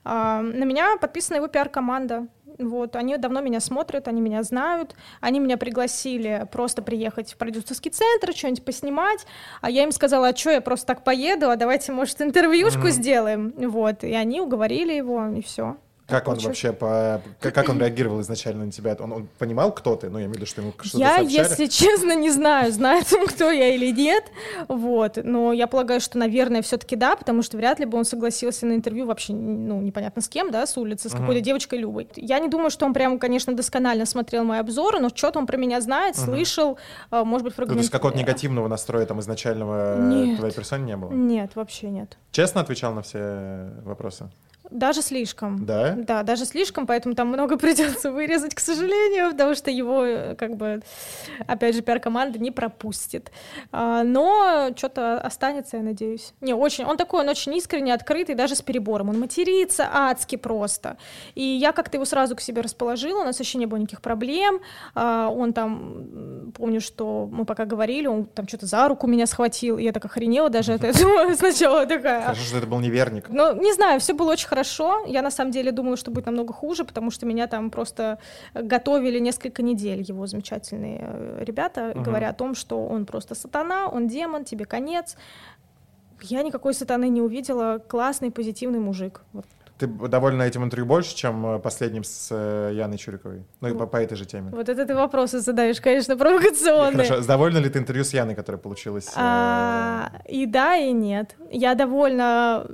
А, 0.04 0.19
на 0.42 0.66
меня 0.66 0.98
подписана 0.98 1.38
его 1.38 1.48
пиар-команда. 1.48 2.28
Вот, 2.58 2.98
они 2.98 3.16
давно 3.18 3.40
меня 3.40 3.62
смотрят, 3.62 4.10
они 4.10 4.20
меня 4.20 4.44
знают, 4.44 4.94
они 5.22 5.40
меня 5.40 5.56
пригласили 5.56 6.46
просто 6.52 6.82
приехать 6.82 7.34
в 7.34 7.38
продюсерский 7.38 7.90
центр, 7.90 8.36
что-нибудь 8.36 8.66
поснимать, 8.66 9.26
а 9.62 9.70
я 9.70 9.84
им 9.84 9.94
сказала, 9.94 10.28
а 10.28 10.36
что, 10.36 10.52
я 10.52 10.60
просто 10.60 10.88
так 10.88 11.06
поеду, 11.06 11.50
а 11.50 11.56
давайте, 11.56 11.94
может, 11.94 12.22
интервьюшку 12.22 12.88
mm-hmm. 12.88 12.92
сделаем, 12.92 13.54
вот, 13.56 14.04
и 14.04 14.14
они 14.14 14.42
уговорили 14.42 14.92
его, 14.94 15.28
и 15.28 15.42
все. 15.42 15.78
Как 16.10 16.28
он 16.28 16.38
вообще 16.38 16.74
по... 16.74 17.22
Как 17.40 17.70
он 17.70 17.80
реагировал 17.80 18.22
изначально 18.22 18.66
на 18.66 18.72
тебя? 18.72 18.96
Он, 19.00 19.12
он 19.12 19.28
понимал, 19.38 19.72
кто 19.72 19.96
ты? 19.96 20.10
Ну, 20.10 20.18
я 20.18 20.26
имею 20.26 20.34
в 20.34 20.36
виду, 20.38 20.46
что 20.46 20.62
ему 20.62 20.74
что-то 20.82 20.98
Я, 20.98 21.18
сообщали? 21.18 21.32
если 21.32 21.66
честно, 21.68 22.16
не 22.16 22.32
знаю, 22.32 22.72
знает 22.72 23.12
он, 23.14 23.28
кто 23.28 23.52
я 23.52 23.74
или 23.76 23.92
нет. 23.92 24.26
Вот. 24.68 25.20
Но 25.24 25.54
я 25.54 25.68
полагаю, 25.68 26.02
что, 26.02 26.18
наверное, 26.18 26.62
все-таки 26.62 26.96
да, 26.96 27.16
потому 27.16 27.44
что 27.44 27.58
вряд 27.58 27.80
ли 27.80 27.86
бы 27.86 27.98
он 27.98 28.06
согласился 28.06 28.66
на 28.66 28.74
интервью 28.74 29.06
вообще, 29.06 29.34
ну, 29.34 29.82
непонятно 29.82 30.22
с 30.22 30.30
кем, 30.30 30.52
да, 30.52 30.66
с 30.66 30.78
улицы, 30.78 31.10
с 31.10 31.14
какой-то 31.14 31.42
девочкой 31.42 31.80
Любой. 31.80 32.10
Я 32.16 32.40
не 32.40 32.50
думаю, 32.50 32.70
что 32.70 32.86
он 32.86 32.94
прям, 32.94 33.20
конечно, 33.20 33.56
досконально 33.56 34.06
смотрел 34.06 34.44
мои 34.44 34.60
обзоры, 34.60 35.00
но 35.00 35.10
что-то 35.10 35.40
он 35.40 35.46
про 35.46 35.58
меня 35.58 35.82
знает, 35.82 36.16
uh-huh. 36.16 36.26
слышал, 36.26 36.78
а, 37.10 37.24
может 37.24 37.46
быть, 37.46 37.54
фрагмент... 37.54 37.76
Ну, 37.76 37.80
то 37.80 37.84
есть 37.84 37.92
какого-то 37.92 38.18
негативного 38.18 38.68
настроя 38.68 39.06
там 39.06 39.20
изначального 39.20 40.00
нет. 40.00 40.38
твоей 40.38 40.54
персоне 40.54 40.84
не 40.84 40.98
было? 40.98 41.12
Нет, 41.12 41.52
вообще 41.56 41.90
нет. 41.90 42.18
Честно 42.32 42.62
отвечал 42.62 42.94
на 42.94 43.02
все 43.02 43.72
вопросы? 43.84 44.30
Даже 44.72 45.02
слишком. 45.02 45.66
Да? 45.66 45.96
Да, 45.98 46.24
даже 46.24 46.46
слишком, 46.46 46.86
поэтому 46.86 47.16
там 47.16 47.28
много 47.30 47.58
придется 47.58 48.12
вырезать, 48.12 48.54
к 48.54 48.60
сожалению, 48.60 49.32
потому 49.32 49.56
что 49.56 49.72
его, 49.72 50.06
э, 50.06 50.36
как 50.36 50.56
бы, 50.58 50.82
опять 51.48 51.76
же, 51.76 51.82
пиар-команда 51.82 52.38
не 52.38 52.52
пропустит. 52.52 53.32
А, 53.72 54.04
но 54.04 54.70
что-то 54.76 55.20
останется, 55.20 55.78
я 55.78 55.84
надеюсь. 55.84 56.34
Не, 56.42 56.54
очень, 56.54 56.86
он 56.86 56.98
такой, 56.98 57.22
он 57.22 57.30
очень 57.30 57.56
искренне, 57.56 57.94
открытый, 57.94 58.36
даже 58.36 58.56
с 58.56 58.62
перебором. 58.62 59.10
Он 59.10 59.20
матерится 59.20 59.90
адски 59.92 60.36
просто. 60.36 60.98
И 61.34 61.44
я 61.44 61.72
как-то 61.72 61.98
его 61.98 62.06
сразу 62.06 62.36
к 62.36 62.42
себе 62.42 62.62
расположила, 62.62 63.22
у 63.22 63.26
нас 63.26 63.40
вообще 63.40 63.58
не 63.58 63.66
было 63.66 63.80
никаких 63.80 64.02
проблем. 64.02 64.60
А, 64.94 65.30
он 65.30 65.54
там, 65.54 66.52
помню, 66.56 66.80
что 66.80 67.28
мы 67.32 67.46
пока 67.46 67.66
говорили, 67.66 68.06
он 68.06 68.26
там 68.26 68.48
что-то 68.48 68.68
за 68.68 68.88
руку 68.88 69.08
меня 69.08 69.26
схватил, 69.26 69.80
и 69.80 69.84
я 69.84 69.92
так 69.92 70.06
охренела 70.06 70.50
даже 70.50 70.74
от 70.74 70.84
этого 70.84 71.34
сначала 71.36 71.88
такая. 71.88 72.22
Хорошо, 72.22 72.44
что 72.44 72.58
это 72.58 72.68
был 72.68 72.80
неверник. 72.80 73.30
Ну, 73.30 73.60
не 73.60 73.74
знаю, 73.74 74.00
все 74.00 74.14
было 74.14 74.32
очень 74.34 74.48
хорошо 74.48 74.59
хорошо. 74.60 75.06
Я 75.08 75.22
на 75.22 75.32
самом 75.32 75.52
деле 75.52 75.72
думала, 75.72 75.98
что 75.98 76.12
будет 76.12 76.26
намного 76.26 76.54
хуже, 76.54 76.84
потому 76.84 77.12
что 77.12 77.26
меня 77.26 77.48
там 77.48 77.70
просто 77.70 78.18
готовили 78.54 79.20
несколько 79.20 79.64
недель 79.64 80.02
его 80.02 80.28
замечательные 80.28 81.00
э, 81.02 81.44
ребята, 81.46 81.92
угу. 81.96 82.04
говоря 82.04 82.30
о 82.30 82.34
том, 82.34 82.56
что 82.56 82.88
он 82.88 83.06
просто 83.06 83.36
сатана, 83.36 83.88
он 83.88 84.08
демон, 84.08 84.44
тебе 84.44 84.66
конец. 84.66 85.18
Я 86.22 86.44
никакой 86.44 86.74
сатаны 86.74 87.10
не 87.10 87.22
увидела. 87.22 87.80
Классный, 87.88 88.32
позитивный 88.32 88.80
мужик. 88.80 89.22
Вот 89.34 89.46
ты 89.80 89.88
довольна 89.88 90.44
этим 90.44 90.64
интервью 90.64 90.86
больше, 90.86 91.16
чем 91.16 91.46
э, 91.46 91.60
последним 91.60 92.04
с 92.04 92.28
э, 92.32 92.74
Яной 92.74 92.98
Чуриковой? 92.98 93.46
Ну, 93.62 93.70
и 93.70 93.74
по, 93.74 93.88
по 93.88 93.96
этой 93.96 94.18
же 94.18 94.26
теме. 94.26 94.52
Вот 94.52 94.68
это 94.68 94.86
ты 94.86 94.94
вопросы 94.94 95.40
задаешь, 95.40 95.80
конечно, 95.80 96.18
провокационные. 96.18 97.08
Хорошо. 97.08 97.26
Довольна 97.26 97.60
ли 97.60 97.70
ты 97.70 97.80
интервью 97.80 98.04
с 98.04 98.14
Яной, 98.14 98.36
которое 98.36 98.58
получилось? 98.58 99.10
А, 99.16 100.12
и 100.28 100.46
да, 100.46 100.76
и 100.76 100.92
нет. 100.92 101.36
Я 101.50 101.76
довольна 101.76 102.68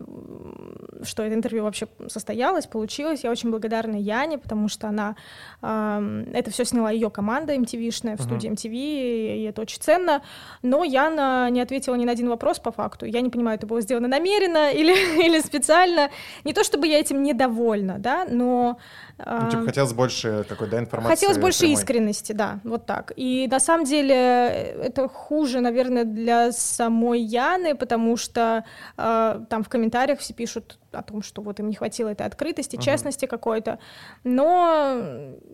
что 1.05 1.23
это 1.23 1.35
интервью 1.35 1.63
вообще 1.63 1.87
состоялось, 2.07 2.67
получилось. 2.67 3.23
Я 3.23 3.31
очень 3.31 3.51
благодарна 3.51 3.95
Яне, 3.95 4.37
потому 4.37 4.67
что 4.67 4.87
она 4.87 5.15
э, 5.61 6.25
это 6.33 6.51
все 6.51 6.65
сняла 6.65 6.91
ее 6.91 7.09
команда 7.09 7.55
MTV-шная 7.55 8.17
в 8.17 8.21
студии 8.21 8.49
MTV, 8.49 8.73
и 8.73 9.43
это 9.43 9.61
очень 9.61 9.81
ценно. 9.81 10.21
Но 10.61 10.83
Яна 10.83 11.49
не 11.49 11.61
ответила 11.61 11.95
ни 11.95 12.05
на 12.05 12.11
один 12.11 12.29
вопрос 12.29 12.59
по 12.59 12.71
факту. 12.71 13.05
Я 13.05 13.21
не 13.21 13.29
понимаю, 13.29 13.57
это 13.57 13.67
было 13.67 13.81
сделано 13.81 14.07
намеренно 14.07 14.71
или, 14.73 14.93
или 15.25 15.39
специально. 15.39 16.09
Не 16.43 16.53
то 16.53 16.63
чтобы 16.63 16.87
я 16.87 16.99
этим 16.99 17.23
недовольна, 17.23 17.99
да, 17.99 18.25
но 18.29 18.77
ну, 19.17 19.49
типа, 19.49 19.63
хотелось 19.63 19.93
больше 19.93 20.45
какой-то 20.47 20.71
да, 20.73 20.79
информации. 20.79 21.15
Хотелось 21.15 21.37
больше 21.37 21.59
прямой. 21.59 21.73
искренности, 21.75 22.33
да, 22.33 22.59
вот 22.63 22.85
так. 22.85 23.13
И 23.15 23.47
на 23.49 23.59
самом 23.59 23.85
деле 23.85 24.15
это 24.15 25.07
хуже, 25.07 25.61
наверное, 25.61 26.03
для 26.03 26.51
самой 26.51 27.21
Яны, 27.21 27.75
потому 27.75 28.17
что 28.17 28.65
э, 28.97 29.39
там 29.49 29.63
в 29.63 29.69
комментариях 29.69 30.19
все 30.19 30.33
пишут 30.33 30.77
о 30.95 31.03
том, 31.03 31.21
что 31.21 31.41
вот 31.41 31.59
им 31.59 31.69
не 31.69 31.75
хватило 31.75 32.09
этой 32.09 32.25
открытости, 32.25 32.75
uh-huh. 32.75 32.81
честности 32.81 33.25
какой-то. 33.25 33.79
Но 34.23 35.01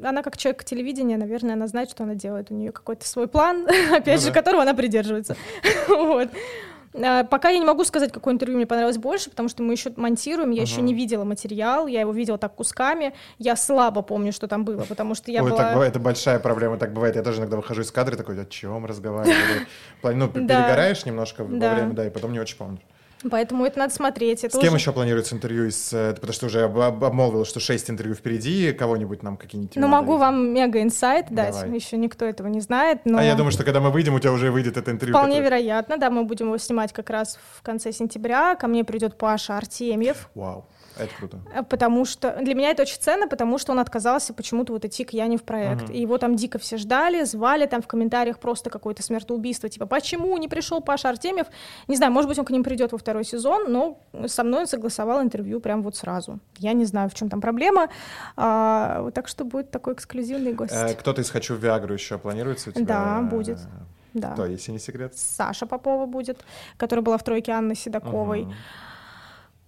она 0.03 0.23
как 0.23 0.37
человек 0.37 0.63
телевидения, 0.63 1.17
наверное, 1.17 1.53
она 1.53 1.67
знает, 1.67 1.89
что 1.89 2.03
она 2.03 2.15
делает. 2.15 2.51
У 2.51 2.53
нее 2.53 2.71
какой-то 2.71 3.07
свой 3.07 3.27
план, 3.27 3.67
опять 3.91 4.19
ну, 4.19 4.21
же, 4.21 4.27
да. 4.27 4.33
которого 4.33 4.61
она 4.63 4.73
придерживается. 4.73 5.35
вот. 5.87 6.29
А, 6.93 7.23
пока 7.23 7.49
я 7.49 7.57
не 7.57 7.65
могу 7.65 7.83
сказать, 7.85 8.11
какое 8.11 8.33
интервью 8.33 8.57
мне 8.57 8.65
понравилось 8.65 8.97
больше, 8.97 9.29
потому 9.29 9.47
что 9.49 9.63
мы 9.63 9.73
еще 9.73 9.93
монтируем, 9.95 10.51
я 10.51 10.61
uh-huh. 10.61 10.65
еще 10.65 10.81
не 10.81 10.93
видела 10.93 11.23
материал, 11.23 11.87
я 11.87 12.01
его 12.01 12.11
видела 12.11 12.37
так 12.37 12.55
кусками, 12.55 13.13
я 13.37 13.55
слабо 13.55 14.01
помню, 14.01 14.33
что 14.33 14.47
там 14.47 14.65
было, 14.65 14.83
потому 14.83 15.15
что 15.15 15.31
я 15.31 15.43
Ой, 15.43 15.51
была... 15.51 15.63
так 15.63 15.73
бывает, 15.73 15.91
это 15.91 15.99
большая 15.99 16.39
проблема, 16.39 16.77
так 16.77 16.93
бывает. 16.93 17.15
Я 17.15 17.23
тоже 17.23 17.39
иногда 17.39 17.57
выхожу 17.57 17.81
из 17.81 17.91
кадра 17.91 18.15
и 18.15 18.17
такой, 18.17 18.41
о 18.41 18.45
чем 18.45 18.85
разговаривали? 18.85 19.67
Ну, 20.03 20.27
перегораешь 20.33 21.05
немножко 21.05 21.43
во 21.43 21.49
время, 21.49 21.93
да, 21.93 22.07
и 22.07 22.09
потом 22.09 22.33
не 22.33 22.39
очень 22.39 22.57
помнишь. 22.57 22.81
Поэтому 23.29 23.65
это 23.65 23.79
надо 23.79 23.93
смотреть. 23.93 24.43
Это 24.43 24.57
С 24.57 24.59
кем 24.59 24.73
уже... 24.73 24.81
еще 24.81 24.91
планируется 24.91 25.35
интервью? 25.35 25.67
Из, 25.67 25.93
э, 25.93 26.13
потому 26.13 26.33
что 26.33 26.45
уже 26.47 26.63
об, 26.63 26.79
обмолвил, 26.79 27.45
что 27.45 27.59
шесть 27.59 27.89
интервью 27.89 28.15
впереди. 28.15 28.71
Кого-нибудь 28.71 29.23
нам 29.23 29.37
какие-нибудь... 29.37 29.75
Ну, 29.75 29.87
могу 29.87 30.17
вам 30.17 30.53
мега-инсайт 30.53 31.27
дать. 31.29 31.53
Давай. 31.53 31.75
Еще 31.75 31.97
никто 31.97 32.25
этого 32.25 32.47
не 32.47 32.61
знает. 32.61 33.01
Но... 33.05 33.19
А 33.19 33.23
я 33.23 33.35
думаю, 33.35 33.51
что 33.51 33.63
когда 33.63 33.79
мы 33.79 33.91
выйдем, 33.91 34.15
у 34.15 34.19
тебя 34.19 34.31
уже 34.31 34.51
выйдет 34.51 34.77
это 34.77 34.91
интервью. 34.91 35.15
Вполне 35.15 35.37
которое... 35.37 35.59
вероятно, 35.59 35.97
да. 35.97 36.09
Мы 36.09 36.23
будем 36.23 36.47
его 36.47 36.57
снимать 36.57 36.93
как 36.93 37.09
раз 37.09 37.39
в 37.57 37.61
конце 37.61 37.91
сентября. 37.91 38.55
Ко 38.55 38.67
мне 38.67 38.83
придет 38.83 39.17
Паша 39.17 39.57
Артемьев. 39.57 40.29
Вау. 40.33 40.65
Это 40.97 41.13
круто. 41.15 41.39
Э, 41.53 41.63
потому 41.63 42.05
что 42.05 42.37
для 42.41 42.53
меня 42.53 42.71
это 42.71 42.83
очень 42.83 42.99
ценно, 42.99 43.27
потому 43.27 43.57
что 43.57 43.71
он 43.71 43.79
отказался 43.79 44.33
почему-то 44.33 44.73
вот 44.73 44.85
идти 44.85 45.03
к 45.03 45.11
Яне 45.13 45.37
в 45.37 45.43
проект. 45.43 45.89
Uh-huh. 45.89 45.93
И 45.93 46.01
его 46.01 46.17
там 46.17 46.35
дико 46.35 46.59
все 46.59 46.77
ждали, 46.77 47.23
звали 47.23 47.65
там 47.65 47.81
в 47.81 47.87
комментариях 47.87 48.39
просто 48.39 48.69
какое-то 48.69 49.03
смертоубийство, 49.03 49.69
типа, 49.69 49.85
почему 49.85 50.35
не 50.37 50.47
пришел 50.47 50.81
Паша 50.81 51.09
Артемьев? 51.09 51.47
Не 51.87 51.95
знаю, 51.95 52.11
может 52.11 52.27
быть, 52.27 52.37
он 52.39 52.45
к 52.45 52.51
ним 52.51 52.63
придет 52.63 52.91
во 52.91 52.97
второй 52.97 53.10
сезон, 53.23 53.71
но 53.71 53.99
со 54.27 54.43
мной 54.43 54.61
он 54.61 54.67
согласовал 54.67 55.21
интервью 55.21 55.59
прям 55.59 55.81
вот 55.81 55.95
сразу. 55.95 56.39
Я 56.57 56.73
не 56.73 56.85
знаю, 56.85 57.09
в 57.09 57.13
чем 57.13 57.29
там 57.29 57.41
проблема. 57.41 57.89
А, 58.35 59.09
так 59.13 59.27
что 59.27 59.45
будет 59.45 59.71
такой 59.71 59.93
эксклюзивный 59.93 60.53
гость. 60.53 60.73
Э, 60.73 60.93
кто-то 60.93 61.21
из 61.21 61.29
«Хочу 61.29 61.55
Виагру» 61.55 61.93
еще 61.93 62.17
планируется 62.17 62.69
у 62.69 62.73
тебя? 62.73 62.85
Да, 62.85 63.21
будет. 63.21 63.59
Да. 64.13 64.31
Кто, 64.31 64.45
если 64.45 64.71
не 64.71 64.79
секрет? 64.79 65.13
Саша 65.15 65.65
Попова 65.65 66.05
будет, 66.05 66.43
которая 66.77 67.03
была 67.03 67.17
в 67.17 67.23
тройке 67.23 67.51
Анны 67.51 67.75
Седоковой. 67.75 68.41
Uh-huh. 68.41 68.53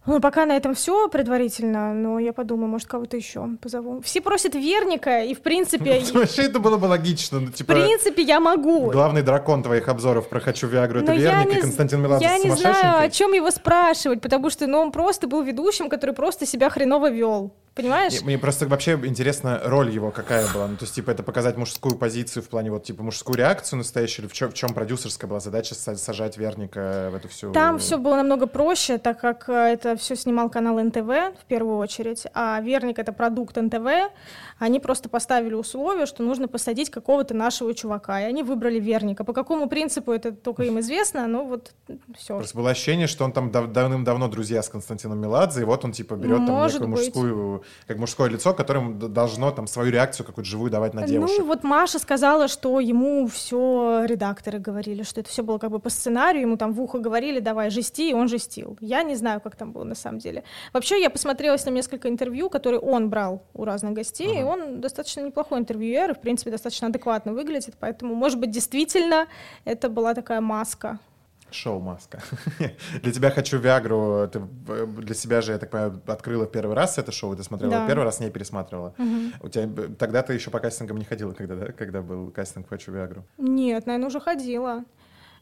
Ну, 0.06 0.20
пока 0.20 0.46
на 0.46 0.58
этом 0.58 0.74
все 0.74 1.08
предварительно, 1.08 1.94
но 1.94 2.20
я 2.20 2.34
подумаю, 2.34 2.68
может, 2.68 2.88
кого-то 2.88 3.16
еще 3.16 3.48
позову. 3.62 4.02
Все 4.02 4.20
просят 4.20 4.54
Верника, 4.54 5.22
и 5.22 5.34
в 5.34 5.42
принципе... 5.42 6.04
Вообще 6.14 6.44
это 6.44 6.60
было 6.60 6.78
бы 6.78 6.86
логично. 6.86 7.40
Ну, 7.40 7.52
типа, 7.52 7.74
в 7.74 7.76
принципе, 7.76 8.22
я 8.24 8.40
могу. 8.40 8.92
Главный 8.92 9.22
дракон 9.22 9.64
твоих 9.64 9.88
обзоров 9.88 10.28
про 10.28 10.42
«Хочу 10.42 10.68
Виагру»— 10.68 11.00
это 11.02 11.14
Верник, 11.14 11.58
и 11.58 11.62
Константин 11.62 12.02
Меладзе 12.02 12.26
Я 12.26 12.38
не 12.38 12.52
знаю, 12.52 13.00
о 13.00 13.10
чем 13.10 13.32
его 13.32 13.50
спрашивать, 13.50 14.22
потому 14.22 14.50
что 14.50 14.68
ну, 14.68 14.80
он 14.80 14.92
просто 14.92 15.28
был 15.28 15.42
ведущим, 15.42 15.90
который 15.90 16.14
просто 16.14 16.46
себя 16.46 16.70
хреново 16.70 17.10
вел. 17.10 17.54
Понимаешь? 17.76 18.22
Мне 18.22 18.38
просто 18.38 18.68
вообще 18.68 18.94
интересна 19.04 19.60
роль 19.66 19.90
его 19.90 20.12
какая 20.12 20.48
была. 20.54 20.68
Ну, 20.68 20.78
то 20.78 20.84
есть, 20.84 20.94
типа, 20.94 21.10
это 21.10 21.24
показать 21.24 21.58
мужскую 21.58 21.96
позицию 21.96 22.44
в 22.44 22.50
плане, 22.50 22.70
вот, 22.70 22.84
типа, 22.84 23.02
мужскую 23.02 23.36
реакцию 23.36 23.78
настоящую, 23.78 24.26
или 24.26 24.30
в 24.32 24.34
чем, 24.34 24.52
в 24.52 24.54
чем 24.54 24.74
продюсерская 24.74 25.28
была 25.28 25.40
задача 25.40 25.74
сажать 25.74 26.38
Верника 26.38 27.10
в 27.12 27.16
эту 27.16 27.30
всю... 27.30 27.52
Там 27.52 27.80
все 27.80 27.98
было 27.98 28.18
намного 28.18 28.46
проще, 28.46 29.00
так 29.00 29.20
как 29.20 29.50
э, 29.50 29.54
это 29.54 29.96
все 29.98 30.16
снимал 30.16 30.52
канал 30.52 30.80
НТВ 30.80 31.08
в 31.08 31.46
первую 31.48 31.78
очередь, 31.78 32.28
а 32.36 32.60
Верник— 32.62 33.00
это 33.00 33.12
продукт 33.12 33.56
НТВ, 33.56 33.88
они 34.60 34.80
просто 34.80 35.10
поставили 35.10 35.56
условие, 35.56 36.06
что 36.06 36.24
нужно 36.24 36.48
посадить 36.48 36.92
какого-то 36.92 37.34
нашего 37.34 37.74
чувака, 37.74 38.22
и 38.22 38.26
они 38.26 38.44
выбрали 38.44 38.80
Верника. 38.80 39.24
По 39.24 39.34
какому 39.34 39.68
принципу, 39.68 40.12
это 40.12 40.32
только 40.32 40.64
им 40.64 40.80
известно, 40.80 41.28
но 41.28 41.44
вот 41.46 41.74
все. 42.16 42.38
Просто 42.38 42.56
было 42.56 42.70
ощущение, 42.70 43.08
что 43.08 43.26
он 43.26 43.32
там 43.32 43.52
дав- 43.52 43.72
давным-давно 43.72 44.28
друзья 44.28 44.62
с 44.62 44.70
Константином 44.70 45.20
Меладзе, 45.20 45.62
и 45.62 45.64
вот 45.64 45.84
он, 45.84 45.92
типа, 45.92 46.16
берет 46.16 46.46
там 46.46 46.66
некую 46.68 46.88
быть. 46.88 46.90
мужскую, 46.90 47.63
как 47.88 47.98
мужское 47.98 48.30
лицо, 48.30 48.54
которым 48.54 49.00
должно 49.14 49.52
там 49.52 49.68
свою 49.68 49.92
реакцию 49.92 50.26
какую-то 50.26 50.50
живую 50.50 50.72
давать 50.72 50.94
на 50.94 51.08
девушек. 51.08 51.40
Ну, 51.40 51.46
вот 51.46 51.64
Маша 51.64 52.00
сказала, 52.00 52.48
что 52.48 52.80
ему 52.80 53.28
все 53.28 54.04
редакторы 54.06 54.60
говорили, 54.60 55.04
что 55.04 55.22
это 55.22 55.30
все 55.30 55.44
было 55.44 55.58
как 55.58 55.72
бы 55.72 55.80
по 55.80 55.90
сценарию, 55.90 56.44
ему 56.44 56.58
там 56.58 56.74
в 56.74 56.82
ухо 56.82 57.00
говорили, 57.00 57.40
давай, 57.40 57.70
жести, 57.70 58.10
и 58.10 58.14
он 58.14 58.28
жестил. 58.28 58.78
Я 58.80 59.04
не 59.04 59.16
знаю, 59.16 59.42
как 59.42 59.56
там 59.56 59.72
было 59.72 59.84
на 59.84 59.96
самом 59.96 60.20
деле. 60.20 60.44
Вообще, 60.74 61.02
я 61.02 61.10
посмотрела 61.10 61.58
с 61.58 61.66
ним 61.66 61.76
несколько 61.76 62.10
интервью, 62.10 62.50
которые 62.50 62.80
он 62.80 63.10
брал 63.10 63.44
у 63.54 63.66
разных 63.66 63.94
гостей, 63.94 64.40
и 64.40 64.44
он 64.44 64.82
достаточно 64.82 65.22
неплохой 65.22 65.60
интервьюер, 65.60 66.12
и, 66.12 66.14
в 66.14 66.20
принципе, 66.20 66.52
достаточно 66.52 66.88
адекватно 66.88 67.34
выглядит, 67.34 67.76
поэтому, 67.80 68.16
может 68.16 68.40
быть, 68.40 68.52
действительно, 68.52 69.28
это 69.66 69.90
была 69.90 70.14
такая 70.14 70.42
маска. 70.42 71.00
Шоу 71.54 71.80
маска. 71.80 72.20
для 73.02 73.12
тебя 73.12 73.30
хочу 73.30 73.60
Виагру. 73.60 74.28
Ты 74.32 74.42
э, 74.68 74.86
для 74.88 75.16
себя 75.16 75.42
же, 75.42 75.52
я 75.52 75.58
так 75.60 75.70
понимаю, 75.70 76.02
открыла 76.08 76.46
первый 76.48 76.76
раз 76.76 76.98
это 76.98 77.12
шоу, 77.12 77.36
ты 77.36 77.44
смотрела 77.44 77.72
Да. 77.74 77.88
первый 77.88 78.04
раз, 78.04 78.20
не 78.20 78.30
пересматривала. 78.32 78.94
У 79.42 79.50
тебя 79.50 79.68
б- 79.68 79.90
тогда 79.96 80.22
ты 80.24 80.34
еще 80.34 80.50
по 80.50 80.60
кастингам 80.60 80.98
не 80.98 81.06
ходила, 81.06 81.32
когда, 81.34 81.56
да? 81.56 81.72
когда 81.72 82.02
был 82.02 82.32
кастинг 82.32 82.68
«Хочу 82.70 82.92
Виагру». 82.92 83.24
Нет, 83.38 83.86
наверное, 83.86 84.08
уже 84.08 84.20
ходила. 84.20 84.84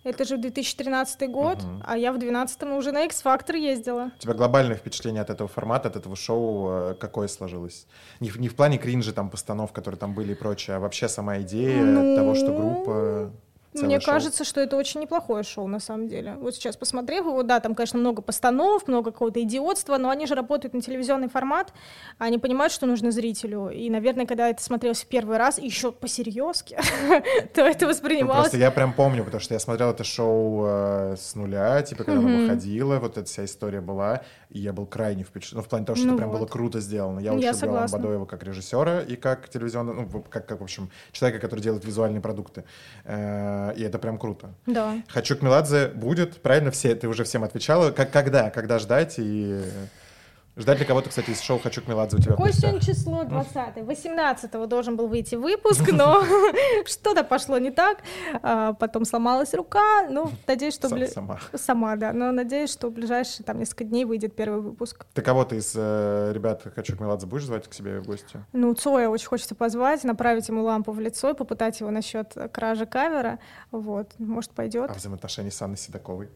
Это 0.03 0.25
же 0.25 0.37
2013 0.37 1.29
год, 1.29 1.59
а 1.85 1.95
я 1.95 2.11
в 2.11 2.17
2012 2.17 2.63
уже 2.77 2.91
на 2.91 3.05
X-Factor 3.05 3.55
ездила. 3.55 4.09
У 4.17 4.19
тебя 4.19 4.33
глобальное 4.33 4.75
впечатление 4.75 5.21
от 5.21 5.29
этого 5.29 5.47
формата, 5.47 5.89
от 5.89 5.95
этого 5.95 6.15
шоу 6.15 6.69
э, 6.71 6.93
какое 6.99 7.27
сложилось? 7.27 7.85
Не 8.19 8.31
в, 8.31 8.37
не 8.39 8.47
в 8.49 8.55
плане 8.55 8.79
кринжа, 8.79 9.13
там, 9.13 9.29
постанов, 9.29 9.71
которые 9.71 9.99
там 9.99 10.15
были 10.15 10.31
и 10.31 10.35
прочее, 10.35 10.77
а 10.77 10.79
вообще 10.79 11.07
сама 11.07 11.39
идея 11.41 11.83
Ну, 11.83 12.15
того, 12.15 12.33
что 12.35 12.47
группа... 12.51 13.31
Мне 13.73 13.99
шоу. 13.99 14.13
кажется, 14.13 14.43
что 14.43 14.59
это 14.59 14.75
очень 14.75 14.99
неплохое 14.99 15.43
шоу, 15.43 15.67
на 15.67 15.79
самом 15.79 16.07
деле. 16.07 16.35
Вот 16.39 16.55
сейчас 16.55 16.75
посмотрев 16.75 17.25
его, 17.25 17.41
да, 17.43 17.59
там, 17.61 17.73
конечно, 17.73 17.99
много 17.99 18.21
постанов, 18.21 18.87
много 18.87 19.11
какого-то 19.11 19.41
идиотства, 19.41 19.97
но 19.97 20.09
они 20.09 20.25
же 20.27 20.35
работают 20.35 20.73
на 20.73 20.81
телевизионный 20.81 21.29
формат, 21.29 21.73
они 22.17 22.37
понимают, 22.37 22.73
что 22.73 22.85
нужно 22.85 23.11
зрителю. 23.11 23.69
И, 23.69 23.89
наверное, 23.89 24.25
когда 24.25 24.49
это 24.49 24.61
смотрелось 24.61 25.03
в 25.03 25.07
первый 25.07 25.37
раз, 25.37 25.57
еще 25.57 25.91
по-серьезки, 25.91 26.77
то 27.53 27.61
это 27.61 27.85
Ну, 27.85 27.91
воспринималось... 27.91 28.41
Просто 28.41 28.57
я 28.57 28.71
прям 28.71 28.93
помню, 28.93 29.23
потому 29.23 29.39
что 29.39 29.53
я 29.53 29.59
смотрел 29.59 29.91
это 29.91 30.03
шоу 30.03 30.65
э, 30.65 31.15
с 31.17 31.35
нуля, 31.35 31.81
типа, 31.81 32.03
когда 32.03 32.19
оно 32.19 32.41
выходило, 32.41 32.99
вот 32.99 33.17
эта 33.17 33.27
вся 33.27 33.45
история 33.45 33.79
была, 33.79 34.21
и 34.49 34.59
я 34.59 34.73
был 34.73 34.85
крайне 34.85 35.23
впечатлен. 35.23 35.59
Ну, 35.59 35.63
в 35.63 35.69
плане 35.69 35.85
того, 35.85 35.95
что 35.95 36.07
Ну 36.07 36.13
это 36.13 36.17
прям 36.17 36.29
вот. 36.31 36.39
было 36.39 36.47
круто 36.47 36.81
сделано. 36.81 37.19
Я 37.19 37.33
очень 37.33 37.53
согласна. 37.53 37.97
Бадоева 37.97 38.25
как 38.25 38.43
режиссера 38.43 39.01
и 39.01 39.15
как 39.15 39.47
телевизионного, 39.47 40.01
ну, 40.01 40.23
как, 40.29 40.45
как, 40.45 40.59
в 40.59 40.63
общем, 40.63 40.89
человека, 41.13 41.39
который 41.39 41.61
делает 41.61 41.85
визуальные 41.85 42.21
продукты. 42.21 42.65
Э, 43.05 43.60
И 43.69 43.83
это 43.83 43.99
прям 43.99 44.17
круто. 44.17 44.53
Да. 44.65 44.95
Хочу 45.07 45.37
к 45.37 45.41
Меладзе 45.41 45.87
будет, 45.87 46.41
правильно? 46.41 46.71
Все, 46.71 46.95
ты 46.95 47.07
уже 47.07 47.23
всем 47.23 47.43
отвечала. 47.43 47.91
Как, 47.91 48.11
когда? 48.11 48.49
Когда 48.49 48.79
ждать? 48.79 49.15
И 49.17 49.61
ждать 50.55 50.79
ли 50.79 50.85
кого-то, 50.85 51.09
кстати, 51.09 51.31
из 51.31 51.41
шоу 51.41 51.59
«Хочу 51.59 51.81
к 51.81 51.87
Меладзе» 51.87 52.17
у 52.17 52.19
тебя 52.19 52.31
Какое 52.31 52.51
сегодня 52.51 52.81
число? 52.81 53.23
20 53.23 53.83
18 53.85 54.51
должен 54.67 54.95
был 54.95 55.07
выйти 55.07 55.35
выпуск, 55.35 55.89
но 55.91 56.23
что-то 56.85 57.23
пошло 57.23 57.57
не 57.57 57.71
так. 57.71 57.99
А, 58.41 58.73
Потом 58.73 59.05
сломалась 59.05 59.53
рука. 59.53 60.07
Ну, 60.09 60.31
надеюсь, 60.47 60.73
что... 60.73 60.89
Сама. 61.07 61.39
Сама, 61.53 61.95
да. 61.95 62.13
Но 62.13 62.31
надеюсь, 62.31 62.71
что 62.71 62.89
в 62.89 62.93
ближайшие 62.93 63.45
там 63.45 63.59
несколько 63.59 63.83
дней 63.83 64.05
выйдет 64.05 64.35
первый 64.35 64.61
выпуск. 64.61 65.05
Ты 65.13 65.21
кого-то 65.21 65.55
из 65.55 65.73
э, 65.75 66.31
ребят 66.33 66.63
«Хочу 66.75 66.97
к 66.97 66.99
Меладзе» 66.99 67.27
будешь 67.27 67.45
звать 67.45 67.67
к 67.67 67.73
себе 67.73 67.99
в 67.99 68.05
гости? 68.05 68.43
Ну, 68.53 68.73
Цоя 68.73 69.09
очень 69.09 69.27
хочется 69.27 69.55
позвать, 69.55 70.03
направить 70.03 70.47
ему 70.47 70.63
лампу 70.63 70.91
в 70.91 70.99
лицо 70.99 71.31
и 71.31 71.33
попытать 71.33 71.79
его 71.79 71.91
насчет 71.91 72.35
кражи 72.51 72.85
кавера. 72.85 73.39
Вот, 73.71 74.11
может, 74.17 74.51
пойдет. 74.51 74.89
А 74.89 74.93
взаимоотношения 74.93 75.51
с 75.51 75.61
Анной 75.61 75.77
Седоковой? 75.77 76.29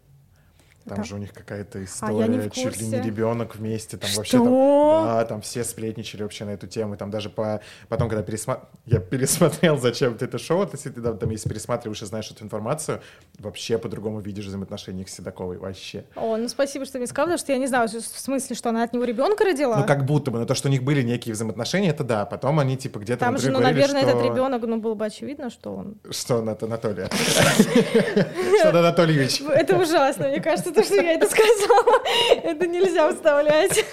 Там 0.87 0.97
Да. 0.97 1.03
же 1.03 1.15
у 1.15 1.17
них 1.17 1.33
какая-то 1.33 1.79
А 1.79 1.83
история, 1.83 2.49
в 2.49 2.51
чуть 2.51 2.79
ли 2.79 2.87
не 2.87 3.01
ребенок 3.01 3.55
вместе, 3.55 3.97
там 3.97 4.09
вообще 4.15 4.37
там, 4.37 4.45
Что? 4.47 5.03
да, 5.05 5.25
там 5.25 5.41
все 5.41 5.63
сплетничали 5.63 6.21
вообще 6.21 6.45
на 6.45 6.51
эту 6.51 6.67
тему, 6.67 6.95
там 6.95 7.09
даже 7.09 7.29
по, 7.31 7.59
потом, 7.89 8.07
когда 8.07 8.21
пересма... 8.21 8.59
я 8.85 8.99
пересмотрел 8.99 9.79
зачем-то 9.79 10.25
это 10.25 10.37
шоу, 10.37 10.67
ты, 10.67 10.77
ты 10.77 11.01
там, 11.01 11.29
если 11.31 11.49
пересматриваешь 11.49 12.03
и 12.03 12.05
знаешь 12.05 12.29
эту 12.29 12.43
информацию, 12.43 13.01
вообще 13.39 13.79
по-другому 13.79 14.19
видишь 14.19 14.45
взаимоотношения 14.45 15.07
с 15.07 15.09
Седоковой, 15.11 15.57
вообще. 15.57 16.05
О, 16.15 16.37
ну 16.37 16.47
спасибо, 16.47 16.85
что 16.85 16.99
мне 16.99 17.07
сказал, 17.07 17.25
потому 17.27 17.39
что 17.39 17.51
я 17.51 17.57
не 17.57 17.67
знаю, 17.67 17.89
в 17.89 17.91
смысле, 18.01 18.55
что 18.55 18.69
она 18.69 18.83
от 18.83 18.93
него 18.93 19.05
ребенка 19.05 19.43
родила. 19.43 19.77
Ну, 19.77 19.85
как 19.87 20.05
будто 20.05 20.29
бы, 20.29 20.37
но 20.37 20.45
то, 20.45 20.53
что 20.53 20.67
у 20.67 20.71
них 20.71 20.83
были 20.83 21.01
некие 21.01 21.33
взаимоотношения, 21.33 21.89
это 21.89 22.03
да, 22.03 22.25
потом 22.27 22.59
они, 22.59 22.77
типа, 22.77 22.99
где-то 22.99 23.21
Там 23.21 23.39
же, 23.39 23.49
ну, 23.49 23.57
говорили, 23.57 23.79
наверное, 23.81 24.01
что... 24.01 24.11
этот 24.19 24.31
ребенок, 24.31 24.61
ну, 24.61 24.77
было 24.77 24.93
бы 24.93 25.05
очевидно, 25.05 25.49
что 25.49 25.73
он. 25.73 25.97
Что, 26.11 26.41
Анат- 26.43 26.63
Анатолия? 26.63 27.09
Что, 28.59 28.69
Анатольевич? 28.79 29.41
Это 29.49 29.77
ужасно, 29.77 30.27
мне 30.27 30.39
кажется, 30.41 30.74
то, 30.75 30.83
что 30.83 30.95
я 30.95 31.13
это 31.13 31.27
сказала, 31.27 32.03
это 32.43 32.67
нельзя 32.67 33.11
вставлять. 33.11 33.85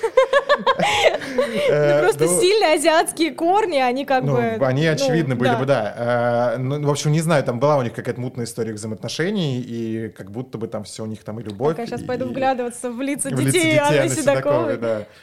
Э, 1.70 2.02
Просто 2.02 2.24
ну, 2.24 2.40
сильные 2.40 2.74
азиатские 2.74 3.32
корни, 3.32 3.78
они 3.78 4.04
как 4.04 4.24
Ну, 4.24 4.36
бы... 4.36 4.66
они 4.66 4.86
ну, 4.86 4.92
очевидны 4.92 5.34
были 5.34 5.54
бы, 5.54 5.64
да. 5.64 6.56
Э, 6.56 6.58
в 6.58 6.90
общем, 6.90 7.12
не 7.12 7.20
знаю, 7.20 7.44
там 7.44 7.58
была 7.58 7.76
у 7.78 7.82
них 7.82 7.92
какая-то 7.92 8.20
мутная 8.20 8.44
история 8.44 8.72
взаимоотношений, 8.72 9.60
и 9.60 10.08
как 10.10 10.30
будто 10.30 10.58
бы 10.58 10.68
там 10.68 10.84
все 10.84 11.02
у 11.02 11.06
них 11.06 11.24
там 11.24 11.40
и 11.40 11.42
любовь. 11.42 11.78
Я 11.78 11.86
сейчас 11.86 12.02
пойду 12.02 12.26
вглядываться 12.26 12.90
в 12.90 13.00
лица 13.00 13.30
детей 13.30 13.78
Анны 13.78 14.08
Седоковой. 14.08 14.78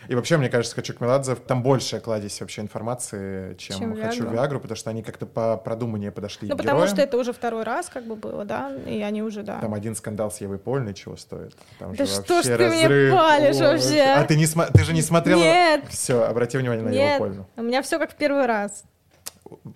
И 0.08 0.16
вообще, 0.16 0.38
мне 0.38 0.50
кажется, 0.50 0.76
«Хочу 0.76 0.94
к 0.94 1.02
Меладзе» 1.02 1.36
там 1.36 1.64
большая 1.64 2.02
кладезь 2.02 2.40
вообще 2.42 2.62
информации, 2.62 3.56
чем, 3.56 3.96
«Хочу 3.96 4.24
«Виагру». 4.24 4.32
Виагру», 4.32 4.60
потому 4.60 4.76
что 4.76 4.90
они 4.90 5.04
как-то 5.04 5.26
по 5.26 5.58
продуманнее 5.58 6.12
подошли 6.12 6.48
Ну, 6.48 6.58
потому 6.58 6.88
что 6.88 7.02
это 7.02 7.18
уже 7.18 7.34
второй 7.34 7.64
раз 7.64 7.90
как 7.90 8.06
бы 8.06 8.16
было, 8.16 8.46
да, 8.46 8.72
и 8.88 9.02
они 9.02 9.22
уже, 9.22 9.44
да. 9.44 9.60
Там 9.60 9.74
один 9.74 9.96
скандал 9.96 10.32
с 10.32 10.42
Евой 10.42 10.58
Польной 10.58 10.94
чего 10.94 11.16
стоит. 11.18 11.49
Там 11.80 11.96
Да 11.96 12.06
что 12.06 12.42
ж 12.42 12.46
ты 12.46 12.70
мне 12.70 13.12
палишь 13.12 13.58
вообще? 13.58 14.02
А 14.02 14.24
ты, 14.26 14.36
не 14.36 14.46
смо- 14.46 14.70
ты 14.72 14.84
же 14.84 14.94
не 14.94 15.02
смотрела? 15.02 15.40
Нет. 15.40 15.84
Все, 15.90 16.24
обрати 16.24 16.58
внимание 16.58 16.84
на 16.86 16.90
Нет, 16.90 17.18
Польну. 17.18 17.48
у 17.58 17.62
меня 17.62 17.82
все 17.82 18.00
как 18.00 18.12
в 18.12 18.16
первый 18.16 18.46
раз. 18.46 18.84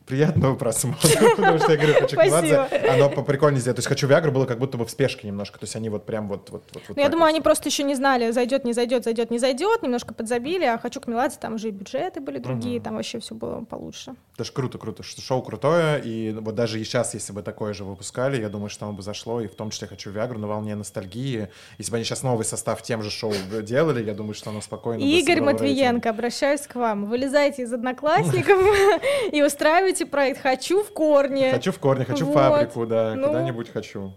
Приятного 0.06 0.56
просмотра, 0.56 1.10
потому 1.36 1.60
что 1.60 1.72
я 1.72 1.78
говорю, 1.78 2.00
хочу. 2.02 2.18
Меладзе, 2.18 2.58
оно 2.90 3.10
поприкольнее 3.10 3.62
сделать. 3.62 3.78
То 3.78 3.80
есть 3.80 3.90
хочу 3.90 4.08
Виагру 4.08 4.32
было 4.32 4.46
как 4.46 4.60
будто 4.60 4.78
бы 4.78 4.86
в 4.86 4.90
спешке 4.90 5.28
немножко, 5.28 5.60
то 5.60 5.64
есть 5.64 5.76
они 5.76 5.90
вот 5.90 6.06
прям 6.06 6.28
вот 6.28 6.50
вот 6.50 6.64
вот. 6.74 6.84
вот 6.88 6.98
Ну, 6.98 7.02
я 7.02 7.10
думаю, 7.10 7.28
они 7.28 7.42
просто 7.42 7.70
еще 7.70 7.84
не 7.84 7.96
знали, 7.96 8.32
зайдет, 8.32 8.66
не 8.66 8.74
зайдет, 8.74 9.04
зайдет, 9.04 9.32
не 9.32 9.40
зайдет, 9.40 9.82
немножко 9.84 10.14
подзабили, 10.14 10.66
а 10.66 10.78
хочу 10.78 11.02
к 11.02 11.08
Меладзе, 11.08 11.38
там 11.40 11.56
уже 11.56 11.70
и 11.70 11.72
бюджеты 11.72 12.22
были 12.22 12.38
другие, 12.38 12.80
там 12.82 12.96
вообще 12.96 13.20
все 13.20 13.36
было 13.36 13.64
получше. 13.64 14.16
Это 14.36 14.44
ж 14.46 14.52
круто, 14.52 14.78
круто, 14.78 15.04
что 15.04 15.22
шоу 15.22 15.42
крутое, 15.42 16.02
и 16.02 16.32
вот 16.32 16.56
даже 16.56 16.80
и 16.80 16.84
сейчас, 16.84 17.14
если 17.14 17.34
бы 17.34 17.42
такое 17.42 17.74
же 17.74 17.84
выпускали, 17.84 18.42
я 18.42 18.50
думаю, 18.50 18.70
что 18.70 18.86
оно 18.86 18.94
бы 18.94 19.02
зашло, 19.02 19.42
и 19.42 19.48
в 19.48 19.56
том 19.56 19.70
числе 19.70 19.88
хочу 19.88 20.12
Виагру 20.12 20.40
на 20.40 20.48
волне 20.48 20.76
ностальгии. 20.76 21.50
Если 21.78 21.92
бы 21.92 21.98
они 21.98 22.06
сейчас 22.06 22.24
новый 22.24 22.46
состав 22.46 22.82
тем 22.82 23.02
же 23.04 23.10
шоу 23.10 23.34
делали, 23.62 24.04
я 24.04 24.14
думаю, 24.14 24.34
что 24.34 24.50
оно 24.50 24.62
спокойно 24.62 25.02
Игорь 25.02 25.42
Матвиенко, 25.42 26.10
обращаюсь 26.10 26.62
к 26.62 26.76
вам. 26.76 27.06
Вылезайте 27.06 27.64
из 27.64 27.74
одноклассников 27.74 28.60
и 29.32 29.42
устраивайте 29.42 29.63
проект 30.06 30.42
«Хочу 30.42 30.84
в 30.84 30.92
корне». 30.92 31.52
Хочу 31.52 31.72
в 31.72 31.80
корне, 31.80 32.06
хочу 32.06 32.26
Вот. 32.26 32.34
фабрику, 32.34 32.86
да, 32.86 33.16
Ну. 33.16 33.24
когда-нибудь 33.24 33.72
хочу. 33.72 34.14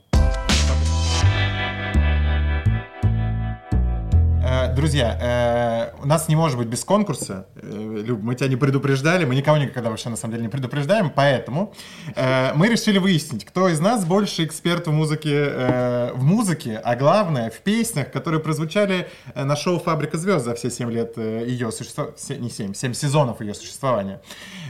Друзья, 4.76 5.18
э, 5.20 6.02
у 6.02 6.06
нас 6.06 6.28
не 6.28 6.36
может 6.36 6.56
быть 6.56 6.68
без 6.68 6.84
конкурса. 6.84 7.46
Э, 7.56 8.02
Люб, 8.06 8.22
мы 8.22 8.36
тебя 8.36 8.48
не 8.48 8.54
предупреждали, 8.56 9.24
мы 9.24 9.34
никого 9.34 9.56
никогда 9.56 9.90
вообще 9.90 10.08
на 10.08 10.16
самом 10.16 10.34
деле 10.34 10.44
не 10.44 10.48
предупреждаем, 10.48 11.10
поэтому 11.10 11.74
э, 12.14 12.52
мы 12.54 12.68
решили 12.68 12.98
выяснить, 12.98 13.44
кто 13.44 13.68
из 13.68 13.80
нас 13.80 14.04
больше 14.04 14.44
эксперт 14.44 14.86
в 14.86 14.92
музыке, 14.92 15.34
э, 15.34 16.12
в 16.14 16.22
музыке, 16.22 16.80
а 16.84 16.94
главное 16.94 17.50
в 17.50 17.58
песнях, 17.58 18.12
которые 18.12 18.40
прозвучали 18.40 19.08
э, 19.34 19.42
на 19.42 19.56
шоу 19.56 19.80
«Фабрика 19.80 20.16
звезд» 20.16 20.44
за 20.44 20.54
все 20.54 20.70
7 20.70 20.92
лет 20.92 21.14
э, 21.16 21.44
ее 21.48 21.72
существования, 21.72 22.16
не 22.38 22.50
7, 22.50 22.74
7 22.74 22.92
сезонов 22.92 23.40
ее 23.40 23.54
существования. 23.54 24.20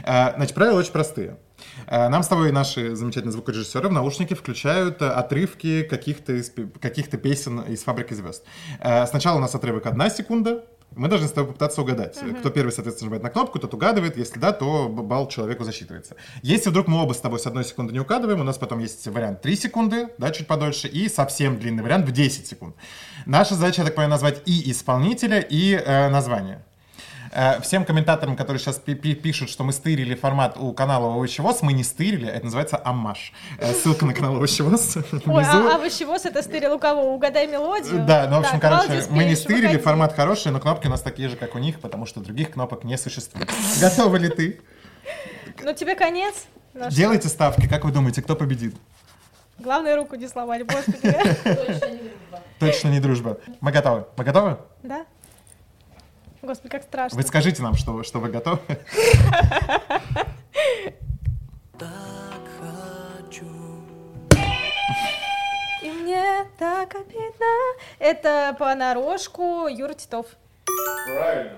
Э, 0.05 0.33
Значит, 0.37 0.55
правила 0.55 0.79
очень 0.79 0.91
простые. 0.91 1.37
Э, 1.85 2.09
Нам 2.09 2.23
с 2.23 2.27
тобой 2.27 2.51
наши 2.51 2.95
замечательные 2.95 3.33
звукорежиссеры 3.33 3.89
в 3.89 3.91
наушники 3.91 4.33
включают 4.33 5.01
э, 5.01 5.09
отрывки 5.09 5.83
каких-то 5.83 6.33
из 6.33 6.51
каких-то 6.81 7.17
песен 7.17 7.59
из 7.61 7.83
«Фабрики 7.83 8.13
звезд». 8.13 8.43
Э, 8.79 9.05
Сначала 9.05 9.37
у 9.37 9.41
нас 9.41 9.53
отрывок 9.53 9.85
одна 9.85 10.09
секунда, 10.09 10.63
мы 10.95 11.09
должны 11.09 11.27
с 11.27 11.31
тобой 11.31 11.49
попытаться 11.49 11.81
угадать. 11.81 12.17
Кто 12.39 12.49
первый, 12.49 12.71
соответственно, 12.71 13.11
нажимает 13.11 13.23
на 13.23 13.29
кнопку, 13.29 13.59
тот 13.59 13.73
угадывает. 13.73 14.17
Если 14.17 14.39
да, 14.39 14.51
то 14.51 14.87
балл 14.89 15.27
человеку 15.27 15.63
засчитывается. 15.63 16.15
Если 16.41 16.69
вдруг 16.69 16.87
мы 16.87 17.01
оба 17.03 17.13
с 17.13 17.19
тобой 17.19 17.39
с 17.39 17.45
одной 17.45 17.65
секунды 17.65 17.93
не 17.93 17.99
угадываем, 17.99 18.39
у 18.41 18.43
нас 18.43 18.57
потом 18.57 18.79
есть 18.79 19.07
вариант 19.07 19.41
3 19.41 19.55
секунды, 19.55 20.07
да, 20.17 20.31
чуть 20.31 20.47
подольше, 20.47 20.87
и 20.87 21.07
совсем 21.09 21.59
длинный 21.59 21.83
вариант 21.83 22.07
в 22.07 22.11
10 22.11 22.47
секунд. 22.47 22.75
Наша 23.25 23.55
задача, 23.55 23.81
я 23.81 23.85
так 23.85 23.95
понимаю, 23.95 24.11
назвать 24.11 24.41
и 24.45 24.71
исполнителя, 24.71 25.39
и 25.39 25.73
э, 25.73 26.09
название. 26.09 26.63
Э, 27.31 27.59
Всем 27.61 27.85
комментаторам, 27.85 28.35
которые 28.35 28.59
сейчас 28.59 28.77
пи- 28.77 28.95
пи- 28.95 29.15
пишут, 29.15 29.49
что 29.49 29.63
мы 29.63 29.73
стырили 29.73 30.15
формат 30.15 30.57
у 30.57 30.73
канала 30.73 31.13
Овощевоз, 31.13 31.61
мы 31.61 31.73
не 31.73 31.83
стырили, 31.83 32.27
это 32.27 32.45
называется 32.45 32.81
аммаж. 32.83 33.33
Э, 33.59 33.73
Ссылка 33.73 34.05
на 34.05 34.13
канал 34.13 34.35
Овощевоз 34.35 34.97
Ой, 35.25 35.43
а, 35.43 35.79
а 35.85 35.89
с 36.19 36.25
это 36.25 36.41
стырил 36.41 36.75
у 36.75 36.79
кого? 36.79 37.13
Угадай 37.13 37.47
мелодию? 37.47 38.05
Да, 38.05 38.27
ну, 38.29 38.37
в 38.37 38.39
общем, 38.39 38.59
короче, 38.59 39.03
мы 39.09 39.25
не 39.25 39.35
стырили, 39.35 39.77
формат 39.77 40.13
хороший, 40.13 40.51
но 40.51 40.59
кнопки 40.59 40.87
у 40.87 40.89
нас 40.89 41.01
такие 41.01 41.29
же, 41.29 41.35
как 41.35 41.55
у 41.55 41.59
них, 41.59 41.79
потому 41.79 42.05
что 42.05 42.19
других 42.19 42.51
кнопок 42.51 42.83
не 42.83 42.97
существует. 42.97 43.49
Готовы 43.81 44.19
ли 44.19 44.29
ты? 44.29 44.61
Ну, 45.63 45.73
тебе 45.73 45.95
конец. 45.95 46.45
Ну, 46.73 46.85
что? 46.85 46.95
Делайте 46.95 47.27
ставки, 47.29 47.67
как 47.67 47.85
вы 47.85 47.91
думаете, 47.91 48.21
кто 48.21 48.35
победит? 48.35 48.75
Главное, 49.59 49.95
руку 49.95 50.15
не 50.15 50.27
сломать, 50.27 50.65
господи. 50.67 51.17
Точно 52.59 52.89
не 52.89 52.99
дружба. 52.99 53.39
Мы 53.61 53.71
готовы. 53.71 54.05
Мы 54.15 54.23
готовы? 54.23 54.57
Да? 54.83 55.05
Господи, 56.47 56.71
как 56.71 56.83
страшно. 56.83 57.17
Вы 57.17 57.23
скажите 57.27 57.61
нам, 57.61 57.75
что, 57.75 58.03
что 58.03 58.19
вы 58.21 58.29
готовы. 58.29 58.59
И 65.83 65.91
мне 65.91 66.45
так 66.57 66.95
обидно. 66.95 67.45
Это 67.99 68.55
понарошку 68.57 69.67
Юра 69.67 69.93
Титов. 69.93 70.25
Правильно. 71.05 71.57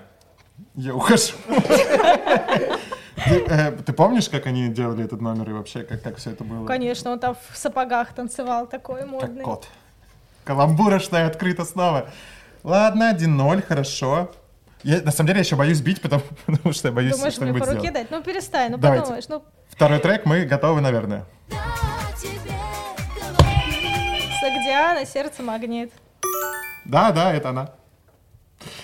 Я 0.74 0.94
ухожу. 0.94 1.34
Ты, 1.46 3.44
э, 3.48 3.72
ты 3.72 3.92
помнишь, 3.92 4.28
как 4.28 4.46
они 4.46 4.68
делали 4.68 5.04
этот 5.04 5.20
номер 5.20 5.50
и 5.50 5.52
вообще, 5.52 5.82
как, 5.84 6.02
как 6.02 6.16
все 6.16 6.30
это 6.30 6.42
было? 6.42 6.66
Конечно, 6.66 7.12
он 7.12 7.20
там 7.20 7.36
в 7.50 7.56
сапогах 7.56 8.12
танцевал, 8.12 8.66
такой 8.66 9.04
модный. 9.04 9.36
Как 9.36 9.44
кот. 9.44 9.68
Каламбурочная 10.44 11.26
открыта 11.26 11.64
снова. 11.64 12.10
Ладно, 12.64 13.14
1-0, 13.14 13.62
хорошо. 13.62 14.30
Я, 14.82 15.02
на 15.02 15.10
самом 15.10 15.28
деле, 15.28 15.38
я 15.38 15.44
еще 15.44 15.56
боюсь 15.56 15.80
бить, 15.80 16.00
потому, 16.00 16.22
потому 16.46 16.72
что 16.72 16.88
я 16.88 16.94
боюсь 16.94 17.12
Думаешь, 17.12 17.36
мне 17.38 17.46
что-нибудь 17.52 17.60
по 17.60 17.66
руке 17.66 17.88
сделать. 17.88 17.94
дать? 17.94 18.10
Ну, 18.10 18.22
перестань, 18.22 18.70
ну, 18.72 18.78
Давайте. 18.78 19.02
подумаешь. 19.02 19.28
Ну, 19.28 19.42
Второй 19.68 19.98
трек, 19.98 20.26
мы 20.26 20.44
готовы, 20.44 20.80
наверное. 20.80 21.26
Сагдиана, 24.40 25.04
сердце 25.06 25.42
магнит. 25.42 25.92
Да, 26.84 27.12
да, 27.12 27.32
это 27.32 27.50
она. 27.50 27.70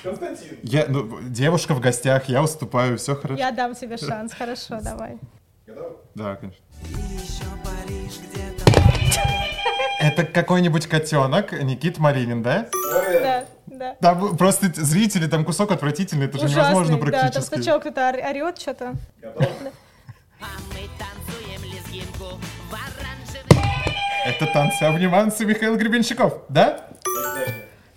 Константин. 0.03 0.59
Я, 0.63 0.87
ну, 0.89 1.21
девушка 1.23 1.75
в 1.75 1.81
гостях, 1.81 2.29
я 2.29 2.43
уступаю, 2.43 2.99
все 2.99 3.15
хорошо. 3.15 3.39
Я 3.39 3.51
дам 3.51 3.75
тебе 3.75 3.97
шанс, 3.97 4.33
хорошо, 4.33 4.81
давай. 4.81 5.19
Да, 6.15 6.37
конечно. 6.37 6.65
Это 10.07 10.25
какой-нибудь 10.25 10.87
котенок, 10.87 11.53
Никит 11.53 11.99
Малинин, 11.99 12.43
да? 12.43 12.67
Да, 13.23 13.45
да. 13.67 13.95
Там 14.01 14.37
просто 14.37 14.71
зрители, 14.75 15.27
там 15.27 15.45
кусок 15.45 15.73
отвратительный, 15.73 16.27
это 16.27 16.39
же 16.39 16.45
невозможно 16.45 16.97
Ужасный, 16.97 17.11
да, 17.11 17.19
там 17.21 17.31
практически. 17.33 17.55
сначала 17.55 17.79
кто-то 17.81 18.09
ор- 18.09 18.17
орет 18.31 18.61
что-то. 18.61 18.95
Это 24.25 24.47
танцы 24.53 24.83
обниманцы 24.83 25.45
Михаил 25.45 25.77
Гребенщиков, 25.77 26.35
да? 26.49 26.87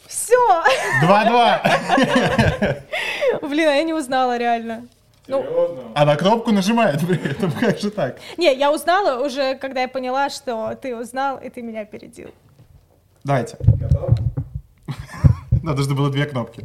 Все! 0.08 0.64
2-2. 1.04 2.82
Блин, 3.50 3.68
а 3.68 3.74
я 3.74 3.84
не 3.84 3.94
узнала 3.94 4.38
реально. 4.38 4.88
Ну, 5.30 5.92
А 5.94 6.06
на 6.06 6.16
кнопку 6.16 6.52
нажимает 6.52 7.00
при 7.08 7.32
этом, 7.32 7.52
как 7.60 7.78
же 7.78 7.92
так? 7.92 8.18
не, 8.38 8.54
я 8.56 8.74
узнала 8.74 9.24
уже, 9.24 9.56
когда 9.56 9.82
я 9.82 9.88
поняла, 9.88 10.30
что 10.32 10.76
ты 10.76 10.96
узнал, 10.96 11.38
и 11.38 11.50
ты 11.50 11.62
меня 11.62 11.82
опередил. 11.82 12.32
Давайте. 13.24 13.58
Надо 15.64 15.84
же 15.84 15.94
было 15.94 16.10
две 16.10 16.26
кнопки. 16.26 16.64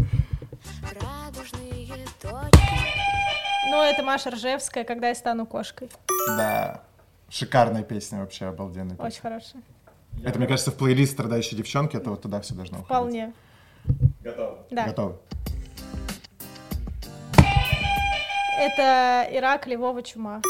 Ну, 3.71 3.83
это 3.83 4.03
Маша 4.03 4.31
Ржевская, 4.31 4.85
когда 4.85 5.09
я 5.09 5.15
стану 5.15 5.47
кошкой. 5.47 5.91
Да. 6.29 6.81
Шикарная 7.29 7.83
песня 7.83 8.21
вообще, 8.21 8.47
обалденная 8.47 8.97
песня. 8.97 9.07
Очень 9.07 9.21
хорошая. 9.21 9.63
Это, 10.25 10.39
мне 10.39 10.47
кажется, 10.47 10.71
в 10.71 10.77
плейлист 10.77 11.13
«Страдающие 11.13 11.59
девчонки», 11.59 11.97
это 11.97 12.11
вот 12.11 12.23
туда 12.23 12.41
все 12.41 12.55
должно 12.55 12.79
уходить. 12.79 12.87
Вполне. 12.87 13.33
Готовы. 14.23 14.57
Да. 14.71 14.87
Готовы. 14.87 15.17
Это 18.59 19.27
Ирак, 19.31 19.67
Львова, 19.67 20.03
Чума. 20.03 20.41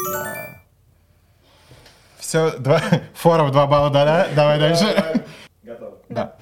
Все, 2.17 2.51
два, 2.57 2.81
форов 3.13 3.51
два 3.51 3.67
балла, 3.67 3.89
да, 3.89 4.05
да? 4.05 4.27
Давай 4.35 4.59
дальше. 4.59 5.23
Готовы. 5.63 5.97
Да. 6.09 6.35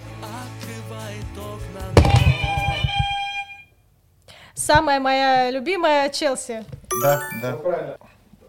Самая 4.53 4.99
моя 4.99 5.51
любимая 5.51 6.09
Челси. 6.09 6.63
Да, 7.01 7.21
да. 7.41 7.97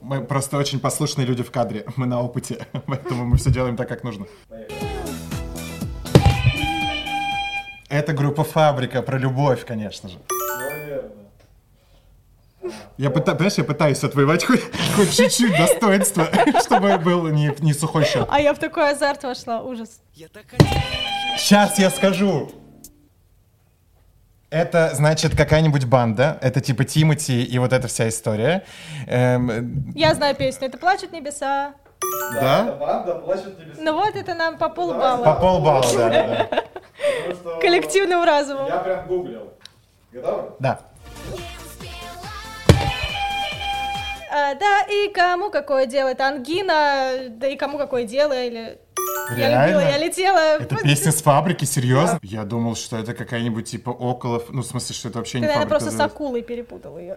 Мы 0.00 0.22
просто 0.22 0.58
очень 0.58 0.78
послушные 0.78 1.26
люди 1.26 1.42
в 1.42 1.50
кадре, 1.50 1.86
мы 1.96 2.06
на 2.06 2.20
опыте, 2.20 2.66
поэтому 2.86 3.24
мы 3.24 3.36
все 3.36 3.50
делаем 3.50 3.76
так, 3.76 3.88
как 3.88 4.04
нужно. 4.04 4.26
Это 7.88 8.12
группа 8.12 8.44
«Фабрика» 8.44 9.02
про 9.02 9.18
любовь, 9.18 9.64
конечно 9.64 10.08
же. 10.08 10.18
Я 12.96 13.10
пытаюсь, 13.10 13.36
понимаешь, 13.36 13.58
я 13.58 13.64
пытаюсь 13.64 14.04
отвоевать 14.04 14.44
хоть, 14.44 14.62
хоть 14.96 15.14
чуть-чуть 15.16 15.56
достоинства, 15.56 16.28
чтобы 16.64 16.96
был 16.98 17.26
не, 17.28 17.54
не 17.60 17.72
сухой 17.74 18.04
счет. 18.04 18.26
А 18.30 18.40
я 18.40 18.54
в 18.54 18.58
такой 18.58 18.90
азарт 18.92 19.22
вошла. 19.24 19.60
Ужас. 19.62 20.00
Сейчас 21.36 21.78
я 21.78 21.90
скажу. 21.90 22.50
Это, 24.50 24.90
значит, 24.94 25.36
какая-нибудь 25.36 25.84
банда. 25.86 26.38
Это 26.40 26.60
типа 26.60 26.84
Тимати 26.84 27.42
и 27.42 27.58
вот 27.58 27.72
эта 27.72 27.88
вся 27.88 28.08
история. 28.08 28.64
Эм, 29.08 29.92
Я 29.96 30.14
знаю 30.14 30.36
песню. 30.36 30.68
Это 30.68 30.78
плачут 30.78 31.10
небеса. 31.12 31.74
да? 32.34 32.76
Банда 32.78 33.14
плачет 33.16 33.58
небеса. 33.58 33.80
Ну 33.82 33.94
вот 33.94 34.14
это 34.14 34.34
нам 34.34 34.56
по 34.56 34.68
По 34.68 34.74
полбалла. 34.76 35.34
полбалла, 35.34 35.82
да, 35.96 36.08
да, 36.08 36.48
да. 36.50 37.60
Коллективным 37.60 38.22
разумом. 38.22 38.66
Я 38.68 38.76
прям 38.78 39.06
гуглил. 39.08 39.52
Готовы? 40.12 40.52
Да. 40.60 40.80
А, 44.36 44.54
да, 44.56 44.80
и 44.90 45.12
кому 45.12 45.48
какое 45.50 45.86
дело? 45.86 46.08
Это 46.08 46.26
ангина, 46.26 47.28
да 47.30 47.46
и 47.46 47.56
кому 47.56 47.78
какое 47.78 48.02
дело, 48.04 48.32
или... 48.32 48.78
Я 49.30 49.36
Реально? 49.36 49.64
любила, 49.66 49.80
я 49.90 49.98
летела. 49.98 50.38
Это 50.60 50.76
песня 50.76 51.12
с 51.12 51.22
фабрики, 51.22 51.64
серьезно? 51.64 52.18
Я 52.22 52.42
думал, 52.42 52.74
что 52.74 52.96
это 52.98 53.14
какая-нибудь 53.14 53.70
типа 53.70 53.90
около... 53.90 54.42
Ну, 54.48 54.62
в 54.62 54.66
смысле, 54.66 54.94
что 54.94 55.08
это 55.08 55.18
вообще 55.18 55.34
Ты, 55.34 55.38
не 55.38 55.46
наверное, 55.46 55.68
фабрика. 55.68 55.84
просто 55.84 55.96
с 55.96 56.00
акулой 56.00 56.42
перепутала 56.42 56.98
ее. 56.98 57.16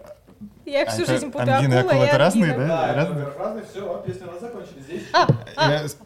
Я 0.64 0.82
их 0.82 0.88
А 0.88 0.92
всю 0.92 1.02
это 1.02 1.12
жизнь 1.12 1.32
путаю. 1.32 1.56
ангина 1.56 1.74
и 1.74 1.76
Акула 1.78 1.90
акула, 1.92 2.04
и 2.04 2.08
это 2.08 2.18
разные, 2.18 2.52
да? 2.54 2.66
Да, 2.66 2.94
Разные? 2.94 3.28
разные, 3.36 3.64
все, 3.70 4.02
песню 4.06 4.28
у 4.28 4.32
нас 4.32 4.40
закончили. 4.40 4.80
Здесь 4.80 5.02
А, 5.12 5.26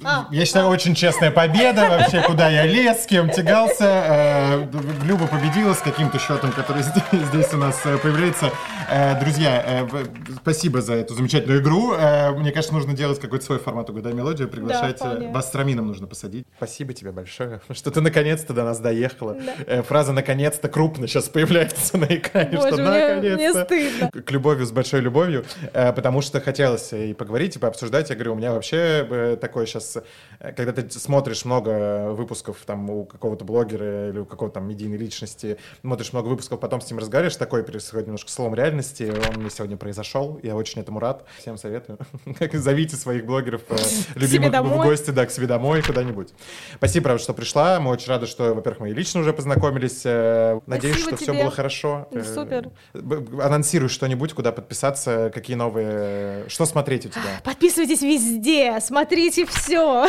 Я, 0.00 0.26
я 0.30 0.44
считаю, 0.46 0.68
очень 0.68 0.94
честная 0.94 1.30
победа 1.30 1.88
вообще, 1.88 2.22
куда 2.22 2.48
я 2.48 2.64
лез, 2.64 3.02
с 3.02 3.06
кем 3.06 3.28
тягался. 3.28 3.84
Э, 3.84 4.66
Люба 5.04 5.26
победила 5.26 5.74
с 5.74 5.80
каким-то 5.80 6.18
счетом, 6.18 6.52
который 6.52 6.82
здесь, 6.82 7.02
здесь 7.28 7.52
у 7.52 7.58
нас 7.58 7.80
э, 7.84 7.98
появляется. 7.98 8.50
Э, 8.92 9.18
Друзья, 9.18 9.86
э, 9.90 10.04
спасибо 10.36 10.82
за 10.82 10.92
эту 10.94 11.14
замечательную 11.14 11.62
игру. 11.62 11.94
Э, 11.94 12.30
Мне 12.32 12.52
кажется, 12.52 12.74
нужно 12.74 12.92
делать 12.92 13.18
какой-то 13.18 13.42
свой 13.42 13.58
формат 13.58 13.88
«Угадай 13.88 14.12
мелодию», 14.12 14.48
приглашать. 14.48 14.98
Да, 15.00 15.30
Вас 15.30 15.50
с 15.50 15.54
Рамином 15.54 15.86
нужно 15.86 16.06
посадить. 16.06 16.46
Спасибо 16.58 16.92
тебе 16.92 17.10
большое, 17.10 17.62
что 17.70 17.90
ты 17.90 18.02
наконец-то 18.02 18.52
до 18.52 18.64
нас 18.64 18.80
доехала. 18.80 19.38
Э, 19.66 19.80
Фраза 19.82 20.12
«наконец-то» 20.12 20.68
крупно 20.68 21.08
сейчас 21.08 21.30
появляется 21.30 21.96
на 21.96 22.04
экране, 22.04 22.58
что 22.58 22.70
Боже, 22.70 22.82
мне, 22.82 22.90
мне 22.90 23.30
наконец-то 23.30 23.64
стыдно. 23.64 24.10
к 24.22 24.30
любовью 24.30 24.66
с 24.66 24.72
большой 24.72 25.00
любовью, 25.00 25.46
потому 25.72 26.20
что 26.20 26.40
хотелось 26.42 26.92
и 26.92 27.14
поговорить, 27.14 27.56
и 27.56 27.58
пообсуждать. 27.58 28.10
Я 28.10 28.16
говорю, 28.16 28.34
у 28.34 28.36
меня 28.36 28.52
вообще 28.52 29.38
такое 29.40 29.64
сейчас, 29.64 29.96
когда 30.38 30.72
ты 30.72 30.90
смотришь 30.90 31.46
много 31.46 32.10
выпусков 32.10 32.58
там 32.66 32.90
у 32.90 33.06
какого-то 33.06 33.46
блогера 33.46 34.10
или 34.10 34.18
у 34.18 34.26
какого-то 34.26 34.56
там 34.56 34.68
медийной 34.68 34.98
личности, 34.98 35.56
смотришь 35.80 36.12
много 36.12 36.28
выпусков, 36.28 36.60
потом 36.60 36.82
с 36.82 36.90
ним 36.90 36.98
разговариваешь, 36.98 37.36
такой 37.36 37.64
происходит 37.64 38.06
немножко 38.06 38.30
слом 38.30 38.54
реальности. 38.54 38.81
Он 38.90 39.40
мне 39.40 39.50
сегодня 39.50 39.76
произошел, 39.76 40.40
я 40.42 40.56
очень 40.56 40.80
этому 40.80 40.98
рад. 40.98 41.24
Всем 41.38 41.56
советую. 41.56 41.98
Зовите 42.52 42.96
своих 42.96 43.24
блогеров 43.24 43.62
э, 43.68 43.76
любимых 44.14 44.52
в 44.52 44.82
гости, 44.82 45.10
да, 45.10 45.26
к 45.26 45.30
себе 45.30 45.46
домой, 45.46 45.82
куда-нибудь. 45.82 46.30
Спасибо, 46.76 47.04
правда, 47.04 47.22
что 47.22 47.34
пришла. 47.34 47.80
Мы 47.80 47.90
очень 47.90 48.08
рады, 48.08 48.26
что, 48.26 48.54
во-первых, 48.54 48.80
мы 48.80 48.90
лично 48.90 49.20
уже 49.20 49.32
познакомились. 49.32 50.02
Э, 50.04 50.60
Надеюсь, 50.66 50.98
что 50.98 51.16
все 51.16 51.32
было 51.32 51.50
хорошо. 51.50 52.08
Э, 52.10 52.22
супер. 52.22 52.70
Анонсируй 52.94 53.88
что-нибудь, 53.88 54.32
куда 54.32 54.52
подписаться, 54.52 55.30
какие 55.32 55.56
новые... 55.56 56.48
Что 56.48 56.66
смотреть 56.66 57.06
у 57.06 57.08
тебя? 57.08 57.40
Подписывайтесь 57.44 58.02
везде, 58.02 58.80
смотрите 58.80 59.46
все. 59.46 60.06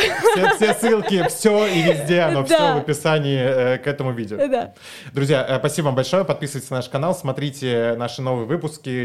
Все, 0.56 0.74
ссылки, 0.74 1.26
все 1.28 1.66
и 1.66 1.82
везде, 1.82 2.20
оно 2.20 2.44
все 2.44 2.74
в 2.74 2.78
описании 2.78 3.78
к 3.78 3.86
этому 3.86 4.12
видео. 4.12 4.72
Друзья, 5.12 5.56
спасибо 5.58 5.86
вам 5.86 5.94
большое. 5.94 6.24
Подписывайтесь 6.24 6.70
на 6.70 6.76
наш 6.76 6.88
канал, 6.88 7.14
смотрите 7.14 7.94
наши 7.96 8.22
новые 8.22 8.46
выпуски. 8.46 8.53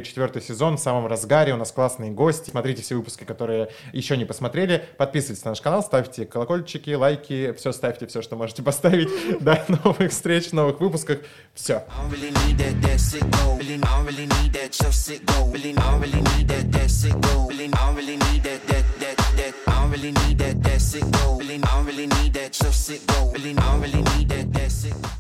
Четвертый 0.02 0.42
сезон 0.42 0.78
в 0.78 0.80
самом 0.80 1.08
разгаре. 1.08 1.54
У 1.54 1.58
нас 1.58 1.72
классные 1.72 2.12
гости. 2.12 2.50
Смотрите 2.50 2.82
все 2.82 2.96
выпуски, 2.96 3.24
которые 3.24 3.70
еще 3.94 4.18
не 4.18 4.26
посмотрели. 4.26 4.86
Подписывайтесь 4.98 5.44
на 5.46 5.52
наш 5.52 5.62
канал, 5.62 5.84
ставьте 5.84 6.26
колокольчики, 6.26 6.92
лайки, 6.92 7.54
все 7.58 7.72
ставьте, 7.72 8.08
все, 8.08 8.22
что 8.22 8.36
можете 8.36 8.64
поставить. 8.64 9.10
До 9.42 9.64
новых 9.84 10.12
встреч, 10.12 10.52
новых 10.52 10.80
выпусках. 10.80 11.20
Все. 11.54 11.84
I 11.90 12.02
don't 12.02 12.12
really 12.12 12.32
need 12.32 12.58
that, 12.58 12.82
that 12.82 13.00
sick 13.00 13.22
go. 13.32 13.60
I 13.60 13.78
don't 13.78 14.06
really 14.06 14.28
need 14.28 14.54
that, 14.54 14.82
your 14.82 14.92
sick 14.92 15.26
go. 15.26 15.50
Really, 15.52 15.74
I 15.78 15.92
don't 15.92 16.02
really 16.02 16.22
need 16.22 16.48
that, 16.48 16.72
that 16.72 16.90
sick 16.90 17.14
go. 25.02 25.19